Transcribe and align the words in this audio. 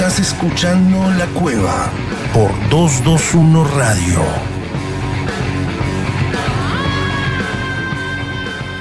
Estás 0.00 0.18
escuchando 0.18 1.10
La 1.18 1.26
Cueva 1.26 1.92
por 2.32 2.50
221 2.70 3.64
Radio. 3.76 4.24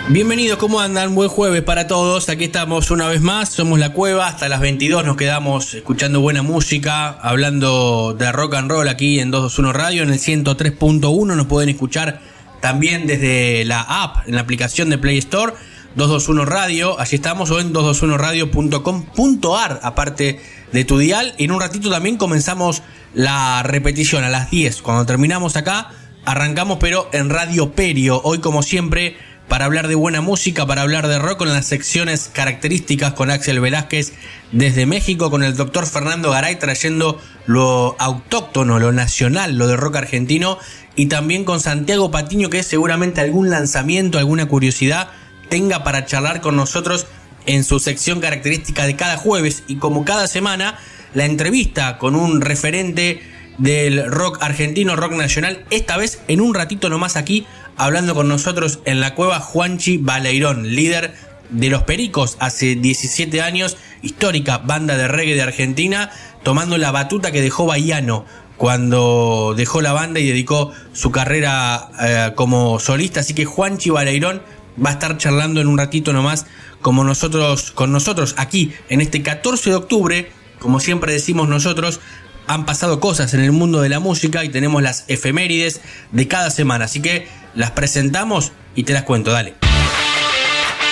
Bienvenidos, 0.08 0.58
¿cómo 0.58 0.80
andan? 0.80 1.16
Buen 1.16 1.27
jueves 1.27 1.62
para 1.62 1.88
todos. 1.88 2.30
Aquí 2.30 2.46
estamos 2.46 2.90
una 2.90 3.10
vez 3.10 3.20
más. 3.20 3.50
Somos 3.50 3.80
La 3.80 3.91
Cueva. 3.91 4.27
Hasta 4.27 4.48
las 4.48 4.62
22 4.62 5.04
nos 5.04 5.18
quedamos 5.18 5.74
escuchando 5.74 6.22
buena 6.22 6.41
música, 6.41 7.10
hablando 7.10 8.16
de 8.18 8.32
rock 8.32 8.54
and 8.54 8.72
roll 8.72 8.88
aquí 8.88 9.20
en 9.20 9.30
221 9.30 9.74
Radio. 9.74 10.04
En 10.04 10.12
el 10.12 10.20
103.1 10.20 11.36
nos 11.36 11.48
pueden 11.48 11.68
escuchar 11.68 12.22
también 12.62 13.08
desde 13.08 13.66
la 13.66 13.82
app, 13.82 14.26
en 14.26 14.36
la 14.36 14.41
aplicación 14.41 14.90
de 14.90 14.98
Play 14.98 15.18
Store. 15.18 15.52
221 15.96 16.46
Radio, 16.46 16.99
allí 16.99 17.16
estamos, 17.16 17.49
o 17.52 17.60
en 17.60 17.74
221radio.com.ar, 17.74 19.80
aparte 19.82 20.40
de 20.72 20.86
tu 20.86 20.98
dial. 20.98 21.34
En 21.38 21.52
un 21.52 21.62
ratito 21.62 21.90
también 21.90 22.18
comenzamos 22.18 22.82
la 23.14 23.64
repetición 23.64 24.23
a 24.23 24.30
las 24.30 24.52
10. 24.52 24.82
Cuando 24.82 25.05
terminamos 25.05 25.55
acá, 25.55 25.90
arrancamos, 26.26 26.77
pero 26.80 27.10
en 27.14 27.30
Radio 27.30 27.72
Perio. 27.73 28.22
Hoy, 28.23 28.40
como 28.40 28.64
siempre, 28.64 29.18
para 29.50 29.66
hablar 29.66 29.88
de 29.88 29.96
buena 29.96 30.22
música, 30.22 30.66
para 30.68 30.84
hablar 30.84 31.08
de 31.08 31.18
rock 31.18 31.40
con 31.40 31.50
las 31.50 31.66
secciones 31.66 32.30
características 32.32 33.13
con 33.13 33.32
Axel 33.32 33.60
Velázquez 33.60 34.13
desde 34.52 34.85
México, 34.85 35.32
con 35.32 35.43
el 35.43 35.58
doctor 35.58 35.88
Fernando 35.88 36.30
Garay 36.30 36.58
trayendo 36.58 37.20
lo 37.48 37.96
autóctono, 37.99 38.80
lo 38.80 38.91
nacional, 38.91 39.58
lo 39.58 39.68
de 39.68 39.76
rock 39.76 39.98
argentino, 39.98 40.60
y 40.96 41.08
también 41.08 41.46
con 41.46 41.60
Santiago 41.60 42.12
Patiño, 42.12 42.49
que 42.49 42.62
seguramente 42.62 43.21
algún 43.21 43.49
lanzamiento, 43.49 44.20
alguna 44.20 44.48
curiosidad 44.48 45.10
tenga 45.49 45.84
para 45.84 46.05
charlar 46.05 46.41
con 46.41 46.55
nosotros 46.55 47.08
en 47.45 47.63
su 47.63 47.79
sección 47.79 48.20
característica 48.20 48.85
de 48.85 48.95
cada 48.95 49.18
jueves 49.18 49.63
y 49.68 49.77
como 49.77 50.05
cada 50.05 50.27
semana, 50.27 50.79
la 51.13 51.26
entrevista 51.26 51.98
con 51.98 52.15
un 52.15 52.41
referente 52.41 53.21
del 53.57 54.09
rock 54.09 54.37
argentino, 54.41 54.96
rock 54.96 55.13
nacional, 55.13 55.65
esta 55.70 55.98
vez 55.98 56.21
en 56.27 56.41
un 56.41 56.54
ratito 56.54 56.90
nomás 56.90 57.15
aquí 57.15 57.46
hablando 57.76 58.15
con 58.15 58.27
nosotros 58.27 58.79
en 58.85 58.99
la 58.99 59.15
cueva 59.15 59.40
Juanchi 59.40 59.98
Baleirón, 59.98 60.76
líder 60.76 61.13
de 61.49 61.70
Los 61.70 61.84
Pericos 61.84 62.37
hace 62.40 62.76
17 62.76 63.41
años, 63.41 63.77
histórica 64.01 64.59
banda 64.59 64.97
de 64.97 65.07
reggae 65.07 65.35
de 65.35 65.41
Argentina, 65.41 66.12
tomando 66.44 66.78
la 66.78 66.91
batuta 66.91 67.31
que 67.31 67.41
dejó 67.41 67.66
Bahiano 67.66 68.25
cuando 68.57 69.53
dejó 69.56 69.81
la 69.81 69.94
banda 69.94 70.19
y 70.19 70.28
dedicó 70.28 70.72
su 70.91 71.12
carrera 71.12 71.90
eh, 72.01 72.31
como 72.35 72.79
solista. 72.79 73.22
Así 73.22 73.34
que 73.34 73.46
Juanchi 73.46 73.90
Baleirón 73.90 74.41
va 74.84 74.91
a 74.91 74.94
estar 74.94 75.18
charlando 75.18 75.62
en 75.62 75.68
un 75.68 75.78
ratito 75.78 76.13
nomás 76.13 76.46
como 76.81 77.03
nosotros, 77.03 77.72
con 77.72 77.91
nosotros 77.91 78.35
aquí 78.38 78.74
en 78.90 79.02
este 79.02 79.22
14 79.22 79.72
de 79.72 79.75
octubre. 79.75 80.31
Como 80.59 80.80
siempre 80.80 81.13
decimos 81.13 81.47
nosotros, 81.47 82.00
han 82.47 82.66
pasado 82.66 83.00
cosas 83.00 83.34
en 83.34 83.41
el 83.41 83.52
mundo 83.52 83.81
de 83.81 83.90
la 83.90 84.00
música 84.00 84.44
y 84.44 84.50
tenemos 84.50 84.81
las 84.81 85.06
efemérides 85.08 85.81
de 86.12 86.28
cada 86.28 86.50
semana. 86.50 86.86
Así 86.86 87.02
que 87.02 87.28
las 87.56 87.72
presentamos 87.72 88.52
y 88.75 88.84
te 88.84 88.94
las 88.94 89.03
cuento, 89.03 89.31
dale. 89.31 89.56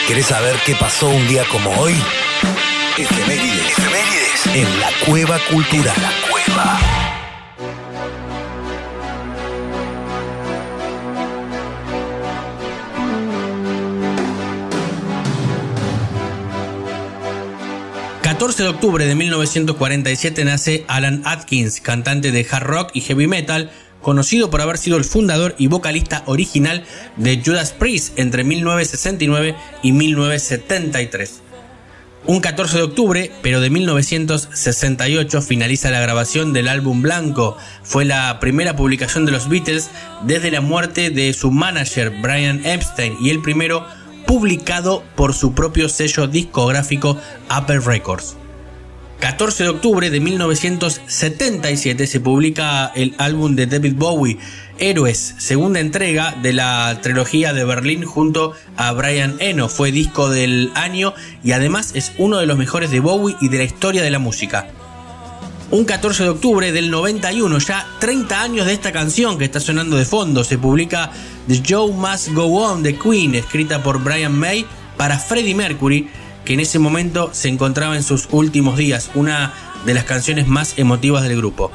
¿Querés 0.07 0.27
saber 0.27 0.55
qué 0.65 0.75
pasó 0.75 1.09
un 1.09 1.27
día 1.27 1.43
como 1.51 1.69
hoy? 1.71 1.93
Efemérides. 2.97 3.77
Efemérides. 3.77 4.45
En 4.55 4.79
la 4.79 4.89
cueva 5.05 5.37
cultural. 5.51 5.95
La 6.01 6.11
cueva. 6.29 7.06
14 18.37 18.61
de 18.61 18.69
octubre 18.69 19.03
de 19.07 19.15
1947 19.15 20.45
nace 20.45 20.85
Alan 20.87 21.23
Atkins, 21.25 21.81
cantante 21.81 22.31
de 22.31 22.45
hard 22.47 22.67
rock 22.67 22.91
y 22.93 23.01
heavy 23.01 23.25
metal, 23.25 23.71
conocido 23.99 24.51
por 24.51 24.61
haber 24.61 24.77
sido 24.77 24.97
el 24.97 25.05
fundador 25.05 25.55
y 25.57 25.65
vocalista 25.65 26.21
original 26.27 26.83
de 27.15 27.41
Judas 27.43 27.71
Priest 27.71 28.19
entre 28.19 28.43
1969 28.43 29.55
y 29.81 29.91
1973. 29.91 31.41
Un 32.27 32.39
14 32.39 32.77
de 32.77 32.83
octubre, 32.83 33.31
pero 33.41 33.59
de 33.59 33.71
1968, 33.71 35.41
finaliza 35.41 35.89
la 35.89 35.99
grabación 35.99 36.53
del 36.53 36.67
álbum 36.67 37.01
Blanco. 37.01 37.57
Fue 37.81 38.05
la 38.05 38.39
primera 38.39 38.75
publicación 38.75 39.25
de 39.25 39.31
los 39.31 39.49
Beatles 39.49 39.89
desde 40.21 40.51
la 40.51 40.61
muerte 40.61 41.09
de 41.09 41.33
su 41.33 41.49
manager 41.49 42.13
Brian 42.21 42.63
Epstein 42.67 43.17
y 43.19 43.31
el 43.31 43.41
primero 43.41 43.83
publicado 44.27 45.03
por 45.15 45.33
su 45.33 45.53
propio 45.53 45.89
sello 45.89 46.27
discográfico 46.27 47.17
Apple 47.49 47.79
Records. 47.79 48.35
14 49.19 49.63
de 49.63 49.69
octubre 49.69 50.09
de 50.11 50.19
1977 50.19 52.05
se 52.05 52.19
publica 52.19 52.91
el 52.93 53.15
álbum 53.17 53.55
de 53.55 53.65
David 53.65 53.95
Bowie, 53.95 54.37
Héroes, 54.77 55.33
segunda 55.39 55.79
entrega 55.79 56.35
de 56.43 56.53
la 56.53 56.99
trilogía 57.01 57.51
de 57.53 57.65
Berlín 57.65 58.03
junto 58.03 58.53
a 58.75 58.91
Brian 58.91 59.37
Eno. 59.39 59.69
Fue 59.69 59.91
disco 59.91 60.29
del 60.29 60.71
año 60.75 61.15
y 61.43 61.53
además 61.53 61.93
es 61.95 62.11
uno 62.19 62.37
de 62.37 62.45
los 62.45 62.59
mejores 62.59 62.91
de 62.91 62.99
Bowie 62.99 63.35
y 63.41 63.49
de 63.49 63.57
la 63.57 63.63
historia 63.63 64.03
de 64.03 64.11
la 64.11 64.19
música. 64.19 64.67
Un 65.69 65.83
14 65.83 66.23
de 66.23 66.29
octubre 66.29 66.71
del 66.71 66.89
91, 66.89 67.59
ya 67.59 67.85
30 67.99 68.41
años 68.41 68.65
de 68.65 68.71
esta 68.71 68.93
canción 68.93 69.37
que 69.37 69.43
está 69.43 69.59
sonando 69.59 69.97
de 69.97 70.05
fondo, 70.05 70.45
se 70.45 70.57
publica 70.57 71.11
The 71.49 71.61
Show 71.61 71.91
Must 71.91 72.29
Go 72.29 72.45
On 72.45 72.83
de 72.83 72.97
Queen, 72.97 73.35
escrita 73.35 73.83
por 73.83 74.01
Brian 74.01 74.33
May 74.33 74.65
para 74.95 75.19
Freddie 75.19 75.55
Mercury, 75.55 76.09
que 76.45 76.53
en 76.53 76.61
ese 76.61 76.79
momento 76.79 77.31
se 77.33 77.49
encontraba 77.49 77.97
en 77.97 78.03
sus 78.03 78.29
últimos 78.31 78.77
días, 78.77 79.11
una 79.13 79.53
de 79.85 79.93
las 79.93 80.05
canciones 80.05 80.47
más 80.47 80.79
emotivas 80.79 81.23
del 81.23 81.35
grupo. 81.35 81.69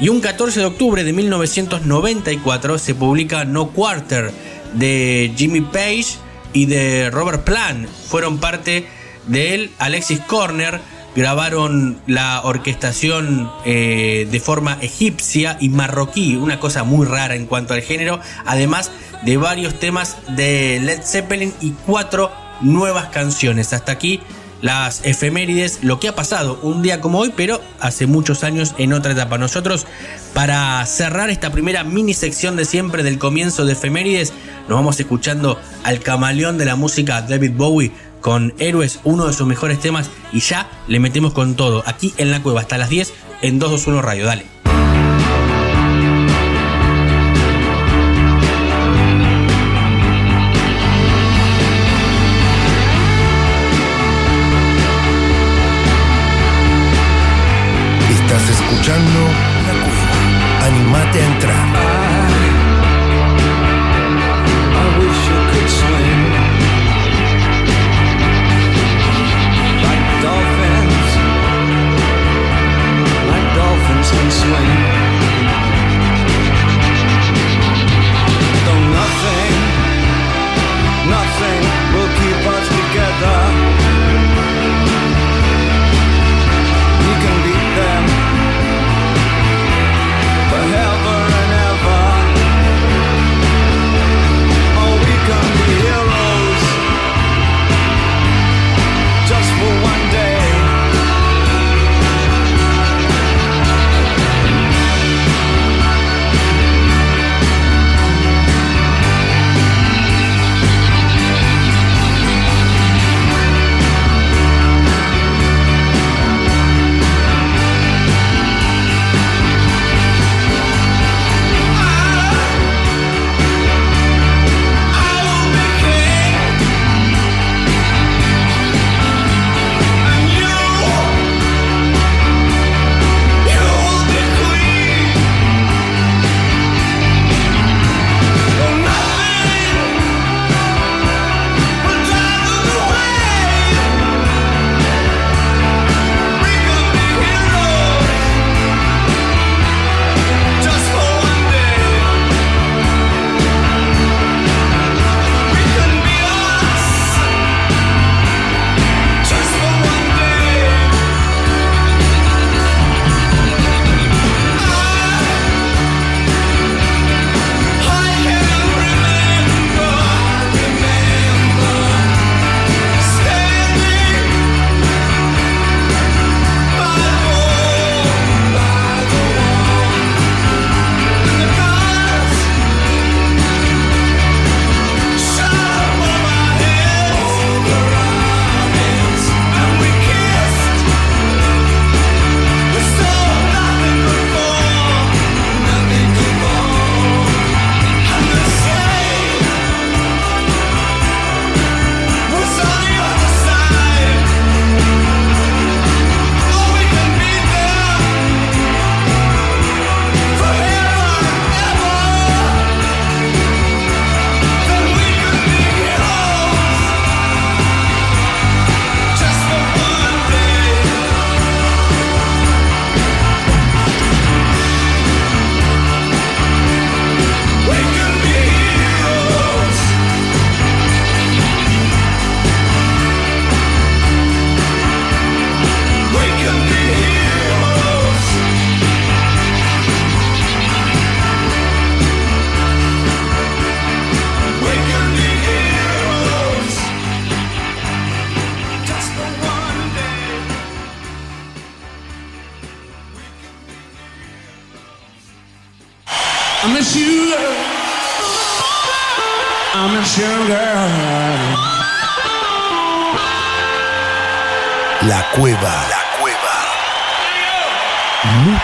Y 0.00 0.08
un 0.08 0.22
14 0.22 0.60
de 0.60 0.66
octubre 0.66 1.04
de 1.04 1.12
1994 1.12 2.78
se 2.78 2.94
publica 2.94 3.44
No 3.44 3.72
Quarter 3.72 4.32
de 4.72 5.34
Jimmy 5.36 5.60
Page 5.60 6.16
y 6.54 6.64
de 6.64 7.10
Robert 7.10 7.44
Plant. 7.44 7.86
Fueron 8.08 8.38
parte 8.38 8.86
de 9.26 9.54
él 9.54 9.70
Alexis 9.78 10.20
Corner, 10.20 10.80
grabaron 11.14 12.00
la 12.06 12.40
orquestación 12.42 13.50
eh, 13.64 14.26
de 14.30 14.40
forma 14.40 14.78
egipcia 14.80 15.56
y 15.60 15.68
marroquí, 15.68 16.36
una 16.36 16.58
cosa 16.58 16.84
muy 16.84 17.06
rara 17.06 17.34
en 17.34 17.46
cuanto 17.46 17.74
al 17.74 17.82
género, 17.82 18.20
además 18.46 18.90
de 19.24 19.36
varios 19.36 19.78
temas 19.78 20.16
de 20.28 20.80
Led 20.82 21.02
Zeppelin 21.02 21.52
y 21.60 21.72
cuatro 21.86 22.30
nuevas 22.60 23.06
canciones. 23.06 23.72
Hasta 23.72 23.92
aquí 23.92 24.20
las 24.62 25.04
efemérides, 25.04 25.80
lo 25.82 25.98
que 25.98 26.08
ha 26.08 26.14
pasado 26.14 26.58
un 26.62 26.82
día 26.82 27.00
como 27.00 27.18
hoy, 27.18 27.32
pero 27.36 27.60
hace 27.80 28.06
muchos 28.06 28.44
años 28.44 28.74
en 28.78 28.92
otra 28.92 29.12
etapa. 29.12 29.36
Nosotros, 29.36 29.86
para 30.34 30.84
cerrar 30.86 31.30
esta 31.30 31.50
primera 31.50 31.82
mini 31.84 32.14
sección 32.14 32.56
de 32.56 32.64
siempre 32.64 33.02
del 33.02 33.18
comienzo 33.18 33.64
de 33.64 33.72
efemérides, 33.72 34.32
nos 34.68 34.78
vamos 34.78 34.98
escuchando 35.00 35.58
al 35.82 35.98
camaleón 35.98 36.58
de 36.58 36.64
la 36.64 36.76
música 36.76 37.22
David 37.22 37.52
Bowie 37.56 37.92
con 38.22 38.54
Héroes, 38.58 39.00
uno 39.04 39.26
de 39.26 39.34
sus 39.34 39.46
mejores 39.46 39.80
temas, 39.80 40.08
y 40.32 40.40
ya 40.40 40.70
le 40.88 41.00
metemos 41.00 41.34
con 41.34 41.54
todo, 41.56 41.82
aquí 41.84 42.14
en 42.16 42.30
la 42.30 42.42
cueva, 42.42 42.60
hasta 42.60 42.78
las 42.78 42.88
10 42.88 43.12
en 43.42 43.58
221 43.58 44.00
Radio, 44.00 44.24
dale. 44.24 44.51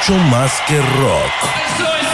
Mucho 0.09 0.25
más 0.31 0.63
que 0.67 0.81
rock. 0.81 2.08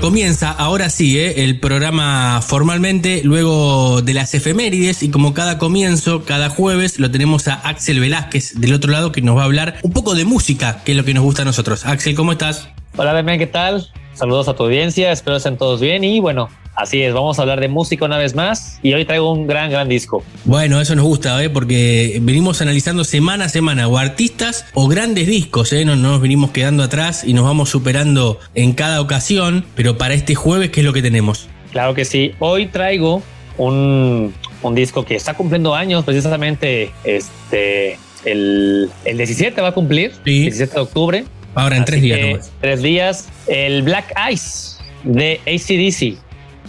Comienza 0.00 0.50
ahora 0.50 0.90
sí 0.90 1.18
¿eh? 1.18 1.44
el 1.44 1.58
programa 1.58 2.40
formalmente, 2.42 3.22
luego 3.24 4.02
de 4.02 4.14
las 4.14 4.34
efemérides, 4.34 5.02
y 5.02 5.10
como 5.10 5.34
cada 5.34 5.58
comienzo, 5.58 6.24
cada 6.24 6.48
jueves, 6.48 6.98
lo 6.98 7.10
tenemos 7.10 7.48
a 7.48 7.54
Axel 7.54 7.98
Velázquez 7.98 8.60
del 8.60 8.74
otro 8.74 8.92
lado 8.92 9.10
que 9.10 9.22
nos 9.22 9.36
va 9.36 9.42
a 9.42 9.44
hablar 9.46 9.78
un 9.82 9.92
poco 9.92 10.14
de 10.14 10.24
música, 10.24 10.82
que 10.84 10.92
es 10.92 10.98
lo 10.98 11.04
que 11.04 11.14
nos 11.14 11.24
gusta 11.24 11.42
a 11.42 11.44
nosotros. 11.44 11.86
Axel, 11.86 12.14
¿cómo 12.14 12.32
estás? 12.32 12.68
Hola, 12.96 13.14
Demian, 13.14 13.38
¿qué 13.38 13.46
tal? 13.46 13.88
Saludos 14.14 14.48
a 14.48 14.54
tu 14.54 14.64
audiencia, 14.64 15.12
espero 15.12 15.36
estén 15.36 15.56
todos 15.56 15.80
bien 15.80 16.04
y 16.04 16.20
bueno, 16.20 16.48
así 16.76 17.02
es, 17.02 17.12
vamos 17.14 17.38
a 17.38 17.42
hablar 17.42 17.60
de 17.60 17.68
música 17.68 18.04
una 18.04 18.18
vez 18.18 18.34
más 18.34 18.78
y 18.82 18.92
hoy 18.92 19.04
traigo 19.04 19.32
un 19.32 19.46
gran, 19.46 19.70
gran 19.70 19.88
disco. 19.88 20.22
Bueno, 20.44 20.80
eso 20.80 20.94
nos 20.94 21.04
gusta, 21.04 21.42
¿eh? 21.42 21.50
porque 21.50 22.18
venimos 22.22 22.60
analizando 22.62 23.02
semana 23.04 23.46
a 23.46 23.48
semana 23.48 23.88
o 23.88 23.98
artistas 23.98 24.66
o 24.74 24.86
grandes 24.86 25.26
discos, 25.26 25.72
¿eh? 25.72 25.84
no, 25.84 25.96
no 25.96 26.12
nos 26.12 26.20
venimos 26.20 26.50
quedando 26.50 26.82
atrás 26.82 27.24
y 27.24 27.32
nos 27.32 27.44
vamos 27.44 27.70
superando 27.70 28.38
en 28.54 28.72
cada 28.74 29.00
ocasión, 29.00 29.64
pero 29.74 29.98
para 29.98 30.14
este 30.14 30.34
jueves, 30.34 30.70
¿qué 30.70 30.80
es 30.80 30.86
lo 30.86 30.92
que 30.92 31.02
tenemos? 31.02 31.48
Claro 31.72 31.94
que 31.94 32.04
sí, 32.04 32.32
hoy 32.38 32.66
traigo 32.66 33.22
un, 33.58 34.32
un 34.62 34.74
disco 34.74 35.04
que 35.04 35.14
está 35.16 35.34
cumpliendo 35.34 35.74
años, 35.74 36.04
precisamente 36.04 36.90
este, 37.04 37.98
el, 38.24 38.90
el 39.04 39.16
17 39.16 39.60
va 39.60 39.68
a 39.68 39.72
cumplir, 39.72 40.12
Sí. 40.24 40.42
17 40.42 40.74
de 40.74 40.80
octubre. 40.80 41.24
Ahora 41.54 41.76
en 41.76 41.82
Así 41.84 41.92
tres 41.92 42.02
días 42.02 42.20
nomás. 42.20 42.52
Tres 42.60 42.82
días, 42.82 43.28
el 43.46 43.82
Black 43.82 44.12
Ice 44.30 44.76
de 45.04 45.40
ACDC. 45.46 46.25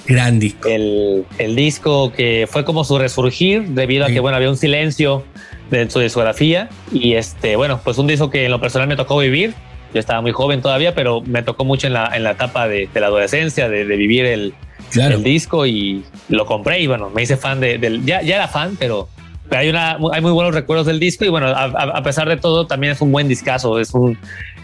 Gran 0.08 0.40
disco. 0.40 0.70
el, 0.70 1.26
el 1.38 1.56
disco 1.56 2.12
que 2.14 2.48
fue 2.50 2.64
como 2.66 2.84
su 2.84 2.98
resurgir 2.98 3.64
debido 3.70 4.06
a 4.06 4.08
Sí. 4.08 4.14
que 4.14 4.20
bueno 4.20 4.38
había 4.38 4.50
un 4.50 4.58
silencio 4.58 5.24
de 5.70 5.90
su 5.90 6.00
discografía 6.00 6.70
y 6.94 7.14
este 7.16 7.56
bueno 7.58 7.82
pues 7.84 7.98
un 7.98 8.08
disco 8.08 8.30
que 8.30 8.46
en 8.46 8.52
lo 8.52 8.62
personal 8.62 8.88
me 8.88 8.96
tocó 8.96 9.18
vivir 9.18 9.54
yo 9.94 10.00
estaba 10.00 10.22
muy 10.22 10.32
joven 10.32 10.62
todavía 10.62 10.96
pero 10.96 11.22
me 11.22 11.44
tocó 11.44 11.66
mucho 11.66 11.88
en 11.88 11.94
la, 11.94 12.12
en 12.16 12.24
la 12.24 12.32
etapa 12.32 12.68
de, 12.70 12.88
de 12.94 13.00
la 13.02 13.08
adolescencia 13.08 13.68
de, 13.70 13.86
de 13.86 13.96
vivir 13.98 14.26
el, 14.26 14.54
Claro. 14.92 15.16
el 15.16 15.24
disco 15.24 15.66
y 15.66 16.04
lo 16.30 16.46
compré 16.46 16.80
y 16.80 16.88
bueno 16.88 17.10
me 17.10 17.24
hice 17.24 17.36
fan 17.36 17.60
de, 17.60 17.78
del 17.78 18.06
ya, 18.06 18.22
ya 18.22 18.36
era 18.36 18.48
fan 18.48 18.78
pero 18.80 19.10
pero 19.50 19.62
hay 19.62 19.70
una 19.70 19.98
hay 20.14 20.22
muy 20.22 20.32
buenos 20.32 20.56
recuerdos 20.56 20.88
del 20.88 21.00
disco 21.02 21.26
y 21.26 21.30
bueno 21.30 21.48
a, 21.48 21.64
a- 21.66 21.98
a 21.98 22.04
pesar 22.04 22.30
de 22.30 22.38
todo 22.38 22.66
también 22.68 22.94
es 22.94 23.02
un 23.02 23.12
buen 23.12 23.28
discazo 23.28 23.80
es 23.80 23.94
un 23.94 24.18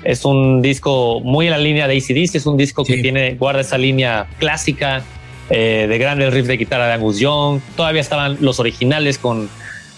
es 0.05 0.23
un 0.23 0.61
disco 0.61 1.19
muy 1.21 1.47
en 1.47 1.51
la 1.51 1.57
línea 1.57 1.87
de 1.89 1.97
ACDC 1.97 2.35
es 2.35 2.45
un 2.45 2.55
disco 2.55 2.85
Sí. 2.85 2.95
que 2.95 3.01
tiene 3.01 3.35
guarda 3.35 3.59
esa 3.61 3.77
línea 3.77 4.27
clásica 4.39 5.01
eh, 5.49 5.85
de 5.89 5.97
grandes 5.97 6.33
riffs 6.33 6.47
de 6.47 6.57
guitarra 6.57 6.87
de 6.87 6.93
Angus 6.93 7.19
Young. 7.19 7.59
Todavía 7.75 8.01
estaban 8.01 8.37
los 8.41 8.59
originales 8.59 9.17
con, 9.17 9.49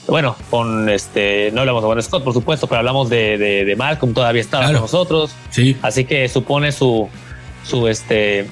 bueno, 0.07 0.35
con 0.49 0.89
este, 0.89 1.51
no 1.53 1.61
hablamos 1.61 1.81
de 1.83 1.87
Bon 1.87 2.01
Scott, 2.03 2.23
por 2.23 2.33
supuesto, 2.33 2.67
pero 2.67 2.79
hablamos 2.79 3.09
de, 3.09 3.37
de, 3.37 3.65
de 3.65 3.75
Malcolm, 3.75 4.13
todavía 4.13 4.41
estaba 4.41 4.63
Claro. 4.65 4.79
con 4.79 4.83
nosotros. 4.85 5.31
Sí. 5.51 5.75
Así 5.81 6.05
que 6.05 6.27
supone 6.29 6.71
su, 6.71 7.07
su, 7.63 7.87
este, 7.87 8.47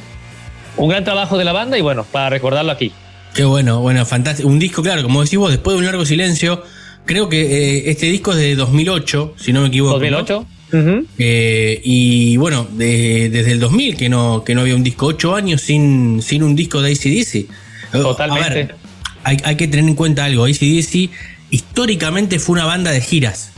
un 0.78 0.90
gran 0.90 1.04
trabajo 1.04 1.38
de 1.38 1.44
la 1.46 1.54
banda 1.54 1.78
y 1.78 1.82
bueno, 1.82 2.06
para 2.12 2.30
recordarlo 2.30 2.72
aquí. 2.72 2.92
Qué 3.34 3.44
bueno, 3.44 3.82
bueno, 3.82 4.06
fantástico. 4.06 4.48
Un 4.48 4.60
disco, 4.60 4.84
claro, 4.84 5.02
como 5.04 5.24
decís 5.24 5.40
vos, 5.40 5.50
después 5.52 5.74
de 5.74 5.80
un 5.80 5.86
largo 5.86 6.06
silencio, 6.06 6.64
creo 7.06 7.30
que 7.30 7.42
eh, 7.80 7.90
este 7.90 8.06
disco 8.06 8.32
es 8.32 8.38
de 8.38 8.56
2008, 8.56 9.34
si 9.38 9.52
no 9.54 9.62
me 9.62 9.68
equivoco. 9.70 10.00
¿no? 10.00 10.46
2008. 10.74 10.98
Ujú. 10.98 11.08
Eh, 11.20 11.82
y 11.84 12.38
bueno, 12.38 12.68
de- 12.74 13.30
desde 13.30 13.52
el 13.52 13.60
2000 13.60 13.96
que 13.98 14.10
no, 14.10 14.44
que 14.44 14.56
no 14.56 14.62
había 14.62 14.76
un 14.76 14.84
disco, 14.84 15.06
8 15.08 15.36
años 15.36 15.62
sin, 15.62 16.22
sin 16.22 16.44
un 16.44 16.56
disco 16.56 16.82
de 16.82 16.92
ACDC. 16.92 17.36
Eh, 17.36 17.48
Totalmente. 17.92 18.50
A 18.50 18.54
ver, 18.54 18.76
hay, 19.24 19.38
hay 19.44 19.56
que 19.56 19.68
tener 19.68 19.88
en 19.88 19.96
cuenta 19.96 20.26
algo, 20.26 20.46
ACDC 20.46 21.10
históricamente 21.50 22.40
fue 22.40 22.54
una 22.54 22.66
banda 22.66 22.92
de 22.92 23.02
giras. 23.02 23.50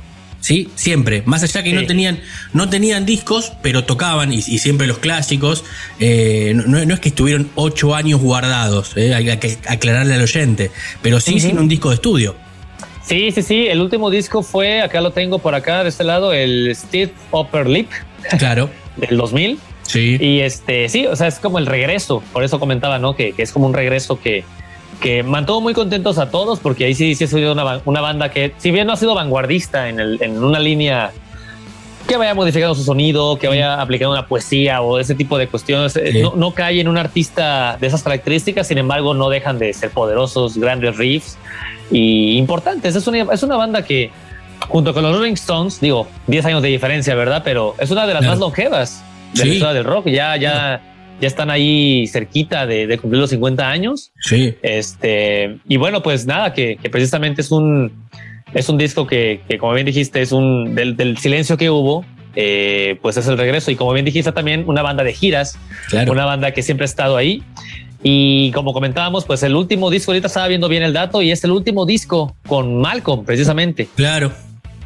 ¿Sí? 0.41 0.69
Siempre. 0.75 1.23
Más 1.25 1.41
allá 1.41 1.63
que 1.63 1.73
no 1.73 1.87
tenían, 1.87 2.19
no 2.53 2.69
tenían 2.69 3.03
discos, 3.03 3.53
pero 3.63 3.83
tocaban, 3.85 4.31
y, 4.31 4.37
y 4.45 4.59
siempre 4.59 4.85
los 4.85 4.99
clásicos. 4.99 5.63
eh, 5.99 6.53
no, 6.67 6.85
no 6.85 6.93
es 6.93 6.99
que 6.99 7.09
estuvieron 7.09 7.49
ocho 7.55 7.95
años 7.95 8.21
guardados, 8.21 8.91
eh, 8.95 9.15
hay 9.15 9.25
que 9.39 9.57
aclararle 9.67 10.13
al 10.13 10.21
oyente. 10.21 10.69
Pero 11.01 11.19
sí 11.19 11.39
sin 11.39 11.57
un 11.57 11.67
disco 11.67 11.89
de 11.89 11.95
estudio. 11.95 12.35
Sí, 13.05 13.31
sí, 13.31 13.41
sí. 13.43 13.67
El 13.67 13.81
último 13.81 14.09
disco 14.09 14.41
fue, 14.41 14.81
acá 14.81 14.99
lo 15.01 15.11
tengo 15.11 15.39
por 15.39 15.53
acá, 15.55 15.83
de 15.83 15.89
este 15.89 16.03
lado, 16.03 16.33
el 16.33 16.75
Steve 16.75 17.11
Upper 17.31 17.67
Lip 17.67 17.89
Claro. 18.39 18.69
del 18.97 19.17
2000. 19.17 19.59
Sí. 19.83 20.17
Y 20.19 20.39
este, 20.39 20.89
sí, 20.89 21.05
o 21.05 21.15
sea, 21.15 21.27
es 21.27 21.37
como 21.39 21.59
el 21.59 21.67
regreso. 21.67 22.23
Por 22.33 22.43
eso 22.43 22.59
comentaba, 22.59 22.97
¿no? 22.97 23.15
Que, 23.15 23.33
que 23.33 23.43
es 23.43 23.51
como 23.51 23.67
un 23.67 23.73
regreso 23.75 24.19
que, 24.19 24.43
que 24.99 25.21
mantuvo 25.21 25.61
muy 25.61 25.73
contentos 25.73 26.17
a 26.17 26.31
todos, 26.31 26.59
porque 26.59 26.85
ahí 26.85 26.95
sí, 26.95 27.13
sí 27.13 27.25
ha 27.25 27.27
sido 27.27 27.53
una, 27.53 27.81
una 27.85 28.01
banda 28.01 28.31
que, 28.31 28.53
si 28.57 28.71
bien 28.71 28.87
no 28.87 28.93
ha 28.93 28.97
sido 28.97 29.13
vanguardista 29.13 29.87
en, 29.89 29.99
el, 29.99 30.17
en 30.21 30.43
una 30.43 30.59
línea 30.59 31.11
que 32.07 32.17
vaya 32.17 32.33
modificando 32.35 32.75
su 32.75 32.83
sonido, 32.83 33.37
que 33.37 33.47
vaya 33.47 33.81
aplicando 33.81 34.11
una 34.13 34.27
poesía 34.27 34.81
o 34.81 34.99
ese 34.99 35.15
tipo 35.15 35.37
de 35.37 35.47
cuestiones, 35.47 35.95
eh, 35.95 36.11
Sí. 36.11 36.21
no, 36.21 36.33
no 36.35 36.51
cae 36.53 36.79
en 36.79 36.87
un 36.87 36.97
artista 36.97 37.77
de 37.81 37.87
esas 37.87 38.03
características, 38.03 38.67
sin 38.67 38.77
embargo, 38.77 39.13
no 39.13 39.29
dejan 39.29 39.57
de 39.57 39.73
ser 39.73 39.89
poderosos, 39.89 40.57
grandes 40.57 40.97
riffs 40.97 41.37
y 41.91 42.37
importantes. 42.37 42.95
Es 42.95 43.07
una, 43.07 43.33
es 43.33 43.41
una 43.43 43.55
banda 43.55 43.81
que, 43.83 44.11
junto 44.67 44.93
con 44.93 45.03
los 45.03 45.17
Rolling 45.17 45.33
Stones, 45.33 45.79
digo, 45.81 46.07
10 46.27 46.45
años 46.45 46.61
de 46.61 46.69
diferencia, 46.69 47.15
¿verdad? 47.15 47.41
Pero 47.43 47.75
es 47.79 47.89
una 47.91 48.05
de 48.05 48.13
las 48.13 48.21
Claro. 48.21 48.33
más 48.33 48.39
longevas 48.39 49.03
de 49.33 49.41
Sí. 49.41 49.47
la 49.47 49.53
historia 49.53 49.73
del 49.73 49.83
rock. 49.85 50.07
Ya, 50.07 50.35
ya, 50.37 50.81
ya 51.19 51.27
están 51.27 51.49
ahí 51.49 52.05
cerquita 52.07 52.65
de, 52.67 52.85
de 52.87 52.97
cumplir 52.99 53.21
los 53.21 53.29
50 53.31 53.67
años. 53.69 54.11
Sí. 54.21 54.55
Este, 54.61 55.57
y 55.67 55.77
bueno, 55.77 56.03
pues 56.03 56.25
nada, 56.25 56.53
que, 56.53 56.77
que 56.81 56.89
precisamente 56.89 57.41
es 57.41 57.51
un, 57.51 57.91
es 58.53 58.69
un 58.69 58.77
disco 58.77 59.05
que, 59.07 59.41
que, 59.47 59.57
como 59.57 59.73
bien 59.73 59.85
dijiste, 59.85 60.21
es 60.21 60.31
un 60.31 60.75
del, 60.75 60.95
del 60.95 61.17
silencio 61.17 61.57
que 61.57 61.69
hubo. 61.69 62.05
eh, 62.37 62.97
pues 63.01 63.15
es 63.15 63.27
el 63.29 63.37
regreso 63.37 63.71
y 63.71 63.77
como 63.77 63.93
bien 63.93 64.03
dijiste 64.05 64.31
también 64.33 64.65
una 64.67 64.81
banda 64.81 65.05
de 65.05 65.13
giras 65.13 65.57
Claro. 65.89 66.11
una 66.11 66.25
banda 66.25 66.51
que 66.51 66.61
siempre 66.63 66.83
ha 66.83 66.85
estado 66.85 67.15
ahí. 67.15 67.41
Y 68.03 68.51
como 68.51 68.73
comentábamos, 68.73 69.23
pues 69.25 69.41
el 69.43 69.55
último 69.55 69.89
disco, 69.89 70.11
ahorita 70.11 70.27
estaba 70.27 70.47
viendo 70.49 70.67
bien 70.67 70.83
el 70.83 70.91
dato, 70.93 71.21
y 71.21 71.31
es 71.31 71.43
el 71.45 71.51
último 71.51 71.85
disco 71.85 72.35
con 72.45 72.79
Malcolm, 72.81 73.23
precisamente, 73.25 73.87
Claro. 73.95 74.31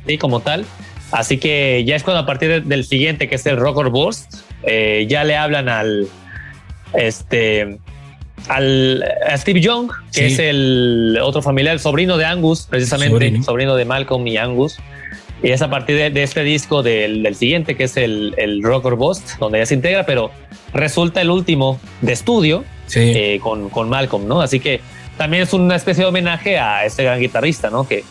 ¿sí? 0.07 0.17
como 0.19 0.39
tal. 0.41 0.63
Así 1.11 1.37
que 1.39 1.83
ya 1.85 1.95
es 1.95 2.03
cuando 2.03 2.21
a 2.21 2.25
partir 2.27 2.49
de- 2.49 2.61
del 2.61 2.85
siguiente, 2.85 3.27
que 3.27 3.35
es 3.35 3.45
el 3.47 3.57
Rocker 3.57 3.89
Burst, 3.89 4.35
eh, 4.63 5.05
ya 5.09 5.23
le 5.23 5.35
hablan 5.35 5.67
al, 5.69 6.07
este, 6.93 7.79
al 8.47 9.03
a 9.27 9.37
Steve 9.37 9.61
Young, 9.61 9.89
que 10.13 10.27
Sí. 10.29 10.33
es 10.33 10.39
el 10.39 11.19
otro 11.21 11.41
familiar, 11.41 11.73
el 11.73 11.79
sobrino 11.79 12.17
de 12.17 12.25
Angus, 12.25 12.67
precisamente, 12.69 13.13
Sobrino. 13.13 13.43
sobrino, 13.43 13.75
de 13.75 13.85
Malcolm 13.85 14.25
y 14.27 14.37
Angus. 14.37 14.77
Y 15.41 15.51
es 15.51 15.61
a 15.61 15.69
partir 15.69 15.95
de, 15.95 16.09
de 16.09 16.23
este 16.23 16.43
disco 16.43 16.83
del, 16.83 17.23
del 17.23 17.35
siguiente, 17.35 17.75
que 17.75 17.85
es 17.85 17.95
el, 17.97 18.33
el 18.37 18.61
Rocker 18.61 18.95
Bust, 18.95 19.37
donde 19.39 19.59
ya 19.59 19.65
se 19.65 19.73
integra, 19.75 20.05
pero 20.05 20.31
resulta 20.73 21.21
el 21.21 21.29
último 21.29 21.79
de 22.01 22.13
estudio 22.13 22.63
Sí. 22.87 22.99
eh, 23.15 23.39
con, 23.41 23.69
con 23.69 23.87
Malcolm, 23.87 24.27
¿no? 24.27 24.41
Así 24.41 24.59
que 24.59 24.81
también 25.17 25.43
es 25.43 25.53
una 25.53 25.75
especie 25.75 26.03
de 26.03 26.09
homenaje 26.09 26.57
a 26.57 26.85
este 26.85 27.03
gran 27.03 27.19
guitarrista, 27.19 27.69
¿no? 27.69 27.87
Que, 27.87 28.03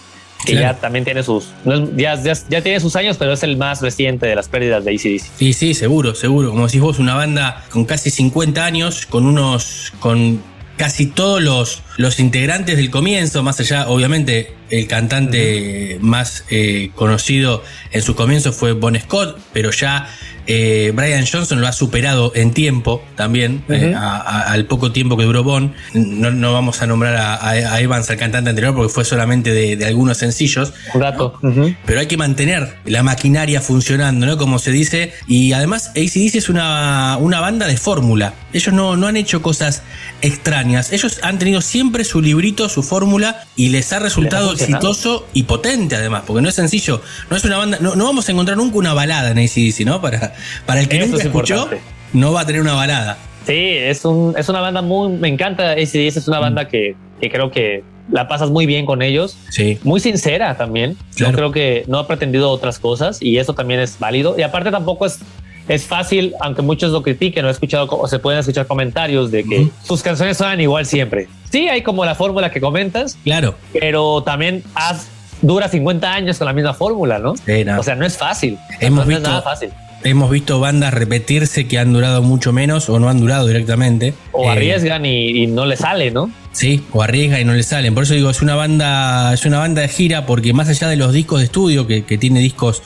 que 0.47 0.52
Claro. 0.52 0.75
ya 0.75 0.80
también 0.80 1.04
tiene 1.04 1.23
sus, 1.23 1.49
ya, 1.97 2.14
ya, 2.23 2.33
ya 2.49 2.62
tiene 2.62 2.80
sus 2.80 2.95
años, 2.97 3.16
pero 3.18 3.33
es 3.33 3.42
el 3.42 3.57
más 3.57 3.80
reciente 3.83 4.26
de 4.26 4.35
las 4.37 4.49
pérdidas 4.49 4.85
de 4.85 4.92
ACDC. 4.92 5.30
Sí, 5.38 5.52
sí, 5.52 5.75
seguro, 5.75 6.14
seguro. 6.14 6.50
Como 6.50 6.66
decís 6.66 6.80
vos, 6.80 6.99
una 6.99 7.14
banda 7.14 7.64
con 7.71 7.85
casi 7.85 8.11
50 8.11 8.64
años, 8.64 9.07
con 9.07 9.26
unos. 9.26 9.92
con 10.00 10.40
casi 10.76 11.07
todos 11.07 11.42
los, 11.42 11.83
los 11.97 12.21
integrantes 12.21 12.76
del 12.76 12.88
comienzo, 12.88 13.42
más 13.42 13.59
allá, 13.59 13.88
obviamente, 13.88 14.54
el 14.71 14.87
cantante 14.87 15.99
más 16.00 16.45
eh, 16.50 16.90
conocido 16.95 17.64
en 17.90 18.00
sus 18.02 18.14
comienzos 18.14 18.54
fue 18.54 18.73
Bon 18.75 18.97
Scott, 18.97 19.40
pero 19.52 19.73
ya 19.73 20.09
eh, 20.49 20.93
Brian 20.95 21.25
Johnson 21.31 21.61
lo 21.61 21.69
ha 21.69 21.73
superado 21.73 22.33
en 22.35 22.52
tiempo 22.52 23.02
también, 23.14 23.62
eh, 23.69 23.90
Ujú. 23.90 23.97
a- 23.99 24.17
a- 24.17 24.52
al 24.52 24.64
poco 24.64 24.90
tiempo 24.90 25.17
que 25.17 25.25
duró 25.25 25.45
Bon. 25.45 25.73
No, 25.95 26.31
no 26.31 26.52
vamos 26.52 26.83
a 26.83 26.87
nombrar 26.87 27.14
a, 27.17 27.55
Evans, 27.81 28.11
al 28.11 28.17
cantante 28.17 28.50
anterior, 28.50 28.75
porque 28.75 28.93
fue 28.93 29.05
solamente 29.05 29.52
de, 29.52 29.76
de 29.76 29.87
algunos 29.87 30.19
sencillos, 30.19 30.73
Un 30.95 31.76
pero 31.87 32.00
hay 32.00 32.07
que 32.07 32.17
mantener 32.17 32.76
la 32.87 33.02
maquinaria 33.02 33.61
funcionando, 33.61 34.26
¿no? 34.26 34.37
Como 34.38 34.59
se 34.59 34.71
dice. 34.73 35.12
Y 35.26 35.52
además, 35.52 35.88
ACDC 35.90 36.35
es 36.37 36.49
una, 36.49 37.17
una 37.19 37.40
banda 37.40 37.67
de 37.67 37.76
fórmula. 37.76 38.33
Ellos 38.52 38.73
no, 38.75 38.97
no 38.97 39.07
han 39.07 39.17
hecho 39.17 39.43
cosas 39.43 39.83
extrañas. 40.23 40.93
Ellos 40.93 41.21
han 41.23 41.38
tenido 41.38 41.61
siempre 41.61 42.05
su 42.05 42.21
librito, 42.23 42.69
su 42.69 42.83
fórmula, 42.83 43.45
y 43.57 43.69
les 43.69 43.93
ha 43.93 43.99
resultado 43.99 44.52
Les 44.52 44.62
ha 44.62 44.64
funcionado. 44.67 44.90
exitoso 44.90 45.26
y 45.35 45.43
potente, 45.45 45.97
además, 45.97 46.23
porque 46.26 46.43
no 46.43 46.49
es 46.49 46.55
sencillo. 46.55 47.02
No 47.31 47.37
es 47.37 47.45
una 47.45 47.59
banda. 47.59 47.78
No, 47.81 47.95
no 47.95 48.05
vamos 48.05 48.28
a 48.28 48.33
encontrar 48.33 48.57
nunca 48.57 48.76
una 48.78 48.95
balada 48.95 49.31
en 49.31 49.38
ACDC, 49.38 49.81
¿no? 49.87 50.00
Para, 50.00 50.35
para 50.67 50.81
el 50.81 50.88
que 50.88 50.97
Eso 50.97 51.07
nunca 51.07 51.19
es 51.19 51.26
escuchó, 51.26 51.55
importante. 51.55 51.83
no 52.12 52.33
va 52.33 52.40
a 52.43 52.47
tener 52.47 52.61
una 52.62 52.75
balada. 52.75 53.19
Sí, 53.47 53.55
es, 53.55 54.05
un, 54.05 54.35
es 54.37 54.49
una 54.49 54.61
banda 54.61 54.83
muy. 54.83 55.11
Me 55.17 55.28
encanta 55.28 55.73
ACDC, 55.73 56.17
es 56.17 56.28
una 56.28 56.38
banda 56.38 56.69
que, 56.69 56.97
que 57.21 57.31
creo 57.31 57.50
que 57.50 57.83
la 58.11 58.28
pasas 58.28 58.50
muy 58.50 58.64
bien 58.67 58.87
con 58.87 59.02
ellos. 59.02 59.37
Sí. 59.50 59.78
Muy 59.85 60.00
sincera 60.00 60.57
también. 60.57 60.97
Claro. 61.17 61.33
Yo 61.33 61.37
creo 61.37 61.52
que 61.52 61.85
no 61.87 61.99
ha 61.99 62.07
pretendido 62.07 62.50
otras 62.50 62.78
cosas 62.78 63.21
y 63.21 63.38
eso 63.38 63.55
también 63.55 63.81
es 63.81 63.99
válido. 63.99 64.35
Y 64.38 64.43
aparte 64.43 64.71
tampoco 64.71 65.05
es, 65.07 65.19
es 65.68 65.84
fácil, 65.87 66.34
aunque 66.40 66.62
muchos 66.62 66.90
lo 66.92 67.02
critiquen, 67.02 67.42
no 67.42 67.48
he 67.48 67.52
escuchado 67.52 67.87
o 67.90 68.08
se 68.08 68.18
pueden 68.18 68.40
escuchar 68.40 68.66
comentarios 68.66 69.30
de 69.30 69.44
que 69.44 69.60
Ujú. 69.60 69.70
sus 69.84 70.02
canciones 70.02 70.37
suenan 70.37 70.60
igual 70.60 70.87
siempre. 70.87 71.28
Sí, 71.50 71.68
hay 71.68 71.82
como 71.82 72.04
la 72.04 72.14
fórmula 72.14 72.50
que 72.50 72.60
comentas, 72.60 73.16
Claro. 73.25 73.54
pero 73.72 74.22
también 74.22 74.62
haz, 74.75 75.08
dura 75.42 75.68
50 75.68 76.12
años 76.12 76.38
con 76.38 76.46
la 76.46 76.52
misma 76.52 76.75
fórmula, 76.75 77.18
¿no? 77.18 77.34
Sí, 77.37 77.64
no. 77.64 77.78
O 77.78 77.82
sea, 77.82 77.94
no 77.94 78.04
es 78.06 78.16
fácil. 78.16 78.58
Hemos 78.80 79.04
no 79.04 79.08
visto- 79.08 79.22
es 79.22 79.28
nada 79.28 79.42
fácil. 79.42 79.70
Hemos 80.04 80.30
visto 80.30 80.60
bandas 80.60 80.94
repetirse 80.94 81.66
que 81.66 81.76
han 81.76 81.92
durado 81.92 82.22
mucho 82.22 82.52
menos 82.52 82.88
o 82.88 83.00
no 83.00 83.08
han 83.08 83.18
durado 83.20 83.48
directamente. 83.48 84.14
O 84.30 84.44
Eh, 84.44 84.48
arriesgan 84.48 85.04
y, 85.04 85.42
y 85.42 85.46
no 85.48 85.66
le 85.66 85.76
sale, 85.76 86.12
¿no? 86.12 86.30
Sí, 86.52 86.84
o 86.92 87.02
arriesga 87.02 87.40
y 87.40 87.44
no 87.44 87.52
le 87.52 87.64
salen. 87.64 87.94
Por 87.94 88.04
eso 88.04 88.14
digo, 88.14 88.30
es 88.30 88.40
una 88.40 88.54
banda, 88.54 89.34
es 89.34 89.44
una 89.44 89.58
banda 89.58 89.82
de 89.82 89.88
gira, 89.88 90.25
porque 90.25 90.52
más 90.52 90.68
allá 90.68 90.87
de 90.88 90.94
los 90.94 91.12
discos 91.12 91.40
de 91.40 91.46
estudio, 91.46 91.88
que, 91.88 92.04
que 92.04 92.16
tiene 92.16 92.38
discos 92.38 92.82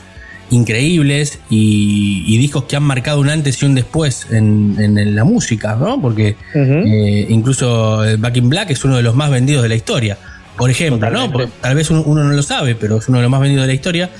increíbles 0.53 1.39
y, 1.51 2.25
y 2.27 2.39
discos 2.39 2.65
que 2.65 2.77
han 2.77 2.83
marcado 2.85 3.21
un 3.21 3.29
antes 3.31 3.61
y 3.63 3.67
un 3.67 3.75
después 3.75 4.27
en, 4.31 4.77
en 4.79 5.15
la 5.17 5.25
música, 5.25 5.75
¿no? 5.77 6.01
Porque 6.01 6.37
eh, 6.55 7.27
incluso 7.29 8.05
eh, 8.05 8.17
Back 8.17 8.37
in 8.37 8.49
Black 8.49 8.71
es 8.71 8.85
uno 8.85 8.97
de 8.97 9.03
los 9.03 9.15
más 9.15 9.31
vendidos 9.31 9.63
de 9.63 9.69
la 9.69 9.75
historia. 9.75 10.19
Por 10.57 10.71
ejemplo, 10.71 11.11
¿no? 11.11 11.25
Totalmente. 11.27 11.53
Por- 11.53 11.61
tal 11.63 11.75
vez 11.75 11.91
uno, 11.91 12.03
uno 12.03 12.23
no 12.25 12.33
lo 12.35 12.43
sabe, 12.43 12.75
pero 12.75 12.99
es 12.99 13.09
uno 13.09 13.19
de 13.19 13.23
los 13.23 13.31
más 13.31 13.41
vendidos 13.41 13.63
de 13.63 13.69
la 13.69 13.75
historia. 13.75 14.11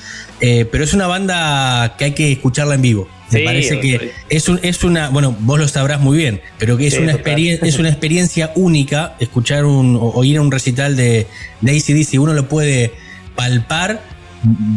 Eh, 0.41 0.65
pero 0.71 0.83
es 0.83 0.95
una 0.95 1.07
banda 1.07 1.95
que 1.99 2.07
hay 2.07 2.13
que 2.13 2.33
escucharla 2.33 2.75
en 2.75 2.83
vivo. 2.83 3.07
Me 3.31 3.39
Sí, 3.41 3.45
parece 3.45 3.81
que 3.81 4.11
es, 4.29 4.49
un, 4.49 4.59
es 4.63 4.83
una, 4.83 5.09
bueno, 5.11 5.37
vos 5.41 5.59
lo 5.59 5.69
sabrás 5.69 6.01
muy 6.01 6.19
bien, 6.19 6.41
pero 6.59 6.77
que 6.77 6.87
es, 6.89 6.95
Sí, 6.95 7.01
una, 7.01 7.13
total. 7.13 7.35
experien- 7.37 7.59
es 7.63 7.79
una 7.79 7.89
experiencia 7.91 8.51
única 8.57 9.15
escuchar 9.21 9.65
un, 9.67 9.95
o, 9.97 10.01
o 10.09 10.25
ir 10.25 10.39
a 10.39 10.41
un 10.41 10.51
recital 10.51 10.97
de, 10.97 11.27
de 11.61 11.71
ACDC. 11.77 12.19
Uno 12.21 12.33
lo 12.33 12.49
puede 12.49 12.93
palpar 13.37 14.03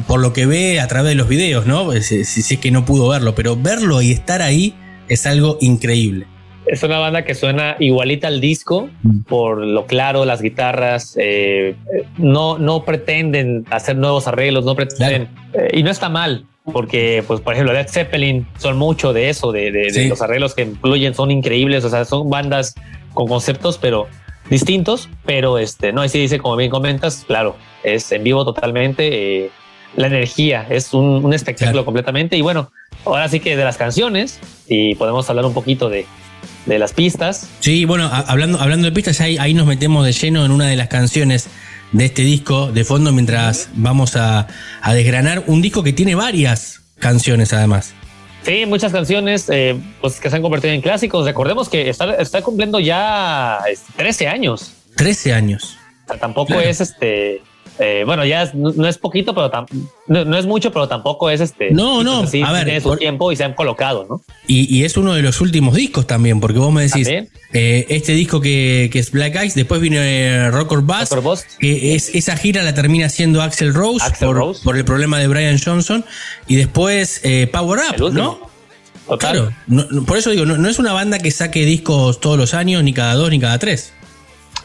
por 0.08 0.20
lo 0.20 0.34
que 0.34 0.46
ve 0.46 0.80
a 0.80 0.88
través 0.88 1.10
de 1.10 1.16
los 1.16 1.28
videos, 1.28 1.66
¿no? 1.66 1.92
Si, 1.94 2.24
si- 2.26 2.54
es 2.56 2.60
que 2.60 2.72
no 2.72 2.86
pudo 2.86 3.08
verlo, 3.10 3.36
pero 3.36 3.56
verlo 3.56 4.02
y 4.02 4.12
estar 4.12 4.42
ahí 4.42 4.74
es 5.08 5.26
algo 5.26 5.58
increíble. 5.62 6.26
Es 6.68 6.82
una 6.82 6.98
banda 6.98 7.24
que 7.26 7.36
suena 7.36 7.76
igualita 7.80 8.28
al 8.28 8.42
disco 8.42 8.90
Mm. 9.04 9.20
por 9.28 9.60
lo 9.60 9.86
claro, 9.86 10.26
las 10.26 10.42
guitarras. 10.42 11.16
eh, 11.20 11.76
no, 12.18 12.58
no 12.58 12.84
pretenden 12.86 13.66
hacer 13.70 13.96
nuevos 13.98 14.28
arreglos, 14.28 14.66
no 14.66 14.76
pretenden. 14.76 15.28
eh, 15.54 15.70
y 15.74 15.84
no 15.84 15.92
está 15.92 16.10
mal, 16.10 16.46
porque, 16.74 17.24
pues, 17.28 17.40
por 17.42 17.54
ejemplo, 17.54 17.72
Led 17.74 17.88
Zeppelin 17.88 18.48
son 18.58 18.78
mucho 18.78 19.14
de 19.14 19.30
eso, 19.30 19.52
de, 19.52 19.72
de- 19.72 19.92
de 19.92 20.08
los 20.10 20.22
arreglos 20.24 20.56
que 20.56 20.64
incluyen, 20.64 21.14
son 21.14 21.30
increíbles. 21.30 21.84
O 21.86 21.90
sea, 21.90 22.04
son 22.06 22.30
bandas 22.32 22.74
con 23.14 23.28
conceptos, 23.28 23.78
pero 23.78 24.08
distintos. 24.50 25.10
Pero 25.26 25.58
este, 25.60 25.92
no, 25.94 26.04
y 26.06 26.10
sí 26.10 26.20
dice, 26.20 26.40
como 26.40 26.56
bien 26.56 26.70
comentas, 26.72 27.24
claro, 27.28 27.56
es 27.84 28.12
en 28.12 28.24
vivo 28.24 28.46
totalmente. 28.46 29.46
eh, 29.46 29.52
la 29.96 30.08
energía 30.08 30.68
es 30.70 30.94
un, 30.94 31.24
un 31.24 31.34
espectáculo 31.34 31.72
Claro. 31.72 31.86
completamente. 31.86 32.36
Y 32.36 32.42
bueno, 32.42 32.70
ahora 33.06 33.30
sí 33.30 33.40
que 33.40 33.56
de 33.56 33.64
las 33.64 33.78
canciones, 33.78 34.40
y 34.68 34.94
podemos 34.96 35.30
hablar 35.30 35.46
un 35.46 35.54
poquito 35.54 35.88
de, 35.90 36.06
de 36.66 36.80
las 36.80 36.92
pistas. 36.92 37.48
Sí, 37.62 37.86
bueno, 37.86 38.06
a- 38.08 38.20
hablando, 38.20 38.60
hablando 38.60 38.86
de 38.88 38.92
pistas, 38.92 39.22
ahí, 39.22 39.38
ahí 39.38 39.54
nos 39.54 39.66
metemos 39.68 40.06
de 40.06 40.12
lleno 40.12 40.44
en 40.44 40.52
una 40.52 40.68
de 40.68 40.76
las 40.76 40.90
canciones 40.90 41.48
de 41.94 42.04
este 42.06 42.24
disco 42.24 42.72
de 42.74 42.84
fondo 42.84 43.14
mientras 43.14 43.70
vamos 43.76 44.18
a, 44.18 44.48
a 44.82 44.94
desgranar 44.94 45.44
un 45.48 45.62
disco 45.62 45.82
que 45.82 45.94
tiene 45.94 46.14
varias 46.16 46.82
canciones 47.00 47.54
además. 47.54 47.94
Sí, 48.46 48.66
muchas 48.68 48.92
canciones 48.92 49.50
eh, 49.50 49.76
pues 50.02 50.20
que 50.20 50.30
se 50.30 50.36
han 50.36 50.42
convertido 50.42 50.74
en 50.74 50.82
clásicos. 50.82 51.26
Recordemos 51.26 51.68
que 51.68 51.90
está, 51.90 52.14
está 52.16 52.42
cumpliendo 52.42 52.80
ya 52.80 53.60
este, 53.70 53.92
13 53.98 54.28
años. 54.28 54.74
13 54.98 55.34
años. 55.34 55.78
O 56.06 56.08
sea, 56.10 56.20
tampoco 56.20 56.48
Claro. 56.54 56.62
es 56.62 56.80
este. 56.82 57.42
Eh, 57.80 58.04
bueno, 58.06 58.24
ya 58.26 58.44
es- 58.44 58.54
no, 58.56 58.72
no 58.72 58.88
es 58.88 58.98
poquito, 58.98 59.34
pero 59.36 59.52
tam- 59.52 59.68
no, 60.08 60.24
no 60.26 60.38
es 60.38 60.46
mucho, 60.46 60.72
pero 60.72 60.88
tampoco 60.88 61.30
es 61.30 61.42
este. 61.42 61.72
No, 61.72 62.04
no, 62.04 62.26
sí, 62.28 62.42
a 62.42 62.52
ver, 62.52 62.66
tiene 62.66 62.82
su 62.82 62.90
por- 62.90 62.98
tiempo 62.98 63.32
y 63.32 63.36
se 63.36 63.44
han 63.44 63.54
colocado, 63.54 64.06
¿no? 64.10 64.22
Y, 64.48 64.74
y 64.76 64.84
es 64.86 64.96
uno 64.98 65.14
de 65.14 65.22
los 65.22 65.42
últimos 65.42 65.76
discos 65.76 66.08
también, 66.08 66.40
porque 66.40 66.60
vos 66.60 66.72
me 66.72 66.84
decís, 66.84 67.08
eh, 67.54 67.86
este 67.90 68.14
disco 68.14 68.40
que, 68.42 68.90
que 68.92 69.00
es 69.00 69.12
Black 69.12 69.36
Eyes, 69.36 69.56
después 69.56 69.82
vino 69.82 69.98
eh, 70.00 70.50
Rock 70.52 70.72
or 70.74 70.82
Bust, 70.82 71.12
que 71.60 71.96
es, 71.96 72.10
esa 72.16 72.38
gira 72.38 72.64
la 72.64 72.74
termina 72.74 73.08
haciendo 73.08 73.42
Axel 73.42 73.74
Rose, 73.74 74.06
por, 74.20 74.36
Rose. 74.36 74.62
por 74.64 74.78
el 74.78 74.86
problema 74.86 75.20
de 75.20 75.28
Brian 75.28 75.60
Johnson, 75.64 76.06
y 76.48 76.56
después 76.56 77.22
eh, 77.24 77.48
Power 77.52 77.80
Up. 77.90 78.12
¿no? 78.14 78.40
Total. 79.08 79.20
Claro, 79.20 79.54
no- 79.68 80.04
por 80.06 80.18
eso 80.18 80.32
digo, 80.32 80.46
no, 80.46 80.58
no 80.58 80.68
es 80.68 80.80
una 80.80 80.92
banda 80.94 81.20
que 81.20 81.30
saque 81.30 81.64
discos 81.66 82.20
todos 82.20 82.38
los 82.40 82.54
años, 82.56 82.84
ni 82.84 82.92
cada 82.94 83.14
dos, 83.14 83.30
ni 83.30 83.40
cada 83.40 83.60
tres. 83.60 83.94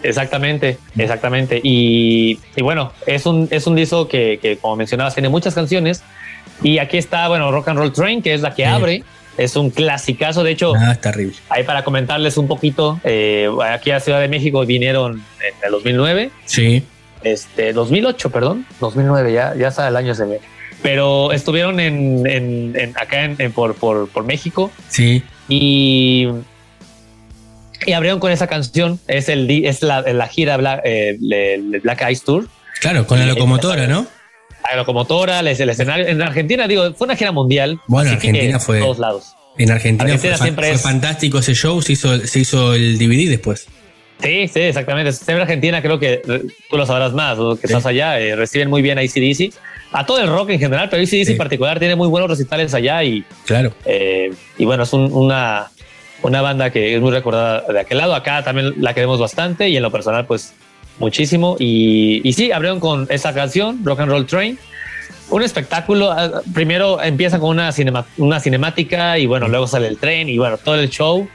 Exactamente, 0.02 0.78
exactamente. 0.96 1.60
Y, 1.62 2.38
y 2.56 2.62
bueno, 2.62 2.92
es 3.06 3.26
un, 3.26 3.48
es 3.50 3.66
un 3.66 3.74
disco 3.76 4.08
que, 4.08 4.38
que, 4.40 4.56
como 4.56 4.76
mencionabas, 4.76 5.14
tiene 5.14 5.28
muchas 5.28 5.54
canciones. 5.54 6.02
Y 6.62 6.78
aquí 6.78 6.98
está, 6.98 7.28
bueno, 7.28 7.50
Rock 7.52 7.68
and 7.68 7.78
Roll 7.78 7.92
Train, 7.92 8.22
que 8.22 8.34
es 8.34 8.40
la 8.42 8.54
que 8.54 8.62
Sí. 8.64 8.68
abre. 8.68 9.04
Es 9.38 9.56
un 9.56 9.70
clasicazo. 9.70 10.42
De 10.42 10.50
hecho, 10.50 10.72
Ah, 10.76 10.94
terrible. 10.96 11.34
ahí 11.48 11.62
para 11.64 11.82
comentarles 11.84 12.36
un 12.36 12.46
poquito, 12.48 13.00
eh, 13.04 13.48
aquí 13.70 13.90
a 13.90 14.00
Ciudad 14.00 14.20
de 14.20 14.28
México 14.28 14.64
vinieron 14.66 15.12
en 15.14 15.54
el 15.64 15.70
2009, 15.70 16.30
Sí, 16.44 16.82
este, 17.22 17.72
2008, 17.72 18.30
perdón, 18.30 18.66
2009, 18.80 19.32
ya, 19.32 19.54
ya 19.54 19.68
está 19.68 19.88
el 19.88 19.96
año 19.96 20.14
se 20.14 20.24
ve. 20.24 20.40
Pero 20.82 21.32
estuvieron 21.32 21.78
en, 21.80 22.26
en- 22.26 22.72
en- 22.78 22.98
acá 22.98 23.24
en, 23.24 23.36
en- 23.38 23.52
por, 23.52 23.74
por, 23.76 24.08
por 24.08 24.24
México 24.24 24.70
sí. 24.88 25.22
y, 25.48 26.26
y 27.86 27.92
abrieron 27.92 28.20
con 28.20 28.30
esa 28.32 28.46
canción. 28.46 28.98
Es, 29.08 29.28
el, 29.28 29.50
es 29.64 29.82
la, 29.82 30.02
la 30.02 30.28
gira 30.28 30.56
Black, 30.56 30.80
eh, 30.84 31.16
Black 31.82 32.02
Eyes 32.02 32.22
Tour. 32.22 32.48
Claro, 32.80 33.06
con 33.06 33.18
la 33.18 33.26
locomotora, 33.26 33.86
¿no? 33.86 34.06
La 34.70 34.76
locomotora, 34.76 35.42
les- 35.42 35.60
el 35.60 35.70
escenario. 35.70 36.06
En 36.06 36.20
Argentina, 36.22 36.66
digo, 36.68 36.92
fue 36.94 37.06
una 37.06 37.16
gira 37.16 37.32
mundial. 37.32 37.80
Bueno, 37.86 38.10
que 38.10 38.16
Argentina 38.16 38.54
en 38.54 38.60
fue- 38.60 38.78
todos 38.80 38.98
lados. 38.98 39.34
En 39.58 39.70
Argentina, 39.70 40.04
Argentina 40.04 40.32
fue, 40.36 40.38
fa- 40.38 40.44
siempre 40.44 40.66
fue 40.68 40.74
es- 40.76 40.82
fantástico 40.82 41.38
ese 41.38 41.54
show, 41.54 41.82
se 41.82 41.92
hizo, 41.92 42.18
se 42.26 42.38
hizo 42.40 42.74
el 42.74 42.98
DVD 42.98 43.28
después. 43.28 43.66
Sí, 44.22 44.48
sí, 44.48 44.60
exactamente. 44.60 45.12
Siempre 45.12 45.42
Argentina, 45.42 45.80
creo 45.82 45.98
que 45.98 46.22
eh, 46.26 46.42
tú 46.68 46.76
lo 46.76 46.84
sabrás 46.86 47.12
más, 47.12 47.36
que 47.60 47.66
Sí. 47.66 47.72
estás 47.72 47.86
allá, 47.86 48.20
eh, 48.20 48.36
reciben 48.36 48.68
muy 48.68 48.82
bien 48.82 48.98
a 48.98 49.00
ACDC, 49.00 49.52
a 49.92 50.04
todo 50.06 50.20
el 50.20 50.28
rock 50.28 50.50
en 50.50 50.58
general, 50.60 50.88
pero 50.90 51.02
ACDC 51.02 51.24
Sí. 51.24 51.32
en 51.32 51.38
particular 51.38 51.78
tiene 51.78 51.96
muy 51.96 52.06
buenos 52.08 52.28
recitales 52.30 52.72
allá 52.74 53.02
y, 53.02 53.24
Claro. 53.46 53.72
eh, 53.86 54.30
y 54.58 54.64
bueno, 54.66 54.82
es 54.84 54.92
un- 54.92 55.10
una, 55.12 55.70
una 56.22 56.42
banda 56.42 56.70
que 56.70 56.94
es 56.94 57.00
muy 57.00 57.10
recordada 57.12 57.62
de 57.72 57.80
aquel 57.80 57.98
lado. 57.98 58.14
Acá 58.14 58.42
también 58.44 58.74
la 58.78 58.94
queremos 58.94 59.18
bastante 59.18 59.68
y 59.68 59.76
en 59.76 59.82
lo 59.82 59.90
personal, 59.90 60.26
pues 60.26 60.54
muchísimo. 60.98 61.56
Y, 61.58 62.20
y 62.28 62.32
sí, 62.32 62.52
abrieron 62.52 62.80
con 62.80 63.06
esa 63.10 63.32
canción, 63.34 63.80
Rock 63.84 64.00
and 64.00 64.10
Roll 64.10 64.26
Train. 64.26 64.58
Un 65.30 65.42
espectáculo. 65.42 66.10
ah, 66.10 66.42
Primero 66.52 67.02
empieza 67.02 67.38
con 67.38 67.50
una, 67.50 67.70
cinema- 67.72 68.04
una 68.18 68.40
cinemática 68.40 69.18
y 69.18 69.26
bueno, 69.26 69.48
luego 69.48 69.66
sale 69.66 69.86
el 69.88 69.96
tren 69.98 70.28
y 70.28 70.38
bueno, 70.38 70.58
todo 70.58 70.74
el 70.74 70.90
show. 70.90 71.28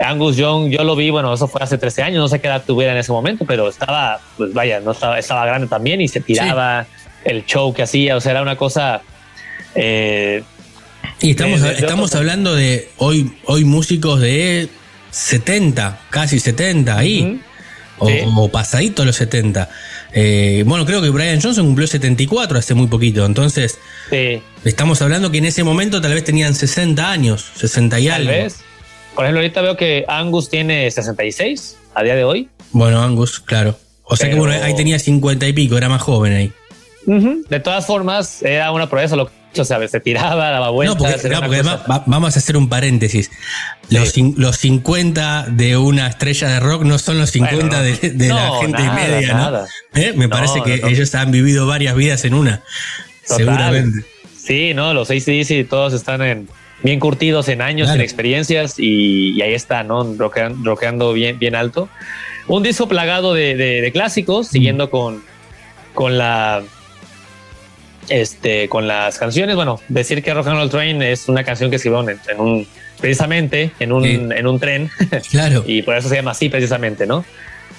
Angus 0.00 0.36
Young, 0.36 0.68
yo 0.70 0.84
lo 0.84 0.94
vi, 0.94 1.10
bueno, 1.10 1.34
eso 1.34 1.48
fue 1.48 1.60
hace 1.60 1.76
13 1.76 2.02
años, 2.04 2.20
no 2.20 2.28
sé 2.28 2.40
qué 2.40 2.46
edad 2.46 2.62
tuviera 2.64 2.92
en 2.92 2.98
ese 2.98 3.10
momento, 3.10 3.44
pero 3.44 3.68
estaba, 3.68 4.20
pues 4.36 4.52
vaya, 4.54 4.78
no 4.78 4.92
estaba, 4.92 5.18
estaba 5.18 5.44
grande 5.44 5.66
también 5.66 6.00
y 6.00 6.06
se 6.06 6.20
tiraba 6.20 6.86
el 7.24 7.44
show 7.46 7.74
que 7.74 7.82
hacía, 7.82 8.16
o 8.16 8.20
sea, 8.20 8.30
era 8.30 8.42
una 8.42 8.54
cosa 8.54 9.00
eh, 9.74 10.44
Y 11.20 11.30
estamos, 11.32 11.60
de- 11.60 11.68
de 11.70 11.78
estamos 11.78 12.14
hablando 12.14 12.54
de 12.54 12.88
hoy, 12.98 13.32
hoy 13.46 13.64
músicos 13.64 14.20
de 14.20 14.68
70, 15.10 16.00
casi 16.10 16.38
70 16.38 16.96
ahí, 16.96 17.40
o, 17.98 18.08
Sí. 18.08 18.14
o 18.24 18.48
pasadito 18.50 19.04
los 19.04 19.16
70. 19.16 19.68
Eh, 20.12 20.62
bueno, 20.66 20.86
creo 20.86 21.02
que 21.02 21.10
Brian 21.10 21.40
Johnson 21.40 21.66
cumplió 21.66 21.86
74 21.86 22.58
hace 22.58 22.74
muy 22.74 22.86
poquito, 22.86 23.26
entonces 23.26 23.78
sí, 24.10 24.40
estamos 24.64 25.02
hablando 25.02 25.30
que 25.30 25.38
en 25.38 25.46
ese 25.46 25.64
momento 25.64 26.00
tal 26.00 26.14
vez 26.14 26.24
tenían 26.24 26.54
60 26.54 27.10
años, 27.10 27.44
60 27.56 27.98
y 28.00 28.06
tal 28.06 28.20
algo. 28.22 28.30
vez. 28.30 28.60
Por 29.14 29.24
ejemplo, 29.24 29.40
ahorita 29.40 29.60
veo 29.62 29.76
que 29.76 30.04
Angus 30.06 30.48
tiene 30.48 30.88
66 30.90 31.76
a 31.94 32.02
día 32.04 32.14
de 32.14 32.22
hoy. 32.24 32.48
Bueno, 32.70 33.02
Angus, 33.02 33.40
claro. 33.40 33.76
O 34.04 34.16
sea 34.16 34.30
que 34.30 34.36
bueno, 34.36 34.54
ahí 34.62 34.74
tenía 34.76 34.98
50 34.98 35.46
y 35.48 35.52
pico, 35.52 35.76
era 35.76 35.88
más 35.88 36.00
joven 36.00 36.32
ahí. 36.32 36.52
De 37.06 37.58
todas 37.60 37.86
formas, 37.86 38.42
era 38.42 38.70
una 38.70 38.88
proeza 38.88 39.16
lo 39.16 39.30
o 39.56 39.64
sea, 39.64 39.86
se 39.88 40.00
tiraba, 40.00 40.50
daba 40.50 40.70
vueltas. 40.70 40.96
No, 41.02 41.10
porque, 41.12 41.28
no, 41.28 41.40
porque 41.40 41.62
va- 41.62 42.02
vamos 42.06 42.36
a 42.36 42.38
hacer 42.38 42.56
un 42.56 42.68
paréntesis. 42.68 43.30
Los, 43.90 44.16
los 44.36 44.56
50 44.58 45.46
de 45.50 45.76
una 45.76 46.06
estrella 46.08 46.48
de 46.48 46.60
rock 46.60 46.82
no 46.84 46.98
son 46.98 47.18
los 47.18 47.30
50 47.30 47.66
Bueno, 47.66 47.82
de, 47.82 48.10
de 48.10 48.28
la 48.28 48.46
no, 48.48 48.60
gente 48.60 48.82
nada, 48.82 48.94
media, 48.94 49.28
¿no? 49.28 49.38
nada. 49.38 49.68
¿Eh? 49.94 50.12
Me 50.14 50.24
No, 50.26 50.30
parece 50.30 50.62
que 50.62 50.76
no, 50.76 50.82
no. 50.82 50.88
ellos 50.88 51.14
han 51.14 51.30
vivido 51.30 51.66
varias 51.66 51.94
vidas 51.96 52.24
en 52.24 52.34
una. 52.34 52.62
Total. 53.26 53.36
Seguramente. 53.38 54.04
Sí, 54.36 54.72
no, 54.74 54.94
los 54.94 55.10
ACDC 55.10 55.68
todos 55.68 55.92
están 55.92 56.22
en, 56.22 56.48
bien 56.82 57.00
curtidos 57.00 57.48
en 57.48 57.60
años, 57.62 57.86
Claro. 57.86 58.00
en 58.00 58.04
experiencias 58.04 58.74
y, 58.78 59.32
y 59.32 59.42
ahí 59.42 59.54
está, 59.54 59.82
¿no? 59.82 60.04
Rockean- 60.16 60.62
rockeando 60.64 61.12
bien, 61.12 61.38
bien 61.38 61.54
alto. 61.54 61.88
Un 62.46 62.62
disco 62.62 62.88
plagado 62.88 63.34
de, 63.34 63.56
de- 63.56 63.80
de 63.82 63.92
clásicos, 63.92 64.48
siguiendo 64.48 64.88
con, 64.90 65.22
con 65.94 66.16
la 66.16 66.62
este, 68.08 68.68
con 68.68 68.86
las 68.86 69.18
canciones. 69.18 69.56
Bueno, 69.56 69.80
decir 69.88 70.22
que 70.22 70.32
Rock 70.34 70.46
and 70.48 70.56
Roll 70.58 70.70
Train 70.70 71.02
es 71.02 71.28
una 71.28 71.44
canción 71.44 71.70
que 71.70 71.76
escribieron 71.76 72.08
en, 72.10 72.18
en 72.28 72.40
un, 72.40 72.66
precisamente 73.00 73.70
en 73.80 73.92
un, 73.92 74.04
Sí. 74.04 74.14
en 74.14 74.46
un 74.46 74.58
tren 74.60 74.90
Claro. 75.30 75.64
y 75.66 75.82
por 75.82 75.96
eso 75.96 76.08
se 76.08 76.16
llama 76.16 76.32
así 76.32 76.48
precisamente, 76.48 77.06
¿no? 77.06 77.24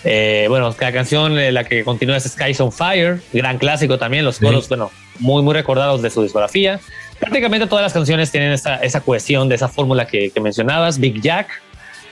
Eh, 0.05 0.45
bueno, 0.47 0.73
la 0.79 0.91
canción, 0.93 1.37
eh, 1.37 1.51
la 1.51 1.65
que 1.65 1.83
continúa 1.83 2.15
es 2.17 2.23
Skies 2.23 2.61
on 2.61 2.71
Fire, 2.71 3.19
gran 3.33 3.57
clásico 3.57 3.97
también, 3.97 4.23
los 4.23 4.37
Sí. 4.37 4.45
coros, 4.45 4.69
bueno, 4.69 4.91
muy, 5.19 5.43
muy 5.43 5.53
recordados 5.53 6.01
de 6.01 6.09
su 6.09 6.23
discografía. 6.23 6.79
Prácticamente 7.19 7.67
todas 7.67 7.83
las 7.83 7.91
canciones 7.91 8.31
tienen 8.31 8.53
esa, 8.53 8.75
esa 8.77 9.01
cohesión 9.01 9.49
de 9.49 9.55
esa 9.55 9.67
fórmula 9.67 10.07
que, 10.07 10.29
que 10.29 10.39
mencionabas, 10.39 10.99
Big 10.99 11.21
Jack, 11.21 11.47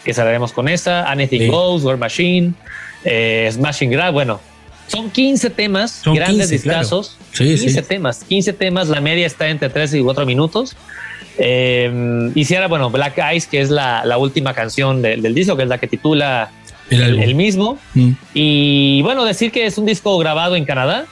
que 0.03 0.13
cerraremos 0.13 0.51
con 0.51 0.67
esa, 0.67 1.09
Anything 1.09 1.39
Sí. 1.43 1.47
Goes, 1.47 1.83
War 1.85 1.95
Machine, 1.95 2.53
eh, 3.05 3.49
Smashing 3.53 3.89
Grab, 3.91 4.11
bueno, 4.13 4.41
son 4.87 5.09
15 5.11 5.49
temas, 5.51 5.91
Son 5.91 6.15
grandes 6.15 6.49
15, 6.49 6.63
claro. 6.63 6.79
discazos, 6.79 7.17
Sí, 7.33 7.43
15 7.55 7.69
sí. 7.69 7.81
temas, 7.87 8.23
15 8.23 8.53
temas, 8.53 8.87
la 8.89 9.01
media 9.01 9.27
está 9.27 9.47
entre 9.49 9.69
3 9.69 9.93
y 9.95 10.01
4 10.01 10.25
minutos. 10.25 10.75
Eh, 11.37 12.31
hiciera, 12.35 12.67
bueno, 12.67 12.89
Black 12.89 13.17
Eyes, 13.19 13.47
que 13.47 13.61
es 13.61 13.69
la, 13.69 14.03
la 14.05 14.17
última 14.17 14.53
canción 14.53 15.01
de- 15.01 15.17
del 15.17 15.35
disco, 15.35 15.55
que 15.55 15.63
es 15.63 15.69
la 15.69 15.77
que 15.77 15.87
titula 15.87 16.49
El 16.89 16.97
el, 17.01 17.03
álbum. 17.09 17.21
el 17.23 17.35
mismo. 17.35 17.77
Mm. 17.93 18.11
Y 18.33 19.01
bueno, 19.03 19.23
decir 19.25 19.51
que 19.51 19.65
es 19.65 19.77
un 19.77 19.85
disco 19.85 20.17
grabado 20.17 20.55
en 20.55 20.65
Canadá, 20.65 21.05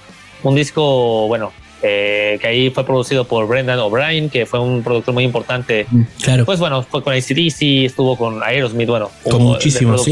un 0.43 0.55
disco, 0.55 1.27
bueno, 1.27 1.51
eh, 1.87 2.39
que 2.41 2.47
ahí 2.47 2.69
fue 2.71 2.83
producido 2.83 3.25
por 3.25 3.47
Brendan 3.47 3.77
O'Brien, 3.77 4.31
que 4.31 4.47
fue 4.47 4.59
un 4.59 4.81
productor 4.81 5.13
muy 5.13 5.23
importante. 5.23 5.85
Mm, 5.91 6.01
Claro. 6.23 6.45
Pues 6.45 6.59
bueno, 6.59 6.81
fue 6.81 7.03
con 7.03 7.13
ACDC, 7.13 7.85
estuvo 7.85 8.17
con 8.17 8.41
Aerosmith, 8.41 8.89
bueno, 8.89 9.11
Con 9.29 9.43
muchísimos, 9.43 10.03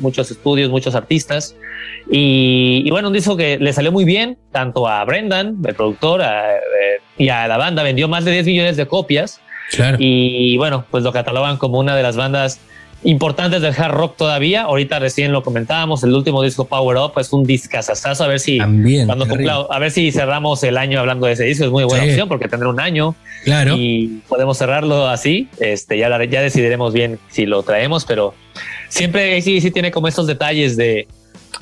muchos 0.00 0.30
estudios, 0.30 0.70
muchos 0.70 0.94
artistas. 0.94 1.56
Y, 2.10 2.82
y 2.84 2.90
bueno, 2.90 3.08
un 3.08 3.14
disco 3.14 3.38
que 3.38 3.58
le 3.58 3.72
salió 3.72 3.90
muy 3.90 4.04
bien, 4.04 4.36
tanto 4.52 4.86
a 4.86 5.02
Brendan, 5.04 5.56
el 5.64 5.74
productor, 5.74 6.20
a, 6.20 6.56
eh, 6.56 7.00
y 7.16 7.30
a 7.30 7.48
la 7.48 7.56
banda, 7.56 7.82
vendió 7.82 8.06
más 8.06 8.26
de 8.26 8.32
10 8.32 8.46
millones 8.46 8.76
de 8.76 8.86
copias. 8.86 9.40
claro. 9.70 9.96
Y 9.98 10.58
bueno, 10.58 10.84
pues 10.90 11.02
lo 11.04 11.12
catalogan 11.12 11.56
como 11.56 11.78
una 11.78 11.96
de 11.96 12.02
las 12.02 12.16
bandas 12.16 12.60
importantes 13.04 13.62
del 13.62 13.74
hard 13.76 13.92
rock 13.94 14.16
todavía. 14.16 14.62
Ahorita 14.62 14.98
recién 14.98 15.32
lo 15.32 15.42
comentábamos, 15.42 16.02
el 16.04 16.12
último 16.14 16.42
disco 16.42 16.64
Power 16.66 16.96
Up 16.98 17.12
es 17.18 17.32
un 17.32 17.44
discazazazo. 17.44 18.24
A 18.24 18.26
ver 18.28 18.40
si 18.40 18.58
También. 18.58 19.06
cuando 19.06 19.24
terrible. 19.26 19.52
cumpla- 19.52 19.66
a 19.74 19.78
ver 19.78 19.90
si 19.90 20.10
cerramos 20.12 20.62
el 20.64 20.76
año 20.76 21.00
hablando 21.00 21.26
de 21.26 21.32
ese 21.34 21.44
disco. 21.44 21.64
Es 21.64 21.70
muy 21.70 21.84
buena 21.84 22.04
Sí. 22.04 22.10
opción 22.10 22.28
porque 22.28 22.48
tendrá 22.48 22.68
un 22.68 22.80
año 22.80 23.14
Claro. 23.44 23.74
y 23.76 24.20
podemos 24.28 24.58
cerrarlo 24.58 25.06
así. 25.08 25.48
Este 25.60 25.96
ya, 25.98 26.08
ya 26.24 26.40
decidiremos 26.42 26.92
bien 26.92 27.18
si 27.30 27.46
lo 27.46 27.62
traemos, 27.62 28.04
pero 28.04 28.34
siempre 28.88 29.40
sí, 29.42 29.60
sí 29.60 29.70
tiene 29.70 29.90
como 29.90 30.08
estos 30.08 30.26
detalles 30.26 30.76
de, 30.76 31.06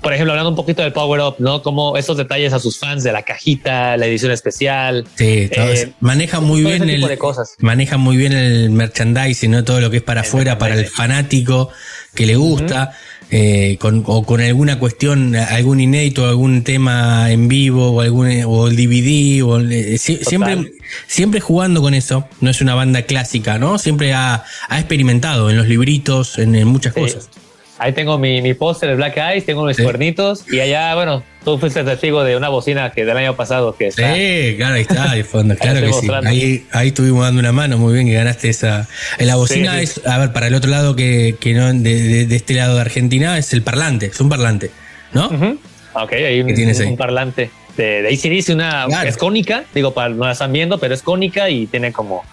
por 0.03 0.13
ejemplo, 0.13 0.33
hablando 0.33 0.51
un 0.51 0.57
poquito 0.57 0.83
del 0.83 0.93
Power 0.93 1.21
Up, 1.21 1.35
¿no? 1.39 1.63
Como 1.63 1.97
estos 1.97 2.17
detalles 2.17 2.53
a 2.53 2.59
sus 2.61 2.79
fans 2.79 3.03
de 3.03 3.13
la 3.13 3.23
cajita, 3.23 3.97
la 3.97 4.07
edición 4.07 4.31
especial. 4.33 5.05
Sí, 5.17 5.49
eh, 5.51 5.93
maneja 6.01 6.41
muy 6.41 6.61
bien 6.63 6.83
ese 6.83 6.93
tipo 6.95 7.07
el, 7.07 7.11
de 7.11 7.19
cosas. 7.19 7.55
maneja 7.59 7.97
muy 7.97 8.17
bien 8.17 8.33
el 8.33 8.71
merchandising, 8.71 9.51
¿no? 9.51 9.65
Todo 9.65 9.81
lo 9.81 9.91
que 9.91 9.99
es 9.99 10.03
para 10.03 10.21
afuera, 10.23 10.59
para 10.59 10.75
el 10.75 10.87
fanático 10.87 11.71
que 12.15 12.27
le 12.27 12.37
gusta, 12.37 12.93
eh, 13.31 13.77
con, 13.81 14.05
o 14.07 14.25
con 14.25 14.41
alguna 14.41 14.79
cuestión, 14.79 15.35
algún 15.35 15.81
inédito, 15.81 16.27
algún 16.29 16.63
tema 16.63 17.31
en 17.33 17.49
vivo, 17.49 17.91
o 17.93 18.01
algún 18.01 18.29
o 18.47 18.69
el 18.69 18.77
DVD, 18.77 19.43
o 19.45 19.61
eh, 19.61 19.97
sie- 19.99 20.23
siempre, 20.25 20.73
siempre 21.09 21.41
jugando 21.41 21.83
con 21.83 21.95
eso. 21.95 22.29
No 22.41 22.51
es 22.51 22.61
una 22.61 22.75
banda 22.75 23.03
clásica, 23.03 23.59
¿no? 23.59 23.79
Siempre 23.79 24.15
ha, 24.15 24.45
ha 24.69 24.79
experimentado 24.79 25.51
en 25.51 25.57
los 25.57 25.67
libritos, 25.67 26.39
en, 26.39 26.55
en 26.55 26.69
muchas 26.69 26.95
Sí. 26.95 27.01
cosas. 27.01 27.29
Ahí 27.79 27.93
tengo 27.93 28.17
mi, 28.19 28.41
mi 28.41 28.55
póster 28.55 28.89
de 28.89 28.95
Black 28.97 29.19
Eyes, 29.19 29.45
tengo 29.45 29.65
mis 29.65 29.77
Sí. 29.77 29.83
cuernitos 29.83 30.45
y 30.51 30.61
allá, 30.61 30.95
bueno, 30.95 31.23
tú 31.45 31.59
fuiste 31.59 31.85
testigo 31.85 32.25
de 32.25 32.35
una 32.35 32.49
bocina 32.49 32.91
que 32.91 33.05
del 33.05 33.17
año 33.17 33.37
pasado 33.37 33.77
que 33.77 33.89
está. 33.89 34.15
Sí, 34.15 34.55
claro, 34.57 34.77
ahí 34.77 34.81
está, 34.81 35.13
de 35.15 35.25
fondo, 35.25 35.55
claro 35.57 35.81
que 35.83 35.93
sí. 35.93 36.09
Ahí, 36.25 36.67
ahí 36.73 36.89
estuvimos 36.89 37.23
dando 37.25 37.41
una 37.41 37.53
mano, 37.53 37.77
muy 37.77 37.93
bien 37.93 38.07
que 38.07 38.15
ganaste 38.15 38.49
esa. 38.49 38.89
eh, 39.19 39.27
La 39.27 39.37
bocina 39.37 39.75
Sí, 39.77 39.83
es, 39.85 40.07
a 40.07 40.17
ver, 40.19 40.33
para 40.33 40.47
el 40.47 40.55
otro 40.55 40.71
lado 40.71 40.97
que, 40.97 41.37
que 41.39 41.53
no, 41.53 41.67
de, 41.73 42.03
de- 42.03 42.27
de 42.27 42.37
este 42.37 42.55
lado 42.55 42.77
de 42.77 42.81
Argentina, 42.81 43.37
es 43.37 43.53
el 43.53 43.61
parlante, 43.63 44.07
es 44.07 44.21
un 44.21 44.31
parlante, 44.31 44.71
¿no? 45.13 45.27
Ujú. 45.29 45.59
Ok, 45.93 46.13
hay 46.15 46.41
un, 46.41 46.47
¿Qué 46.47 46.55
tienes 46.55 46.79
un- 46.79 46.85
ahí? 46.85 46.91
un 46.93 46.97
parlante 46.97 47.51
de, 47.77 48.03
de 48.03 48.09
ACDC, 48.09 48.55
una 48.55 48.87
Claro. 48.87 49.07
es 49.09 49.19
cónica, 49.19 49.65
digo, 49.75 49.93
para 49.93 50.09
no 50.09 50.25
la 50.25 50.33
están 50.33 50.51
viendo, 50.51 50.79
pero 50.79 50.95
es 50.95 51.03
cónica 51.03 51.51
y 51.51 51.67
tiene 51.67 51.93
como. 51.93 52.25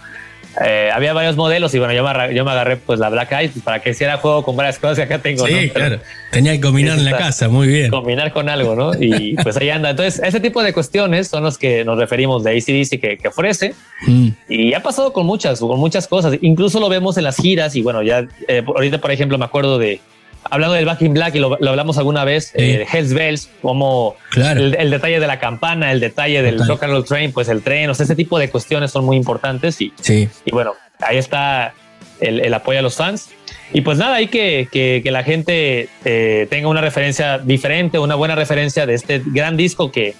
Eh, 0.63 0.89
había 0.93 1.13
varios 1.13 1.35
modelos 1.35 1.73
y 1.73 1.79
bueno, 1.79 1.93
yo 1.93 2.03
me, 2.03 2.35
yo 2.35 2.45
me 2.45 2.51
agarré 2.51 2.77
pues 2.77 2.99
la 2.99 3.09
Black 3.09 3.31
Eyes 3.31 3.51
pues, 3.53 3.63
para 3.63 3.81
que 3.81 3.91
hiciera 3.91 4.17
juego 4.17 4.43
con 4.43 4.55
varias 4.55 4.77
cosas 4.77 4.97
que 4.97 5.03
acá 5.03 5.19
tengo. 5.19 5.47
Sí, 5.47 5.69
claro. 5.69 5.99
Tenía 6.31 6.53
que 6.53 6.61
combinar 6.61 6.97
en 6.97 7.05
la 7.05 7.17
casa, 7.17 7.49
muy 7.49 7.67
bien. 7.67 7.89
Combinar 7.89 8.31
con 8.33 8.49
algo, 8.49 8.75
¿no? 8.75 8.91
Y 8.99 9.35
pues 9.41 9.57
ahí 9.57 9.69
anda. 9.69 9.91
Entonces, 9.91 10.21
ese 10.23 10.39
tipo 10.39 10.61
de 10.61 10.73
cuestiones 10.73 11.27
son 11.27 11.43
los 11.43 11.57
que 11.57 11.83
nos 11.83 11.97
referimos 11.97 12.43
de 12.43 12.51
ACDC 12.51 12.99
que, 12.99 13.17
que 13.17 13.27
ofrece. 13.27 13.73
Mm, 14.07 14.29
Y 14.49 14.73
ha 14.73 14.81
pasado 14.81 15.13
con 15.13 15.25
muchas, 15.25 15.59
con 15.59 15.79
muchas 15.79 16.07
cosas. 16.07 16.37
Incluso 16.41 16.79
lo 16.79 16.89
vemos 16.89 17.17
en 17.17 17.23
las 17.23 17.37
giras 17.37 17.75
y 17.75 17.81
bueno, 17.81 18.03
ya 18.03 18.27
eh, 18.47 18.63
ahorita, 18.65 18.99
por 18.99 19.11
ejemplo, 19.11 19.37
me 19.37 19.45
acuerdo 19.45 19.77
de, 19.77 19.99
hablando 20.49 20.75
del 20.75 20.85
Back 20.85 21.01
in 21.01 21.13
Black 21.13 21.35
y 21.35 21.39
lo, 21.39 21.57
lo 21.59 21.69
hablamos 21.69 21.97
alguna 21.97 22.23
vez, 22.25 22.51
eh, 22.55 22.85
Hells 22.91 23.13
Bells, 23.13 23.49
como 23.61 24.15
Claro. 24.31 24.59
el, 24.61 24.75
el 24.75 24.89
detalle 24.91 25.19
de 25.19 25.27
la 25.27 25.39
campana, 25.39 25.91
el 25.91 25.99
detalle 25.99 26.41
del 26.41 26.55
Total. 26.57 26.67
Rock 26.69 26.83
and 26.83 26.93
Roll 26.93 27.05
Train, 27.05 27.31
pues 27.31 27.47
el 27.49 27.61
tren, 27.61 27.89
o 27.89 27.93
sea, 27.93 28.03
ese 28.05 28.15
tipo 28.15 28.37
de 28.39 28.49
cuestiones 28.49 28.91
son 28.91 29.05
muy 29.05 29.17
importantes 29.17 29.79
y, 29.81 29.93
Sí, 30.01 30.27
y 30.45 30.51
bueno, 30.51 30.73
ahí 30.99 31.17
está 31.17 31.73
el, 32.19 32.39
el 32.39 32.53
apoyo 32.53 32.79
a 32.79 32.81
los 32.81 32.95
fans. 32.95 33.29
Y 33.75 33.81
pues 33.81 33.97
nada, 33.97 34.15
hay 34.17 34.27
que, 34.27 34.67
que, 34.71 35.01
que 35.03 35.09
la 35.11 35.23
gente 35.23 35.89
eh, 36.05 36.47
tenga 36.49 36.67
una 36.67 36.81
referencia 36.81 37.39
diferente, 37.39 37.97
una 37.97 38.13
buena 38.15 38.35
referencia 38.35 38.85
de 38.85 38.93
este 38.93 39.21
gran 39.25 39.57
disco 39.57 39.91
que, 39.91 40.13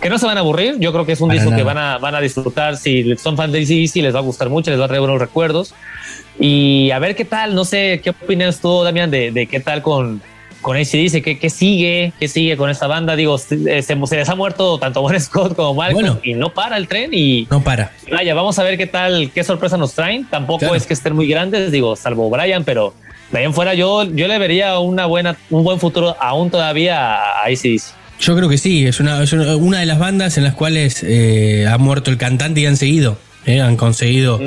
que 0.00 0.08
no 0.08 0.16
se 0.16 0.26
van 0.26 0.36
a 0.36 0.40
aburrir. 0.40 0.76
Yo 0.78 0.92
creo 0.92 1.04
que 1.04 1.12
es 1.12 1.20
un 1.20 1.28
Para 1.28 1.40
disco 1.40 1.50
que 1.56 1.64
nada. 1.64 1.74
van 1.74 1.78
a, 1.78 1.98
van 1.98 2.14
a 2.14 2.20
disfrutar. 2.20 2.76
Si 2.76 3.16
son 3.16 3.36
fans 3.36 3.52
de 3.52 3.58
ACDC, 3.62 3.96
les 3.96 4.14
va 4.14 4.20
a 4.20 4.22
gustar 4.22 4.48
mucho, 4.48 4.70
les 4.70 4.78
va 4.78 4.84
a 4.84 4.88
traer 4.88 5.00
buenos 5.00 5.18
recuerdos. 5.20 5.74
Y 6.42 6.90
a 6.90 6.98
ver 6.98 7.14
qué 7.14 7.24
tal, 7.26 7.54
no 7.54 7.64
sé, 7.64 8.00
¿qué 8.02 8.10
opinas 8.10 8.60
tú, 8.60 8.82
Damián, 8.82 9.10
de, 9.10 9.30
de 9.30 9.46
qué 9.46 9.60
tal 9.60 9.82
con, 9.82 10.22
con 10.62 10.74
ACDC? 10.76 11.22
¿Qué, 11.22 11.38
¿Qué 11.38 11.50
sigue? 11.50 12.14
¿Qué 12.18 12.28
sigue 12.28 12.56
con 12.56 12.70
esta 12.70 12.86
banda? 12.86 13.14
Digo, 13.14 13.36
se, 13.36 13.82
se 13.82 13.94
les 14.16 14.28
ha 14.28 14.34
muerto 14.34 14.78
tanto 14.78 15.02
Bon 15.02 15.20
Scott 15.20 15.54
como 15.54 15.74
Malcolm 15.74 16.02
Bueno. 16.06 16.20
y 16.24 16.32
no 16.32 16.48
para 16.54 16.78
el 16.78 16.88
tren 16.88 17.10
y... 17.12 17.46
no 17.50 17.62
para. 17.62 17.92
Vaya, 18.10 18.32
vamos 18.34 18.58
a 18.58 18.62
ver 18.62 18.78
qué 18.78 18.86
tal, 18.86 19.30
qué 19.34 19.44
sorpresa 19.44 19.76
nos 19.76 19.92
traen. 19.94 20.24
Tampoco 20.30 20.60
Claro. 20.60 20.74
es 20.76 20.86
que 20.86 20.94
estén 20.94 21.14
muy 21.14 21.28
grandes, 21.28 21.70
digo, 21.72 21.94
salvo 21.94 22.30
Brian, 22.30 22.64
pero 22.64 22.94
de 23.32 23.38
ahí 23.40 23.44
en 23.44 23.52
fuera 23.52 23.74
yo, 23.74 24.04
yo 24.04 24.26
le 24.26 24.38
vería 24.38 24.78
una 24.78 25.04
buena, 25.04 25.36
un 25.50 25.62
buen 25.62 25.78
futuro 25.78 26.16
aún 26.20 26.50
todavía 26.50 27.16
a 27.16 27.44
ACDC. 27.44 27.82
Yo 28.18 28.34
creo 28.34 28.48
que 28.48 28.56
sí, 28.58 28.86
es 28.86 28.98
una, 29.00 29.22
es 29.22 29.32
una 29.34 29.56
una 29.56 29.80
de 29.80 29.86
las 29.86 29.98
bandas 29.98 30.36
en 30.38 30.44
las 30.44 30.54
cuales 30.54 31.02
eh, 31.02 31.66
ha 31.70 31.76
muerto 31.78 32.10
el 32.10 32.16
cantante 32.16 32.60
y 32.62 32.66
han 32.66 32.76
seguido. 32.78 33.18
eh, 33.46 33.60
han 33.60 33.76
conseguido 33.76 34.38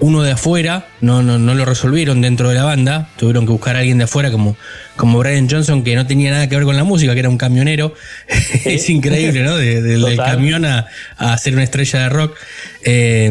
uno 0.00 0.22
de 0.22 0.32
afuera, 0.32 0.88
no, 1.00 1.22
no, 1.22 1.38
no 1.38 1.54
lo 1.54 1.64
resolvieron 1.64 2.20
dentro 2.20 2.48
de 2.48 2.56
la 2.56 2.64
banda, 2.64 3.10
tuvieron 3.16 3.46
que 3.46 3.52
buscar 3.52 3.76
a 3.76 3.78
alguien 3.78 3.98
de 3.98 4.04
afuera 4.04 4.30
como, 4.32 4.56
como 4.96 5.18
Brian 5.20 5.48
Johnson, 5.48 5.84
que 5.84 5.94
no 5.94 6.06
tenía 6.06 6.30
nada 6.32 6.48
que 6.48 6.56
ver 6.56 6.64
con 6.64 6.76
la 6.76 6.82
música, 6.84 7.14
que 7.14 7.20
era 7.20 7.28
un 7.28 7.38
camionero. 7.38 7.94
es 8.64 8.90
increíble, 8.90 9.42
¿no? 9.44 9.56
De- 9.56 9.80
del- 9.82 10.16
camión 10.16 10.64
a, 10.64 10.86
a 11.16 11.38
ser 11.38 11.52
una 11.54 11.62
estrella 11.62 12.00
de 12.00 12.08
rock. 12.08 12.36
Eh, 12.84 13.30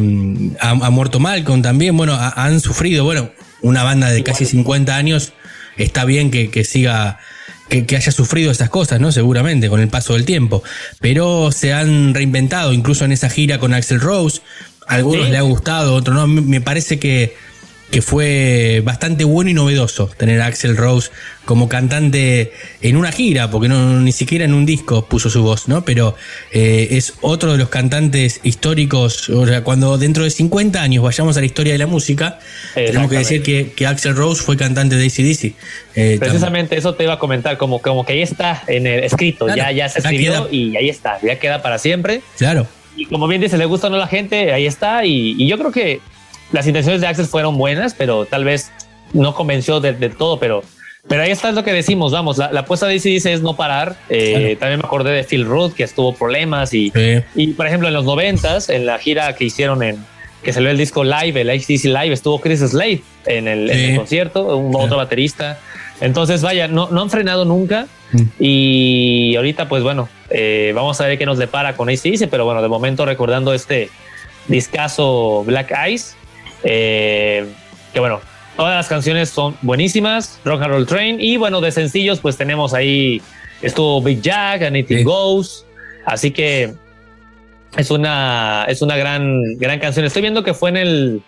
ha, 0.59 0.69
ha 0.71 0.89
muerto 0.89 1.19
Malcolm 1.19 1.61
también, 1.61 1.95
bueno, 1.97 2.13
ha- 2.13 2.33
han 2.45 2.59
sufrido, 2.59 3.03
bueno, 3.03 3.31
una 3.61 3.83
banda 3.83 4.09
de 4.09 4.23
casi 4.23 4.45
50 4.45 4.95
años, 4.95 5.33
está 5.77 6.05
bien 6.05 6.31
que, 6.31 6.49
que 6.49 6.63
siga 6.63 7.19
que, 7.69 7.85
que 7.85 7.95
haya 7.95 8.11
sufrido 8.11 8.51
esas 8.51 8.69
cosas, 8.69 8.99
¿no? 8.99 9.11
Seguramente, 9.11 9.69
con 9.69 9.79
el 9.79 9.87
paso 9.87 10.13
del 10.13 10.25
tiempo. 10.25 10.63
Pero 10.99 11.51
se 11.51 11.73
han 11.73 12.13
reinventado, 12.13 12.73
incluso 12.73 13.05
en 13.05 13.11
esa 13.13 13.29
gira 13.29 13.57
con 13.57 13.73
Axel 13.73 13.99
Rose. 14.01 14.41
A 14.87 14.95
algunos 14.95 15.25
Sí. 15.25 15.31
le 15.31 15.37
ha 15.37 15.41
gustado, 15.41 15.95
otros 15.95 16.15
no. 16.15 16.27
Me- 16.27 16.61
parece 16.61 16.99
que, 16.99 17.35
que 17.91 18.01
fue 18.01 18.81
bastante 18.83 19.23
bueno 19.23 19.51
y 19.51 19.53
novedoso 19.53 20.07
tener 20.17 20.41
a 20.41 20.47
Axel 20.47 20.75
Rose 20.75 21.11
como 21.45 21.69
cantante 21.69 22.51
en 22.81 22.95
una 22.97 23.11
gira, 23.11 23.51
porque 23.51 23.67
no 23.67 23.99
ni 23.99 24.11
siquiera 24.11 24.45
en 24.45 24.53
un 24.55 24.65
disco 24.65 25.05
puso 25.07 25.29
su 25.29 25.43
voz, 25.43 25.67
¿no? 25.67 25.85
Pero 25.85 26.15
eh, 26.51 26.87
es 26.91 27.13
otro 27.21 27.51
de 27.51 27.59
los 27.59 27.69
cantantes 27.69 28.39
históricos. 28.43 29.29
O 29.29 29.45
sea, 29.45 29.63
cuando 29.63 29.97
dentro 29.99 30.23
de 30.23 30.31
50 30.31 30.81
años 30.81 31.03
vayamos 31.03 31.37
a 31.37 31.41
la 31.41 31.45
historia 31.45 31.73
de 31.73 31.79
la 31.79 31.85
música, 31.87 32.39
tenemos 32.73 33.11
que 33.11 33.17
decir 33.17 33.43
que, 33.43 33.73
que 33.75 33.85
Axel 33.85 34.15
Rose 34.15 34.41
fue 34.41 34.57
cantante 34.57 34.95
de 34.95 35.05
ACDC. 35.05 35.53
Eh, 35.95 36.17
Precisamente 36.19 36.75
eso 36.77 36.95
te 36.95 37.03
iba 37.03 37.13
a 37.13 37.19
comentar, 37.19 37.57
como, 37.57 37.79
como 37.79 38.05
que 38.05 38.13
ahí 38.13 38.21
está 38.23 38.63
en 38.67 38.87
el 38.87 39.03
escrito, 39.03 39.45
Claro, 39.45 39.61
ya, 39.61 39.71
ya 39.71 39.89
se 39.89 39.99
escribió 39.99 40.31
queda. 40.31 40.47
y 40.51 40.75
ahí 40.77 40.89
está, 40.89 41.19
ya 41.21 41.37
queda 41.37 41.61
para 41.61 41.77
siempre. 41.77 42.21
Claro. 42.39 42.65
Y 42.95 43.05
como 43.05 43.27
bien 43.27 43.41
dice, 43.41 43.57
le 43.57 43.65
gusta 43.65 43.87
o 43.87 43.89
no 43.89 43.95
a 43.95 43.99
la 43.99 44.07
gente, 44.07 44.53
ahí 44.53 44.65
está. 44.65 45.05
Y, 45.05 45.35
y 45.37 45.47
yo 45.47 45.57
creo 45.57 45.71
que 45.71 45.99
las 46.51 46.67
intenciones 46.67 47.01
de 47.01 47.07
Axel 47.07 47.25
fueron 47.25 47.57
buenas, 47.57 47.93
pero 47.93 48.25
tal 48.25 48.43
vez 48.43 48.71
no 49.13 49.33
convenció 49.33 49.79
del 49.79 49.99
de 49.99 50.09
todo, 50.09 50.39
pero, 50.39 50.63
pero 51.07 51.23
ahí 51.23 51.31
está 51.31 51.49
es 51.49 51.55
lo 51.55 51.63
que 51.63 51.73
decimos, 51.73 52.11
vamos, 52.11 52.37
la, 52.37 52.51
la 52.51 52.61
apuesta 52.61 52.85
de 52.87 52.93
dice 52.93 53.33
es 53.33 53.41
no 53.41 53.55
parar. 53.55 53.95
Eh, 54.09 54.33
Claro. 54.33 54.57
También 54.59 54.79
me 54.79 54.85
acordé 54.85 55.11
de 55.11 55.23
Phil 55.23 55.45
Root, 55.45 55.73
que 55.73 55.83
estuvo 55.83 56.13
problemas 56.13 56.73
y, 56.73 56.91
Sí. 56.91 57.21
y 57.35 57.47
por 57.53 57.65
ejemplo, 57.67 57.87
en 57.87 57.93
los 57.93 58.05
noventas, 58.05 58.69
en 58.69 58.85
la 58.85 58.97
gira 58.99 59.35
que 59.35 59.45
hicieron 59.45 59.81
en 59.83 59.97
que 60.43 60.51
salió 60.51 60.69
el 60.69 60.77
disco 60.77 61.03
live, 61.05 61.39
el 61.39 61.49
HTC 61.49 61.85
Live, 61.85 62.11
estuvo 62.11 62.39
Chris 62.41 62.59
Slade 62.59 63.01
en 63.27 63.47
el, 63.47 63.69
en 63.71 63.79
el 63.79 63.89
Sí. 63.91 63.95
concierto, 63.95 64.57
un 64.57 64.75
otro 64.75 64.97
baterista. 64.97 65.57
Entonces, 66.01 66.41
vaya, 66.41 66.67
no, 66.67 66.89
no 66.91 67.01
han 67.01 67.09
frenado 67.09 67.45
nunca. 67.45 67.87
Mm. 68.13 68.21
Y 68.39 69.35
ahorita, 69.35 69.67
pues 69.67 69.83
bueno, 69.83 70.07
eh, 70.29 70.71
vamos 70.75 70.99
a 71.01 71.07
ver 71.07 71.17
qué 71.17 71.25
nos 71.25 71.37
depara 71.37 71.75
con 71.75 71.89
ACDC, 71.89 72.27
pero 72.29 72.45
bueno, 72.45 72.61
de 72.61 72.67
momento 72.69 73.05
recordando 73.05 73.53
este 73.53 73.89
discazo 74.47 75.43
Black 75.45 75.71
Eyes, 75.71 76.15
eh, 76.63 77.45
que 77.93 77.99
bueno, 77.99 78.21
todas 78.55 78.75
las 78.75 78.87
canciones 78.87 79.29
son 79.29 79.55
buenísimas, 79.61 80.39
Rock 80.45 80.61
and 80.63 80.71
Roll 80.71 80.85
Train, 80.85 81.19
y 81.19 81.37
bueno, 81.37 81.61
de 81.61 81.71
sencillos, 81.71 82.19
pues 82.19 82.37
tenemos 82.37 82.73
ahí, 82.73 83.21
estuvo 83.61 84.01
Big 84.01 84.21
Jack, 84.21 84.61
Anything 84.63 84.97
Sí. 84.99 85.03
Goes, 85.03 85.65
así 86.05 86.31
que 86.31 86.73
es 87.77 87.89
una, 87.91 88.65
es 88.67 88.81
una 88.81 88.95
gran, 88.97 89.57
gran 89.57 89.79
canción. 89.79 90.05
Estoy 90.05 90.21
viendo 90.21 90.43
que 90.43 90.53
fue 90.53 90.69
en 90.69 90.77
el, 90.77 91.21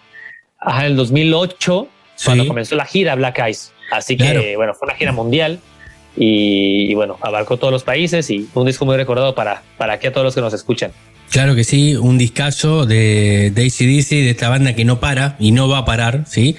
en 0.67 0.81
el 0.85 0.95
2008, 0.95 1.87
cuando 2.23 2.43
Sí. 2.43 2.47
comenzó 2.47 2.75
la 2.75 2.85
gira 2.85 3.15
Black 3.15 3.39
Eyes. 3.39 3.71
Así 3.91 4.15
Claro. 4.17 4.41
que, 4.41 4.55
bueno, 4.55 4.73
fue 4.73 4.87
una 4.87 4.95
gira 4.95 5.11
mundial 5.11 5.59
y, 6.17 6.91
y, 6.91 6.93
bueno, 6.93 7.17
abarcó 7.21 7.57
todos 7.57 7.71
los 7.71 7.83
países 7.83 8.29
y 8.29 8.47
un 8.53 8.65
disco 8.65 8.85
muy 8.85 8.95
recordado 8.95 9.35
para, 9.35 9.63
para 9.77 9.93
aquí 9.93 10.07
a 10.07 10.13
todos 10.13 10.25
los 10.25 10.35
que 10.35 10.41
nos 10.41 10.53
escuchan. 10.53 10.91
Claro 11.31 11.55
que 11.55 11.63
sí, 11.63 11.95
un 11.95 12.17
discazo 12.17 12.85
de, 12.85 13.51
de 13.53 13.63
ACDC, 13.63 14.09
de 14.09 14.29
esta 14.29 14.49
banda 14.49 14.73
que 14.73 14.85
no 14.85 14.99
para 14.99 15.35
y 15.39 15.51
no 15.51 15.67
va 15.67 15.79
a 15.79 15.85
parar, 15.85 16.23
¿sí? 16.27 16.55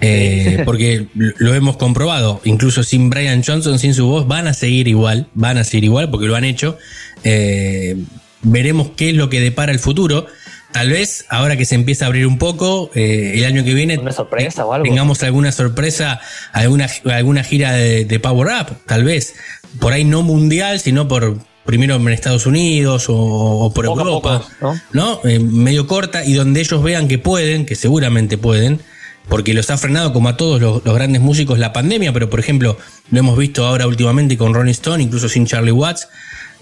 Eh, 0.00 0.62
porque 0.64 1.06
lo 1.14 1.54
hemos 1.54 1.76
comprobado, 1.76 2.40
incluso 2.44 2.82
sin 2.82 3.10
Brian 3.10 3.42
Johnson, 3.44 3.78
sin 3.78 3.94
su 3.94 4.06
voz, 4.06 4.26
van 4.26 4.46
a 4.46 4.54
seguir 4.54 4.88
igual, 4.88 5.26
van 5.34 5.58
a 5.58 5.64
seguir 5.64 5.84
igual 5.84 6.10
porque 6.10 6.26
lo 6.26 6.36
han 6.36 6.44
hecho. 6.44 6.78
Eh, 7.24 7.96
veremos 8.42 8.90
qué 8.96 9.10
es 9.10 9.16
lo 9.16 9.28
que 9.28 9.40
depara 9.40 9.72
el 9.72 9.78
futuro. 9.78 10.26
Tal 10.74 10.90
vez 10.90 11.24
ahora 11.28 11.56
que 11.56 11.66
se 11.66 11.76
empieza 11.76 12.04
a 12.04 12.08
abrir 12.08 12.26
un 12.26 12.36
poco, 12.36 12.90
eh, 12.96 13.34
el 13.36 13.44
año 13.44 13.62
que 13.62 13.74
viene 13.74 13.96
Una 13.96 14.10
sorpresa 14.10 14.66
o 14.66 14.72
algo. 14.72 14.84
tengamos 14.84 15.22
alguna 15.22 15.52
sorpresa, 15.52 16.20
alguna, 16.52 16.88
alguna 17.12 17.44
gira 17.44 17.70
de, 17.74 18.04
de 18.04 18.18
Power 18.18 18.48
Up, 18.60 18.76
tal 18.84 19.04
vez. 19.04 19.34
Por 19.78 19.92
ahí 19.92 20.02
no 20.02 20.22
mundial, 20.22 20.80
sino 20.80 21.06
por 21.06 21.38
primero 21.64 21.94
en 21.94 22.08
Estados 22.08 22.46
Unidos 22.46 23.08
o, 23.08 23.14
o 23.14 23.72
por 23.72 23.84
Poco 23.84 24.00
Europa. 24.00 24.48
poco, 24.58 24.74
¿no? 24.90 25.20
¿no? 25.22 25.28
Eh, 25.30 25.38
medio 25.38 25.86
corta 25.86 26.24
y 26.24 26.32
donde 26.32 26.58
ellos 26.58 26.82
vean 26.82 27.06
que 27.06 27.18
pueden, 27.18 27.66
que 27.66 27.76
seguramente 27.76 28.36
pueden, 28.36 28.80
porque 29.28 29.54
los 29.54 29.70
ha 29.70 29.78
frenado 29.78 30.12
como 30.12 30.28
a 30.28 30.36
todos 30.36 30.60
los, 30.60 30.84
los 30.84 30.94
grandes 30.96 31.22
músicos 31.22 31.60
la 31.60 31.72
pandemia, 31.72 32.12
pero 32.12 32.28
por 32.28 32.40
ejemplo, 32.40 32.78
lo 33.12 33.18
hemos 33.20 33.38
visto 33.38 33.64
ahora 33.64 33.86
últimamente 33.86 34.36
con 34.36 34.52
Ronnie 34.52 34.72
Stone, 34.72 35.04
incluso 35.04 35.28
sin 35.28 35.46
Charlie 35.46 35.70
Watts, 35.70 36.08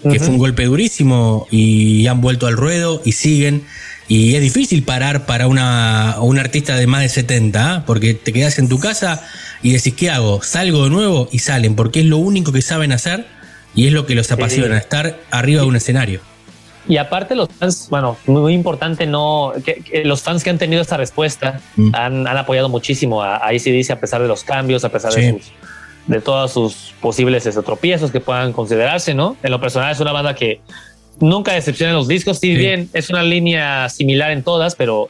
que 0.03 0.19
fue 0.19 0.27
un 0.27 0.37
golpe 0.37 0.65
durísimo 0.65 1.47
y 1.49 2.05
han 2.05 2.21
vuelto 2.21 2.45
al 2.45 2.57
ruedo 2.57 3.01
y 3.03 3.13
siguen. 3.13 3.63
Y 4.07 4.35
es 4.35 4.41
difícil 4.41 4.83
parar 4.83 5.25
para 5.25 5.47
una, 5.47 6.17
un 6.19 6.37
artista 6.37 6.75
de 6.75 6.87
más 6.87 7.01
de 7.01 7.09
70, 7.09 7.73
¿ah? 7.75 7.83
porque 7.85 8.13
te 8.13 8.33
quedas 8.33 8.59
en 8.59 8.67
tu 8.67 8.79
casa 8.79 9.21
y 9.61 9.71
decís, 9.71 9.93
¿qué 9.95 10.09
hago? 10.09 10.41
Salgo 10.43 10.83
de 10.83 10.89
nuevo 10.89 11.29
y 11.31 11.39
salen, 11.39 11.75
porque 11.75 12.01
es 12.01 12.05
lo 12.05 12.17
único 12.17 12.51
que 12.51 12.61
saben 12.61 12.91
hacer 12.91 13.25
y 13.75 13.87
es 13.87 13.93
lo 13.93 14.05
que 14.05 14.13
los 14.15 14.31
apasiona, 14.31 14.77
estar 14.77 15.17
arriba 15.31 15.61
de 15.61 15.67
un 15.67 15.75
escenario. 15.75 16.19
Y 16.87 16.97
aparte 16.97 17.33
los 17.33 17.47
fans, 17.47 17.87
bueno, 17.89 18.17
muy, 18.27 18.53
importante 18.53 19.05
no, 19.05 19.53
que, 19.63 19.75
que 19.75 20.03
los 20.03 20.21
fans 20.21 20.43
que 20.43 20.49
han 20.49 20.57
tenido 20.57 20.81
esta 20.81 20.97
respuesta 20.97 21.61
Mm. 21.77 21.95
han, 21.95 22.27
han 22.27 22.37
apoyado 22.37 22.67
muchísimo 22.67 23.23
a, 23.23 23.37
a 23.37 23.47
AC/DC 23.51 23.93
a 23.93 23.99
pesar 24.01 24.21
de 24.21 24.27
los 24.27 24.43
cambios, 24.43 24.83
a 24.83 24.89
pesar 24.89 25.13
de 25.13 25.21
Sí. 25.21 25.37
sus 25.39 25.51
de 26.07 26.19
todos 26.19 26.51
sus 26.51 26.93
posibles 26.99 27.47
tropiezos 27.63 28.11
que 28.11 28.19
puedan 28.19 28.51
considerarse, 28.51 29.13
¿no? 29.13 29.37
En 29.41 29.51
lo 29.51 29.61
personal 29.61 29.89
es 29.91 30.01
una 30.01 30.11
banda 30.11 30.35
que 30.35 30.59
nunca 31.19 31.53
decepciona 31.53 31.91
en 31.91 31.97
los 31.97 32.07
discos, 32.07 32.39
si 32.39 32.53
Sí. 32.53 32.57
bien 32.57 32.89
es 32.93 33.09
una 33.09 33.23
línea 33.23 33.89
similar 33.89 34.31
en 34.31 34.43
todas, 34.43 34.75
pero 34.75 35.09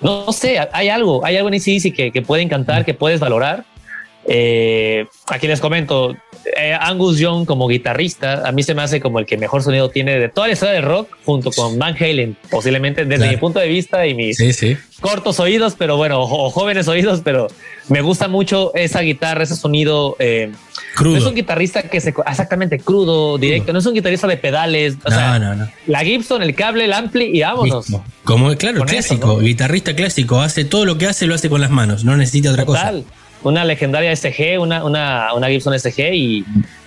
no, 0.00 0.32
sé, 0.32 0.58
hay 0.72 0.88
algo, 0.88 1.24
hay 1.24 1.36
algo 1.36 1.48
en 1.48 1.54
AC/DC 1.54 1.92
que, 1.92 2.12
que 2.12 2.22
pueden 2.22 2.48
cantar, 2.48 2.84
que 2.84 2.94
puedes 2.94 3.20
valorar. 3.20 3.64
Eh, 4.26 5.06
aquí 5.26 5.46
les 5.48 5.60
comento, 5.60 6.14
eh, 6.56 6.76
Angus 6.80 7.18
Young 7.18 7.44
como 7.46 7.68
guitarrista, 7.68 8.46
a 8.48 8.52
mí 8.52 8.62
se 8.62 8.74
me 8.74 8.82
hace 8.82 9.00
como 9.00 9.18
el 9.18 9.26
que 9.26 9.36
mejor 9.36 9.62
sonido 9.62 9.90
tiene 9.90 10.18
de 10.18 10.28
toda 10.28 10.46
la 10.46 10.52
historia 10.54 10.74
del 10.74 10.84
rock, 10.84 11.08
junto 11.24 11.50
con 11.50 11.78
Van 11.78 11.94
Halen, 11.98 12.36
posiblemente 12.50 13.04
desde 13.04 13.16
Claro. 13.16 13.32
mi 13.32 13.36
punto 13.38 13.58
de 13.60 13.68
vista 13.68 14.06
y 14.06 14.14
mis 14.14 14.36
Sí, 14.36 14.52
sí. 14.52 14.76
cortos 15.00 15.40
oídos, 15.40 15.74
pero 15.78 15.96
bueno, 15.96 16.20
o, 16.20 16.50
jóvenes 16.50 16.88
oídos, 16.88 17.20
pero 17.24 17.48
me 17.88 18.00
gusta 18.00 18.28
mucho 18.28 18.72
esa 18.74 19.00
guitarra, 19.00 19.42
ese 19.44 19.56
sonido. 19.56 20.16
eh, 20.18 20.52
Crudo. 20.94 21.12
No 21.12 21.18
es 21.18 21.26
un 21.26 21.34
guitarrista 21.36 21.82
que 21.82 22.00
se 22.00 22.08
exactamente 22.26 22.78
crudo, 22.80 23.38
directo, 23.38 23.72
no 23.72 23.78
es 23.78 23.86
un 23.86 23.94
guitarrista 23.94 24.26
de 24.26 24.36
pedales, 24.36 24.94
o 25.04 25.10
no, 25.10 25.14
sea, 25.16 25.38
no, 25.38 25.54
no. 25.54 25.68
la 25.86 26.00
Gibson, 26.00 26.42
el 26.42 26.54
cable, 26.56 26.86
el 26.86 26.92
ampli 26.92 27.26
y 27.38 27.40
vámonos. 27.42 27.88
Mismo. 27.88 28.04
Como, 28.24 28.52
claro, 28.56 28.78
Con 28.78 28.88
eso, 28.88 28.96
clásico, 28.96 29.26
¿no? 29.28 29.38
guitarrista 29.38 29.94
clásico, 29.94 30.40
hace 30.40 30.64
todo 30.64 30.84
lo 30.86 30.98
que 30.98 31.06
hace, 31.06 31.26
lo 31.26 31.34
hace 31.36 31.48
con 31.48 31.60
las 31.60 31.70
manos, 31.70 32.02
no 32.04 32.16
necesita 32.16 32.50
otra 32.50 32.64
Total. 32.64 33.04
Una 33.42 33.64
legendaria 33.64 34.14
SG, 34.14 34.58
una, 34.60 34.84
una, 34.84 35.32
una 35.34 35.48
Gibson 35.48 35.78
SG 35.78 36.12
y 36.14 36.44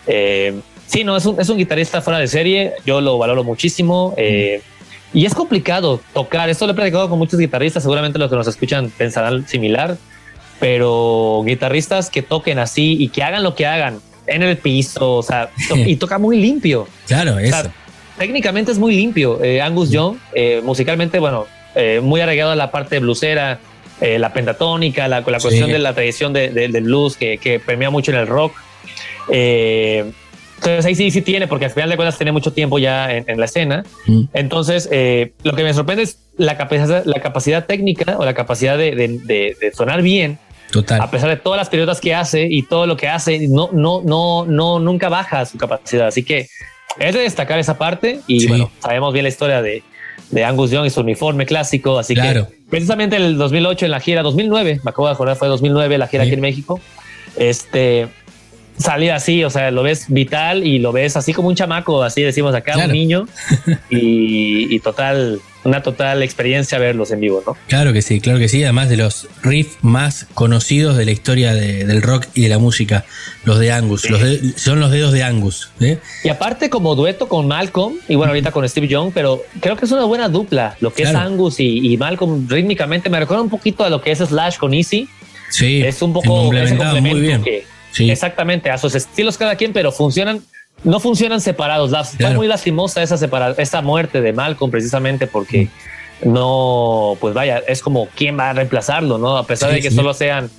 eh, 0.08 0.60
sí, 0.88 1.04
no, 1.04 1.16
es 1.16 1.26
un, 1.26 1.40
es 1.40 1.48
un 1.50 1.58
guitarrista 1.58 2.02
fuera 2.02 2.20
de 2.20 2.28
serie. 2.28 2.74
Yo 2.86 3.00
lo 3.02 3.18
valoro 3.18 3.44
muchísimo. 3.44 4.14
eh, 4.18 4.62
y 5.14 5.26
es 5.26 5.34
complicado 5.34 6.00
tocar. 6.14 6.50
Esto 6.50 6.66
lo 6.66 6.72
he 6.72 6.76
platicado 6.76 7.10
con 7.10 7.18
muchos 7.20 7.38
guitarristas. 7.40 7.84
Seguramente 7.84 8.18
los 8.18 8.30
que 8.30 8.36
nos 8.38 8.48
escuchan 8.48 8.90
pensarán 8.98 9.46
similar, 9.48 9.98
pero 10.60 11.42
guitarristas 11.46 12.10
que 12.10 12.22
toquen 12.22 12.60
así 12.60 12.96
y 13.00 13.10
que 13.10 13.24
hagan 13.24 13.44
lo 13.44 13.56
que 13.56 13.66
hagan 13.66 14.00
en 14.28 14.44
el 14.44 14.58
piso, 14.58 15.16
o 15.18 15.24
sea, 15.24 15.50
to- 15.70 15.76
y 15.76 15.96
toca 15.96 16.18
muy 16.18 16.38
limpio. 16.40 16.88
Claro, 17.08 17.36
O 17.36 17.40
eso. 17.40 17.62
sea, 17.62 17.72
técnicamente 18.18 18.72
es 18.72 18.78
muy 18.80 18.96
limpio. 18.96 19.44
Eh, 19.44 19.62
Angus 19.62 19.90
Young, 19.92 20.18
eh, 20.34 20.62
musicalmente, 20.64 21.20
bueno, 21.20 21.46
eh, 21.76 22.00
muy 22.02 22.22
arreglado 22.22 22.52
a 22.52 22.56
la 22.56 22.70
parte 22.72 23.00
bluesera, 23.00 23.60
eh, 24.02 24.20
la 24.20 24.34
pentatónica, 24.34 25.08
la, 25.08 25.22
la 25.22 25.40
cuestión 25.40 25.68
Sí. 25.68 25.72
de 25.72 25.80
la 25.80 25.94
tradición 25.94 26.34
de- 26.34 26.50
de- 26.50 26.68
del 26.68 26.84
blues 26.84 27.16
que, 27.16 27.38
que 27.38 27.60
premia 27.60 27.90
mucho 27.90 28.12
en 28.12 28.18
el 28.18 28.28
rock. 28.28 28.54
Eh, 29.30 30.12
entonces 30.58 30.86
ahí 30.86 30.96
sí, 30.96 31.10
sí 31.12 31.22
tiene, 31.22 31.48
porque 31.48 31.66
al 31.66 31.72
final 31.72 31.90
de 31.90 31.96
cuentas 31.96 32.18
tiene 32.18 32.32
mucho 32.32 32.54
tiempo 32.54 32.78
ya 32.78 33.12
en, 33.16 33.26
en 33.28 33.40
la 33.40 33.46
escena. 33.46 33.84
Mm. 34.06 34.24
Entonces, 34.34 34.88
eh, 34.92 35.32
lo 35.44 35.54
que 35.56 35.64
me 35.64 35.74
sorprende 35.74 36.04
es 36.04 36.20
la 36.38 36.56
capacidad, 36.58 37.04
la 37.06 37.20
capacidad 37.20 37.66
técnica 37.66 38.18
o 38.20 38.26
la 38.26 38.34
capacidad 38.34 38.78
de, 38.78 38.96
de- 38.96 39.08
de- 39.24 39.58
de 39.60 39.72
sonar 39.74 40.02
bien, 40.04 40.38
Total. 40.72 41.02
a 41.02 41.10
pesar 41.10 41.30
de 41.30 41.38
todas 41.38 41.58
las 41.58 41.70
periodas 41.70 42.00
que 42.00 42.14
hace 42.14 42.48
y 42.50 42.62
todo 42.64 42.86
lo 42.86 42.96
que 42.96 43.08
hace, 43.08 43.48
no, 43.48 43.70
no, 43.74 44.02
no, 44.04 44.46
no, 44.46 44.80
nunca 44.80 45.10
baja 45.10 45.46
su 45.46 45.58
capacidad. 45.58 46.08
Así 46.08 46.24
que 46.24 46.48
es 47.00 47.14
de 47.16 47.22
destacar 47.22 47.58
esa 47.60 47.78
parte. 47.78 48.20
Y 48.28 48.42
Sí. 48.42 48.48
bueno, 48.48 48.72
sabemos 48.82 49.14
bien 49.14 49.24
la 49.24 49.30
historia 49.30 49.62
de, 49.64 49.82
de 50.30 50.44
Angus 50.46 50.70
Young 50.72 50.86
y 50.86 50.90
su 50.92 51.02
uniforme 51.02 51.46
clásico. 51.48 51.98
Así 51.98 52.14
Claro. 52.14 52.48
que 52.50 52.56
precisamente 52.71 53.17
en 53.17 53.21
el 53.21 53.38
2008, 53.38 53.86
en 53.86 53.91
la 53.91 53.99
gira 53.99 54.23
2009, 54.23 54.81
me 54.84 54.89
acabo 54.89 55.07
de 55.07 55.13
acordar, 55.13 55.36
fue 55.38 55.47
2009 55.47 55.99
la 55.99 56.07
gira 56.07 56.23
Sí. 56.23 56.29
aquí 56.29 56.34
en 56.36 56.41
México. 56.41 56.79
Este 57.38 58.07
salir 58.77 59.12
así, 59.12 59.43
o 59.43 59.49
sea, 59.51 59.69
lo 59.69 59.84
ves 59.84 60.05
vital 60.07 60.65
y 60.65 60.79
lo 60.79 60.91
ves 60.91 61.15
así 61.15 61.34
como 61.34 61.49
un 61.49 61.55
chamaco, 61.55 62.01
así 62.01 62.23
decimos 62.23 62.55
acá, 62.55 62.73
Claro. 62.73 62.88
un 62.88 62.93
niño. 62.93 63.27
y, 63.91 64.73
y 64.75 64.79
total, 64.79 65.39
una 65.63 65.84
total 65.84 66.24
experiencia 66.24 66.78
verlos 66.80 67.12
en 67.12 67.19
vivo, 67.19 67.43
¿no? 67.45 67.56
Claro 67.67 67.93
que 67.93 68.02
sí, 68.02 68.19
claro 68.19 68.39
que 68.39 68.47
sí. 68.50 68.63
Además 68.63 68.89
de 68.89 68.97
los 68.97 69.28
riffs 69.43 69.78
más 69.82 70.26
conocidos 70.34 70.97
de 70.97 71.06
la 71.06 71.12
historia 71.12 71.54
de- 71.54 71.86
del 71.86 72.02
rock 72.02 72.26
y 72.34 72.41
de 72.43 72.50
la 72.50 72.58
música, 72.58 73.06
los 73.45 73.60
de 73.60 73.71
Angus. 73.71 74.10
Los 74.10 74.21
de- 74.21 74.54
son 74.58 74.80
los 74.80 74.89
dedos 74.91 75.12
de 75.13 75.24
Angus. 75.24 75.69
¿eh? 75.80 76.00
Y 76.24 76.30
aparte 76.30 76.69
como 76.69 76.95
dueto 76.95 77.28
con 77.28 77.47
Malcolm 77.47 77.95
y 78.08 78.15
bueno 78.15 78.32
ahorita 78.32 78.52
con 78.52 78.67
Steve 78.67 78.88
Young, 78.88 79.12
pero 79.13 79.43
creo 79.60 79.76
que 79.78 79.86
es 79.86 79.91
una 79.91 80.06
buena 80.06 80.30
dupla. 80.30 80.76
Lo 80.80 80.93
que 80.93 81.04
Claro. 81.04 81.19
es 81.19 81.26
Angus 81.26 81.60
y, 81.60 81.93
y 81.93 81.97
Malcolm 81.97 82.47
rítmicamente 82.50 83.10
me 83.10 83.19
recuerda 83.19 83.43
un 83.43 83.50
poquito 83.50 83.84
a 83.84 83.89
lo 83.89 84.02
que 84.02 84.12
es 84.12 84.19
Slash 84.19 84.58
con 84.58 84.74
Easy. 84.74 85.08
Sí, 85.50 85.82
Es 85.84 86.02
un 86.02 86.13
poco 86.13 86.26
ese 86.26 86.34
complementaban 86.43 87.04
muy 87.04 87.19
bien. 87.21 87.43
que 87.43 87.65
Sí. 87.91 88.10
exactamente 88.10 88.69
a 88.69 88.78
sus 88.78 88.95
estilos 88.95 89.38
cada 89.38 89.56
quien, 89.58 89.74
pero 89.74 89.91
funcionan 89.91 90.41
no 90.84 91.00
funcionan 91.00 91.41
separados. 91.41 91.91
La- 91.91 92.04
Fue 92.04 92.17
Claro. 92.17 92.36
muy 92.36 92.48
lastimosa 92.48 93.02
esa 93.04 93.17
separa 93.17 93.54
esa 93.58 93.82
muerte 93.82 94.22
de 94.22 94.34
Malcolm 94.34 94.72
precisamente 94.72 95.28
porque 95.28 95.67
Mm. 96.24 96.34
no 96.34 97.17
pues 97.20 97.34
vaya 97.34 97.62
es 97.67 97.82
como 97.82 98.08
quién 98.15 98.38
va 98.38 98.50
a 98.50 98.54
reemplazarlo, 98.54 99.17
no 99.17 99.38
a 99.38 99.46
pesar 99.46 99.70
Sí, 99.70 99.76
de 99.76 99.82
que 99.82 99.89
sí. 99.89 99.96
solo 99.96 100.13
sean 100.13 100.50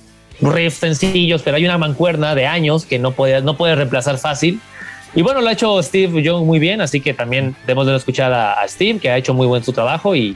riffs 0.41 0.79
sencillos, 0.79 1.41
pero 1.43 1.57
hay 1.57 1.65
una 1.65 1.77
mancuerna 1.77 2.35
de 2.35 2.45
años 2.47 2.85
que 2.85 2.99
no 2.99 3.11
puede 3.11 3.41
no 3.41 3.55
puede 3.57 3.75
reemplazar 3.75 4.17
fácil. 4.17 4.59
Y 5.15 5.21
bueno, 5.21 5.41
lo 5.41 5.49
ha 5.49 5.51
hecho 5.53 5.81
Steve 5.83 6.23
Young 6.23 6.43
muy 6.45 6.57
bien, 6.57 6.81
así 6.81 6.99
que 6.99 7.13
también 7.13 7.55
debemos 7.67 7.85
de 7.85 7.95
escuchar 7.95 8.33
a, 8.33 8.53
a 8.53 8.67
Steve, 8.67 8.99
que 8.99 9.11
ha 9.11 9.17
hecho 9.17 9.33
muy 9.35 9.45
buen 9.45 9.63
su 9.63 9.71
trabajo. 9.71 10.15
Y, 10.15 10.35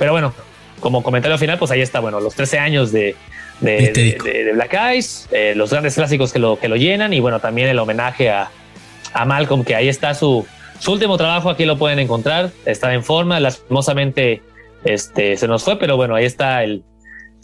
pero 0.00 0.10
bueno, 0.10 0.34
como 0.80 1.02
comentario 1.04 1.38
final, 1.38 1.58
pues 1.58 1.70
ahí 1.70 1.80
está, 1.80 2.00
bueno, 2.00 2.18
los 2.20 2.34
13 2.34 2.58
años 2.58 2.90
de- 2.90 3.14
de 3.60 4.50
Black 4.54 4.74
Eyes, 4.74 5.28
eh, 5.30 5.52
los 5.54 5.70
grandes 5.70 5.94
clásicos 5.94 6.32
que 6.32 6.38
lo, 6.40 6.58
que 6.58 6.66
lo 6.68 6.76
llenan 6.76 7.12
y 7.12 7.20
bueno, 7.20 7.38
también 7.40 7.68
el 7.68 7.78
homenaje 7.78 8.30
a, 8.30 8.50
a 9.12 9.24
Malcolm, 9.24 9.64
que 9.64 9.74
ahí 9.74 9.88
está 9.88 10.14
su, 10.14 10.46
su 10.78 10.92
último 10.92 11.16
trabajo, 11.16 11.50
aquí 11.50 11.64
lo 11.64 11.76
pueden 11.78 11.98
encontrar, 11.98 12.50
está 12.66 12.92
en 12.94 13.02
forma, 13.04 13.40
lastimosamente 13.40 14.42
este, 14.84 15.36
se 15.36 15.46
nos 15.48 15.62
fue, 15.64 15.78
pero 15.78 15.96
bueno, 15.96 16.14
ahí 16.14 16.24
está 16.24 16.62
el, 16.64 16.82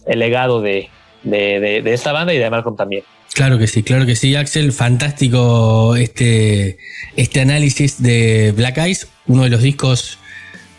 el 0.07 0.19
legado 0.19 0.61
de, 0.63 0.89
de, 1.23 1.81
de- 1.83 1.93
esta 1.93 2.13
banda 2.13 2.33
y 2.33 2.39
de 2.39 2.49
Malcolm 2.51 2.77
también. 2.77 3.03
Claro 3.35 3.59
que 3.59 3.67
sí, 3.67 3.83
claro 3.83 4.07
que 4.07 4.17
sí, 4.17 4.35
Axel. 4.35 4.73
Fantástico 4.73 5.95
este, 5.97 6.79
este 7.17 7.41
análisis 7.41 8.03
de 8.03 8.53
Black 8.57 8.79
Eyes, 8.79 9.09
uno 9.27 9.43
de 9.43 9.51
los 9.51 9.61
discos 9.61 10.19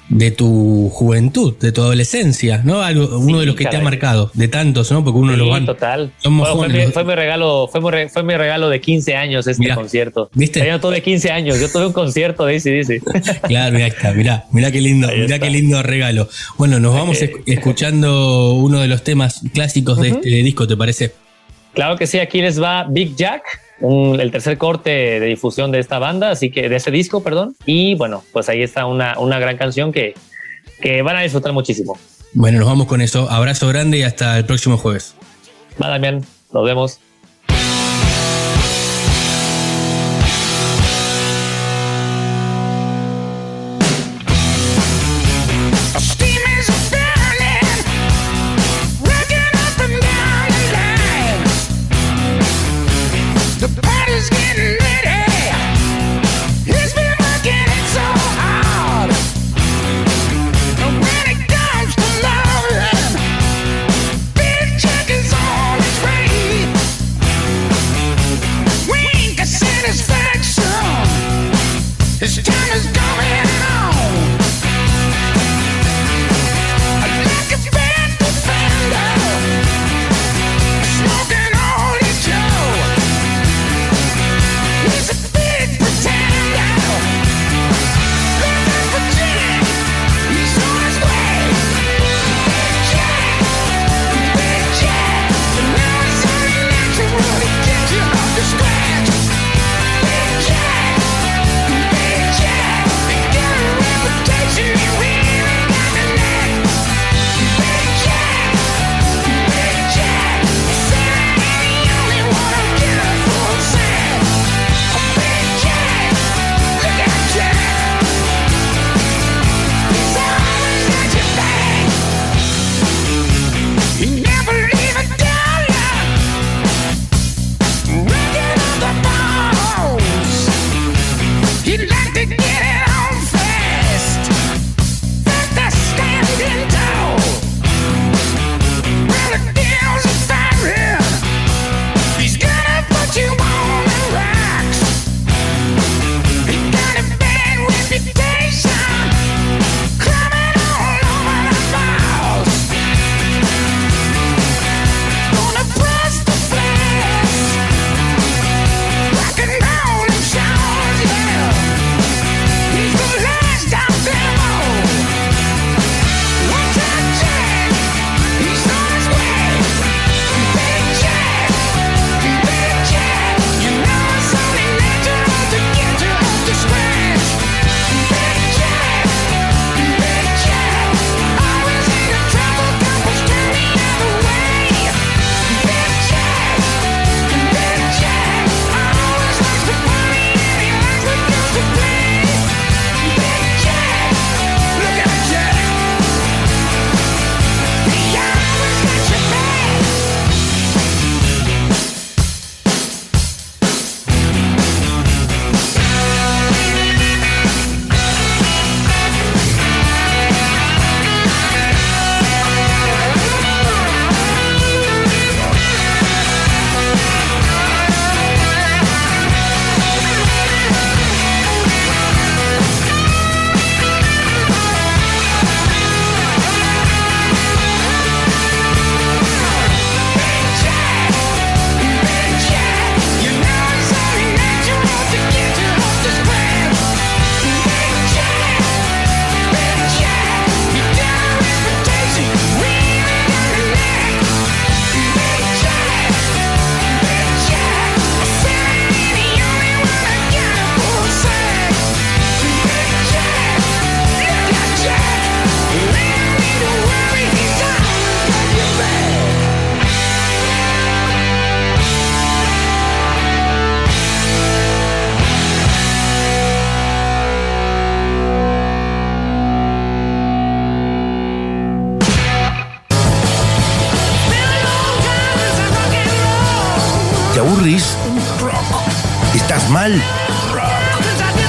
de 0.10 0.32
tu 0.32 0.90
juventud, 0.94 1.56
de 1.60 1.72
tu 1.74 1.82
adolescencia, 1.82 2.62
¿no? 2.64 2.82
Algo, 2.82 3.18
uno 3.20 3.40
de 3.42 3.46
los 3.46 3.56
que 3.56 3.66
te 3.66 3.76
ha 3.76 3.82
marcado, 3.82 4.32
de 4.34 4.48
tantos, 4.48 4.90
¿no? 4.92 5.04
Porque 5.04 5.20
uno 5.20 5.34
Sí, 5.34 5.40
los 5.40 5.50
van. 5.50 5.66
total. 5.66 6.12
Somos 6.20 6.50
Bueno, 6.56 6.74
fue, 6.74 6.86
mi, 6.86 6.92
fue 6.94 7.04
mi 7.04 7.14
regalo, 7.16 7.68
fue 7.70 7.82
mi, 7.82 8.10
fue 8.10 8.24
mi 8.24 8.38
regalo 8.38 8.70
de 8.70 8.80
15 8.80 9.16
años 9.16 9.46
este 9.48 9.62
Mirá, 9.64 9.76
concierto. 9.76 10.30
¿viste? 10.34 10.60
Yo 10.66 10.72
no 10.72 10.80
tuve 10.80 11.02
15 11.02 11.30
años, 11.32 11.60
yo 11.60 11.70
tuve 11.70 11.88
un 11.88 11.94
concierto 11.94 12.46
de 12.46 12.56
ACDC. 12.56 13.02
Claro, 13.48 13.74
mirá, 13.76 13.88
está, 13.88 14.14
mirá, 14.14 14.46
mirá 14.52 14.72
qué 14.72 14.80
lindo, 14.82 15.08
mirá 15.08 15.24
está. 15.26 15.40
qué 15.40 15.50
lindo 15.50 15.84
regalo. 15.84 16.30
Bueno, 16.58 16.80
nos 16.80 16.94
vamos 16.94 17.22
esc- 17.22 17.42
escuchando 17.46 18.54
uno 18.54 18.80
de 18.80 18.88
los 18.88 19.04
temas 19.04 19.42
clásicos 19.54 20.00
de 20.00 20.10
este 20.10 20.30
disco, 20.30 20.68
¿te 20.68 20.78
parece? 20.78 21.12
Claro 21.74 21.98
que 21.98 22.08
sí, 22.08 22.18
aquí 22.20 22.42
les 22.42 22.62
va 22.62 22.86
Big 22.90 23.16
Jack, 23.16 23.44
un- 23.80 24.20
el 24.20 24.32
tercer 24.32 24.58
corte 24.58 24.90
de 25.20 25.26
difusión 25.26 25.72
de 25.72 25.80
esta 25.80 26.00
banda, 26.00 26.32
así 26.32 26.50
que 26.52 26.70
de 26.70 26.76
este 26.76 26.92
disco, 26.92 27.22
perdón. 27.24 27.56
Y 27.66 27.96
bueno, 27.96 28.24
pues 28.34 28.50
ahí 28.50 28.62
está 28.64 28.86
una, 28.86 29.20
una 29.20 29.40
gran 29.40 29.58
canción 29.58 29.92
que, 29.92 30.14
que 30.82 31.02
van 31.02 31.16
a 31.16 31.22
disfrutar 31.22 31.54
muchísimo. 31.54 31.98
Bueno, 32.34 32.60
nos 32.60 32.68
vamos 32.68 32.88
con 32.88 33.02
eso. 33.02 33.30
Abrazo 33.30 33.68
grande 33.68 34.00
y 34.00 34.04
hasta 34.04 34.38
el 34.38 34.46
próximo 34.46 34.78
jueves. 34.78 35.16
Va, 35.82 35.90
Damián, 35.90 36.24
nos 36.54 36.66
vemos. 36.66 37.00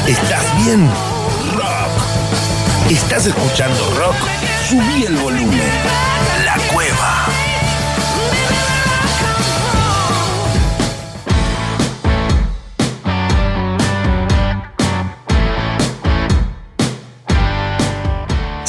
¿Estás 0.08 0.64
bien? 0.64 0.90
Rock. 1.52 2.90
¿Estás 2.90 3.26
escuchando 3.26 3.90
rock? 3.90 4.16
Subí 4.66 5.04
el 5.04 5.18
volumen. 5.18 5.60
La 6.46 6.56
cueva. 6.72 7.26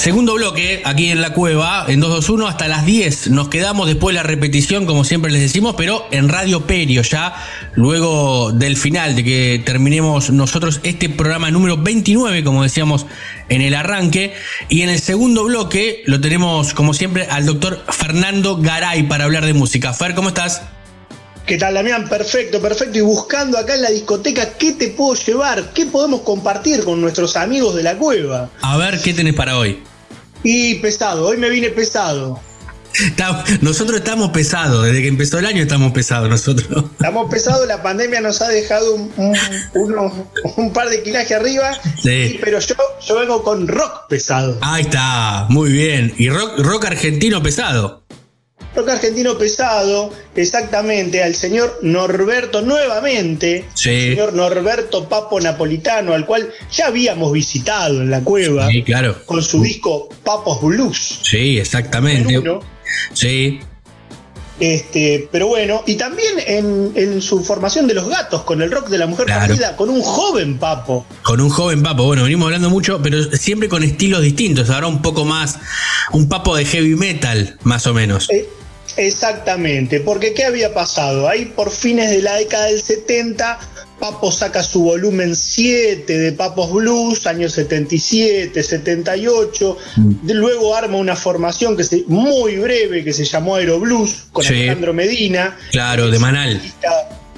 Segundo 0.09 0.33
bloque, 0.33 0.81
aquí 0.85 1.11
en 1.11 1.21
la 1.21 1.33
cueva, 1.33 1.85
en 1.87 1.99
221 1.99 2.47
hasta 2.47 2.67
las 2.67 2.83
10. 2.83 3.29
Nos 3.29 3.47
quedamos 3.47 3.85
después 3.85 4.15
de 4.15 4.23
la 4.23 4.23
repetición, 4.23 4.87
como 4.87 5.03
siempre 5.03 5.31
les 5.31 5.39
decimos, 5.39 5.75
pero 5.77 6.07
en 6.09 6.29
Radio 6.29 6.65
Perio, 6.65 7.03
ya 7.03 7.35
luego 7.75 8.51
del 8.51 8.75
final, 8.75 9.15
de 9.15 9.23
que 9.23 9.61
terminemos 9.63 10.31
nosotros 10.31 10.79
este 10.81 11.09
programa 11.09 11.51
número 11.51 11.77
29, 11.77 12.43
como 12.43 12.63
decíamos 12.63 13.05
en 13.49 13.61
el 13.61 13.75
arranque. 13.75 14.33
Y 14.67 14.81
en 14.81 14.89
el 14.89 14.99
segundo 14.99 15.43
bloque 15.43 16.01
lo 16.07 16.19
tenemos, 16.19 16.73
como 16.73 16.95
siempre, 16.95 17.27
al 17.29 17.45
doctor 17.45 17.85
Fernando 17.87 18.57
Garay 18.57 19.03
para 19.03 19.25
hablar 19.25 19.45
de 19.45 19.53
música. 19.53 19.93
Fer, 19.93 20.15
¿cómo 20.15 20.29
estás? 20.29 20.63
¿Qué 21.45 21.59
tal, 21.59 21.75
Damián? 21.75 22.09
Perfecto, 22.09 22.59
perfecto. 22.59 22.97
Y 22.97 23.01
buscando 23.01 23.59
acá 23.59 23.75
en 23.75 23.83
la 23.83 23.91
discoteca, 23.91 24.57
¿qué 24.57 24.71
te 24.71 24.87
puedo 24.87 25.13
llevar? 25.13 25.71
¿Qué 25.71 25.85
podemos 25.85 26.21
compartir 26.21 26.83
con 26.83 26.99
nuestros 26.99 27.35
amigos 27.35 27.75
de 27.75 27.83
la 27.83 27.95
cueva? 27.95 28.49
A 28.61 28.75
ver, 28.77 28.99
¿qué 28.99 29.13
tenés 29.13 29.35
para 29.35 29.55
hoy? 29.55 29.83
Y 30.43 30.75
pesado, 30.75 31.27
hoy 31.27 31.37
me 31.37 31.49
vine 31.49 31.69
pesado. 31.69 32.39
Nosotros 33.61 33.97
estamos 33.99 34.31
pesados, 34.31 34.85
desde 34.85 35.01
que 35.03 35.07
empezó 35.07 35.37
el 35.37 35.45
año 35.45 35.61
estamos 35.61 35.91
pesados 35.91 36.27
nosotros. 36.29 36.85
Estamos 36.93 37.29
pesados, 37.29 37.67
la 37.67 37.81
pandemia 37.83 38.19
nos 38.19 38.41
ha 38.41 38.47
dejado 38.49 38.95
un, 38.95 39.11
un- 39.17 39.37
unos- 39.75 40.13
un 40.57 40.73
par 40.73 40.89
de 40.89 41.03
kilaje 41.03 41.35
arriba. 41.35 41.71
Sí. 42.01 42.09
y- 42.35 42.37
pero 42.41 42.59
yo, 42.59 42.75
yo 43.07 43.19
vengo 43.19 43.43
con 43.43 43.67
rock 43.67 44.07
pesado. 44.09 44.57
Ahí 44.61 44.81
está, 44.83 45.45
muy 45.49 45.71
bien. 45.71 46.13
Y 46.17 46.29
rock, 46.29 46.59
rock 46.59 46.85
argentino 46.85 47.43
pesado. 47.43 48.03
Rock 48.75 48.89
argentino 48.89 49.37
pesado, 49.37 50.13
exactamente, 50.35 51.23
al 51.23 51.33
señor 51.35 51.79
Norberto 51.81 52.61
nuevamente. 52.61 53.65
Sí. 53.73 53.89
El 53.89 54.09
señor 54.11 54.33
Norberto 54.33 55.09
Papo 55.09 55.39
Napolitano, 55.41 56.13
al 56.13 56.25
cual 56.25 56.49
ya 56.71 56.87
habíamos 56.87 57.31
visitado 57.33 58.01
en 58.01 58.11
la 58.11 58.21
cueva. 58.21 58.67
Sí, 58.69 58.83
claro. 58.83 59.17
Con 59.25 59.41
su 59.43 59.61
disco 59.63 60.07
Papos 60.23 60.61
Blues. 60.61 61.19
Sí, 61.23 61.57
exactamente. 61.57 62.41
Sí, 63.13 63.59
Este, 64.59 65.29
pero 65.31 65.47
bueno, 65.47 65.83
y 65.87 65.95
también 65.95 66.33
en, 66.45 66.91
en 66.95 67.21
su 67.21 67.41
formación 67.43 67.87
de 67.87 67.93
los 67.93 68.09
gatos, 68.09 68.43
con 68.43 68.61
el 68.61 68.69
rock 68.69 68.89
de 68.89 68.97
la 68.97 69.07
mujer 69.07 69.25
Claro. 69.25 69.47
perdida, 69.47 69.75
con 69.77 69.89
un 69.89 70.01
joven 70.01 70.57
papo. 70.59 71.05
con 71.23 71.39
un 71.39 71.49
joven 71.49 71.81
papo. 71.81 72.03
Bueno, 72.03 72.23
venimos 72.23 72.45
hablando 72.47 72.69
mucho, 72.69 73.01
pero 73.01 73.23
siempre 73.35 73.69
con 73.69 73.83
estilos 73.83 74.21
distintos. 74.21 74.69
Ahora 74.69 74.87
un 74.87 75.01
poco 75.01 75.23
más, 75.23 75.57
un 76.11 76.27
papo 76.27 76.55
de 76.57 76.65
heavy 76.65 76.95
metal, 76.95 77.57
más 77.63 77.87
o 77.87 77.93
menos. 77.93 78.29
Eh, 78.29 78.49
exactamente, 78.97 79.99
porque 79.99 80.33
¿qué 80.33 80.45
había 80.45 80.73
pasado? 80.73 81.27
Ahí 81.27 81.45
por 81.45 81.71
fines 81.71 82.09
de 82.11 82.21
la 82.21 82.35
década 82.35 82.65
del 82.67 82.81
70, 82.81 83.59
Papo 83.99 84.31
saca 84.31 84.63
su 84.63 84.81
volumen 84.83 85.35
7 85.35 86.17
de 86.17 86.31
Papos 86.31 86.71
Blues, 86.71 87.27
años 87.27 87.51
77, 87.53 88.63
78. 88.63 89.77
De- 89.97 90.33
Luego 90.33 90.73
arma 90.75 90.97
una 90.97 91.15
formación 91.17 91.75
que 91.75 91.83
se, 91.83 92.03
muy 92.07 92.57
breve 92.57 93.03
que 93.03 93.11
se 93.11 93.25
llamó 93.25 93.55
Aero 93.55 93.79
Blues 93.79 94.27
con 94.31 94.43
Sí. 94.45 94.53
Alejandro 94.53 94.93
Medina. 94.93 95.57
Claro, 95.71 96.09
de 96.09 96.17
Manal. 96.17 96.61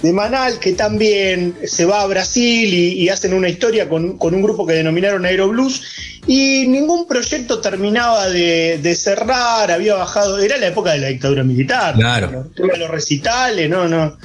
de 0.03 0.13
Manal, 0.13 0.59
que 0.59 0.73
también 0.73 1.55
se 1.65 1.85
va 1.85 2.01
a 2.01 2.07
Brasil 2.07 2.71
y, 2.73 2.93
y 3.03 3.09
hacen 3.09 3.33
una 3.33 3.49
historia 3.49 3.87
con, 3.89 4.17
con 4.17 4.33
un 4.35 4.41
grupo 4.43 4.65
que 4.65 4.73
denominaron 4.73 5.25
Aeroblues, 5.25 5.81
y 6.27 6.67
ningún 6.67 7.07
proyecto 7.07 7.59
terminaba 7.59 8.27
de, 8.29 8.79
de 8.81 8.95
cerrar, 8.95 9.71
había 9.71 9.95
bajado, 9.95 10.39
era 10.39 10.57
la 10.57 10.67
época 10.67 10.91
de 10.93 10.99
la 10.99 11.07
dictadura 11.07 11.43
militar, 11.43 11.95
Claro. 11.95 12.49
¿no? 12.57 12.67
Los 12.77 12.89
recitales, 12.89 13.69
no, 13.69 13.87
no, 13.87 14.17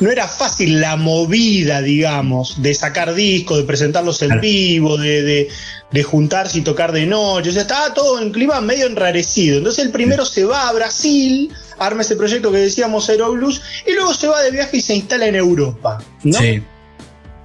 no 0.00 0.10
era 0.10 0.28
fácil 0.28 0.80
la 0.80 0.96
movida, 0.96 1.80
digamos, 1.82 2.62
de 2.62 2.74
sacar 2.74 3.14
discos, 3.14 3.58
de 3.58 3.64
presentarlos 3.64 4.20
en 4.22 4.28
Claro. 4.28 4.42
vivo, 4.42 4.96
de, 4.98 5.22
de- 5.22 5.48
de 5.90 6.02
juntarse 6.02 6.58
y 6.58 6.60
tocar 6.60 6.92
de 6.92 7.06
noche, 7.06 7.48
o 7.48 7.52
sea, 7.52 7.62
estaba 7.62 7.94
todo 7.94 8.20
en 8.20 8.30
clima 8.30 8.60
medio 8.60 8.84
enrarecido. 8.86 9.56
Entonces 9.56 9.86
el 9.86 9.90
primero 9.90 10.26
se 10.26 10.44
va 10.44 10.68
a 10.68 10.72
Brasil, 10.74 11.50
arma 11.78 12.02
ese 12.02 12.14
proyecto 12.14 12.52
que 12.52 12.58
decíamos 12.58 13.08
Aeroblues, 13.08 13.62
y 13.86 13.94
luego 13.94 14.12
se 14.12 14.26
va 14.28 14.42
de 14.42 14.50
viaje 14.50 14.76
y 14.76 14.80
se 14.82 14.94
instala 14.94 15.26
en 15.28 15.36
Europa, 15.36 15.96
¿no? 16.24 16.38
Sí, 16.38 16.62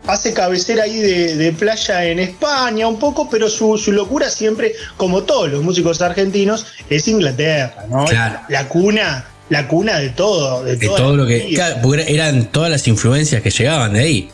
Hace 0.06 0.34
cabecera 0.34 0.84
ahí 0.84 0.98
de, 1.00 1.38
de 1.38 1.52
playa 1.54 2.04
en 2.06 2.20
España 2.20 2.88
un 2.88 3.00
poco, 3.00 3.30
pero 3.30 3.50
su, 3.50 3.78
su 3.78 3.92
locura 3.94 4.30
siempre, 4.30 4.74
como 4.98 5.24
todos 5.24 5.50
los 5.50 5.64
músicos 5.64 6.02
argentinos, 6.02 6.66
es 6.90 7.08
Inglaterra, 7.08 7.86
¿no? 7.90 8.04
Claro. 8.06 8.40
La 8.50 8.68
cuna, 8.68 9.26
la 9.50 9.68
cuna 9.68 10.00
de 10.00 10.10
todo, 10.10 10.64
de, 10.66 10.76
todo 10.76 11.16
lo 11.16 11.26
que. 11.26 11.54
claro, 11.56 11.78
porque 11.82 12.06
eran 12.14 12.48
todas 12.52 12.70
las 12.70 12.86
influencias 12.88 13.42
que 13.42 13.50
llegaban 13.50 13.94
de 13.94 14.00
ahí. 14.02 14.30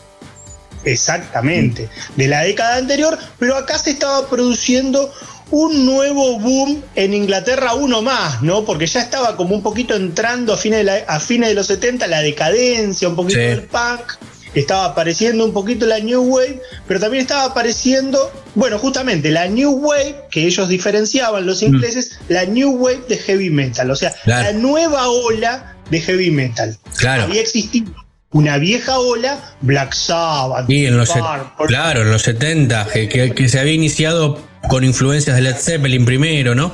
Exactamente, 0.84 1.88
de 2.16 2.26
la 2.26 2.42
década 2.42 2.76
anterior, 2.76 3.16
pero 3.38 3.54
acá 3.56 3.78
se 3.78 3.90
estaba 3.90 4.28
produciendo 4.28 5.12
un 5.50 5.84
nuevo 5.84 6.38
boom 6.38 6.82
en 6.94 7.12
Inglaterra, 7.14 7.74
uno 7.74 8.02
más, 8.02 8.40
¿no? 8.42 8.64
Porque 8.64 8.86
ya 8.86 9.00
estaba 9.00 9.36
como 9.36 9.54
un 9.54 9.62
poquito 9.62 9.94
entrando 9.94 10.54
a 10.54 10.56
fines 10.56 10.78
de, 10.78 10.84
la- 10.84 11.04
a 11.06 11.20
fines 11.20 11.50
de 11.50 11.54
los 11.54 11.66
70 11.66 12.06
la 12.06 12.22
decadencia, 12.22 13.08
un 13.08 13.16
poquito 13.16 13.38
Sí. 13.40 13.46
del 13.46 13.62
punk, 13.64 14.12
estaba 14.54 14.86
apareciendo 14.86 15.44
un 15.44 15.52
poquito 15.52 15.86
la 15.86 15.98
New 16.00 16.22
Wave, 16.22 16.60
pero 16.88 16.98
también 17.00 17.22
estaba 17.22 17.44
apareciendo, 17.44 18.30
bueno, 18.54 18.78
justamente 18.78 19.30
la 19.30 19.46
New 19.48 19.70
Wave, 19.72 20.16
que 20.30 20.46
ellos 20.46 20.68
diferenciaban 20.68 21.46
los 21.46 21.62
ingleses, 21.62 22.18
la 22.28 22.44
New 22.46 22.70
Wave 22.76 23.02
de 23.08 23.16
heavy 23.18 23.50
metal, 23.50 23.90
o 23.90 23.96
sea, 23.96 24.10
Mm. 24.10 24.24
Claro. 24.24 24.42
la 24.52 24.52
nueva 24.58 25.08
ola 25.08 25.76
de 25.90 26.00
heavy 26.00 26.30
metal. 26.30 26.76
Claro. 26.98 27.24
Había 27.24 27.40
existido 27.40 27.92
una 28.32 28.58
vieja 28.58 28.98
ola, 28.98 29.54
Black 29.60 29.92
Sabbath, 29.92 30.68
Y 30.70 30.86
en 30.86 30.96
los, 30.96 31.10
claro, 31.66 32.02
en 32.02 32.10
los 32.10 32.22
70, 32.22 32.86
que, 32.92 33.08
que- 33.08 33.34
que 33.34 33.48
se 33.48 33.58
había 33.58 33.72
iniciado 33.72 34.38
con 34.68 34.84
influencias 34.84 35.34
de 35.36 35.42
Led 35.42 35.56
Zeppelin 35.56 36.04
primero, 36.04 36.54
¿no? 36.54 36.72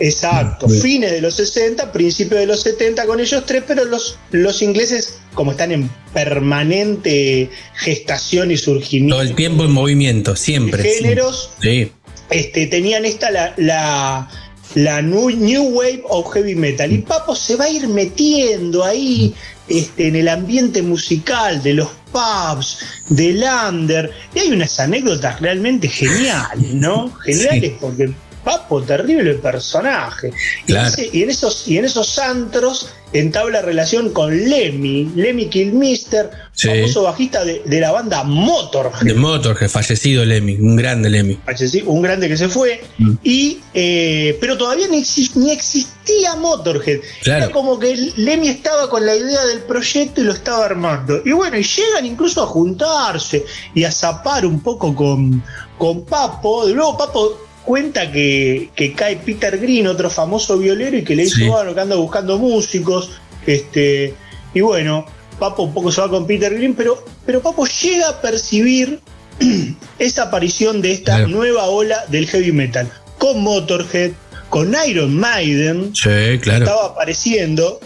Exacto, 0.00 0.68
fines 0.68 1.10
de 1.12 1.20
los 1.20 1.34
60, 1.36 1.92
principios 1.92 2.40
de 2.40 2.46
los 2.46 2.60
70 2.62 3.06
con 3.06 3.20
ellos 3.20 3.44
tres, 3.46 3.62
pero 3.66 3.84
los, 3.84 4.18
los 4.30 4.62
ingleses, 4.62 5.18
como 5.34 5.52
están 5.52 5.72
en 5.72 5.90
permanente 6.12 7.50
gestación 7.74 8.50
y 8.50 8.56
surgimiento 8.56 9.16
Todo 9.16 9.22
el 9.22 9.34
tiempo 9.34 9.64
en 9.64 9.72
movimiento, 9.72 10.36
siempre. 10.36 10.82
de 10.82 10.90
géneros, 10.90 11.50
Sí, 11.60 11.90
este, 12.30 12.66
tenían 12.66 13.04
esta 13.04 13.30
la, 13.30 13.54
la, 13.56 14.28
la 14.74 15.02
new, 15.02 15.30
new 15.30 15.62
Wave 15.64 16.02
of 16.08 16.32
Heavy 16.32 16.54
Metal. 16.54 16.92
Y 16.92 16.98
Papo 16.98 17.34
se 17.36 17.56
va 17.56 17.64
a 17.66 17.70
ir 17.70 17.86
metiendo 17.88 18.84
ahí 18.84 19.34
este, 19.68 20.08
en 20.08 20.16
el 20.16 20.28
ambiente 20.28 20.82
musical 20.82 21.62
de 21.62 21.74
los 21.74 21.88
pubs, 22.12 22.78
del 23.08 23.44
under. 23.68 24.10
Y 24.34 24.38
hay 24.40 24.48
unas 24.52 24.78
anécdotas 24.80 25.40
realmente 25.40 25.88
geniales, 25.88 26.74
¿no? 26.74 27.12
Geniales 27.24 27.70
Sí. 27.70 27.76
porque 27.80 28.10
Papo, 28.46 28.80
terrible 28.80 29.34
personaje. 29.34 30.30
Y, 30.66 30.72
Claro. 30.72 30.86
en 30.86 30.92
ese- 30.94 31.10
y 31.12 31.22
en 31.24 31.30
esos, 31.30 31.66
y 31.66 31.78
en 31.78 31.84
esos 31.84 32.16
antros 32.20 32.88
entabla 33.12 33.60
relación 33.60 34.10
con 34.10 34.30
Lemmy, 34.48 35.10
Lemmy 35.16 35.46
Kilmister, 35.48 36.30
Sí. 36.52 36.68
famoso 36.68 37.02
bajista 37.02 37.44
de, 37.44 37.62
de 37.64 37.80
la 37.80 37.90
banda 37.90 38.22
Motorhead. 38.22 39.02
de 39.02 39.14
Motorhead, 39.14 39.68
fallecido 39.68 40.24
Lemmy, 40.24 40.54
un 40.56 40.76
grande 40.76 41.10
Lemmy. 41.10 41.38
Falleci- 41.44 41.82
un 41.86 42.02
grande 42.02 42.28
que 42.28 42.36
se 42.36 42.48
fue, 42.48 42.84
Mm. 42.98 43.12
y 43.24 43.58
eh, 43.74 44.36
pero 44.40 44.56
todavía 44.56 44.86
ni, 44.88 44.98
exi- 45.02 45.34
ni 45.34 45.50
existía 45.50 46.36
Motorhead. 46.36 47.00
Claro. 47.22 47.44
Era 47.46 47.52
como 47.52 47.80
que 47.80 47.96
Lemmy 48.16 48.48
estaba 48.48 48.88
con 48.88 49.04
la 49.04 49.16
idea 49.16 49.44
del 49.46 49.60
proyecto 49.62 50.20
y 50.20 50.24
lo 50.24 50.32
estaba 50.32 50.64
armando. 50.66 51.20
Y 51.24 51.32
bueno, 51.32 51.58
y 51.58 51.64
llegan 51.64 52.06
incluso 52.06 52.42
a 52.44 52.46
juntarse 52.46 53.44
y 53.74 53.82
a 53.82 53.90
zapar 53.90 54.46
un 54.46 54.60
poco 54.60 54.94
con, 54.94 55.42
con 55.78 56.04
Papo. 56.04 56.66
De 56.66 56.74
luego 56.74 56.96
Papo 56.96 57.45
cuenta 57.66 58.10
que, 58.10 58.70
que 58.74 58.94
cae 58.94 59.16
Peter 59.16 59.58
Green, 59.58 59.86
otro 59.86 60.08
famoso 60.08 60.56
violero, 60.56 60.96
y 60.96 61.04
que 61.04 61.14
le 61.14 61.24
dice, 61.24 61.36
Sí. 61.42 61.48
bueno, 61.48 61.74
que 61.74 61.80
anda 61.80 61.96
buscando 61.96 62.38
músicos. 62.38 63.10
Este, 63.46 64.14
y 64.54 64.60
bueno, 64.62 65.04
Papo 65.38 65.64
un 65.64 65.74
poco 65.74 65.92
se 65.92 66.00
va 66.00 66.08
con 66.08 66.26
Peter 66.26 66.54
Green, 66.54 66.74
pero, 66.74 67.04
pero 67.26 67.42
Papo 67.42 67.66
llega 67.66 68.08
a 68.08 68.20
percibir 68.22 69.00
esa 69.98 70.22
aparición 70.22 70.80
de 70.80 70.92
esta 70.92 71.16
Claro. 71.16 71.28
nueva 71.28 71.64
ola 71.66 72.04
del 72.08 72.26
heavy 72.26 72.52
metal, 72.52 72.90
con 73.18 73.42
Motorhead, 73.42 74.12
con 74.48 74.74
Iron 74.88 75.14
Maiden, 75.14 75.94
Sí, 75.94 76.38
claro. 76.40 76.64
estaba 76.64 76.86
apareciendo, 76.86 77.80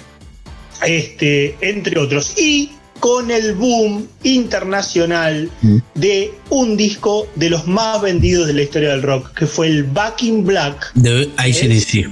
este, 0.86 1.56
entre 1.60 1.98
otros, 1.98 2.38
y 2.38 2.70
con 3.00 3.30
el 3.30 3.54
boom 3.54 4.06
internacional 4.22 5.50
Mm. 5.62 5.78
de 5.94 6.32
un 6.50 6.76
disco 6.76 7.26
de 7.34 7.50
los 7.50 7.66
más 7.66 8.00
vendidos 8.02 8.46
de 8.46 8.52
la 8.54 8.62
historia 8.62 8.90
del 8.90 9.02
rock, 9.02 9.32
que 9.34 9.46
fue 9.46 9.66
el 9.68 9.84
Back 9.84 10.22
in 10.22 10.44
Black 10.44 10.92
De 10.94 11.28
ICDC. 11.38 12.08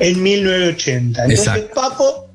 en 0.00 0.22
1980. 0.22 1.22
Entonces 1.22 1.46
Exacto. 1.46 1.74
Papo 1.74 2.26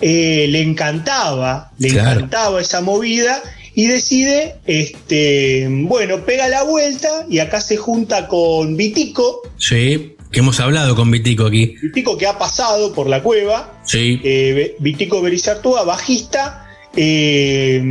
eh, 0.00 0.46
le 0.48 0.60
encantaba, 0.62 1.72
le 1.78 1.88
Claro. 1.90 2.10
encantaba 2.10 2.60
esa 2.60 2.80
movida 2.80 3.42
y 3.74 3.86
decide, 3.86 4.56
este, 4.66 5.66
bueno, 5.70 6.24
pega 6.24 6.48
la 6.48 6.62
vuelta 6.64 7.26
y 7.28 7.38
acá 7.38 7.60
se 7.60 7.76
junta 7.76 8.26
con 8.28 8.76
Vitico, 8.76 9.42
Sí, 9.58 10.14
que 10.30 10.40
hemos 10.40 10.58
hablado 10.60 10.94
con 10.94 11.10
Vitico 11.10 11.46
aquí. 11.46 11.74
Vitico 11.82 12.16
que 12.18 12.26
ha 12.26 12.38
pasado 12.38 12.92
por 12.92 13.08
la 13.08 13.22
cueva, 13.22 13.80
Sí, 13.84 14.20
eh, 14.24 14.76
Vitico 14.80 15.20
Berizartúa, 15.22 15.82
bajista, 15.84 16.67
eh, 16.96 17.82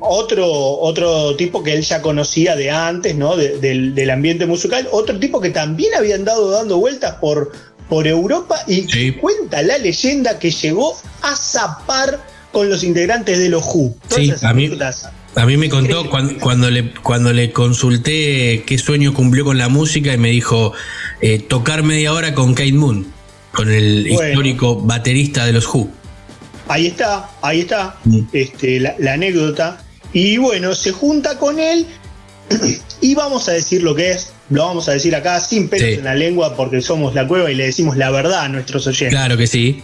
otro, 0.00 0.46
otro 0.50 1.36
tipo 1.36 1.62
que 1.62 1.72
él 1.74 1.82
ya 1.82 2.02
conocía 2.02 2.56
de 2.56 2.70
antes, 2.70 3.14
¿no? 3.16 3.36
De- 3.36 3.58
del, 3.58 3.94
del 3.94 4.10
ambiente 4.10 4.46
musical, 4.46 4.88
otro 4.90 5.18
tipo 5.18 5.40
que 5.40 5.50
también 5.50 5.94
había 5.94 6.14
andado 6.16 6.50
dando 6.50 6.78
vueltas 6.78 7.16
por, 7.20 7.52
por 7.88 8.06
Europa 8.06 8.56
y 8.66 8.82
Sí. 8.88 9.12
cuenta 9.12 9.62
la 9.62 9.78
leyenda 9.78 10.38
que 10.38 10.50
llegó 10.50 10.94
a 11.22 11.36
zapar 11.36 12.20
con 12.52 12.68
los 12.70 12.82
integrantes 12.84 13.38
de 13.38 13.48
los 13.48 13.62
Who. 13.64 13.94
Sí, 14.08 14.32
a 14.42 14.52
mí- 14.54 14.64
anécdotas. 14.66 15.08
A 15.34 15.46
mí 15.46 15.56
me 15.56 15.68
contó 15.68 16.08
cuando, 16.10 16.36
cuando, 16.40 16.68
le, 16.70 16.90
cuando 16.94 17.32
le 17.32 17.52
consulté 17.52 18.64
qué 18.66 18.76
sueño 18.78 19.14
cumplió 19.14 19.44
con 19.44 19.56
la 19.58 19.68
música 19.68 20.12
y 20.12 20.18
me 20.18 20.30
dijo 20.30 20.72
eh, 21.20 21.38
tocar 21.38 21.84
media 21.84 22.12
hora 22.12 22.34
con 22.34 22.54
Kate 22.54 22.72
Moon, 22.72 23.06
con 23.52 23.70
el 23.70 24.08
Bueno. 24.10 24.30
histórico 24.30 24.76
baterista 24.80 25.46
de 25.46 25.52
los 25.52 25.66
Who. 25.72 25.90
Ahí 26.68 26.86
está, 26.86 27.30
ahí 27.42 27.60
está 27.60 27.96
este, 28.32 28.80
la, 28.80 28.94
la 28.98 29.14
anécdota. 29.14 29.82
Y 30.12 30.36
bueno, 30.38 30.74
se 30.74 30.92
junta 30.92 31.38
con 31.38 31.58
él 31.58 31.86
y 33.00 33.14
vamos 33.14 33.48
a 33.48 33.52
decir 33.52 33.82
lo 33.82 33.94
que 33.94 34.10
es. 34.10 34.32
Lo 34.50 34.64
vamos 34.66 34.88
a 34.88 34.92
decir 34.92 35.14
acá 35.14 35.40
sin 35.40 35.68
pelos 35.68 35.88
Sí. 35.88 35.94
en 35.94 36.04
la 36.04 36.14
lengua 36.14 36.56
porque 36.56 36.80
somos 36.80 37.14
la 37.14 37.26
cueva 37.28 37.50
y 37.50 37.54
le 37.54 37.66
decimos 37.66 37.96
la 37.96 38.10
verdad 38.10 38.40
a 38.40 38.48
nuestros 38.48 38.86
oyentes. 38.86 39.10
Claro 39.18 39.36
que 39.36 39.46
sí. 39.46 39.82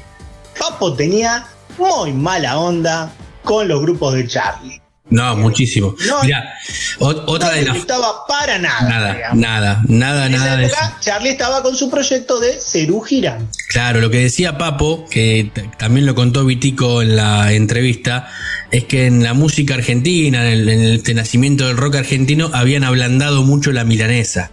Papo 0.58 0.94
tenía 0.94 1.46
muy 1.76 2.12
mala 2.12 2.58
onda 2.58 3.12
con 3.42 3.68
los 3.68 3.82
grupos 3.82 4.14
de 4.14 4.26
Charlie. 4.26 4.80
No, 5.14 5.36
muchísimo. 5.36 5.94
No, 6.08 6.22
Mirá, 6.24 6.54
otra 6.98 7.48
no 7.50 7.54
de 7.54 7.62
las. 7.62 7.76
gustaba 7.76 8.26
para 8.26 8.58
nada. 8.58 8.88
Nada, 8.88 9.14
digamos. 9.14 9.38
nada, 9.38 9.82
nada, 9.86 10.26
En 10.26 10.34
esa 10.34 10.44
nada 10.44 10.56
de 10.56 10.64
eso. 10.66 10.74
época, 10.74 10.96
Charlie 11.00 11.30
estaba 11.30 11.62
con 11.62 11.76
su 11.76 11.88
proyecto 11.88 12.40
de 12.40 12.58
Cerú 12.60 13.00
Girán. 13.00 13.48
Claro, 13.68 14.00
lo 14.00 14.10
que 14.10 14.18
decía 14.18 14.58
Papo, 14.58 15.06
que 15.08 15.52
también 15.78 16.04
lo 16.04 16.16
contó 16.16 16.44
Vitico 16.44 17.00
en 17.00 17.14
la 17.14 17.52
entrevista, 17.52 18.28
es 18.72 18.84
que 18.84 19.06
en 19.06 19.22
la 19.22 19.34
música 19.34 19.74
argentina, 19.74 20.44
en 20.44 20.52
el, 20.52 20.68
en 20.68 20.80
el 20.80 20.94
este 20.96 21.14
nacimiento 21.14 21.68
del 21.68 21.76
rock 21.76 21.94
argentino, 21.94 22.50
habían 22.52 22.82
ablandado 22.82 23.44
mucho 23.44 23.70
la 23.70 23.84
milanesa. 23.84 24.50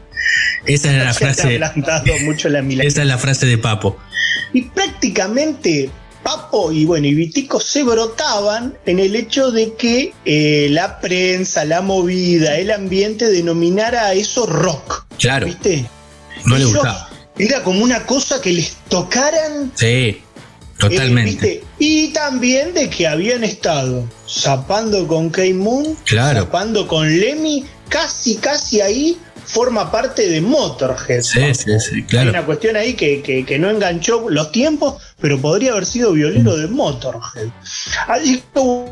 Esa 0.67 0.93
era 0.93 1.05
la 1.05 1.13
frase. 1.15 1.59
mucho 2.23 2.49
la 2.49 2.61
milanesa. 2.61 2.87
Esa 2.87 3.01
es 3.01 3.07
la 3.07 3.17
frase 3.17 3.47
de 3.47 3.57
Papo. 3.57 3.97
Y 4.53 4.61
prácticamente 4.63 5.89
Papo 6.23 6.71
y 6.71 6.85
bueno 6.85 7.07
y 7.07 7.13
Vitico 7.15 7.59
se 7.59 7.83
brotaban 7.83 8.77
en 8.85 8.99
el 8.99 9.15
hecho 9.15 9.51
de 9.51 9.73
que 9.73 10.13
eh, 10.25 10.67
la 10.69 10.99
prensa, 10.99 11.65
la 11.65 11.81
movida, 11.81 12.57
el 12.57 12.71
ambiente 12.71 13.29
denominara 13.29 14.05
a 14.07 14.13
eso 14.13 14.45
rock. 14.45 15.05
Claro, 15.17 15.47
¿Viste? 15.47 15.85
no 16.45 16.57
le 16.57 16.65
gustaba. 16.65 17.09
Era 17.37 17.63
como 17.63 17.83
una 17.83 18.05
cosa 18.05 18.39
que 18.41 18.51
les 18.53 18.75
tocaran. 18.87 19.71
Sí, 19.75 19.85
eh, 19.85 20.21
totalmente. 20.77 21.31
¿viste? 21.31 21.63
Y 21.79 22.09
también 22.09 22.73
de 22.73 22.89
que 22.89 23.07
habían 23.07 23.43
estado 23.43 24.07
zapando 24.27 25.07
con 25.07 25.29
K-Moon, 25.29 25.97
Claro. 26.05 26.41
zapando 26.41 26.87
con 26.87 27.19
Lemmy, 27.19 27.65
casi, 27.89 28.35
casi 28.35 28.79
ahí 28.81 29.17
forma 29.43 29.91
parte 29.91 30.29
de 30.29 30.39
Motorhead. 30.39 31.21
Sí, 31.23 31.53
sí, 31.53 31.71
sí, 31.79 31.95
Hay 31.95 32.03
claro. 32.03 32.29
una 32.29 32.45
cuestión 32.45 32.75
ahí 32.77 32.93
que, 32.93 33.21
que- 33.21 33.45
que 33.45 33.59
no 33.59 33.69
enganchó 33.69 34.29
los 34.29 34.51
tiempos, 34.51 35.01
pero 35.21 35.39
podría 35.39 35.71
haber 35.71 35.85
sido 35.85 36.11
violero 36.13 36.57
de 36.57 36.67
Motorhead. 36.67 37.47
Así 38.07 38.43
que 38.53 38.85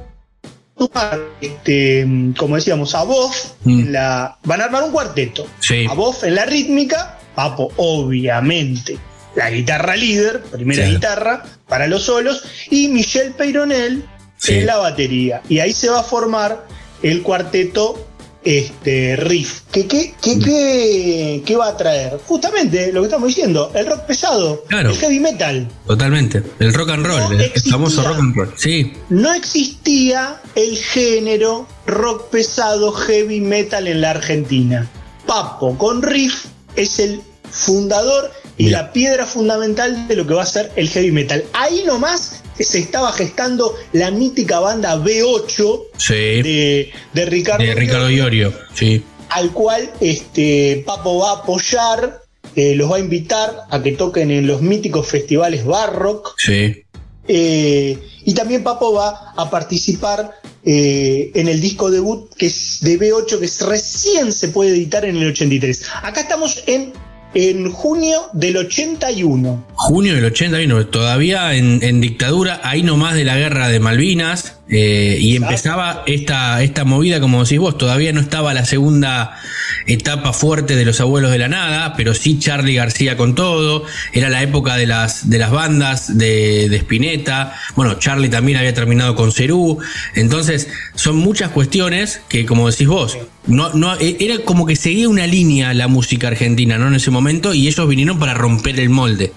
este, 1.42 2.08
como 2.38 2.56
decíamos, 2.56 2.96
a 2.96 3.04
Boff 3.04 3.52
Mm. 3.66 3.80
en 3.80 3.92
la, 3.94 4.38
van 4.46 4.62
a 4.62 4.66
armar 4.66 4.84
un 4.84 4.92
cuarteto. 4.92 5.46
Sí. 5.60 5.86
A 5.90 5.94
Boff 5.94 6.24
en 6.24 6.36
la 6.36 6.46
rítmica, 6.46 7.18
Papo, 7.36 7.72
obviamente. 7.78 8.98
La 9.36 9.50
guitarra 9.52 9.96
líder, 9.96 10.42
primera 10.44 10.88
guitarra 10.88 11.44
para 11.68 11.88
los 11.88 12.04
solos, 12.04 12.44
y 12.70 12.88
Michel 12.90 13.34
Peyronel 13.34 14.04
Sí. 14.38 14.56
en 14.56 14.66
la 14.66 14.78
batería. 14.78 15.42
Y 15.50 15.60
ahí 15.60 15.74
se 15.74 15.90
va 15.90 16.00
a 16.00 16.04
formar 16.04 16.66
el 17.04 17.22
cuarteto 17.24 18.08
este, 18.44 19.16
Riff. 19.18 19.62
¿Qué, 19.72 19.86
qué, 19.88 20.14
qué, 20.22 20.36
Mm. 20.36 20.44
qué- 20.44 21.44
qué 21.46 21.56
va 21.56 21.68
a 21.70 21.78
traer? 21.78 22.20
Justamente 22.26 22.92
lo 22.94 23.02
que 23.02 23.08
estamos 23.08 23.28
diciendo, 23.28 23.72
el 23.76 23.86
rock 23.86 24.02
pesado, 24.06 24.64
Claro. 24.68 24.92
el 24.92 24.98
heavy 24.98 25.20
metal. 25.20 25.68
Totalmente. 25.86 26.44
El 26.60 26.74
rock 26.74 26.90
and 26.92 27.06
roll, 27.06 27.20
No 27.20 27.32
el 27.32 27.42
existía. 27.42 27.72
famoso 27.74 28.04
rock 28.04 28.20
and 28.20 28.36
roll. 28.36 28.54
Sí, 28.58 28.94
No 29.10 29.34
existía 29.34 30.42
el 30.56 30.78
género 30.78 31.68
rock 31.86 32.30
pesado, 32.30 32.92
heavy 32.94 33.42
metal 33.42 33.88
en 33.88 34.02
la 34.02 34.12
Argentina. 34.12 34.90
Papo 35.26 35.78
con 35.78 36.02
Riff 36.02 36.46
es 36.76 37.00
el 37.00 37.22
fundador 37.52 38.32
y 38.58 38.66
Mira. 38.66 38.82
la 38.84 38.94
piedra 38.94 39.26
fundamental 39.26 40.08
de 40.08 40.16
lo 40.16 40.26
que 40.26 40.34
va 40.34 40.44
a 40.44 40.46
ser 40.46 40.72
el 40.76 40.90
heavy 40.90 41.12
metal. 41.12 41.44
Ahí 41.54 41.84
nomás 41.86 42.42
se 42.64 42.80
estaba 42.80 43.12
gestando 43.14 43.76
la 43.94 44.12
mítica 44.12 44.60
banda 44.60 44.98
B8 44.98 45.84
sí. 45.98 46.14
de, 46.14 46.92
de 47.14 47.26
Ricardo, 47.26 47.64
De 47.64 47.76
Ricardo 47.76 48.10
Iorio, 48.10 48.54
sí. 48.74 49.04
al 49.30 49.52
cual 49.52 49.92
este, 50.00 50.84
Papo 50.86 51.20
va 51.20 51.32
a 51.32 51.36
apoyar, 51.40 52.22
eh, 52.56 52.76
los 52.76 52.92
va 52.92 52.98
a 52.98 53.00
invitar 53.00 53.64
a 53.70 53.82
que 53.82 53.94
toquen 53.94 54.32
en 54.32 54.48
los 54.48 54.62
míticos 54.62 55.08
festivales 55.08 55.66
Barrock. 55.66 56.36
Sí. 56.38 56.84
eh, 57.28 57.98
y 58.26 58.34
también 58.34 58.64
Papo 58.64 58.94
va 58.94 59.34
a 59.36 59.50
participar 59.50 60.40
eh, 60.66 61.32
en 61.36 61.48
el 61.48 61.62
disco 61.62 61.90
debut 61.90 62.30
que 62.36 62.48
es 62.48 62.80
de 62.82 63.00
B8, 63.00 63.40
que 63.40 63.66
recién 63.66 64.34
se 64.34 64.50
puede 64.50 64.72
editar 64.72 65.06
en 65.06 65.16
el 65.16 65.30
83. 65.30 65.84
Acá 66.04 66.22
estamos 66.22 66.64
en, 66.68 66.92
en 67.34 67.72
junio 67.72 68.22
del 68.34 68.58
81. 68.58 69.66
Junio 69.76 70.16
del 70.16 70.26
81, 70.26 70.88
todavía 70.88 71.54
en, 71.56 72.02
dictadura, 72.02 72.62
ahí 72.64 72.84
nomás 72.84 73.16
de 73.16 73.24
la 73.24 73.38
guerra 73.38 73.70
de 73.70 73.80
Malvinas, 73.80 74.59
eh, 74.70 75.18
y 75.20 75.36
empezaba 75.36 76.04
esta, 76.06 76.62
esta 76.62 76.86
movida, 76.86 77.20
como 77.20 77.44
decís 77.44 77.60
vos, 77.60 77.78
todavía 77.78 78.14
no 78.14 78.22
estaba 78.22 78.54
la 78.54 78.66
segunda 78.66 79.40
etapa 79.88 80.32
fuerte 80.32 80.76
de 80.76 80.86
los 80.86 81.02
abuelos 81.02 81.32
de 81.32 81.40
la 81.40 81.48
nada, 81.48 81.96
pero 81.96 82.14
sí 82.14 82.38
Charlie 82.38 82.76
García 82.76 83.18
con 83.18 83.34
todo, 83.34 83.84
era 84.14 84.30
la 84.30 84.44
época 84.44 84.76
de 84.76 84.86
las, 84.86 85.30
de 85.30 85.40
las 85.40 85.50
bandas 85.50 86.18
de, 86.18 86.70
de 86.70 86.78
Spinetta, 86.78 87.56
bueno, 87.76 87.96
Charlie 87.96 88.30
también 88.30 88.60
había 88.60 88.74
terminado 88.74 89.16
con 89.16 89.32
Cerú, 89.32 89.80
entonces 90.14 90.68
son 90.94 91.16
muchas 91.18 91.50
cuestiones 91.50 92.22
que, 92.30 92.46
como 92.46 92.70
decís 92.70 92.88
vos, 92.88 93.18
no, 93.48 93.74
no, 93.74 93.96
era 94.00 94.38
como 94.46 94.68
que 94.68 94.76
seguía 94.76 95.10
una 95.10 95.26
línea 95.26 95.74
la 95.74 95.88
música 95.88 96.28
argentina, 96.28 96.78
¿no? 96.78 96.88
En 96.88 96.96
ese 96.96 97.10
momento, 97.10 97.54
y 97.54 97.68
ellos 97.68 97.88
vinieron 97.88 98.20
para 98.20 98.36
romper 98.36 98.80
el 98.80 98.90
molde. 98.90 99.32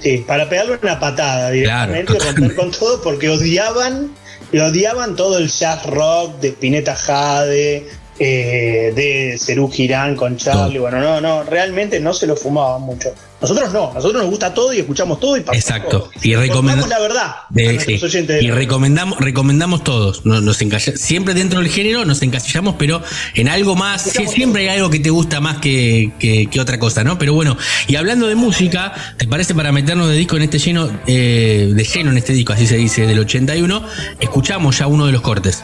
Sí, 0.00 0.24
para 0.26 0.48
pegarle 0.48 0.78
una 0.82 0.98
patada 0.98 1.50
directamente, 1.50 2.16
Claro, 2.16 2.24
romper 2.32 2.56
con 2.56 2.70
todo, 2.70 3.02
porque 3.02 3.28
odiaban, 3.28 4.10
y 4.52 4.58
odiaban 4.58 5.16
todo 5.16 5.38
el 5.38 5.48
jazz 5.48 5.84
rock 5.86 6.38
de 6.40 6.52
Pineta 6.52 6.94
Jade, 6.94 7.86
eh, 8.18 8.92
de 8.94 9.36
Cerú 9.38 9.70
Girán 9.70 10.16
con 10.16 10.36
Charlie. 10.36 10.78
Bueno, 10.78 11.00
no, 11.00 11.20
no, 11.20 11.42
realmente 11.42 12.00
no 12.00 12.14
se 12.14 12.26
lo 12.26 12.36
fumaban 12.36 12.82
mucho. 12.82 13.12
Nosotros 13.40 13.70
no, 13.70 13.92
nosotros 13.92 14.22
nos 14.22 14.30
gusta 14.30 14.54
todo 14.54 14.72
y 14.72 14.78
escuchamos 14.78 15.20
todo 15.20 15.36
y 15.36 15.40
pasamos 15.40 15.58
Exacto. 15.62 15.98
todo. 16.00 16.10
Y 16.22 16.34
recomenda- 16.34 16.80
Contamos 16.80 16.88
la 16.88 16.98
verdad 17.00 17.34
De- 17.50 17.80
sí. 17.80 18.22
de 18.22 18.42
Y 18.42 18.46
la- 18.48 18.54
recomendamos, 18.54 19.18
recomendamos 19.20 19.84
todos. 19.84 20.24
No- 20.24 20.40
Nos 20.40 20.62
encalla- 20.62 20.96
siempre 20.96 21.34
dentro 21.34 21.60
del 21.60 21.68
género 21.68 22.04
nos 22.06 22.22
encasillamos, 22.22 22.76
pero 22.78 23.02
en 23.34 23.48
algo 23.48 23.76
más. 23.76 24.02
sí, 24.02 24.26
siempre 24.26 24.62
hay 24.70 24.76
algo 24.78 24.88
que 24.88 25.00
te 25.00 25.10
gusta 25.10 25.40
más 25.40 25.58
que, 25.58 26.12
que- 26.18 26.46
que 26.50 26.60
otra 26.60 26.78
cosa, 26.78 27.04
¿no? 27.04 27.18
Pero 27.18 27.34
bueno, 27.34 27.58
y 27.86 27.96
hablando 27.96 28.26
de 28.26 28.36
música, 28.36 28.94
¿te 29.18 29.28
parece 29.28 29.54
para 29.54 29.70
meternos 29.70 30.08
de 30.08 30.14
disco 30.16 30.36
en 30.36 30.42
este 30.42 30.58
lleno, 30.58 30.88
eh, 31.06 31.72
de 31.74 31.84
lleno 31.84 32.10
en 32.12 32.16
este 32.18 32.32
disco, 32.32 32.54
así 32.54 32.66
se 32.66 32.76
dice, 32.76 33.06
del 33.06 33.18
81? 33.18 33.82
Escuchamos 34.18 34.78
ya 34.78 34.86
uno 34.86 35.04
de 35.06 35.12
los 35.12 35.20
cortes. 35.20 35.62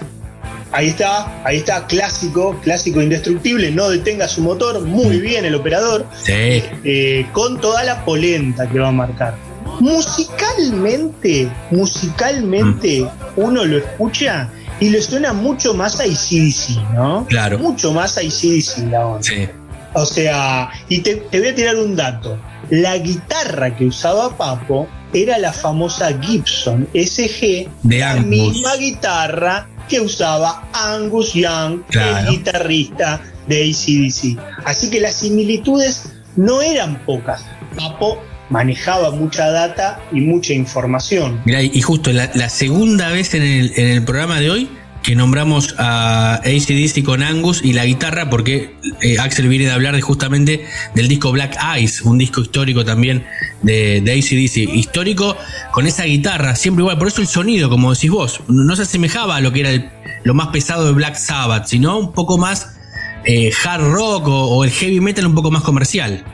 Ahí 0.73 0.89
está, 0.89 1.43
ahí 1.45 1.59
está, 1.59 1.87
clásico, 1.87 2.59
clásico 2.63 3.03
indestructible, 3.03 3.71
no 3.71 3.91
detenga 3.91 4.27
su 4.27 4.41
motor, 4.41 4.81
muy 4.81 5.21
bien 5.21 5.45
el 5.45 5.55
operador, 5.55 6.07
Sí, 6.23 6.63
eh, 6.85 7.27
con 7.33 7.61
toda 7.61 7.85
la 7.85 8.05
polenta 8.05 8.67
que 8.69 8.79
va 8.79 8.89
a 8.89 8.93
marcar. 8.93 9.37
Musicalmente, 9.81 11.51
musicalmente, 11.71 13.07
uno 13.37 13.65
lo 13.65 13.79
escucha 13.79 14.49
y 14.81 14.89
le 14.91 15.01
suena 15.03 15.33
mucho 15.33 15.75
más 15.75 16.01
a 16.01 16.07
ICDC, 16.07 16.93
¿no? 16.95 17.27
Claro. 17.29 17.59
Mucho 17.59 17.93
más 17.93 18.17
a 18.17 18.23
ICDC 18.23 18.91
la 18.91 19.07
onda. 19.07 19.23
sí. 19.23 19.49
O 19.95 20.07
sea, 20.07 20.71
y 20.89 21.01
te, 21.01 21.17
te 21.17 21.39
voy 21.39 21.49
a 21.51 21.55
tirar 21.55 21.77
un 21.77 21.95
dato. 21.95 22.39
La 22.71 22.97
guitarra 22.97 23.77
que 23.77 23.85
usaba 23.85 24.35
Papo 24.39 24.89
era 25.13 25.37
la 25.37 25.53
famosa 25.53 26.19
Gibson 26.19 26.89
SG, 26.95 27.69
De 27.83 27.99
la 27.99 28.13
Angus. 28.13 28.27
misma 28.27 28.77
guitarra 28.77 29.69
que 29.89 30.01
usaba 30.01 30.69
Angus 30.73 31.33
Young, 31.35 31.83
Claro. 31.91 32.19
el 32.19 32.37
guitarrista 32.37 33.21
de 33.47 33.71
ACDC. 33.71 34.39
Así 34.65 34.91
que 34.91 35.01
las 35.01 35.17
similitudes 35.17 36.05
no 36.37 36.63
eran 36.63 37.05
pocas. 37.05 37.45
Papo 37.77 38.19
manejaba 38.51 39.11
mucha 39.11 39.51
data 39.51 40.01
y 40.13 40.21
mucha 40.21 40.53
información. 40.53 41.41
Mirá, 41.45 41.63
y 41.63 41.71
y 41.75 41.81
justo 41.81 42.13
la, 42.13 42.31
la 42.35 42.49
segunda 42.49 43.09
vez 43.11 43.35
en 43.35 43.43
el, 43.43 43.73
en 43.77 43.89
el 43.89 44.05
programa 44.05 44.41
de 44.41 44.51
hoy 44.51 44.69
que 45.03 45.15
nombramos 45.17 45.75
a 45.79 46.35
ACDC 46.37 47.03
con 47.05 47.23
Angus 47.23 47.61
y 47.65 47.73
la 47.73 47.85
guitarra, 47.85 48.31
porque 48.31 48.77
eh, 49.01 49.19
Axel 49.19 49.49
viene 49.49 49.65
de 49.67 49.73
hablar 49.73 49.95
de 49.97 50.01
justamente 50.01 50.65
del 50.95 51.09
disco 51.09 51.33
Black 51.33 51.57
Eyes, 51.77 52.03
un 52.03 52.19
disco 52.19 52.41
histórico 52.41 52.85
también 52.85 53.25
de, 53.63 54.01
de 54.01 54.13
ACDC, 54.13 54.75
histórico, 54.77 55.37
con 55.73 55.87
esa 55.87 56.05
guitarra, 56.05 56.55
siempre 56.55 56.83
igual. 56.83 56.99
Por 56.99 57.09
eso 57.09 57.21
el 57.21 57.27
sonido, 57.27 57.69
como 57.69 57.93
decís 57.93 58.11
vos, 58.11 58.41
no 58.49 58.77
se 58.77 58.83
asemejaba 58.83 59.37
a 59.37 59.41
lo 59.41 59.53
que 59.53 59.61
era 59.61 59.71
el- 59.71 59.91
lo 60.25 60.35
más 60.35 60.49
pesado 60.49 60.87
de 60.87 60.93
Black 60.93 61.17
Sabbath, 61.17 61.67
sino 61.67 61.99
un 61.99 62.13
poco 62.13 62.39
más 62.39 62.77
eh, 63.25 63.53
hard 63.65 63.83
rock 63.93 64.29
o, 64.29 64.45
o 64.57 64.65
el 64.65 64.71
heavy 64.71 65.01
metal 65.01 65.27
un 65.27 65.35
poco 65.35 65.51
más 65.51 65.63
comercial. 65.63 66.25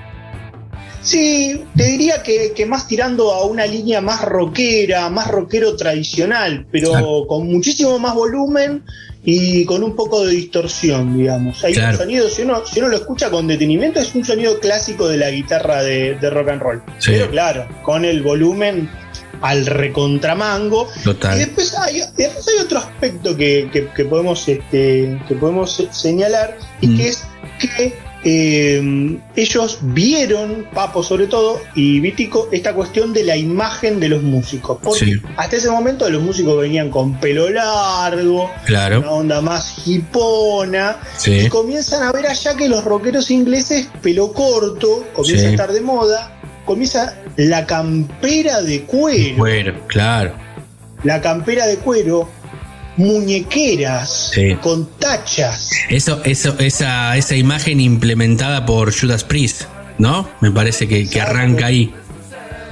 Sí, 1.02 1.64
te 1.76 1.84
diría 1.84 2.22
que, 2.22 2.52
que 2.54 2.66
más 2.66 2.86
tirando 2.88 3.32
a 3.32 3.44
una 3.46 3.66
línea 3.66 4.00
más 4.00 4.22
rockera, 4.22 5.08
más 5.10 5.28
rockero 5.28 5.76
tradicional, 5.76 6.66
pero 6.70 6.90
Claro. 6.90 7.26
con 7.28 7.46
muchísimo 7.46 7.98
más 7.98 8.14
volumen 8.14 8.82
y 9.24 9.64
con 9.64 9.82
un 9.82 9.94
poco 9.94 10.24
de 10.24 10.32
distorsión, 10.32 11.16
digamos. 11.16 11.62
Hay 11.64 11.74
Claro. 11.74 11.92
un 11.92 11.96
sonido, 11.98 12.28
si 12.28 12.42
uno, 12.42 12.62
si 12.66 12.78
uno 12.80 12.88
lo 12.88 12.96
escucha 12.96 13.30
con 13.30 13.46
detenimiento, 13.46 14.00
es 14.00 14.14
un 14.14 14.24
sonido 14.24 14.58
clásico 14.60 15.08
de 15.08 15.18
la 15.18 15.30
guitarra 15.30 15.82
de, 15.82 16.14
de 16.16 16.30
rock 16.30 16.48
and 16.48 16.62
roll. 16.62 16.82
Sí. 16.98 17.10
Pero 17.12 17.30
claro, 17.30 17.66
con 17.84 18.04
el 18.04 18.22
volumen 18.22 18.88
al 19.40 19.66
recontramango. 19.66 20.88
Y 21.00 21.04
Total. 21.04 21.38
después 21.38 21.74
hay, 21.78 22.00
después 22.16 22.48
hay 22.48 22.64
otro 22.64 22.78
aspecto 22.78 23.36
que, 23.36 23.68
que- 23.72 23.86
que 23.88 24.04
podemos, 24.04 24.48
este, 24.48 25.18
que 25.28 25.34
podemos 25.34 25.76
se- 25.76 25.92
señalar 25.92 26.56
y 26.80 26.86
Mm. 26.88 26.96
que 26.96 27.08
es 27.08 27.24
que 27.60 27.94
eh, 28.24 29.18
ellos 29.36 29.78
vieron, 29.82 30.66
Papo 30.74 31.02
sobre 31.02 31.26
todo, 31.26 31.60
y 31.74 32.00
Vítico, 32.00 32.48
esta 32.52 32.74
cuestión 32.74 33.12
de 33.12 33.24
la 33.24 33.36
imagen 33.36 34.00
de 34.00 34.08
los 34.08 34.22
músicos. 34.22 34.78
Porque 34.82 35.04
Sí. 35.04 35.12
hasta 35.36 35.56
ese 35.56 35.70
momento 35.70 36.08
los 36.10 36.22
músicos 36.22 36.60
venían 36.60 36.90
con 36.90 37.14
pelo 37.20 37.48
largo, 37.50 38.44
una 38.44 38.64
Claro. 38.64 39.10
onda 39.12 39.40
más 39.40 39.86
hipona, 39.86 40.96
Sí. 41.16 41.32
y 41.46 41.48
comienzan 41.48 42.02
a 42.02 42.12
ver 42.12 42.26
allá 42.26 42.56
que 42.56 42.68
los 42.68 42.84
rockeros 42.84 43.30
ingleses, 43.30 43.88
pelo 44.02 44.32
corto, 44.32 45.04
comienza 45.12 45.40
Sí. 45.42 45.46
a 45.46 45.50
estar 45.50 45.72
de 45.72 45.80
moda, 45.80 46.34
comienza 46.64 47.14
la 47.36 47.66
campera 47.66 48.60
de 48.62 48.82
cuero 48.82 49.36
Bueno, 49.38 49.72
claro. 49.86 50.32
la 51.04 51.20
campera 51.20 51.66
de 51.66 51.76
cuero, 51.76 52.28
muñequeras 52.98 54.30
Sí. 54.34 54.54
con 54.60 54.86
tachas. 54.98 55.70
Eso, 55.88 56.20
eso, 56.24 56.54
esa, 56.58 57.16
esa 57.16 57.36
imagen 57.36 57.80
implementada 57.80 58.66
por 58.66 58.92
Judas 58.98 59.24
Priest, 59.24 59.62
¿no? 59.98 60.28
Me 60.40 60.50
parece 60.50 60.86
que, 60.86 61.08
que 61.08 61.20
arranca 61.20 61.66
ahí. 61.66 61.94